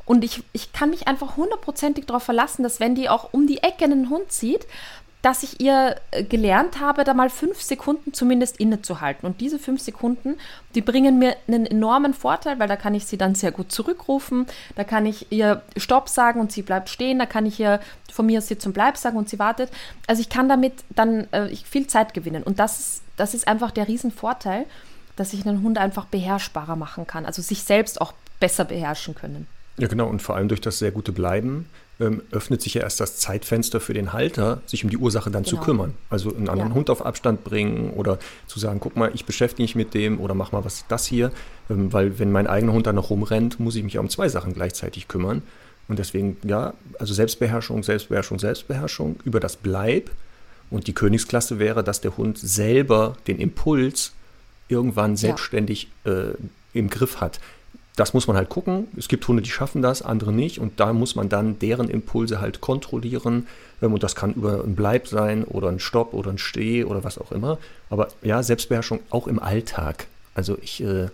Und 0.05 0.23
ich, 0.23 0.43
ich 0.53 0.71
kann 0.71 0.91
mich 0.91 1.09
einfach 1.09 1.35
hundertprozentig 1.35 2.05
darauf 2.05 2.23
verlassen, 2.23 2.63
dass 2.63 2.79
wenn 2.79 2.95
die 2.95 3.09
auch 3.09 3.33
um 3.33 3.45
die 3.45 3.61
Ecke 3.61 3.83
einen 3.83 4.09
Hund 4.09 4.31
sieht, 4.31 4.65
dass 5.25 5.41
ich 5.41 5.59
ihr 5.59 5.95
äh, 6.11 6.23
gelernt 6.23 6.79
habe, 6.79 7.03
da 7.03 7.15
mal 7.15 7.31
fünf 7.31 7.59
Sekunden 7.59 8.13
zumindest 8.13 8.57
innezuhalten. 8.57 9.25
Und 9.25 9.41
diese 9.41 9.57
fünf 9.57 9.81
Sekunden, 9.81 10.37
die 10.75 10.81
bringen 10.81 11.17
mir 11.17 11.35
einen 11.47 11.65
enormen 11.65 12.13
Vorteil, 12.13 12.59
weil 12.59 12.67
da 12.67 12.75
kann 12.75 12.93
ich 12.93 13.07
sie 13.07 13.17
dann 13.17 13.33
sehr 13.33 13.51
gut 13.51 13.71
zurückrufen, 13.71 14.45
da 14.75 14.83
kann 14.83 15.07
ich 15.07 15.31
ihr 15.31 15.63
Stopp 15.77 16.09
sagen 16.09 16.39
und 16.39 16.51
sie 16.51 16.61
bleibt 16.61 16.89
stehen, 16.89 17.17
da 17.17 17.25
kann 17.25 17.47
ich 17.47 17.59
ihr 17.59 17.79
von 18.13 18.27
mir 18.27 18.39
Sitz 18.39 18.67
und 18.67 18.73
Bleib 18.73 18.97
sagen 18.97 19.17
und 19.17 19.27
sie 19.27 19.39
wartet. 19.39 19.71
Also 20.05 20.21
ich 20.21 20.29
kann 20.29 20.47
damit 20.47 20.73
dann 20.91 21.27
äh, 21.31 21.55
viel 21.55 21.87
Zeit 21.87 22.13
gewinnen. 22.13 22.43
Und 22.43 22.59
das 22.59 22.79
ist, 22.79 23.01
das 23.17 23.33
ist 23.33 23.47
einfach 23.47 23.71
der 23.71 23.87
Riesenvorteil, 23.87 24.67
dass 25.15 25.33
ich 25.33 25.43
einen 25.47 25.63
Hund 25.63 25.79
einfach 25.79 26.05
beherrschbarer 26.05 26.75
machen 26.75 27.07
kann, 27.07 27.25
also 27.25 27.41
sich 27.41 27.63
selbst 27.63 27.99
auch 27.99 28.13
besser 28.39 28.65
beherrschen 28.65 29.15
können. 29.15 29.47
Ja, 29.77 29.87
genau. 29.87 30.07
Und 30.07 30.21
vor 30.21 30.35
allem 30.35 30.49
durch 30.49 30.61
das 30.61 30.77
sehr 30.77 30.91
gute 30.91 31.11
Bleiben 31.11 31.67
ähm, 31.99 32.21
öffnet 32.31 32.61
sich 32.61 32.73
ja 32.73 32.81
erst 32.81 32.99
das 32.99 33.17
Zeitfenster 33.17 33.79
für 33.79 33.93
den 33.93 34.13
Halter, 34.13 34.61
sich 34.65 34.83
um 34.83 34.89
die 34.89 34.97
Ursache 34.97 35.31
dann 35.31 35.43
genau. 35.43 35.57
zu 35.57 35.63
kümmern. 35.63 35.93
Also 36.09 36.35
einen 36.35 36.49
anderen 36.49 36.71
ja. 36.71 36.75
Hund 36.75 36.89
auf 36.89 37.05
Abstand 37.05 37.43
bringen 37.43 37.91
oder 37.91 38.19
zu 38.47 38.59
sagen, 38.59 38.79
guck 38.79 38.95
mal, 38.95 39.11
ich 39.13 39.25
beschäftige 39.25 39.63
mich 39.63 39.75
mit 39.75 39.93
dem 39.93 40.19
oder 40.19 40.33
mach 40.33 40.51
mal 40.51 40.65
was 40.65 40.85
das 40.87 41.05
hier. 41.05 41.31
Ähm, 41.69 41.93
weil 41.93 42.19
wenn 42.19 42.31
mein 42.31 42.47
eigener 42.47 42.73
Hund 42.73 42.87
dann 42.87 42.95
noch 42.95 43.09
rumrennt, 43.09 43.59
muss 43.59 43.75
ich 43.75 43.83
mich 43.83 43.93
ja 43.93 44.01
um 44.01 44.09
zwei 44.09 44.27
Sachen 44.27 44.53
gleichzeitig 44.53 45.07
kümmern. 45.07 45.41
Und 45.87 45.99
deswegen, 45.99 46.37
ja, 46.43 46.73
also 46.99 47.13
Selbstbeherrschung, 47.13 47.83
Selbstbeherrschung, 47.83 48.39
Selbstbeherrschung 48.39 49.19
über 49.23 49.39
das 49.39 49.55
Bleib. 49.55 50.11
Und 50.71 50.87
die 50.87 50.93
Königsklasse 50.93 51.59
wäre, 51.59 51.83
dass 51.83 52.01
der 52.01 52.17
Hund 52.17 52.39
selber 52.39 53.15
den 53.27 53.37
Impuls 53.37 54.13
irgendwann 54.67 55.15
selbstständig 55.15 55.89
ja. 56.03 56.11
äh, 56.11 56.33
im 56.73 56.89
Griff 56.89 57.21
hat 57.21 57.39
das 57.95 58.13
muss 58.13 58.27
man 58.27 58.35
halt 58.35 58.49
gucken. 58.49 58.87
Es 58.97 59.07
gibt 59.07 59.27
Hunde, 59.27 59.41
die 59.41 59.49
schaffen 59.49 59.81
das, 59.81 60.01
andere 60.01 60.33
nicht. 60.33 60.59
Und 60.59 60.79
da 60.79 60.91
muss 60.91 61.15
man 61.15 61.29
dann 61.29 61.59
deren 61.59 61.89
Impulse 61.89 62.41
halt 62.41 62.61
kontrollieren. 62.61 63.47
Ähm, 63.81 63.93
und 63.93 64.03
das 64.03 64.15
kann 64.15 64.33
über 64.33 64.63
ein 64.63 64.75
Bleib 64.75 65.07
sein 65.07 65.43
oder 65.45 65.69
ein 65.69 65.79
Stopp 65.79 66.13
oder 66.13 66.31
ein 66.31 66.37
Steh 66.37 66.83
oder 66.83 67.03
was 67.03 67.17
auch 67.17 67.31
immer. 67.31 67.57
Aber 67.89 68.09
ja, 68.21 68.43
Selbstbeherrschung 68.43 68.99
auch 69.09 69.27
im 69.27 69.39
Alltag. 69.39 70.07
Also 70.33 70.57
ich, 70.61 70.83
äh, 70.83 71.07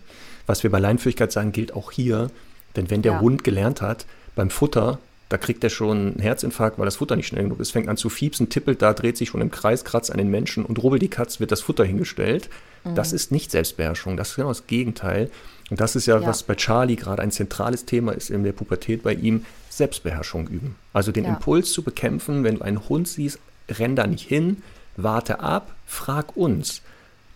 was 0.47 0.63
wir 0.63 0.71
bei 0.71 0.79
Leinführigkeit 0.79 1.31
sagen, 1.31 1.51
gilt 1.51 1.75
auch 1.75 1.91
hier. 1.91 2.29
Denn 2.75 2.89
wenn 2.89 3.03
der 3.03 3.13
ja. 3.13 3.19
Hund 3.19 3.43
gelernt 3.43 3.81
hat, 3.81 4.05
beim 4.35 4.49
Futter, 4.49 4.97
da 5.29 5.37
kriegt 5.37 5.63
er 5.63 5.69
schon 5.69 5.97
einen 5.97 6.19
Herzinfarkt, 6.19 6.79
weil 6.79 6.85
das 6.85 6.97
Futter 6.97 7.15
nicht 7.15 7.27
schnell 7.27 7.43
genug 7.43 7.59
ist, 7.59 7.71
fängt 7.71 7.89
an 7.89 7.97
zu 7.97 8.09
fiepsen, 8.09 8.49
tippelt 8.49 8.81
da, 8.81 8.93
dreht 8.93 9.17
sich 9.17 9.29
schon 9.29 9.41
im 9.41 9.51
Kreis, 9.51 9.85
kratzt 9.85 10.11
an 10.11 10.17
den 10.17 10.29
Menschen 10.29 10.65
und 10.65 10.81
rubbel 10.81 10.99
die 10.99 11.09
Katz 11.09 11.39
wird 11.39 11.51
das 11.51 11.61
Futter 11.61 11.85
hingestellt. 11.85 12.49
Mhm. 12.83 12.95
Das 12.95 13.13
ist 13.13 13.31
nicht 13.31 13.51
Selbstbeherrschung, 13.51 14.17
das 14.17 14.31
ist 14.31 14.35
genau 14.35 14.49
das 14.49 14.67
Gegenteil. 14.67 15.29
Und 15.71 15.79
das 15.79 15.95
ist 15.95 16.05
ja, 16.05 16.19
ja. 16.19 16.27
was 16.27 16.43
bei 16.43 16.53
Charlie 16.53 16.97
gerade 16.97 17.21
ein 17.21 17.31
zentrales 17.31 17.85
Thema 17.85 18.11
ist 18.11 18.29
in 18.29 18.43
der 18.43 18.51
Pubertät 18.51 19.01
bei 19.03 19.13
ihm, 19.13 19.45
Selbstbeherrschung 19.69 20.49
üben. 20.49 20.75
Also 20.91 21.13
den 21.13 21.23
ja. 21.23 21.31
Impuls 21.31 21.71
zu 21.71 21.81
bekämpfen, 21.81 22.43
wenn 22.43 22.55
du 22.55 22.61
einen 22.61 22.89
Hund 22.89 23.07
siehst, 23.07 23.39
renn 23.69 23.95
da 23.95 24.05
nicht 24.05 24.27
hin, 24.27 24.61
warte 24.97 25.39
ab, 25.39 25.73
frag 25.87 26.35
uns. 26.35 26.81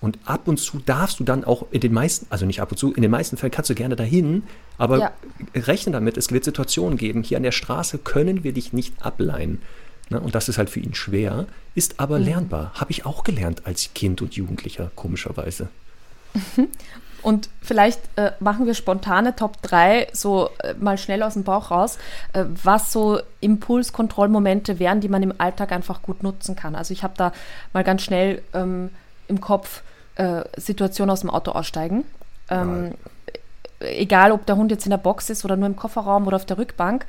Und 0.01 0.19
ab 0.25 0.49
und 0.49 0.57
zu 0.57 0.79
darfst 0.85 1.21
du 1.21 1.23
dann 1.23 1.45
auch 1.45 1.67
in 1.71 1.79
den 1.79 1.93
meisten, 1.93 2.27
also 2.29 2.45
nicht 2.45 2.61
ab 2.61 2.71
und 2.71 2.77
zu, 2.77 2.93
in 2.93 3.01
den 3.01 3.09
meisten 3.09 3.37
Fällen 3.37 3.53
kannst 3.53 3.69
du 3.69 3.73
gerne 3.75 3.95
dahin, 3.95 4.43
aber 4.77 4.99
ja. 4.99 5.11
rechne 5.55 5.93
damit, 5.93 6.17
es 6.17 6.29
wird 6.29 6.43
Situationen 6.43 6.97
geben, 6.97 7.23
hier 7.23 7.37
an 7.37 7.43
der 7.43 7.53
Straße 7.53 7.99
können 7.99 8.43
wir 8.43 8.51
dich 8.51 8.73
nicht 8.73 8.93
ableihen. 9.03 9.61
Ne? 10.09 10.19
Und 10.19 10.35
das 10.35 10.49
ist 10.49 10.57
halt 10.57 10.69
für 10.69 10.81
ihn 10.81 10.93
schwer, 10.93 11.47
ist 11.73 12.01
aber 12.01 12.19
mhm. 12.19 12.25
lernbar. 12.25 12.71
Habe 12.75 12.91
ich 12.91 13.05
auch 13.05 13.23
gelernt 13.23 13.65
als 13.65 13.93
Kind 13.95 14.21
und 14.21 14.35
Jugendlicher, 14.35 14.91
komischerweise. 14.95 15.69
Und 17.25 17.49
vielleicht 17.59 18.01
äh, 18.17 18.33
machen 18.39 18.67
wir 18.67 18.75
spontane 18.75 19.35
Top 19.35 19.59
3 19.63 20.09
so 20.13 20.51
äh, 20.59 20.75
mal 20.75 20.99
schnell 20.99 21.23
aus 21.23 21.33
dem 21.33 21.43
Bauch 21.43 21.71
raus, 21.71 21.97
äh, 22.33 22.45
was 22.63 22.91
so 22.91 23.19
Impulskontrollmomente 23.41 24.77
wären, 24.77 25.01
die 25.01 25.09
man 25.09 25.23
im 25.23 25.33
Alltag 25.39 25.71
einfach 25.71 26.03
gut 26.03 26.21
nutzen 26.21 26.55
kann. 26.55 26.75
Also 26.75 26.93
ich 26.93 27.01
habe 27.01 27.15
da 27.17 27.31
mal 27.73 27.83
ganz 27.83 28.03
schnell 28.03 28.43
ähm, 28.53 28.91
im 29.27 29.41
Kopf 29.41 29.81
äh, 30.17 30.43
Situation 30.55 31.09
aus 31.09 31.21
dem 31.21 31.31
Auto 31.31 31.49
aussteigen. 31.49 32.05
Ähm, 32.51 32.93
egal, 33.79 34.31
ob 34.31 34.45
der 34.45 34.57
Hund 34.57 34.69
jetzt 34.69 34.85
in 34.85 34.91
der 34.91 34.97
Box 34.97 35.31
ist 35.31 35.43
oder 35.43 35.55
nur 35.55 35.65
im 35.65 35.75
Kofferraum 35.75 36.27
oder 36.27 36.35
auf 36.35 36.45
der 36.45 36.59
Rückbank. 36.59 37.07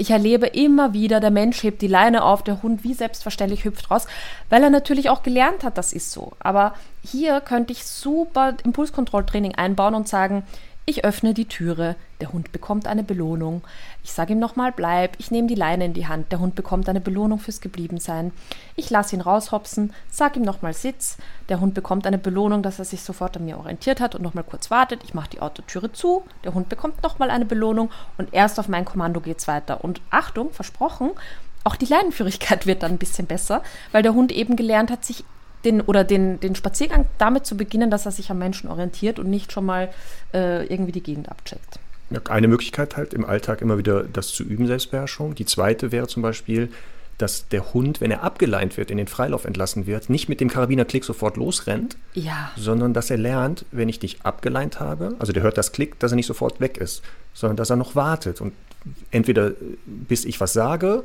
Ich 0.00 0.10
erlebe 0.10 0.46
immer 0.46 0.94
wieder, 0.94 1.20
der 1.20 1.30
Mensch 1.30 1.62
hebt 1.62 1.82
die 1.82 1.86
Leine 1.86 2.24
auf, 2.24 2.42
der 2.42 2.62
Hund 2.62 2.84
wie 2.84 2.94
selbstverständlich 2.94 3.66
hüpft 3.66 3.90
raus, 3.90 4.06
weil 4.48 4.62
er 4.62 4.70
natürlich 4.70 5.10
auch 5.10 5.22
gelernt 5.22 5.62
hat, 5.62 5.76
das 5.76 5.92
ist 5.92 6.10
so. 6.10 6.32
Aber 6.40 6.72
hier 7.04 7.42
könnte 7.42 7.74
ich 7.74 7.84
super 7.84 8.54
Impulskontrolltraining 8.64 9.56
einbauen 9.56 9.94
und 9.94 10.08
sagen, 10.08 10.42
ich 10.90 11.04
öffne 11.04 11.34
die 11.34 11.46
Türe, 11.46 11.94
der 12.20 12.32
Hund 12.32 12.52
bekommt 12.52 12.86
eine 12.86 13.04
Belohnung. 13.04 13.62
Ich 14.02 14.12
sage 14.12 14.32
ihm 14.32 14.40
nochmal, 14.40 14.72
bleib, 14.72 15.14
ich 15.18 15.30
nehme 15.30 15.46
die 15.46 15.54
Leine 15.54 15.84
in 15.84 15.94
die 15.94 16.08
Hand, 16.08 16.32
der 16.32 16.40
Hund 16.40 16.56
bekommt 16.56 16.88
eine 16.88 17.00
Belohnung 17.00 17.38
fürs 17.38 17.60
Gebliebensein. 17.60 18.32
Ich 18.76 18.90
lasse 18.90 19.14
ihn 19.14 19.22
raushopsen, 19.22 19.92
sage 20.10 20.40
ihm 20.40 20.44
nochmal 20.44 20.74
Sitz, 20.74 21.16
der 21.48 21.60
Hund 21.60 21.74
bekommt 21.74 22.06
eine 22.06 22.18
Belohnung, 22.18 22.62
dass 22.62 22.78
er 22.78 22.84
sich 22.84 23.02
sofort 23.02 23.36
an 23.36 23.44
mir 23.44 23.58
orientiert 23.58 24.00
hat 24.00 24.14
und 24.14 24.22
nochmal 24.22 24.44
kurz 24.44 24.70
wartet. 24.70 25.02
Ich 25.04 25.14
mache 25.14 25.30
die 25.30 25.40
Autotüre 25.40 25.92
zu, 25.92 26.24
der 26.44 26.54
Hund 26.54 26.68
bekommt 26.68 27.02
nochmal 27.02 27.30
eine 27.30 27.44
Belohnung 27.44 27.90
und 28.18 28.34
erst 28.34 28.58
auf 28.58 28.68
mein 28.68 28.84
Kommando 28.84 29.20
geht 29.20 29.38
es 29.38 29.48
weiter. 29.48 29.84
Und 29.84 30.00
Achtung, 30.10 30.52
versprochen, 30.52 31.12
auch 31.62 31.76
die 31.76 31.86
Leinenführigkeit 31.86 32.66
wird 32.66 32.82
dann 32.82 32.92
ein 32.92 32.98
bisschen 32.98 33.26
besser, 33.26 33.62
weil 33.92 34.02
der 34.02 34.14
Hund 34.14 34.32
eben 34.32 34.56
gelernt 34.56 34.90
hat, 34.90 35.04
sich 35.04 35.24
den 35.64 35.80
oder 35.80 36.04
den, 36.04 36.40
den 36.40 36.54
Spaziergang 36.54 37.06
damit 37.18 37.46
zu 37.46 37.56
beginnen, 37.56 37.90
dass 37.90 38.06
er 38.06 38.12
sich 38.12 38.30
am 38.30 38.38
Menschen 38.38 38.68
orientiert 38.68 39.18
und 39.18 39.28
nicht 39.28 39.52
schon 39.52 39.66
mal 39.66 39.90
äh, 40.32 40.66
irgendwie 40.66 40.92
die 40.92 41.02
Gegend 41.02 41.28
abcheckt. 41.28 41.78
Eine 42.28 42.48
Möglichkeit 42.48 42.96
halt 42.96 43.14
im 43.14 43.24
Alltag 43.24 43.60
immer 43.60 43.78
wieder 43.78 44.02
das 44.02 44.28
zu 44.28 44.42
üben, 44.42 44.66
Selbstbeherrschung. 44.66 45.36
Die 45.36 45.44
zweite 45.44 45.92
wäre 45.92 46.08
zum 46.08 46.22
Beispiel, 46.22 46.70
dass 47.18 47.48
der 47.48 47.74
Hund, 47.74 48.00
wenn 48.00 48.10
er 48.10 48.22
abgeleint 48.22 48.76
wird, 48.76 48.90
in 48.90 48.96
den 48.96 49.06
Freilauf 49.06 49.44
entlassen 49.44 49.86
wird, 49.86 50.08
nicht 50.08 50.28
mit 50.28 50.40
dem 50.40 50.48
Karabinerklick 50.48 51.04
sofort 51.04 51.36
losrennt, 51.36 51.96
ja. 52.14 52.50
sondern 52.56 52.94
dass 52.94 53.10
er 53.10 53.18
lernt, 53.18 53.64
wenn 53.70 53.88
ich 53.88 53.98
dich 53.98 54.22
abgeleint 54.22 54.80
habe, 54.80 55.14
also 55.18 55.32
der 55.32 55.42
hört 55.42 55.58
das 55.58 55.72
Klick, 55.72 55.98
dass 55.98 56.12
er 56.12 56.16
nicht 56.16 56.26
sofort 56.26 56.60
weg 56.60 56.78
ist, 56.78 57.02
sondern 57.34 57.56
dass 57.56 57.70
er 57.70 57.76
noch 57.76 57.94
wartet 57.94 58.40
und 58.40 58.54
entweder 59.10 59.52
bis 59.86 60.24
ich 60.24 60.40
was 60.40 60.54
sage 60.54 61.04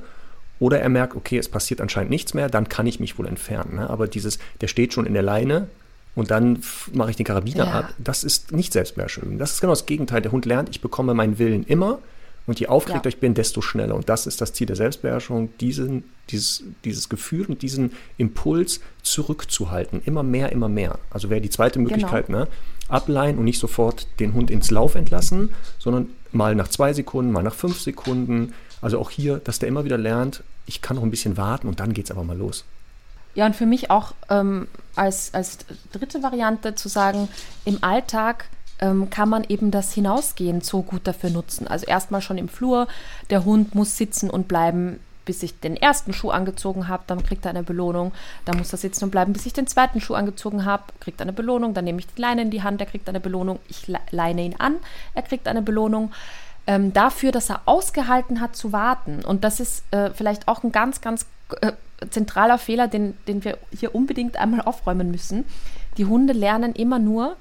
Oder 0.59 0.79
er 0.79 0.89
merkt, 0.89 1.15
okay, 1.15 1.37
es 1.37 1.49
passiert 1.49 1.81
anscheinend 1.81 2.11
nichts 2.11 2.33
mehr, 2.33 2.49
dann 2.49 2.69
kann 2.69 2.87
ich 2.87 2.99
mich 2.99 3.17
wohl 3.17 3.27
entfernen. 3.27 3.75
Ne? 3.75 3.89
Aber 3.89 4.07
dieses, 4.07 4.39
der 4.61 4.67
steht 4.67 4.93
schon 4.93 5.05
in 5.05 5.13
der 5.13 5.23
Leine 5.23 5.67
und 6.15 6.31
dann 6.31 6.59
mache 6.93 7.09
ich 7.09 7.17
den 7.17 7.25
Karabiner 7.25 7.65
ja. 7.65 7.71
ab, 7.71 7.93
das 7.97 8.23
ist 8.23 8.51
nicht 8.53 8.71
Selbstbeherrschung. 8.71 9.37
Das 9.37 9.51
ist 9.51 9.61
genau 9.61 9.73
das 9.73 9.85
Gegenteil. 9.85 10.21
Der 10.21 10.31
Hund 10.31 10.45
lernt, 10.45 10.69
ich 10.69 10.81
bekomme 10.81 11.13
meinen 11.13 11.39
Willen 11.39 11.65
immer 11.65 11.99
und 12.47 12.59
je 12.59 12.67
aufgeregter 12.67 13.09
ja. 13.09 13.15
ich 13.15 13.19
bin, 13.19 13.33
desto 13.33 13.61
schneller. 13.61 13.95
Und 13.95 14.07
das 14.07 14.27
ist 14.27 14.39
das 14.39 14.53
Ziel 14.53 14.67
der 14.67 14.75
Selbstbeherrschung, 14.75 15.49
diesen, 15.59 16.03
dieses, 16.29 16.63
dieses 16.85 17.09
Gefühl 17.09 17.47
und 17.47 17.61
diesen 17.61 17.91
Impuls 18.17 18.79
zurückzuhalten. 19.01 20.01
Immer 20.05 20.23
mehr, 20.23 20.51
immer 20.51 20.69
mehr. 20.69 20.99
Also 21.09 21.29
wäre 21.29 21.41
die 21.41 21.49
zweite 21.49 21.79
genau. 21.79 21.89
Möglichkeit, 21.89 22.27
genau. 22.27 22.39
ne? 22.39 22.47
ableihen 22.87 23.37
und 23.37 23.45
nicht 23.45 23.59
sofort 23.59 24.07
den 24.19 24.33
Hund 24.33 24.51
ins 24.51 24.69
Lauf 24.69 24.95
entlassen, 24.95 25.53
sondern 25.79 26.09
mal 26.31 26.55
nach 26.55 26.67
zwei 26.67 26.93
Sekunden, 26.93 27.31
mal 27.31 27.43
nach 27.43 27.55
fünf 27.55 27.79
Sekunden. 27.79 28.53
Also 28.85 28.99
auch 28.99 29.09
hier, 29.09 29.37
dass 29.37 29.57
der 29.57 29.67
immer 29.67 29.83
wieder 29.83 29.97
lernt, 29.97 30.43
ich 30.67 30.79
kann 30.83 30.97
noch 30.97 31.01
ein 31.01 31.09
bisschen 31.09 31.37
warten 31.37 31.67
und 31.67 31.79
dann 31.79 31.91
geht 31.93 32.05
es 32.05 32.11
aber 32.11 32.23
mal 32.23 32.37
los. 32.37 32.65
Ja, 33.33 33.47
und 33.47 33.55
für 33.55 33.65
mich 33.65 33.89
auch 33.89 34.13
ähm, 34.29 34.67
als, 34.95 35.33
als 35.33 35.57
dritte 35.91 36.21
Variante 36.21 36.75
zu 36.75 36.87
sagen, 36.87 37.27
im 37.65 37.83
Alltag 37.83 38.45
ähm, 38.77 39.09
kann 39.09 39.27
man 39.27 39.43
eben 39.43 39.71
das 39.71 39.91
Hinausgehen 39.93 40.61
so 40.61 40.83
gut 40.83 41.07
dafür 41.07 41.31
nutzen. 41.31 41.67
Also 41.67 41.87
erstmal 41.87 42.21
schon 42.21 42.37
im 42.37 42.47
Flur, 42.47 42.87
der 43.31 43.43
Hund 43.43 43.73
muss 43.73 43.97
sitzen 43.97 44.29
und 44.29 44.47
bleiben, 44.47 44.99
bis 45.25 45.41
ich 45.41 45.59
den 45.59 45.75
ersten 45.75 46.13
Schuh 46.13 46.29
angezogen 46.29 46.87
habe, 46.87 47.05
dann 47.07 47.23
kriegt 47.23 47.43
er 47.45 47.49
eine 47.49 47.63
Belohnung. 47.63 48.11
Dann 48.45 48.59
muss 48.59 48.71
er 48.71 48.77
sitzen 48.77 49.05
und 49.05 49.09
bleiben, 49.09 49.33
bis 49.33 49.47
ich 49.47 49.53
den 49.53 49.65
zweiten 49.65 49.99
Schuh 49.99 50.13
angezogen 50.13 50.63
habe, 50.63 50.83
kriegt 50.99 51.19
er 51.19 51.23
eine 51.23 51.33
Belohnung. 51.33 51.73
Dann 51.73 51.85
nehme 51.85 51.97
ich 51.97 52.05
die 52.05 52.21
Leine 52.21 52.43
in 52.43 52.51
die 52.51 52.61
Hand, 52.61 52.81
er 52.81 52.85
kriegt 52.85 53.09
eine 53.09 53.19
Belohnung. 53.19 53.57
Ich 53.67 53.91
leine 54.11 54.43
ihn 54.43 54.55
an, 54.59 54.75
er 55.15 55.23
kriegt 55.23 55.47
eine 55.47 55.63
Belohnung. 55.63 56.11
Ähm, 56.67 56.93
dafür, 56.93 57.31
dass 57.31 57.49
er 57.49 57.61
ausgehalten 57.65 58.41
hat 58.41 58.55
zu 58.55 58.71
warten. 58.71 59.23
Und 59.23 59.43
das 59.43 59.59
ist 59.59 59.83
äh, 59.91 60.09
vielleicht 60.11 60.47
auch 60.47 60.63
ein 60.63 60.71
ganz, 60.71 60.99
ganz 60.99 61.25
äh, 61.61 61.73
zentraler 62.09 62.57
Fehler, 62.57 62.87
den, 62.87 63.15
den 63.27 63.43
wir 63.43 63.57
hier 63.77 63.93
unbedingt 63.93 64.37
einmal 64.37 64.61
aufräumen 64.61 65.11
müssen. 65.11 65.45
Die 65.97 66.05
Hunde 66.05 66.33
lernen 66.33 66.73
immer 66.73 66.99
nur, 66.99 67.37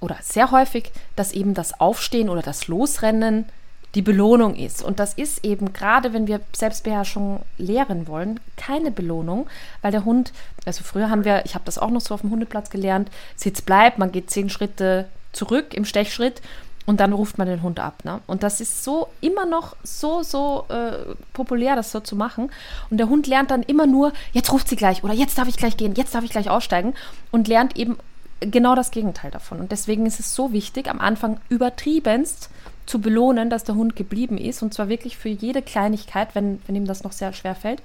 oder 0.00 0.16
sehr 0.22 0.50
häufig, 0.50 0.92
dass 1.16 1.32
eben 1.32 1.54
das 1.54 1.80
Aufstehen 1.80 2.28
oder 2.28 2.42
das 2.42 2.68
Losrennen 2.68 3.46
die 3.94 4.02
Belohnung 4.02 4.54
ist. 4.54 4.82
Und 4.82 5.00
das 5.00 5.14
ist 5.14 5.44
eben 5.44 5.72
gerade, 5.72 6.12
wenn 6.12 6.26
wir 6.26 6.40
Selbstbeherrschung 6.54 7.42
lehren 7.56 8.06
wollen, 8.06 8.38
keine 8.56 8.90
Belohnung, 8.90 9.48
weil 9.82 9.92
der 9.92 10.04
Hund, 10.04 10.32
also 10.66 10.84
früher 10.84 11.10
haben 11.10 11.24
wir, 11.24 11.44
ich 11.46 11.54
habe 11.54 11.64
das 11.64 11.78
auch 11.78 11.90
noch 11.90 12.02
so 12.02 12.14
auf 12.14 12.20
dem 12.20 12.30
Hundeplatz 12.30 12.70
gelernt, 12.70 13.10
Sitz 13.34 13.62
bleibt, 13.62 13.98
man 13.98 14.12
geht 14.12 14.30
zehn 14.30 14.50
Schritte 14.50 15.08
zurück 15.32 15.74
im 15.74 15.84
Stechschritt 15.84 16.42
und 16.88 17.00
dann 17.00 17.12
ruft 17.12 17.36
man 17.36 17.46
den 17.46 17.62
Hund 17.62 17.80
ab. 17.80 18.02
Ne? 18.06 18.20
Und 18.26 18.42
das 18.42 18.62
ist 18.62 18.82
so 18.82 19.08
immer 19.20 19.44
noch 19.44 19.76
so, 19.82 20.22
so 20.22 20.64
äh, 20.70 21.14
populär, 21.34 21.76
das 21.76 21.92
so 21.92 22.00
zu 22.00 22.16
machen. 22.16 22.50
Und 22.88 22.96
der 22.96 23.10
Hund 23.10 23.26
lernt 23.26 23.50
dann 23.50 23.62
immer 23.62 23.86
nur, 23.86 24.14
jetzt 24.32 24.50
ruft 24.50 24.70
sie 24.70 24.76
gleich 24.76 25.04
oder 25.04 25.12
jetzt 25.12 25.36
darf 25.36 25.48
ich 25.48 25.58
gleich 25.58 25.76
gehen, 25.76 25.92
jetzt 25.96 26.14
darf 26.14 26.24
ich 26.24 26.30
gleich 26.30 26.48
aussteigen 26.48 26.94
und 27.30 27.46
lernt 27.46 27.76
eben 27.76 27.98
genau 28.40 28.74
das 28.74 28.90
Gegenteil 28.90 29.30
davon. 29.30 29.60
Und 29.60 29.70
deswegen 29.70 30.06
ist 30.06 30.18
es 30.18 30.34
so 30.34 30.54
wichtig, 30.54 30.88
am 30.88 30.98
Anfang 30.98 31.38
übertriebenst 31.50 32.48
zu 32.86 33.02
belohnen, 33.02 33.50
dass 33.50 33.64
der 33.64 33.74
Hund 33.74 33.94
geblieben 33.94 34.38
ist. 34.38 34.62
Und 34.62 34.72
zwar 34.72 34.88
wirklich 34.88 35.18
für 35.18 35.28
jede 35.28 35.60
Kleinigkeit, 35.60 36.34
wenn, 36.34 36.58
wenn 36.66 36.74
ihm 36.74 36.86
das 36.86 37.04
noch 37.04 37.12
sehr 37.12 37.34
schwer 37.34 37.54
fällt, 37.54 37.82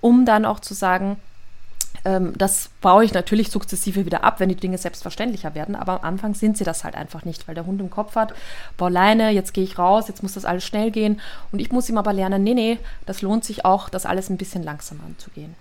um 0.00 0.24
dann 0.24 0.46
auch 0.46 0.60
zu 0.60 0.72
sagen, 0.72 1.18
ähm, 2.04 2.32
das 2.36 2.70
baue 2.80 3.04
ich 3.04 3.14
natürlich 3.14 3.50
sukzessive 3.50 4.06
wieder 4.06 4.24
ab, 4.24 4.40
wenn 4.40 4.48
die 4.48 4.54
Dinge 4.54 4.78
selbstverständlicher 4.78 5.54
werden. 5.54 5.74
Aber 5.74 5.92
am 5.92 6.14
Anfang 6.14 6.34
sind 6.34 6.56
sie 6.56 6.64
das 6.64 6.84
halt 6.84 6.94
einfach 6.94 7.24
nicht, 7.24 7.48
weil 7.48 7.54
der 7.54 7.66
Hund 7.66 7.80
im 7.80 7.90
Kopf 7.90 8.14
hat, 8.14 8.34
boah, 8.76 8.90
Leine, 8.90 9.30
jetzt 9.30 9.54
gehe 9.54 9.64
ich 9.64 9.78
raus, 9.78 10.08
jetzt 10.08 10.22
muss 10.22 10.34
das 10.34 10.44
alles 10.44 10.64
schnell 10.64 10.90
gehen. 10.90 11.20
Und 11.52 11.60
ich 11.60 11.72
muss 11.72 11.88
ihm 11.88 11.98
aber 11.98 12.12
lernen, 12.12 12.42
nee, 12.42 12.54
nee, 12.54 12.78
das 13.06 13.22
lohnt 13.22 13.44
sich 13.44 13.64
auch, 13.64 13.88
das 13.88 14.06
alles 14.06 14.30
ein 14.30 14.36
bisschen 14.36 14.62
langsamer 14.62 15.04
anzugehen. 15.04 15.54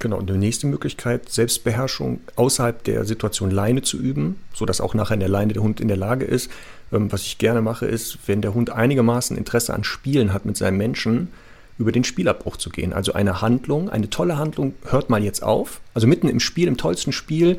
Genau, 0.00 0.18
und 0.18 0.28
die 0.28 0.34
nächste 0.34 0.66
Möglichkeit, 0.66 1.28
Selbstbeherrschung 1.30 2.20
außerhalb 2.36 2.82
der 2.84 3.04
Situation 3.04 3.50
Leine 3.50 3.82
zu 3.82 3.96
üben, 3.98 4.40
sodass 4.52 4.80
auch 4.80 4.94
nachher 4.94 5.14
in 5.14 5.20
der 5.20 5.28
Leine 5.28 5.52
der 5.52 5.62
Hund 5.62 5.80
in 5.80 5.88
der 5.88 5.96
Lage 5.96 6.24
ist. 6.24 6.50
Ähm, 6.92 7.12
was 7.12 7.22
ich 7.22 7.38
gerne 7.38 7.62
mache, 7.62 7.86
ist, 7.86 8.18
wenn 8.26 8.42
der 8.42 8.54
Hund 8.54 8.70
einigermaßen 8.70 9.36
Interesse 9.36 9.72
an 9.72 9.84
Spielen 9.84 10.32
hat 10.32 10.44
mit 10.44 10.56
seinem 10.56 10.78
Menschen, 10.78 11.28
über 11.78 11.92
den 11.92 12.04
Spielabbruch 12.04 12.56
zu 12.56 12.70
gehen. 12.70 12.92
Also 12.92 13.12
eine 13.12 13.40
Handlung, 13.40 13.90
eine 13.90 14.10
tolle 14.10 14.38
Handlung 14.38 14.74
hört 14.86 15.10
mal 15.10 15.22
jetzt 15.22 15.42
auf. 15.42 15.80
Also 15.92 16.06
mitten 16.06 16.28
im 16.28 16.40
Spiel, 16.40 16.68
im 16.68 16.76
tollsten 16.76 17.12
Spiel, 17.12 17.58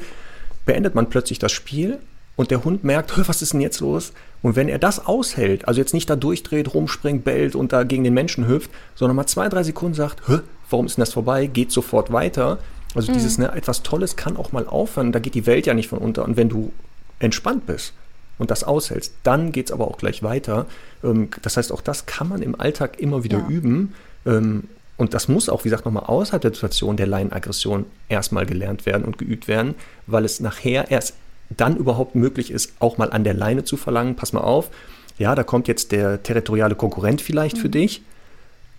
beendet 0.65 0.95
man 0.95 1.09
plötzlich 1.09 1.39
das 1.39 1.51
Spiel 1.51 1.99
und 2.35 2.51
der 2.51 2.63
Hund 2.63 2.83
merkt, 2.83 3.27
was 3.27 3.41
ist 3.41 3.53
denn 3.53 3.61
jetzt 3.61 3.79
los? 3.79 4.13
Und 4.41 4.55
wenn 4.55 4.67
er 4.67 4.79
das 4.79 5.05
aushält, 5.05 5.67
also 5.67 5.79
jetzt 5.79 5.93
nicht 5.93 6.09
da 6.09 6.15
durchdreht, 6.15 6.73
rumspringt, 6.73 7.23
bellt 7.23 7.55
und 7.55 7.73
da 7.73 7.83
gegen 7.83 8.03
den 8.03 8.13
Menschen 8.13 8.47
hüpft, 8.47 8.69
sondern 8.93 9.15
mal 9.15 9.27
zwei, 9.27 9.49
drei 9.49 9.63
Sekunden 9.63 9.95
sagt, 9.95 10.21
warum 10.69 10.85
ist 10.85 10.97
denn 10.97 11.01
das 11.01 11.13
vorbei, 11.13 11.47
geht 11.47 11.71
sofort 11.71 12.11
weiter. 12.11 12.59
Also 12.93 13.11
mhm. 13.11 13.15
dieses, 13.15 13.37
ne, 13.37 13.51
etwas 13.53 13.83
Tolles 13.83 14.15
kann 14.15 14.37
auch 14.37 14.51
mal 14.51 14.67
aufhören, 14.67 15.11
da 15.11 15.19
geht 15.19 15.35
die 15.35 15.45
Welt 15.45 15.65
ja 15.65 15.73
nicht 15.73 15.89
von 15.89 15.99
unter. 15.99 16.25
Und 16.25 16.37
wenn 16.37 16.49
du 16.49 16.71
entspannt 17.19 17.65
bist 17.65 17.93
und 18.37 18.51
das 18.51 18.63
aushältst, 18.63 19.13
dann 19.23 19.51
geht 19.51 19.67
es 19.67 19.71
aber 19.71 19.87
auch 19.87 19.97
gleich 19.97 20.23
weiter. 20.23 20.65
Ähm, 21.03 21.29
das 21.41 21.57
heißt, 21.57 21.71
auch 21.71 21.81
das 21.81 22.05
kann 22.05 22.27
man 22.27 22.41
im 22.41 22.59
Alltag 22.59 22.99
immer 22.99 23.23
wieder 23.23 23.39
ja. 23.39 23.47
üben. 23.47 23.93
Ähm, 24.25 24.65
und 24.97 25.13
das 25.13 25.27
muss 25.27 25.49
auch, 25.49 25.65
wie 25.65 25.69
gesagt, 25.69 25.85
nochmal 25.85 26.05
außerhalb 26.05 26.41
der 26.41 26.53
Situation 26.53 26.95
der 26.95 27.07
Laienaggression 27.07 27.85
erstmal 28.07 28.45
gelernt 28.45 28.85
werden 28.85 29.03
und 29.03 29.17
geübt 29.17 29.47
werden, 29.47 29.75
weil 30.07 30.23
es 30.23 30.39
nachher 30.39 30.89
erst 30.89 31.15
dann 31.49 31.75
überhaupt 31.75 32.15
möglich 32.15 32.49
ist, 32.49 32.73
auch 32.79 32.97
mal 32.97 33.11
an 33.11 33.23
der 33.23 33.33
Leine 33.33 33.63
zu 33.65 33.77
verlangen, 33.77 34.15
pass 34.15 34.33
mal 34.33 34.41
auf, 34.41 34.69
ja, 35.17 35.35
da 35.35 35.43
kommt 35.43 35.67
jetzt 35.67 35.91
der 35.91 36.23
territoriale 36.23 36.75
Konkurrent 36.75 37.21
vielleicht 37.21 37.57
mhm. 37.57 37.61
für 37.61 37.69
dich, 37.69 38.01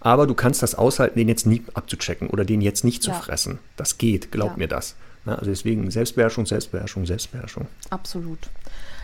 aber 0.00 0.26
du 0.26 0.34
kannst 0.34 0.62
das 0.62 0.74
aushalten, 0.74 1.18
den 1.18 1.28
jetzt 1.28 1.46
nie 1.46 1.62
abzuchecken 1.74 2.28
oder 2.28 2.44
den 2.44 2.60
jetzt 2.60 2.84
nicht 2.84 3.02
zu 3.02 3.10
ja. 3.10 3.16
fressen. 3.16 3.58
Das 3.76 3.98
geht, 3.98 4.32
glaub 4.32 4.52
ja. 4.52 4.56
mir 4.56 4.68
das. 4.68 4.94
also 5.24 5.46
deswegen 5.46 5.90
Selbstbeherrschung, 5.90 6.46
Selbstbeherrschung, 6.46 7.06
Selbstbeherrschung. 7.06 7.66
Absolut. 7.90 8.38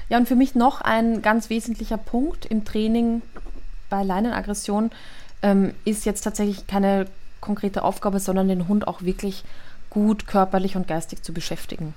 Ja, 0.08 0.18
und 0.18 0.28
für 0.28 0.36
mich 0.36 0.54
noch 0.54 0.80
ein 0.80 1.22
ganz 1.22 1.50
wesentlicher 1.50 1.96
Punkt 1.96 2.46
im 2.46 2.64
Training 2.64 3.22
bei 3.88 4.02
Leinenaggression 4.02 4.90
ähm, 5.42 5.74
ist 5.84 6.04
jetzt 6.04 6.22
tatsächlich 6.22 6.66
keine 6.66 7.06
konkrete 7.40 7.82
Aufgabe, 7.82 8.20
sondern 8.20 8.48
den 8.48 8.68
Hund 8.68 8.86
auch 8.88 9.02
wirklich 9.02 9.44
gut 9.90 10.26
körperlich 10.26 10.76
und 10.76 10.88
geistig 10.88 11.22
zu 11.22 11.34
beschäftigen. 11.34 11.94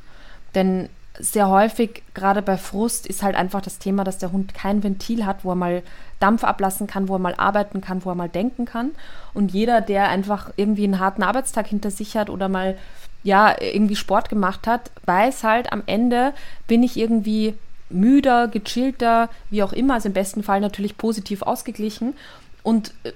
Denn 0.53 0.89
sehr 1.19 1.47
häufig, 1.47 2.03
gerade 2.13 2.41
bei 2.41 2.57
Frust, 2.57 3.07
ist 3.07 3.23
halt 3.23 3.35
einfach 3.35 3.61
das 3.61 3.79
Thema, 3.79 4.03
dass 4.03 4.17
der 4.17 4.31
Hund 4.31 4.53
kein 4.53 4.83
Ventil 4.83 5.25
hat, 5.25 5.45
wo 5.45 5.51
er 5.51 5.55
mal 5.55 5.83
Dampf 6.19 6.43
ablassen 6.43 6.87
kann, 6.87 7.07
wo 7.07 7.15
er 7.15 7.19
mal 7.19 7.35
arbeiten 7.35 7.81
kann, 7.81 8.03
wo 8.03 8.09
er 8.09 8.15
mal 8.15 8.29
denken 8.29 8.65
kann. 8.65 8.91
Und 9.33 9.53
jeder, 9.53 9.81
der 9.81 10.09
einfach 10.09 10.51
irgendwie 10.57 10.83
einen 10.83 10.99
harten 10.99 11.23
Arbeitstag 11.23 11.67
hinter 11.67 11.91
sich 11.91 12.17
hat 12.17 12.29
oder 12.29 12.49
mal 12.49 12.77
ja 13.23 13.55
irgendwie 13.59 13.95
Sport 13.95 14.29
gemacht 14.29 14.67
hat, 14.67 14.91
weiß 15.05 15.43
halt 15.43 15.71
am 15.71 15.83
Ende 15.85 16.33
bin 16.67 16.83
ich 16.83 16.97
irgendwie 16.97 17.55
müder, 17.89 18.47
gechillter, 18.47 19.29
wie 19.49 19.63
auch 19.63 19.73
immer, 19.73 19.95
also 19.95 20.07
im 20.07 20.13
besten 20.13 20.43
Fall 20.43 20.59
natürlich 20.59 20.97
positiv 20.97 21.41
ausgeglichen. 21.41 22.13
Und 22.61 22.93
äh, 23.03 23.13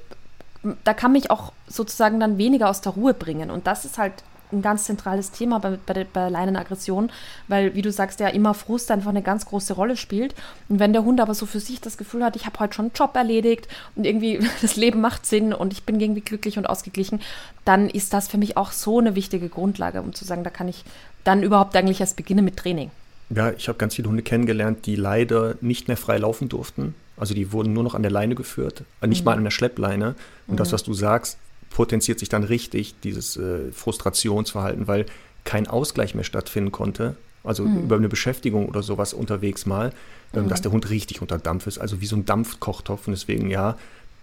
da 0.84 0.94
kann 0.94 1.14
mich 1.14 1.32
auch 1.32 1.54
sozusagen 1.68 2.20
dann 2.20 2.38
weniger 2.38 2.70
aus 2.70 2.82
der 2.82 2.94
Ruhe 2.94 3.14
bringen. 3.14 3.50
Und 3.50 3.68
das 3.68 3.86
ist 3.86 3.98
halt 3.98 4.14
ein 4.52 4.62
ganz 4.62 4.86
zentrales 4.86 5.32
Thema 5.32 5.60
bei, 5.60 5.78
bei, 5.86 6.06
bei 6.12 6.30
Leinenaggression, 6.30 7.12
weil, 7.48 7.76
wie 7.76 7.82
du 7.82 7.92
sagst, 7.92 8.20
ja 8.20 8.28
immer 8.30 8.54
Frust 8.54 8.90
einfach 8.92 9.10
eine 9.10 9.22
ganz 9.22 9.46
große 9.46 9.74
Rolle 9.74 9.96
spielt. 9.96 10.34
Und 10.70 10.80
wenn 10.80 10.94
der 10.94 11.04
Hund 11.04 11.22
aber 11.22 11.36
so 11.36 11.46
für 11.46 11.60
sich 11.60 11.82
das 11.82 11.98
Gefühl 11.98 12.24
hat, 12.24 12.36
ich 12.36 12.46
habe 12.46 12.60
heute 12.60 12.74
schon 12.74 12.86
einen 12.86 12.94
Job 12.96 13.16
erledigt 13.16 13.68
und 13.96 14.06
irgendwie 14.06 14.40
das 14.62 14.76
Leben 14.76 15.02
macht 15.02 15.26
Sinn 15.26 15.54
und 15.54 15.74
ich 15.74 15.84
bin 15.84 16.00
irgendwie 16.00 16.22
glücklich 16.22 16.58
und 16.58 16.66
ausgeglichen, 16.66 17.22
dann 17.66 17.90
ist 17.90 18.14
das 18.14 18.28
für 18.28 18.38
mich 18.38 18.58
auch 18.58 18.72
so 18.72 19.00
eine 19.00 19.16
wichtige 19.16 19.50
Grundlage, 19.50 20.02
um 20.02 20.14
zu 20.14 20.26
sagen, 20.26 20.44
da 20.44 20.50
kann 20.50 20.68
ich 20.68 20.84
dann 21.24 21.44
überhaupt 21.44 21.76
eigentlich 21.76 22.00
erst 22.00 22.16
beginnen 22.16 22.46
mit 22.46 22.58
Training. 22.58 22.92
Ja, 23.30 23.52
ich 23.52 23.68
habe 23.68 23.78
ganz 23.78 23.96
viele 23.96 24.10
Hunde 24.10 24.24
kennengelernt, 24.24 24.88
die 24.88 24.96
leider 24.96 25.56
nicht 25.62 25.88
mehr 25.88 25.98
frei 25.98 26.18
laufen 26.18 26.50
durften. 26.50 26.96
Also 27.20 27.34
die 27.34 27.52
wurden 27.52 27.74
nur 27.74 27.84
noch 27.84 27.96
an 27.96 28.02
der 28.02 28.12
Leine 28.12 28.36
geführt, 28.36 28.84
nicht 29.06 29.22
mhm. 29.22 29.26
mal 29.26 29.38
an 29.38 29.44
der 29.44 29.52
Schleppleine. 29.52 30.16
Und 30.48 30.54
mhm. 30.54 30.58
das, 30.58 30.72
was 30.72 30.84
du 30.84 30.94
sagst, 30.94 31.38
potenziert 31.70 32.20
sich 32.20 32.30
dann 32.30 32.44
richtig, 32.44 32.96
dieses 33.04 33.38
äh, 33.38 33.72
Frustrationsverhalten, 33.72 34.88
weil 34.88 35.06
kein 35.44 35.68
Ausgleich 35.68 36.16
mehr 36.16 36.24
stattfinden 36.24 36.72
konnte. 36.72 37.16
Also 37.44 37.64
mhm. 37.64 37.84
über 37.84 37.96
eine 37.96 38.10
Beschäftigung 38.10 38.68
oder 38.68 38.84
sowas 38.84 39.14
unterwegs 39.14 39.66
mal, 39.66 39.94
ähm, 40.34 40.46
mhm. 40.46 40.50
dass 40.50 40.62
der 40.62 40.72
Hund 40.72 40.90
richtig 40.90 41.22
unter 41.22 41.38
Dampf 41.38 41.68
ist, 41.68 41.78
also 41.78 42.02
wie 42.02 42.06
so 42.06 42.16
ein 42.16 42.26
Dampfkochtopf. 42.26 43.08
Und 43.08 43.12
deswegen, 43.12 43.50
ja, 43.50 43.78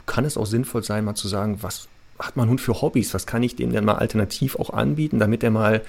kann 0.06 0.24
es 0.24 0.36
auch 0.36 0.46
sinnvoll 0.46 0.82
sein, 0.84 1.04
mal 1.04 1.14
zu 1.14 1.28
sagen, 1.28 1.58
was 1.62 1.88
hat 2.18 2.36
mein 2.36 2.48
Hund 2.48 2.60
für 2.60 2.80
Hobbys? 2.80 3.12
Was 3.14 3.26
kann 3.26 3.42
ich 3.42 3.56
dem 3.56 3.72
denn 3.72 3.84
mal 3.84 3.96
alternativ 3.96 4.56
auch 4.56 4.70
anbieten, 4.70 5.18
damit 5.18 5.42
er 5.42 5.50
mal, 5.50 5.82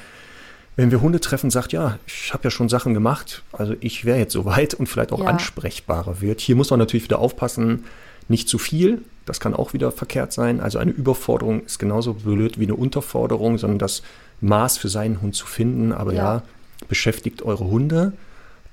wenn 0.78 0.92
wir 0.92 1.02
Hunde 1.02 1.20
treffen, 1.20 1.50
sagt, 1.50 1.74
ja, 1.74 1.98
ich 2.06 2.34
habe 2.34 2.46
ja 2.46 2.52
schon 2.52 2.70
Sachen 2.70 2.94
gemacht, 2.94 3.44
also 3.52 3.76
ich 3.80 4.06
wäre 4.06 4.20
jetzt 4.20 4.34
soweit 4.34 4.76
und 4.76 4.88
vielleicht 4.88 5.12
auch 5.12 5.24
ja. 5.24 5.26
ansprechbarer 5.26 6.22
wird. 6.22 6.40
Hier 6.40 6.56
muss 6.56 6.70
man 6.70 6.80
natürlich 6.80 7.04
wieder 7.04 7.20
aufpassen, 7.20 7.86
nicht 8.30 8.48
zu 8.48 8.60
viel, 8.60 9.02
das 9.26 9.40
kann 9.40 9.54
auch 9.54 9.74
wieder 9.74 9.92
verkehrt 9.92 10.32
sein. 10.32 10.60
Also 10.60 10.78
eine 10.78 10.92
Überforderung 10.92 11.66
ist 11.66 11.80
genauso 11.80 12.14
blöd 12.14 12.60
wie 12.60 12.64
eine 12.64 12.76
Unterforderung, 12.76 13.58
sondern 13.58 13.80
das 13.80 14.04
Maß 14.40 14.78
für 14.78 14.90
seinen 14.90 15.22
Hund 15.22 15.36
zu 15.36 15.48
finden. 15.48 15.92
Aber 15.92 16.14
ja, 16.14 16.36
ja 16.36 16.44
beschäftigt 16.88 17.42
eure 17.42 17.66
Hunde, 17.66 18.14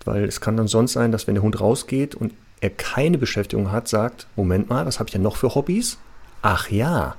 weil 0.04 0.24
es 0.24 0.40
kann 0.40 0.56
dann 0.56 0.68
sonst 0.68 0.92
sein, 0.92 1.10
dass 1.10 1.26
wenn 1.26 1.34
der 1.34 1.42
Hund 1.42 1.58
rausgeht 1.60 2.14
und 2.14 2.34
er 2.60 2.70
keine 2.70 3.16
Beschäftigung 3.18 3.72
hat, 3.72 3.88
sagt, 3.88 4.26
Moment 4.36 4.68
mal, 4.68 4.84
was 4.86 4.98
habe 4.98 5.08
ich 5.08 5.12
denn 5.12 5.22
noch 5.22 5.36
für 5.36 5.54
Hobbys? 5.54 5.98
Ach 6.44 6.70
ja, 6.70 7.16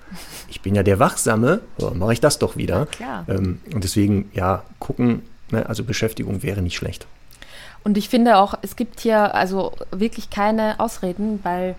ich 0.47 0.61
bin 0.61 0.75
ja 0.75 0.83
der 0.83 0.99
Wachsame, 0.99 1.61
so, 1.79 1.89
mache 1.91 2.13
ich 2.13 2.21
das 2.21 2.37
doch 2.37 2.55
wieder. 2.55 2.87
Ja, 2.99 3.25
ähm, 3.27 3.59
und 3.73 3.83
deswegen, 3.83 4.29
ja, 4.33 4.63
gucken, 4.79 5.23
ne, 5.49 5.67
also 5.67 5.83
Beschäftigung 5.83 6.43
wäre 6.43 6.61
nicht 6.61 6.77
schlecht. 6.77 7.07
Und 7.83 7.97
ich 7.97 8.07
finde 8.07 8.37
auch, 8.37 8.53
es 8.61 8.75
gibt 8.75 8.99
hier 8.99 9.33
also 9.33 9.73
wirklich 9.91 10.29
keine 10.29 10.79
Ausreden, 10.79 11.39
weil 11.41 11.75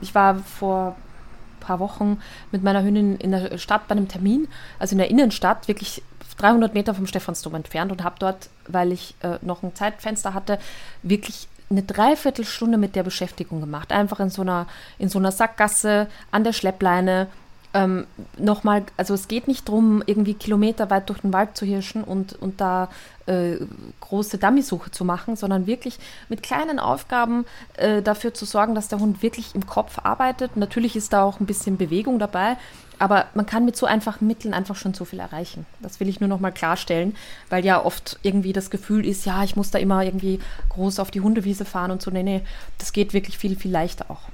ich 0.00 0.14
war 0.16 0.36
vor 0.36 0.96
ein 0.96 1.60
paar 1.60 1.78
Wochen 1.78 2.18
mit 2.50 2.64
meiner 2.64 2.82
Hündin 2.82 3.16
in 3.16 3.30
der 3.30 3.56
Stadt 3.58 3.86
bei 3.86 3.92
einem 3.92 4.08
Termin, 4.08 4.48
also 4.80 4.92
in 4.94 4.98
der 4.98 5.10
Innenstadt, 5.10 5.68
wirklich 5.68 6.02
300 6.38 6.74
Meter 6.74 6.94
vom 6.94 7.06
Stephansdom 7.06 7.54
entfernt 7.54 7.92
und 7.92 8.02
habe 8.02 8.16
dort, 8.18 8.48
weil 8.66 8.90
ich 8.90 9.14
äh, 9.20 9.38
noch 9.42 9.62
ein 9.62 9.74
Zeitfenster 9.76 10.34
hatte, 10.34 10.58
wirklich 11.02 11.48
eine 11.70 11.82
Dreiviertelstunde 11.82 12.78
mit 12.78 12.96
der 12.96 13.04
Beschäftigung 13.04 13.60
gemacht. 13.60 13.92
Einfach 13.92 14.20
in 14.20 14.30
so 14.30 14.42
einer, 14.42 14.66
in 14.98 15.08
so 15.08 15.18
einer 15.18 15.30
Sackgasse 15.30 16.08
an 16.32 16.44
der 16.44 16.52
Schleppleine 16.52 17.28
ähm, 17.72 18.06
nochmal, 18.36 18.82
also 18.96 19.14
es 19.14 19.28
geht 19.28 19.46
nicht 19.46 19.68
darum, 19.68 20.02
irgendwie 20.04 20.34
kilometerweit 20.34 21.08
durch 21.08 21.20
den 21.20 21.32
Wald 21.32 21.56
zu 21.56 21.64
hirschen 21.64 22.02
und, 22.02 22.32
und 22.32 22.60
da 22.60 22.88
äh, 23.26 23.58
große 24.00 24.38
Dummysuche 24.38 24.90
zu 24.90 25.04
machen, 25.04 25.36
sondern 25.36 25.68
wirklich 25.68 25.98
mit 26.28 26.42
kleinen 26.42 26.80
Aufgaben 26.80 27.46
äh, 27.76 28.02
dafür 28.02 28.34
zu 28.34 28.44
sorgen, 28.44 28.74
dass 28.74 28.88
der 28.88 28.98
Hund 28.98 29.22
wirklich 29.22 29.54
im 29.54 29.66
Kopf 29.66 30.00
arbeitet. 30.02 30.56
Natürlich 30.56 30.96
ist 30.96 31.12
da 31.12 31.22
auch 31.22 31.38
ein 31.38 31.46
bisschen 31.46 31.76
Bewegung 31.76 32.18
dabei, 32.18 32.56
aber 33.00 33.26
man 33.34 33.46
kann 33.46 33.64
mit 33.64 33.76
so 33.76 33.86
einfachen 33.86 34.26
Mitteln 34.26 34.52
einfach 34.52 34.76
schon 34.76 34.92
so 34.92 35.06
viel 35.06 35.20
erreichen. 35.20 35.64
Das 35.80 36.00
will 36.00 36.08
ich 36.08 36.20
nur 36.20 36.28
noch 36.28 36.38
mal 36.38 36.50
klarstellen, 36.50 37.16
weil 37.48 37.64
ja 37.64 37.82
oft 37.82 38.18
irgendwie 38.22 38.52
das 38.52 38.68
Gefühl 38.68 39.06
ist, 39.06 39.24
ja, 39.24 39.42
ich 39.42 39.56
muss 39.56 39.70
da 39.70 39.78
immer 39.78 40.04
irgendwie 40.04 40.38
groß 40.68 40.98
auf 40.98 41.10
die 41.10 41.22
Hundewiese 41.22 41.64
fahren 41.64 41.90
und 41.90 42.02
so. 42.02 42.10
Nee, 42.10 42.22
nee, 42.22 42.42
das 42.76 42.92
geht 42.92 43.14
wirklich 43.14 43.38
viel, 43.38 43.56
viel 43.56 43.70
leichter 43.70 44.10
auch. 44.10 44.28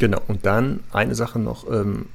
Genau, 0.00 0.20
und 0.26 0.44
dann 0.46 0.80
eine 0.92 1.14
Sache 1.14 1.38
noch, 1.38 1.70
ähm, 1.70 2.06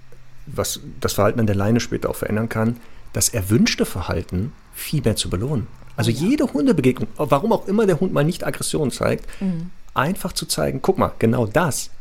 was 0.46 0.82
das 1.00 1.14
Verhalten 1.14 1.40
an 1.40 1.48
der 1.48 1.56
Leine 1.56 1.80
später 1.80 2.10
auch 2.10 2.18
verändern 2.18 2.50
kann, 2.50 2.76
das 3.14 3.30
erwünschte 3.30 3.86
Verhalten 3.86 4.52
viel 4.74 5.02
mehr 5.04 5.16
zu 5.16 5.30
belohnen. 5.30 5.68
Also 5.96 6.12
ja. 6.12 6.28
jede 6.28 6.52
Hundebegegnung, 6.52 7.08
warum 7.16 7.54
auch 7.54 7.66
immer 7.68 7.86
der 7.86 8.02
Hund 8.02 8.12
mal 8.12 8.26
nicht 8.26 8.46
Aggression 8.46 8.92
zeigt, 8.92 9.26
mhm. 9.40 9.70
einfach 9.94 10.34
zu 10.34 10.46
zeigen, 10.48 10.82
guck 10.82 10.98
mal, 10.98 11.14
genau 11.18 11.46
das, 11.46 11.92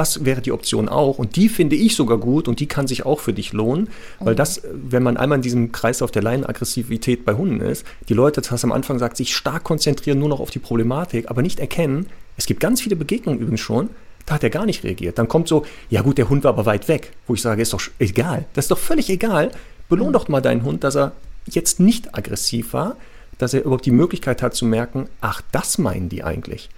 das 0.00 0.24
wäre 0.24 0.40
die 0.40 0.50
Option 0.50 0.88
auch 0.88 1.18
und 1.18 1.36
die 1.36 1.50
finde 1.50 1.76
ich 1.76 1.94
sogar 1.94 2.16
gut 2.16 2.48
und 2.48 2.58
die 2.58 2.66
kann 2.66 2.86
sich 2.86 3.04
auch 3.04 3.20
für 3.20 3.34
dich 3.34 3.52
lohnen, 3.52 3.90
weil 4.18 4.32
mhm. 4.32 4.38
das, 4.38 4.62
wenn 4.72 5.02
man 5.02 5.18
einmal 5.18 5.36
in 5.36 5.42
diesem 5.42 5.72
Kreis 5.72 6.00
auf 6.00 6.10
der 6.10 6.22
Leinenaggressivität 6.22 7.26
bei 7.26 7.34
Hunden 7.34 7.60
ist, 7.60 7.84
die 8.08 8.14
Leute, 8.14 8.40
das 8.40 8.50
hast 8.50 8.64
du 8.64 8.68
am 8.68 8.72
Anfang 8.72 8.96
gesagt, 8.96 9.18
sich 9.18 9.36
stark 9.36 9.62
konzentrieren 9.62 10.18
nur 10.18 10.30
noch 10.30 10.40
auf 10.40 10.50
die 10.50 10.58
Problematik, 10.58 11.28
aber 11.28 11.42
nicht 11.42 11.60
erkennen, 11.60 12.06
es 12.38 12.46
gibt 12.46 12.60
ganz 12.60 12.80
viele 12.80 12.96
Begegnungen 12.96 13.40
übrigens 13.40 13.60
schon, 13.60 13.90
da 14.24 14.36
hat 14.36 14.42
er 14.42 14.48
gar 14.48 14.64
nicht 14.64 14.84
reagiert. 14.84 15.18
Dann 15.18 15.28
kommt 15.28 15.48
so, 15.48 15.66
ja 15.90 16.00
gut, 16.00 16.16
der 16.16 16.30
Hund 16.30 16.44
war 16.44 16.54
aber 16.54 16.64
weit 16.64 16.88
weg, 16.88 17.12
wo 17.26 17.34
ich 17.34 17.42
sage, 17.42 17.60
ist 17.60 17.74
doch 17.74 17.82
egal. 17.98 18.46
Das 18.54 18.64
ist 18.64 18.70
doch 18.70 18.78
völlig 18.78 19.10
egal. 19.10 19.50
Belohn 19.90 20.08
mhm. 20.08 20.12
doch 20.14 20.28
mal 20.28 20.40
deinen 20.40 20.62
Hund, 20.62 20.82
dass 20.82 20.96
er 20.96 21.12
jetzt 21.44 21.78
nicht 21.78 22.14
aggressiv 22.14 22.72
war, 22.72 22.96
dass 23.36 23.52
er 23.52 23.64
überhaupt 23.64 23.84
die 23.84 23.90
Möglichkeit 23.90 24.40
hat 24.40 24.54
zu 24.54 24.64
merken, 24.64 25.10
ach, 25.20 25.42
das 25.52 25.76
meinen 25.76 26.08
die 26.08 26.24
eigentlich. 26.24 26.70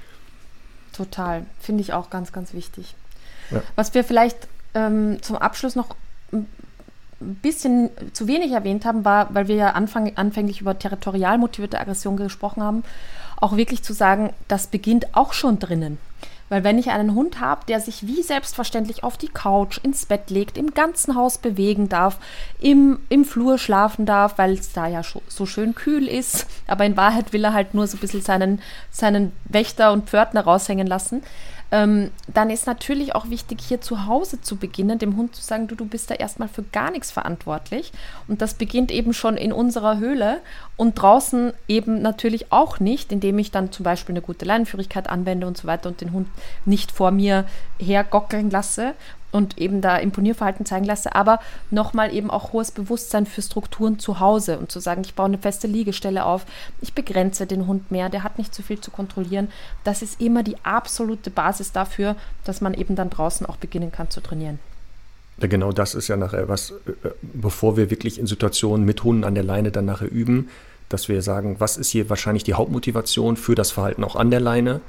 Total, 0.92 1.46
finde 1.60 1.82
ich 1.82 1.92
auch 1.92 2.10
ganz, 2.10 2.32
ganz 2.32 2.52
wichtig. 2.52 2.96
Ja. 3.52 3.62
Was 3.76 3.94
wir 3.94 4.04
vielleicht 4.04 4.48
ähm, 4.74 5.18
zum 5.22 5.36
Abschluss 5.36 5.76
noch 5.76 5.94
ein 6.32 6.46
bisschen 7.20 7.90
zu 8.12 8.26
wenig 8.26 8.52
erwähnt 8.52 8.84
haben, 8.84 9.04
war, 9.04 9.34
weil 9.34 9.48
wir 9.48 9.56
ja 9.56 9.70
anfang, 9.70 10.12
anfänglich 10.16 10.60
über 10.60 10.78
territorial 10.78 11.38
motivierte 11.38 11.78
Aggression 11.78 12.16
gesprochen 12.16 12.62
haben, 12.62 12.84
auch 13.36 13.56
wirklich 13.56 13.82
zu 13.82 13.92
sagen, 13.92 14.30
das 14.48 14.66
beginnt 14.66 15.14
auch 15.14 15.32
schon 15.32 15.58
drinnen. 15.58 15.98
Weil 16.48 16.64
wenn 16.64 16.78
ich 16.78 16.90
einen 16.90 17.14
Hund 17.14 17.40
habe, 17.40 17.64
der 17.66 17.80
sich 17.80 18.06
wie 18.06 18.22
selbstverständlich 18.22 19.04
auf 19.04 19.16
die 19.16 19.28
Couch, 19.28 19.78
ins 19.82 20.04
Bett 20.04 20.28
legt, 20.28 20.58
im 20.58 20.74
ganzen 20.74 21.14
Haus 21.14 21.38
bewegen 21.38 21.88
darf, 21.88 22.18
im, 22.60 22.98
im 23.08 23.24
Flur 23.24 23.56
schlafen 23.56 24.04
darf, 24.04 24.36
weil 24.36 24.52
es 24.52 24.70
da 24.70 24.86
ja 24.86 25.00
so 25.28 25.46
schön 25.46 25.74
kühl 25.74 26.06
ist, 26.06 26.46
aber 26.66 26.84
in 26.84 26.96
Wahrheit 26.98 27.32
will 27.32 27.42
er 27.44 27.54
halt 27.54 27.72
nur 27.72 27.86
so 27.86 27.96
ein 27.96 28.00
bisschen 28.00 28.20
seinen, 28.20 28.60
seinen 28.90 29.32
Wächter 29.46 29.92
und 29.92 30.10
Pförtner 30.10 30.42
raushängen 30.42 30.86
lassen, 30.86 31.22
ähm, 31.72 32.10
dann 32.32 32.50
ist 32.50 32.66
natürlich 32.66 33.14
auch 33.14 33.30
wichtig, 33.30 33.60
hier 33.62 33.80
zu 33.80 34.06
Hause 34.06 34.42
zu 34.42 34.56
beginnen, 34.56 34.98
dem 34.98 35.16
Hund 35.16 35.34
zu 35.34 35.42
sagen, 35.42 35.68
du, 35.68 35.74
du 35.74 35.86
bist 35.86 36.10
da 36.10 36.14
erstmal 36.14 36.48
für 36.48 36.62
gar 36.62 36.90
nichts 36.90 37.10
verantwortlich. 37.10 37.92
Und 38.28 38.42
das 38.42 38.52
beginnt 38.54 38.92
eben 38.92 39.14
schon 39.14 39.38
in 39.38 39.54
unserer 39.54 39.96
Höhle 39.98 40.42
und 40.76 41.00
draußen 41.00 41.54
eben 41.68 42.02
natürlich 42.02 42.52
auch 42.52 42.78
nicht, 42.78 43.10
indem 43.10 43.38
ich 43.38 43.52
dann 43.52 43.72
zum 43.72 43.84
Beispiel 43.84 44.12
eine 44.12 44.20
gute 44.20 44.44
Leinenführigkeit 44.44 45.08
anwende 45.08 45.46
und 45.46 45.56
so 45.56 45.66
weiter 45.66 45.88
und 45.88 46.02
den 46.02 46.12
Hund 46.12 46.28
nicht 46.66 46.92
vor 46.92 47.10
mir 47.10 47.46
hergockeln 47.78 48.50
lasse 48.50 48.92
und 49.32 49.58
eben 49.58 49.80
da 49.80 49.96
Imponierverhalten 49.96 50.66
zeigen 50.66 50.84
lasse, 50.84 51.14
aber 51.14 51.40
nochmal 51.70 52.14
eben 52.14 52.30
auch 52.30 52.52
hohes 52.52 52.70
Bewusstsein 52.70 53.26
für 53.26 53.42
Strukturen 53.42 53.98
zu 53.98 54.20
Hause 54.20 54.58
und 54.58 54.70
zu 54.70 54.78
sagen, 54.78 55.02
ich 55.04 55.14
baue 55.14 55.26
eine 55.26 55.38
feste 55.38 55.66
Liegestelle 55.66 56.24
auf, 56.24 56.46
ich 56.80 56.92
begrenze 56.92 57.46
den 57.46 57.66
Hund 57.66 57.90
mehr, 57.90 58.08
der 58.08 58.22
hat 58.22 58.38
nicht 58.38 58.54
zu 58.54 58.62
viel 58.62 58.80
zu 58.80 58.90
kontrollieren. 58.90 59.48
Das 59.84 60.02
ist 60.02 60.20
immer 60.20 60.42
die 60.42 60.56
absolute 60.62 61.30
Basis 61.30 61.72
dafür, 61.72 62.14
dass 62.44 62.60
man 62.60 62.74
eben 62.74 62.94
dann 62.94 63.10
draußen 63.10 63.46
auch 63.46 63.56
beginnen 63.56 63.90
kann 63.90 64.10
zu 64.10 64.20
trainieren. 64.20 64.58
Ja, 65.38 65.48
genau 65.48 65.72
das 65.72 65.94
ist 65.94 66.08
ja 66.08 66.16
nachher 66.16 66.48
was, 66.48 66.70
äh, 66.70 67.08
bevor 67.22 67.76
wir 67.76 67.90
wirklich 67.90 68.18
in 68.18 68.26
Situationen 68.26 68.84
mit 68.84 69.02
Hunden 69.02 69.24
an 69.24 69.34
der 69.34 69.44
Leine 69.44 69.70
dann 69.70 69.86
nachher 69.86 70.10
üben, 70.10 70.50
dass 70.88 71.08
wir 71.08 71.22
sagen, 71.22 71.56
was 71.58 71.78
ist 71.78 71.88
hier 71.88 72.10
wahrscheinlich 72.10 72.44
die 72.44 72.54
Hauptmotivation 72.54 73.36
für 73.36 73.54
das 73.54 73.70
Verhalten 73.70 74.04
auch 74.04 74.14
an 74.14 74.30
der 74.30 74.40
Leine 74.40 74.82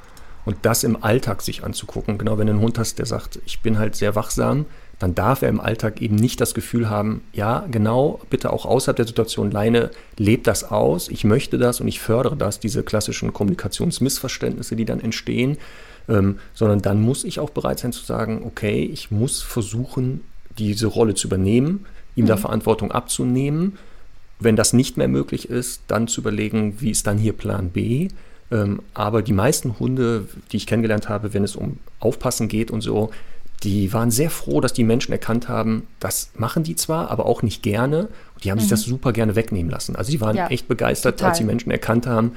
und 0.44 0.56
das 0.62 0.84
im 0.84 1.02
Alltag 1.02 1.42
sich 1.42 1.64
anzugucken. 1.64 2.18
Genau, 2.18 2.38
wenn 2.38 2.46
du 2.46 2.52
einen 2.52 2.62
Hund 2.62 2.78
hast, 2.78 2.98
der 2.98 3.06
sagt, 3.06 3.40
ich 3.46 3.60
bin 3.60 3.78
halt 3.78 3.96
sehr 3.96 4.14
wachsam, 4.14 4.66
dann 4.98 5.14
darf 5.14 5.42
er 5.42 5.48
im 5.48 5.60
Alltag 5.60 6.00
eben 6.00 6.14
nicht 6.14 6.40
das 6.40 6.54
Gefühl 6.54 6.88
haben, 6.88 7.22
ja, 7.32 7.66
genau, 7.70 8.20
bitte 8.30 8.52
auch 8.52 8.64
außerhalb 8.64 8.96
der 8.96 9.06
Situation 9.06 9.50
Leine, 9.50 9.90
lebt 10.16 10.46
das 10.46 10.64
aus, 10.64 11.08
ich 11.08 11.24
möchte 11.24 11.58
das 11.58 11.80
und 11.80 11.88
ich 11.88 12.00
fördere 12.00 12.36
das, 12.36 12.60
diese 12.60 12.82
klassischen 12.82 13.32
Kommunikationsmissverständnisse, 13.32 14.76
die 14.76 14.84
dann 14.84 15.00
entstehen, 15.00 15.58
ähm, 16.08 16.38
sondern 16.52 16.80
dann 16.80 17.00
muss 17.00 17.24
ich 17.24 17.40
auch 17.40 17.50
bereit 17.50 17.80
sein 17.80 17.92
zu 17.92 18.04
sagen, 18.04 18.42
okay, 18.44 18.84
ich 18.84 19.10
muss 19.10 19.42
versuchen, 19.42 20.20
diese 20.58 20.86
Rolle 20.86 21.14
zu 21.14 21.26
übernehmen, 21.26 21.86
ihm 22.14 22.24
mhm. 22.24 22.28
da 22.28 22.36
Verantwortung 22.36 22.92
abzunehmen. 22.92 23.78
Wenn 24.38 24.56
das 24.56 24.72
nicht 24.72 24.96
mehr 24.96 25.08
möglich 25.08 25.48
ist, 25.48 25.82
dann 25.88 26.08
zu 26.08 26.20
überlegen, 26.20 26.80
wie 26.80 26.90
ist 26.90 27.06
dann 27.06 27.18
hier 27.18 27.32
Plan 27.32 27.70
B? 27.70 28.08
Ähm, 28.50 28.80
aber 28.92 29.22
die 29.22 29.32
meisten 29.32 29.78
Hunde, 29.78 30.28
die 30.52 30.58
ich 30.58 30.66
kennengelernt 30.66 31.08
habe, 31.08 31.34
wenn 31.34 31.44
es 31.44 31.56
um 31.56 31.78
Aufpassen 32.00 32.48
geht 32.48 32.70
und 32.70 32.80
so, 32.82 33.10
die 33.62 33.92
waren 33.92 34.10
sehr 34.10 34.30
froh, 34.30 34.60
dass 34.60 34.72
die 34.72 34.84
Menschen 34.84 35.12
erkannt 35.12 35.48
haben, 35.48 35.86
das 35.98 36.30
machen 36.36 36.64
die 36.64 36.76
zwar, 36.76 37.10
aber 37.10 37.24
auch 37.24 37.42
nicht 37.42 37.62
gerne. 37.62 38.08
Und 38.34 38.44
die 38.44 38.50
haben 38.50 38.58
mhm. 38.58 38.62
sich 38.62 38.70
das 38.70 38.82
super 38.82 39.12
gerne 39.12 39.36
wegnehmen 39.36 39.70
lassen. 39.70 39.96
Also 39.96 40.10
die 40.10 40.20
waren 40.20 40.36
ja, 40.36 40.48
echt 40.48 40.68
begeistert, 40.68 41.16
total. 41.16 41.30
als 41.30 41.38
die 41.38 41.44
Menschen 41.44 41.70
erkannt 41.70 42.06
haben, 42.06 42.32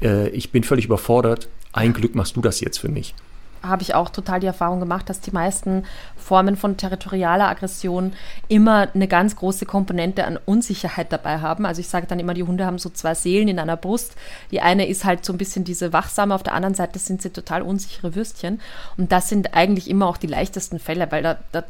äh, 0.00 0.28
ich 0.30 0.50
bin 0.50 0.64
völlig 0.64 0.86
überfordert, 0.86 1.48
ein 1.72 1.92
Glück 1.92 2.14
machst 2.14 2.36
du 2.36 2.40
das 2.40 2.60
jetzt 2.60 2.78
für 2.78 2.88
mich 2.88 3.14
habe 3.62 3.82
ich 3.82 3.94
auch 3.94 4.10
total 4.10 4.40
die 4.40 4.46
Erfahrung 4.46 4.80
gemacht, 4.80 5.08
dass 5.08 5.20
die 5.20 5.30
meisten 5.30 5.84
Formen 6.16 6.56
von 6.56 6.76
territorialer 6.76 7.48
Aggression 7.48 8.12
immer 8.48 8.88
eine 8.94 9.08
ganz 9.08 9.36
große 9.36 9.66
Komponente 9.66 10.24
an 10.24 10.38
Unsicherheit 10.44 11.12
dabei 11.12 11.38
haben. 11.38 11.66
Also 11.66 11.80
ich 11.80 11.88
sage 11.88 12.06
dann 12.06 12.20
immer, 12.20 12.34
die 12.34 12.42
Hunde 12.42 12.66
haben 12.66 12.78
so 12.78 12.90
zwei 12.90 13.14
Seelen 13.14 13.48
in 13.48 13.58
einer 13.58 13.76
Brust. 13.76 14.16
Die 14.50 14.60
eine 14.60 14.86
ist 14.86 15.04
halt 15.04 15.24
so 15.24 15.32
ein 15.32 15.38
bisschen 15.38 15.64
diese 15.64 15.92
wachsame, 15.92 16.34
auf 16.34 16.42
der 16.42 16.54
anderen 16.54 16.74
Seite 16.74 16.98
sind 16.98 17.22
sie 17.22 17.30
total 17.30 17.62
unsichere 17.62 18.14
Würstchen. 18.14 18.60
Und 18.96 19.12
das 19.12 19.28
sind 19.28 19.54
eigentlich 19.54 19.88
immer 19.88 20.06
auch 20.06 20.16
die 20.16 20.26
leichtesten 20.26 20.78
Fälle, 20.78 21.10
weil 21.10 21.22
da, 21.22 21.38
da 21.52 21.64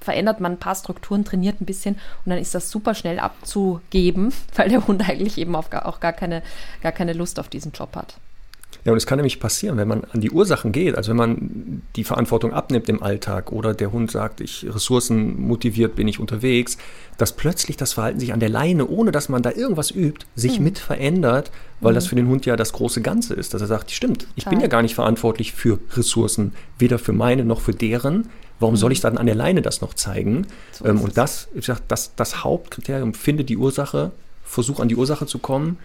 verändert 0.00 0.40
man 0.40 0.52
ein 0.52 0.58
paar 0.58 0.74
Strukturen, 0.74 1.24
trainiert 1.24 1.60
ein 1.60 1.66
bisschen 1.66 1.94
und 2.24 2.30
dann 2.30 2.38
ist 2.38 2.54
das 2.54 2.70
super 2.70 2.94
schnell 2.94 3.18
abzugeben, 3.18 4.32
weil 4.56 4.68
der 4.68 4.86
Hund 4.86 5.08
eigentlich 5.08 5.38
eben 5.38 5.54
auch 5.54 5.70
gar 5.70 6.12
keine, 6.12 6.42
gar 6.82 6.92
keine 6.92 7.12
Lust 7.12 7.38
auf 7.38 7.48
diesen 7.48 7.72
Job 7.72 7.94
hat. 7.96 8.16
Ja, 8.84 8.92
und 8.92 8.98
es 8.98 9.06
kann 9.06 9.18
nämlich 9.18 9.40
passieren, 9.40 9.76
wenn 9.76 9.88
man 9.88 10.04
an 10.04 10.20
die 10.20 10.30
Ursachen 10.30 10.72
geht, 10.72 10.96
also 10.96 11.10
wenn 11.10 11.16
man 11.16 11.82
die 11.96 12.04
Verantwortung 12.04 12.52
abnimmt 12.52 12.88
im 12.88 13.02
Alltag 13.02 13.52
oder 13.52 13.74
der 13.74 13.92
Hund 13.92 14.10
sagt, 14.10 14.40
ich 14.40 14.66
ressourcenmotiviert 14.68 15.94
bin 15.96 16.08
ich 16.08 16.18
unterwegs, 16.18 16.78
dass 17.18 17.32
plötzlich 17.36 17.76
das 17.76 17.92
Verhalten 17.92 18.20
sich 18.20 18.32
an 18.32 18.40
der 18.40 18.48
Leine, 18.48 18.86
ohne 18.86 19.12
dass 19.12 19.28
man 19.28 19.42
da 19.42 19.52
irgendwas 19.52 19.90
übt, 19.90 20.26
sich 20.34 20.58
mhm. 20.58 20.64
mit 20.64 20.78
verändert, 20.78 21.50
weil 21.80 21.92
mhm. 21.92 21.94
das 21.96 22.06
für 22.06 22.14
den 22.14 22.28
Hund 22.28 22.46
ja 22.46 22.56
das 22.56 22.72
große 22.72 23.02
Ganze 23.02 23.34
ist, 23.34 23.52
dass 23.52 23.60
er 23.60 23.68
sagt, 23.68 23.90
stimmt, 23.90 24.26
ich 24.34 24.44
Klar. 24.44 24.54
bin 24.54 24.60
ja 24.60 24.68
gar 24.68 24.82
nicht 24.82 24.94
verantwortlich 24.94 25.52
für 25.52 25.78
Ressourcen, 25.92 26.54
weder 26.78 26.98
für 26.98 27.12
meine 27.12 27.44
noch 27.44 27.60
für 27.60 27.72
deren. 27.72 28.28
Warum 28.60 28.74
mhm. 28.74 28.78
soll 28.78 28.92
ich 28.92 29.00
dann 29.00 29.18
an 29.18 29.26
der 29.26 29.34
Leine 29.34 29.60
das 29.60 29.82
noch 29.82 29.92
zeigen? 29.92 30.46
So 30.72 30.86
ähm, 30.86 31.02
und 31.02 31.18
das, 31.18 31.48
ich 31.54 31.66
sag, 31.66 31.86
das, 31.88 32.14
das 32.16 32.44
Hauptkriterium, 32.44 33.12
finde 33.12 33.44
die 33.44 33.58
Ursache, 33.58 34.12
versuch 34.42 34.80
an 34.80 34.88
die 34.88 34.96
Ursache 34.96 35.26
zu 35.26 35.38
kommen 35.38 35.76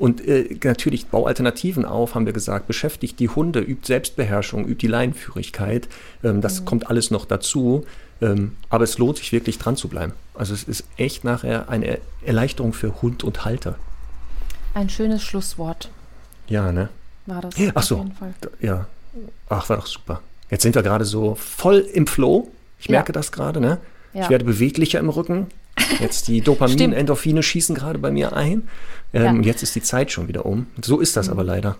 und 0.00 0.26
äh, 0.26 0.56
natürlich 0.64 1.06
bau 1.08 1.26
Alternativen 1.26 1.84
auf, 1.84 2.14
haben 2.14 2.24
wir 2.24 2.32
gesagt, 2.32 2.66
beschäftigt 2.66 3.20
die 3.20 3.28
Hunde, 3.28 3.60
übt 3.60 3.86
Selbstbeherrschung, 3.86 4.64
übt 4.64 4.80
die 4.80 4.86
Leinenführigkeit. 4.86 5.88
Ähm, 6.24 6.40
das 6.40 6.60
mhm. 6.60 6.64
kommt 6.64 6.88
alles 6.88 7.10
noch 7.10 7.26
dazu. 7.26 7.84
Ähm, 8.22 8.56
aber 8.70 8.84
es 8.84 8.96
lohnt 8.98 9.18
sich 9.18 9.32
wirklich 9.32 9.58
dran 9.58 9.76
zu 9.76 9.88
bleiben. 9.88 10.12
Also 10.34 10.54
es 10.54 10.64
ist 10.64 10.84
echt 10.96 11.24
nachher 11.24 11.68
eine 11.68 11.98
Erleichterung 12.24 12.72
für 12.72 13.02
Hund 13.02 13.24
und 13.24 13.44
Halter. 13.44 13.76
Ein 14.72 14.88
schönes 14.88 15.22
Schlusswort. 15.22 15.90
Ja, 16.48 16.72
ne? 16.72 16.88
War 17.26 17.42
das 17.42 17.54
Ach 17.74 17.82
so, 17.82 18.06
Ja. 18.60 18.86
Ach, 19.48 19.68
war 19.68 19.76
doch 19.76 19.86
super. 19.86 20.22
Jetzt 20.50 20.62
sind 20.62 20.74
wir 20.74 20.82
gerade 20.82 21.04
so 21.04 21.34
voll 21.34 21.78
im 21.78 22.06
Flow. 22.06 22.50
Ich 22.78 22.88
merke 22.88 23.12
das 23.12 23.32
gerade, 23.32 23.60
ne? 23.60 23.78
Ja. 24.14 24.22
Ich 24.22 24.30
werde 24.30 24.44
beweglicher 24.44 24.98
im 24.98 25.08
Rücken. 25.08 25.48
Jetzt 25.98 26.28
die 26.28 26.40
Dopamin, 26.40 26.92
Endorphine 26.92 27.42
schießen 27.42 27.74
gerade 27.74 27.98
bei 27.98 28.10
mir 28.10 28.34
ein. 28.34 28.68
Ähm, 29.12 29.42
Ja. 29.42 29.48
Jetzt 29.48 29.62
ist 29.62 29.74
die 29.74 29.82
Zeit 29.82 30.12
schon 30.12 30.28
wieder 30.28 30.46
um. 30.46 30.66
So 30.82 31.00
ist 31.00 31.16
das 31.16 31.28
aber 31.28 31.42
leider. 31.44 31.76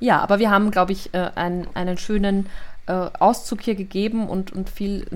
Ja, 0.00 0.20
aber 0.20 0.38
wir 0.38 0.50
haben, 0.50 0.70
glaube 0.70 0.92
ich, 0.92 1.12
äh, 1.14 1.30
einen, 1.34 1.66
einen 1.74 1.98
schönen 1.98 2.46
äh, 2.86 2.92
Auszug 2.92 3.62
hier 3.62 3.74
gegeben 3.74 4.28
und, 4.28 4.52
und 4.52 4.70
viel 4.70 5.06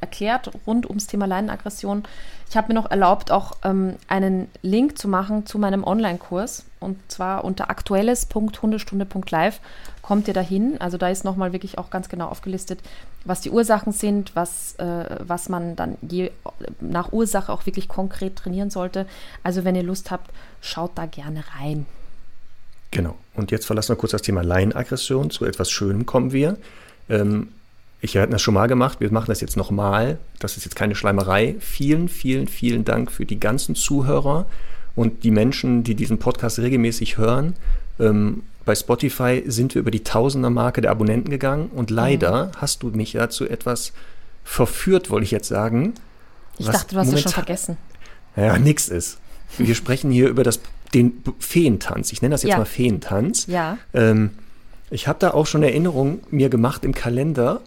erklärt 0.00 0.50
rund 0.66 0.88
ums 0.88 1.06
Thema 1.06 1.26
Leinenaggression. 1.26 2.04
Ich 2.48 2.56
habe 2.56 2.68
mir 2.68 2.74
noch 2.74 2.90
erlaubt, 2.90 3.32
auch 3.32 3.52
ähm, 3.64 3.96
einen 4.08 4.48
Link 4.62 4.98
zu 4.98 5.08
machen 5.08 5.46
zu 5.46 5.58
meinem 5.58 5.82
Online-Kurs. 5.84 6.64
Und 6.78 6.98
zwar 7.08 7.44
unter 7.44 7.70
aktuelles.hundestunde.live 7.70 9.60
kommt 10.02 10.28
ihr 10.28 10.34
dahin. 10.34 10.80
Also 10.80 10.98
da 10.98 11.08
ist 11.08 11.24
nochmal 11.24 11.52
wirklich 11.52 11.78
auch 11.78 11.90
ganz 11.90 12.08
genau 12.08 12.28
aufgelistet, 12.28 12.80
was 13.24 13.40
die 13.40 13.50
Ursachen 13.50 13.92
sind, 13.92 14.36
was, 14.36 14.76
äh, 14.76 15.16
was 15.20 15.48
man 15.48 15.74
dann 15.74 15.98
je 16.02 16.30
nach 16.80 17.12
Ursache 17.12 17.52
auch 17.52 17.66
wirklich 17.66 17.88
konkret 17.88 18.36
trainieren 18.36 18.70
sollte. 18.70 19.06
Also 19.42 19.64
wenn 19.64 19.74
ihr 19.74 19.82
Lust 19.82 20.12
habt, 20.12 20.30
schaut 20.60 20.92
da 20.94 21.06
gerne 21.06 21.42
rein. 21.58 21.86
Genau. 22.92 23.16
Und 23.34 23.50
jetzt 23.50 23.66
verlassen 23.66 23.90
wir 23.90 23.96
kurz 23.96 24.12
das 24.12 24.22
Thema 24.22 24.42
Laienaggression. 24.42 25.30
Zu 25.30 25.44
etwas 25.44 25.70
Schönem 25.70 26.06
kommen 26.06 26.32
wir. 26.32 26.56
Ähm, 27.08 27.48
ich 28.00 28.16
hatte 28.16 28.30
das 28.32 28.42
schon 28.42 28.54
mal 28.54 28.66
gemacht. 28.66 29.00
Wir 29.00 29.10
machen 29.12 29.26
das 29.28 29.40
jetzt 29.40 29.56
nochmal. 29.56 30.18
Das 30.38 30.56
ist 30.56 30.64
jetzt 30.64 30.76
keine 30.76 30.94
Schleimerei. 30.94 31.56
Vielen, 31.60 32.08
vielen, 32.08 32.46
vielen 32.46 32.84
Dank 32.84 33.10
für 33.10 33.26
die 33.26 33.40
ganzen 33.40 33.74
Zuhörer 33.74 34.46
und 34.94 35.24
die 35.24 35.30
Menschen, 35.30 35.82
die 35.82 35.94
diesen 35.94 36.18
Podcast 36.18 36.58
regelmäßig 36.58 37.18
hören. 37.18 37.54
Ähm, 37.98 38.42
bei 38.64 38.74
Spotify 38.74 39.42
sind 39.46 39.74
wir 39.74 39.80
über 39.80 39.90
die 39.90 40.02
Tausender-Marke 40.02 40.80
der 40.80 40.90
Abonnenten 40.90 41.30
gegangen 41.30 41.68
und 41.74 41.90
leider 41.90 42.50
hast 42.56 42.82
du 42.82 42.88
mich 42.88 43.12
ja 43.12 43.28
zu 43.28 43.48
etwas 43.48 43.92
verführt, 44.44 45.10
wollte 45.10 45.24
ich 45.24 45.30
jetzt 45.30 45.48
sagen. 45.48 45.94
Ich 46.58 46.66
dachte, 46.66 46.94
du 46.94 47.00
hast 47.00 47.12
es 47.12 47.20
schon 47.22 47.32
vergessen. 47.32 47.76
Ja, 48.36 48.58
nix 48.58 48.88
ist. 48.88 49.18
Wir 49.56 49.74
sprechen 49.74 50.10
hier 50.10 50.28
über 50.28 50.42
das, 50.42 50.60
den 50.94 51.22
Feentanz. 51.38 52.12
Ich 52.12 52.22
nenne 52.22 52.34
das 52.34 52.42
jetzt 52.42 52.52
Ja. 52.52 52.58
mal 52.58 52.64
Feentanz. 52.64 53.46
Ja. 53.46 53.78
Ähm, 53.94 54.30
ich 54.90 55.08
habe 55.08 55.18
da 55.18 55.30
auch 55.32 55.46
schon 55.46 55.62
Erinnerungen 55.62 56.20
mir 56.30 56.48
gemacht 56.48 56.84
im 56.84 56.94
Kalender. 56.94 57.60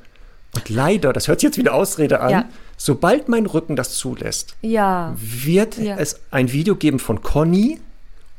Und 0.55 0.69
leider, 0.69 1.13
das 1.13 1.27
hört 1.27 1.39
sich 1.39 1.47
jetzt 1.49 1.57
wieder 1.57 1.73
Ausrede 1.75 2.21
an, 2.21 2.29
Ja. 2.31 2.45
sobald 2.77 3.29
mein 3.29 3.45
Rücken 3.45 3.75
das 3.75 3.95
zulässt, 3.95 4.55
Ja. 4.61 5.15
wird 5.17 5.77
Ja. 5.77 5.95
es 5.97 6.19
ein 6.31 6.51
Video 6.51 6.75
geben 6.75 6.99
von 6.99 7.21
Conny 7.21 7.79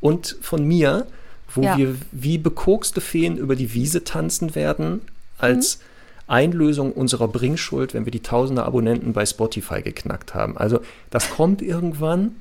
und 0.01 0.35
von 0.41 0.65
mir, 0.65 1.07
wo 1.53 1.61
wir 1.61 1.95
wie 2.11 2.37
bekokste 2.37 3.01
Feen 3.01 3.37
über 3.37 3.55
die 3.55 3.73
Wiese 3.73 4.03
tanzen 4.03 4.55
werden, 4.55 5.01
als 5.37 5.77
Mhm. 5.77 5.83
Einlösung 6.27 6.93
unserer 6.93 7.27
Bringschuld, 7.27 7.93
wenn 7.93 8.05
wir 8.05 8.11
die 8.11 8.21
tausende 8.21 8.63
Abonnenten 8.63 9.11
bei 9.11 9.25
Spotify 9.25 9.81
geknackt 9.81 10.33
haben. 10.33 10.57
Also 10.57 10.79
das 11.09 11.29
kommt 11.29 11.61
irgendwann. 11.61 12.35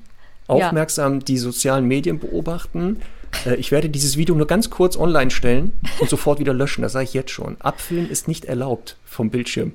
Aufmerksam 0.47 1.25
die 1.25 1.39
sozialen 1.39 1.87
Medien 1.87 2.19
beobachten. 2.19 3.01
Äh, 3.47 3.55
Ich 3.57 3.71
werde 3.71 3.89
dieses 3.89 4.17
Video 4.17 4.35
nur 4.35 4.47
ganz 4.47 4.71
kurz 4.71 4.97
online 4.97 5.31
stellen 5.31 5.73
und 6.01 6.11
sofort 6.11 6.39
wieder 6.39 6.53
löschen. 6.55 6.83
Das 6.83 6.93
sage 6.93 7.05
ich 7.05 7.15
jetzt 7.15 7.31
schon. 7.31 7.57
Abfilmen 7.61 8.11
ist 8.11 8.29
nicht 8.29 8.45
erlaubt 8.45 8.97
vom 9.05 9.31
Bildschirm. 9.31 9.73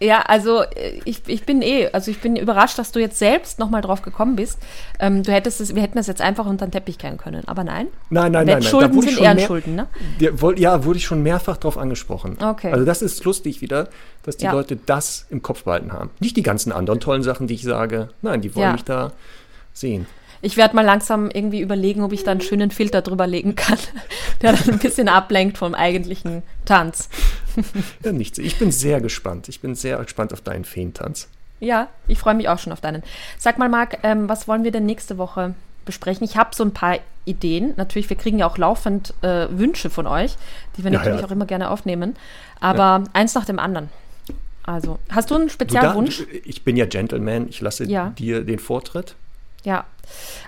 Ja, 0.00 0.20
also 0.22 0.62
äh, 0.62 1.00
ich, 1.04 1.22
ich 1.26 1.42
bin 1.44 1.60
eh, 1.60 1.88
also 1.92 2.12
ich 2.12 2.20
bin 2.20 2.36
überrascht, 2.36 2.78
dass 2.78 2.92
du 2.92 3.00
jetzt 3.00 3.18
selbst 3.18 3.58
nochmal 3.58 3.82
drauf 3.82 4.02
gekommen 4.02 4.36
bist. 4.36 4.58
Ähm, 5.00 5.24
du 5.24 5.32
hättest 5.32 5.60
es, 5.60 5.74
wir 5.74 5.82
hätten 5.82 5.96
das 5.98 6.06
jetzt 6.06 6.20
einfach 6.20 6.46
unter 6.46 6.66
den 6.68 6.70
Teppich 6.70 6.98
kehren 6.98 7.16
können, 7.16 7.42
aber 7.48 7.64
nein. 7.64 7.88
Nein, 8.08 8.30
nein, 8.30 8.46
nein. 8.46 8.60
nein. 8.62 8.72
Wurde 8.72 9.08
ich 9.08 9.14
sind 9.16 9.24
Ehrenschulden, 9.24 9.74
ne? 9.74 9.88
Ja, 10.20 10.84
wurde 10.84 10.98
ich 10.98 11.04
schon 11.04 11.24
mehrfach 11.24 11.56
darauf 11.56 11.76
angesprochen. 11.78 12.36
Okay. 12.40 12.70
Also 12.70 12.84
das 12.84 13.02
ist 13.02 13.24
lustig 13.24 13.60
wieder, 13.60 13.88
dass 14.22 14.36
die 14.36 14.44
Ja. 14.44 14.52
Leute 14.52 14.76
das 14.76 15.26
im 15.30 15.42
Kopf 15.42 15.64
behalten 15.64 15.92
haben. 15.92 16.10
Nicht 16.20 16.36
die 16.36 16.44
ganzen 16.44 16.70
anderen 16.70 17.00
tollen 17.00 17.24
Sachen, 17.24 17.48
die 17.48 17.54
ich 17.54 17.64
sage. 17.64 18.10
Nein, 18.22 18.40
die 18.40 18.54
wollen 18.54 18.66
Ja. 18.66 18.72
mich 18.74 18.84
da 18.84 19.10
sehen. 19.72 20.06
Ich 20.40 20.56
werde 20.56 20.76
mal 20.76 20.84
langsam 20.84 21.30
irgendwie 21.30 21.60
überlegen, 21.60 22.02
ob 22.02 22.12
ich 22.12 22.22
da 22.24 22.30
einen 22.30 22.40
schönen 22.40 22.70
Filter 22.70 23.02
drüber 23.02 23.26
legen 23.26 23.54
kann, 23.56 23.78
der 24.42 24.52
dann 24.52 24.68
ein 24.74 24.78
bisschen 24.78 25.08
ablenkt 25.08 25.58
vom 25.58 25.74
eigentlichen 25.74 26.42
Tanz. 26.64 27.08
Ja, 28.04 28.12
nichts. 28.12 28.38
Ich 28.38 28.56
bin 28.60 28.70
sehr 28.70 29.00
gespannt. 29.00 29.48
Ich 29.48 29.60
bin 29.60 29.74
sehr 29.74 29.98
gespannt 29.98 30.32
auf 30.32 30.40
deinen 30.42 30.64
Feentanz. 30.64 31.26
Ja, 31.58 31.88
ich 32.06 32.16
freue 32.20 32.34
mich 32.36 32.48
auch 32.48 32.60
schon 32.60 32.72
auf 32.72 32.80
deinen. 32.80 33.02
Sag 33.36 33.58
mal, 33.58 33.68
Marc, 33.68 33.98
ähm, 34.04 34.28
was 34.28 34.46
wollen 34.46 34.62
wir 34.62 34.70
denn 34.70 34.86
nächste 34.86 35.18
Woche 35.18 35.54
besprechen? 35.84 36.22
Ich 36.24 36.36
habe 36.36 36.54
so 36.54 36.62
ein 36.62 36.72
paar 36.72 36.98
Ideen. 37.24 37.72
Natürlich, 37.76 38.08
wir 38.10 38.16
kriegen 38.16 38.38
ja 38.38 38.46
auch 38.46 38.58
laufend 38.58 39.12
äh, 39.22 39.48
Wünsche 39.50 39.90
von 39.90 40.06
euch, 40.06 40.36
die 40.76 40.84
wir 40.84 40.92
Ja, 40.92 40.98
natürlich 40.98 41.20
ja. 41.20 41.26
auch 41.26 41.32
immer 41.32 41.46
gerne 41.46 41.68
aufnehmen. 41.70 42.14
Aber 42.60 43.02
eins 43.12 43.34
nach 43.34 43.44
dem 43.44 43.58
anderen. 43.58 43.88
Also, 44.62 45.00
hast 45.10 45.30
du 45.32 45.34
einen 45.34 45.44
Du 45.44 45.48
da- 45.48 45.54
Spezialwunsch? 45.54 46.22
ich 46.44 46.62
bin 46.62 46.76
ja 46.76 46.86
Gentleman. 46.86 47.48
Ich 47.48 47.60
lasse 47.60 47.86
Ja. 47.86 48.10
dir 48.10 48.44
den 48.44 48.60
Vortritt. 48.60 49.16
Ja, 49.64 49.84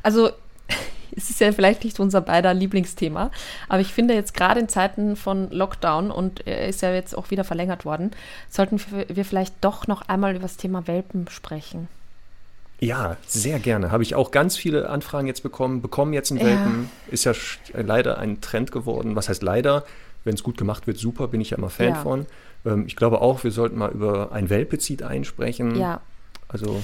also 0.02 0.30
es 1.16 1.30
ist 1.30 1.40
ja 1.40 1.52
vielleicht 1.52 1.84
nicht 1.84 1.98
unser 2.00 2.20
beider 2.20 2.54
Lieblingsthema, 2.54 3.30
aber 3.68 3.80
ich 3.80 3.92
finde 3.92 4.14
jetzt 4.14 4.34
gerade 4.34 4.60
in 4.60 4.68
Zeiten 4.68 5.16
von 5.16 5.50
Lockdown 5.50 6.10
und 6.10 6.46
er 6.46 6.68
ist 6.68 6.82
ja 6.82 6.92
jetzt 6.92 7.16
auch 7.16 7.30
wieder 7.30 7.44
verlängert 7.44 7.84
worden, 7.84 8.12
sollten 8.48 8.80
wir 9.08 9.24
vielleicht 9.24 9.54
doch 9.60 9.86
noch 9.86 10.02
einmal 10.08 10.32
über 10.32 10.42
das 10.42 10.56
Thema 10.56 10.86
Welpen 10.86 11.26
sprechen. 11.28 11.88
Ja, 12.82 13.18
sehr 13.26 13.58
gerne. 13.58 13.90
Habe 13.90 14.02
ich 14.02 14.14
auch 14.14 14.30
ganz 14.30 14.56
viele 14.56 14.88
Anfragen 14.88 15.26
jetzt 15.26 15.42
bekommen. 15.42 15.82
Bekommen 15.82 16.14
jetzt 16.14 16.30
einen 16.30 16.40
Ja. 16.40 16.46
Welpen. 16.46 16.88
Ist 17.10 17.24
ja 17.26 17.32
leider 17.74 18.16
ein 18.16 18.40
Trend 18.40 18.72
geworden. 18.72 19.16
Was 19.16 19.28
heißt 19.28 19.42
leider? 19.42 19.84
Wenn 20.24 20.34
es 20.34 20.42
gut 20.42 20.56
gemacht 20.56 20.86
wird, 20.86 20.96
super, 20.96 21.28
bin 21.28 21.42
ich 21.42 21.50
ja 21.50 21.58
immer 21.58 21.68
Fan 21.68 21.88
Ja. 21.88 21.94
von. 21.96 22.24
Ähm, 22.64 22.86
ich 22.86 22.96
glaube 22.96 23.20
auch, 23.20 23.44
wir 23.44 23.50
sollten 23.50 23.76
mal 23.76 23.90
über 23.90 24.32
ein 24.32 24.48
Welpezid 24.48 25.02
einsprechen. 25.02 25.78
Ja, 25.78 26.00
Also 26.48 26.80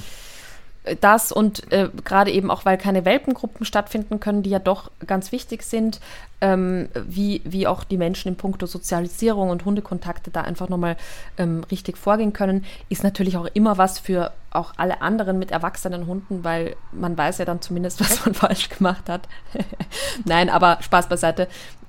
das 0.95 1.31
und 1.31 1.71
äh, 1.71 1.89
gerade 2.03 2.31
eben 2.31 2.49
auch, 2.49 2.65
weil 2.65 2.77
keine 2.77 3.05
Welpengruppen 3.05 3.65
stattfinden 3.65 4.19
können, 4.19 4.43
die 4.43 4.49
ja 4.49 4.59
doch 4.59 4.91
ganz 5.05 5.31
wichtig 5.31 5.63
sind, 5.63 5.99
ähm, 6.39 6.89
wie, 6.93 7.41
wie 7.43 7.67
auch 7.67 7.83
die 7.83 7.97
Menschen 7.97 8.29
in 8.29 8.35
puncto 8.35 8.65
Sozialisierung 8.65 9.49
und 9.49 9.65
Hundekontakte 9.65 10.29
da 10.31 10.41
einfach 10.41 10.69
nochmal 10.69 10.95
ähm, 11.37 11.63
richtig 11.71 11.97
vorgehen 11.97 12.33
können, 12.33 12.65
ist 12.89 13.03
natürlich 13.03 13.37
auch 13.37 13.47
immer 13.53 13.77
was 13.77 13.99
für 13.99 14.31
auch 14.51 14.73
alle 14.77 15.01
anderen 15.01 15.39
mit 15.39 15.51
erwachsenen 15.51 16.07
Hunden, 16.07 16.43
weil 16.43 16.75
man 16.91 17.17
weiß 17.17 17.39
ja 17.39 17.45
dann 17.45 17.61
zumindest, 17.61 17.99
was 18.01 18.25
man 18.25 18.33
falsch 18.33 18.69
gemacht 18.69 19.09
hat. 19.09 19.27
Nein, 20.25 20.49
aber 20.49 20.77
Spaß 20.81 21.09
beiseite. 21.09 21.47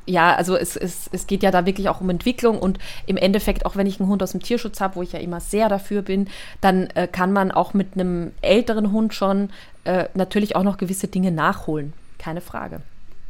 Ja, 0.08 0.34
also 0.34 0.56
es, 0.56 0.74
es, 0.74 1.10
es 1.12 1.26
geht 1.26 1.42
ja 1.42 1.50
da 1.50 1.66
wirklich 1.66 1.90
auch 1.90 2.00
um 2.00 2.08
Entwicklung 2.08 2.58
und 2.58 2.78
im 3.04 3.18
Endeffekt, 3.18 3.66
auch 3.66 3.76
wenn 3.76 3.86
ich 3.86 4.00
einen 4.00 4.08
Hund 4.08 4.22
aus 4.22 4.32
dem 4.32 4.42
Tierschutz 4.42 4.80
habe, 4.80 4.96
wo 4.96 5.02
ich 5.02 5.12
ja 5.12 5.18
immer 5.18 5.40
sehr 5.40 5.68
dafür 5.68 6.00
bin, 6.00 6.28
dann 6.62 6.86
äh, 6.94 7.06
kann 7.06 7.30
man 7.30 7.52
auch 7.52 7.74
mit 7.74 7.88
einem 7.92 8.32
älteren 8.40 8.90
Hund 8.90 9.12
schon 9.12 9.50
äh, 9.84 10.06
natürlich 10.14 10.56
auch 10.56 10.62
noch 10.62 10.78
gewisse 10.78 11.08
Dinge 11.08 11.30
nachholen. 11.30 11.92
Keine 12.18 12.40
Frage. 12.40 12.80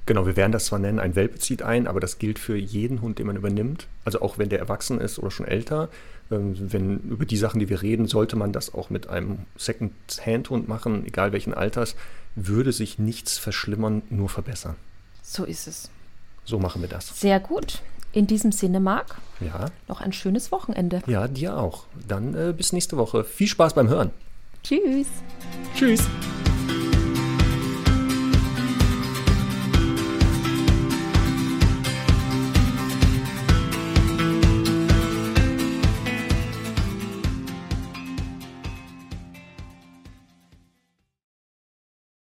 Genau, 0.07 0.24
wir 0.24 0.37
werden 0.37 0.53
das 0.53 0.66
zwar 0.66 0.79
nennen, 0.79 1.01
ein 1.01 1.16
Welpe 1.16 1.39
zieht 1.39 1.62
ein, 1.62 1.89
aber 1.89 1.99
das 1.99 2.18
gilt 2.18 2.39
für 2.39 2.57
jeden 2.57 3.03
Hund, 3.03 3.18
den 3.18 3.26
man 3.26 3.37
übernimmt. 3.37 3.89
Also 4.05 4.22
auch 4.22 4.39
wenn 4.39 4.49
der 4.49 4.61
erwachsen 4.61 5.01
ist 5.01 5.18
oder 5.18 5.33
schon 5.33 5.47
älter. 5.47 5.89
Ähm, 6.31 6.55
Wenn 6.72 6.99
über 7.01 7.26
die 7.26 7.37
Sachen, 7.37 7.59
die 7.59 7.68
wir 7.68 7.83
reden, 7.83 8.07
sollte 8.07 8.37
man 8.37 8.53
das 8.53 8.72
auch 8.72 8.89
mit 8.89 9.09
einem 9.09 9.41
Second-Hand-Hund 9.57 10.68
machen, 10.68 11.05
egal 11.07 11.33
welchen 11.33 11.55
Alters, 11.55 11.97
würde 12.36 12.73
sich 12.73 13.01
nichts 13.01 13.36
verschlimmern, 13.36 14.03
nur 14.11 14.28
verbessern. 14.28 14.77
So 15.23 15.44
ist 15.44 15.66
es. 15.66 15.90
So 16.49 16.59
machen 16.59 16.81
wir 16.81 16.89
das. 16.89 17.20
Sehr 17.20 17.41
gut. 17.41 17.83
In 18.12 18.27
diesem 18.27 18.53
Sinne, 18.53 18.81
Marc, 18.81 19.16
Ja, 19.39 19.66
noch 19.87 20.01
ein 20.01 20.15
schönes 20.15 20.51
Wochenende. 20.51 21.03
ja, 21.07 21.29
dir 21.29 21.59
auch. 21.59 21.85
Dann 22.09 22.35
äh, 22.35 22.55
bis 22.57 22.73
nächste 22.73 22.97
Woche. 22.97 23.23
Viel 23.23 23.47
Spaß 23.49 23.75
beim 23.75 23.89
Hören. 23.89 24.11
Tschüss. 24.62 25.09
Tschüss. 25.77 26.01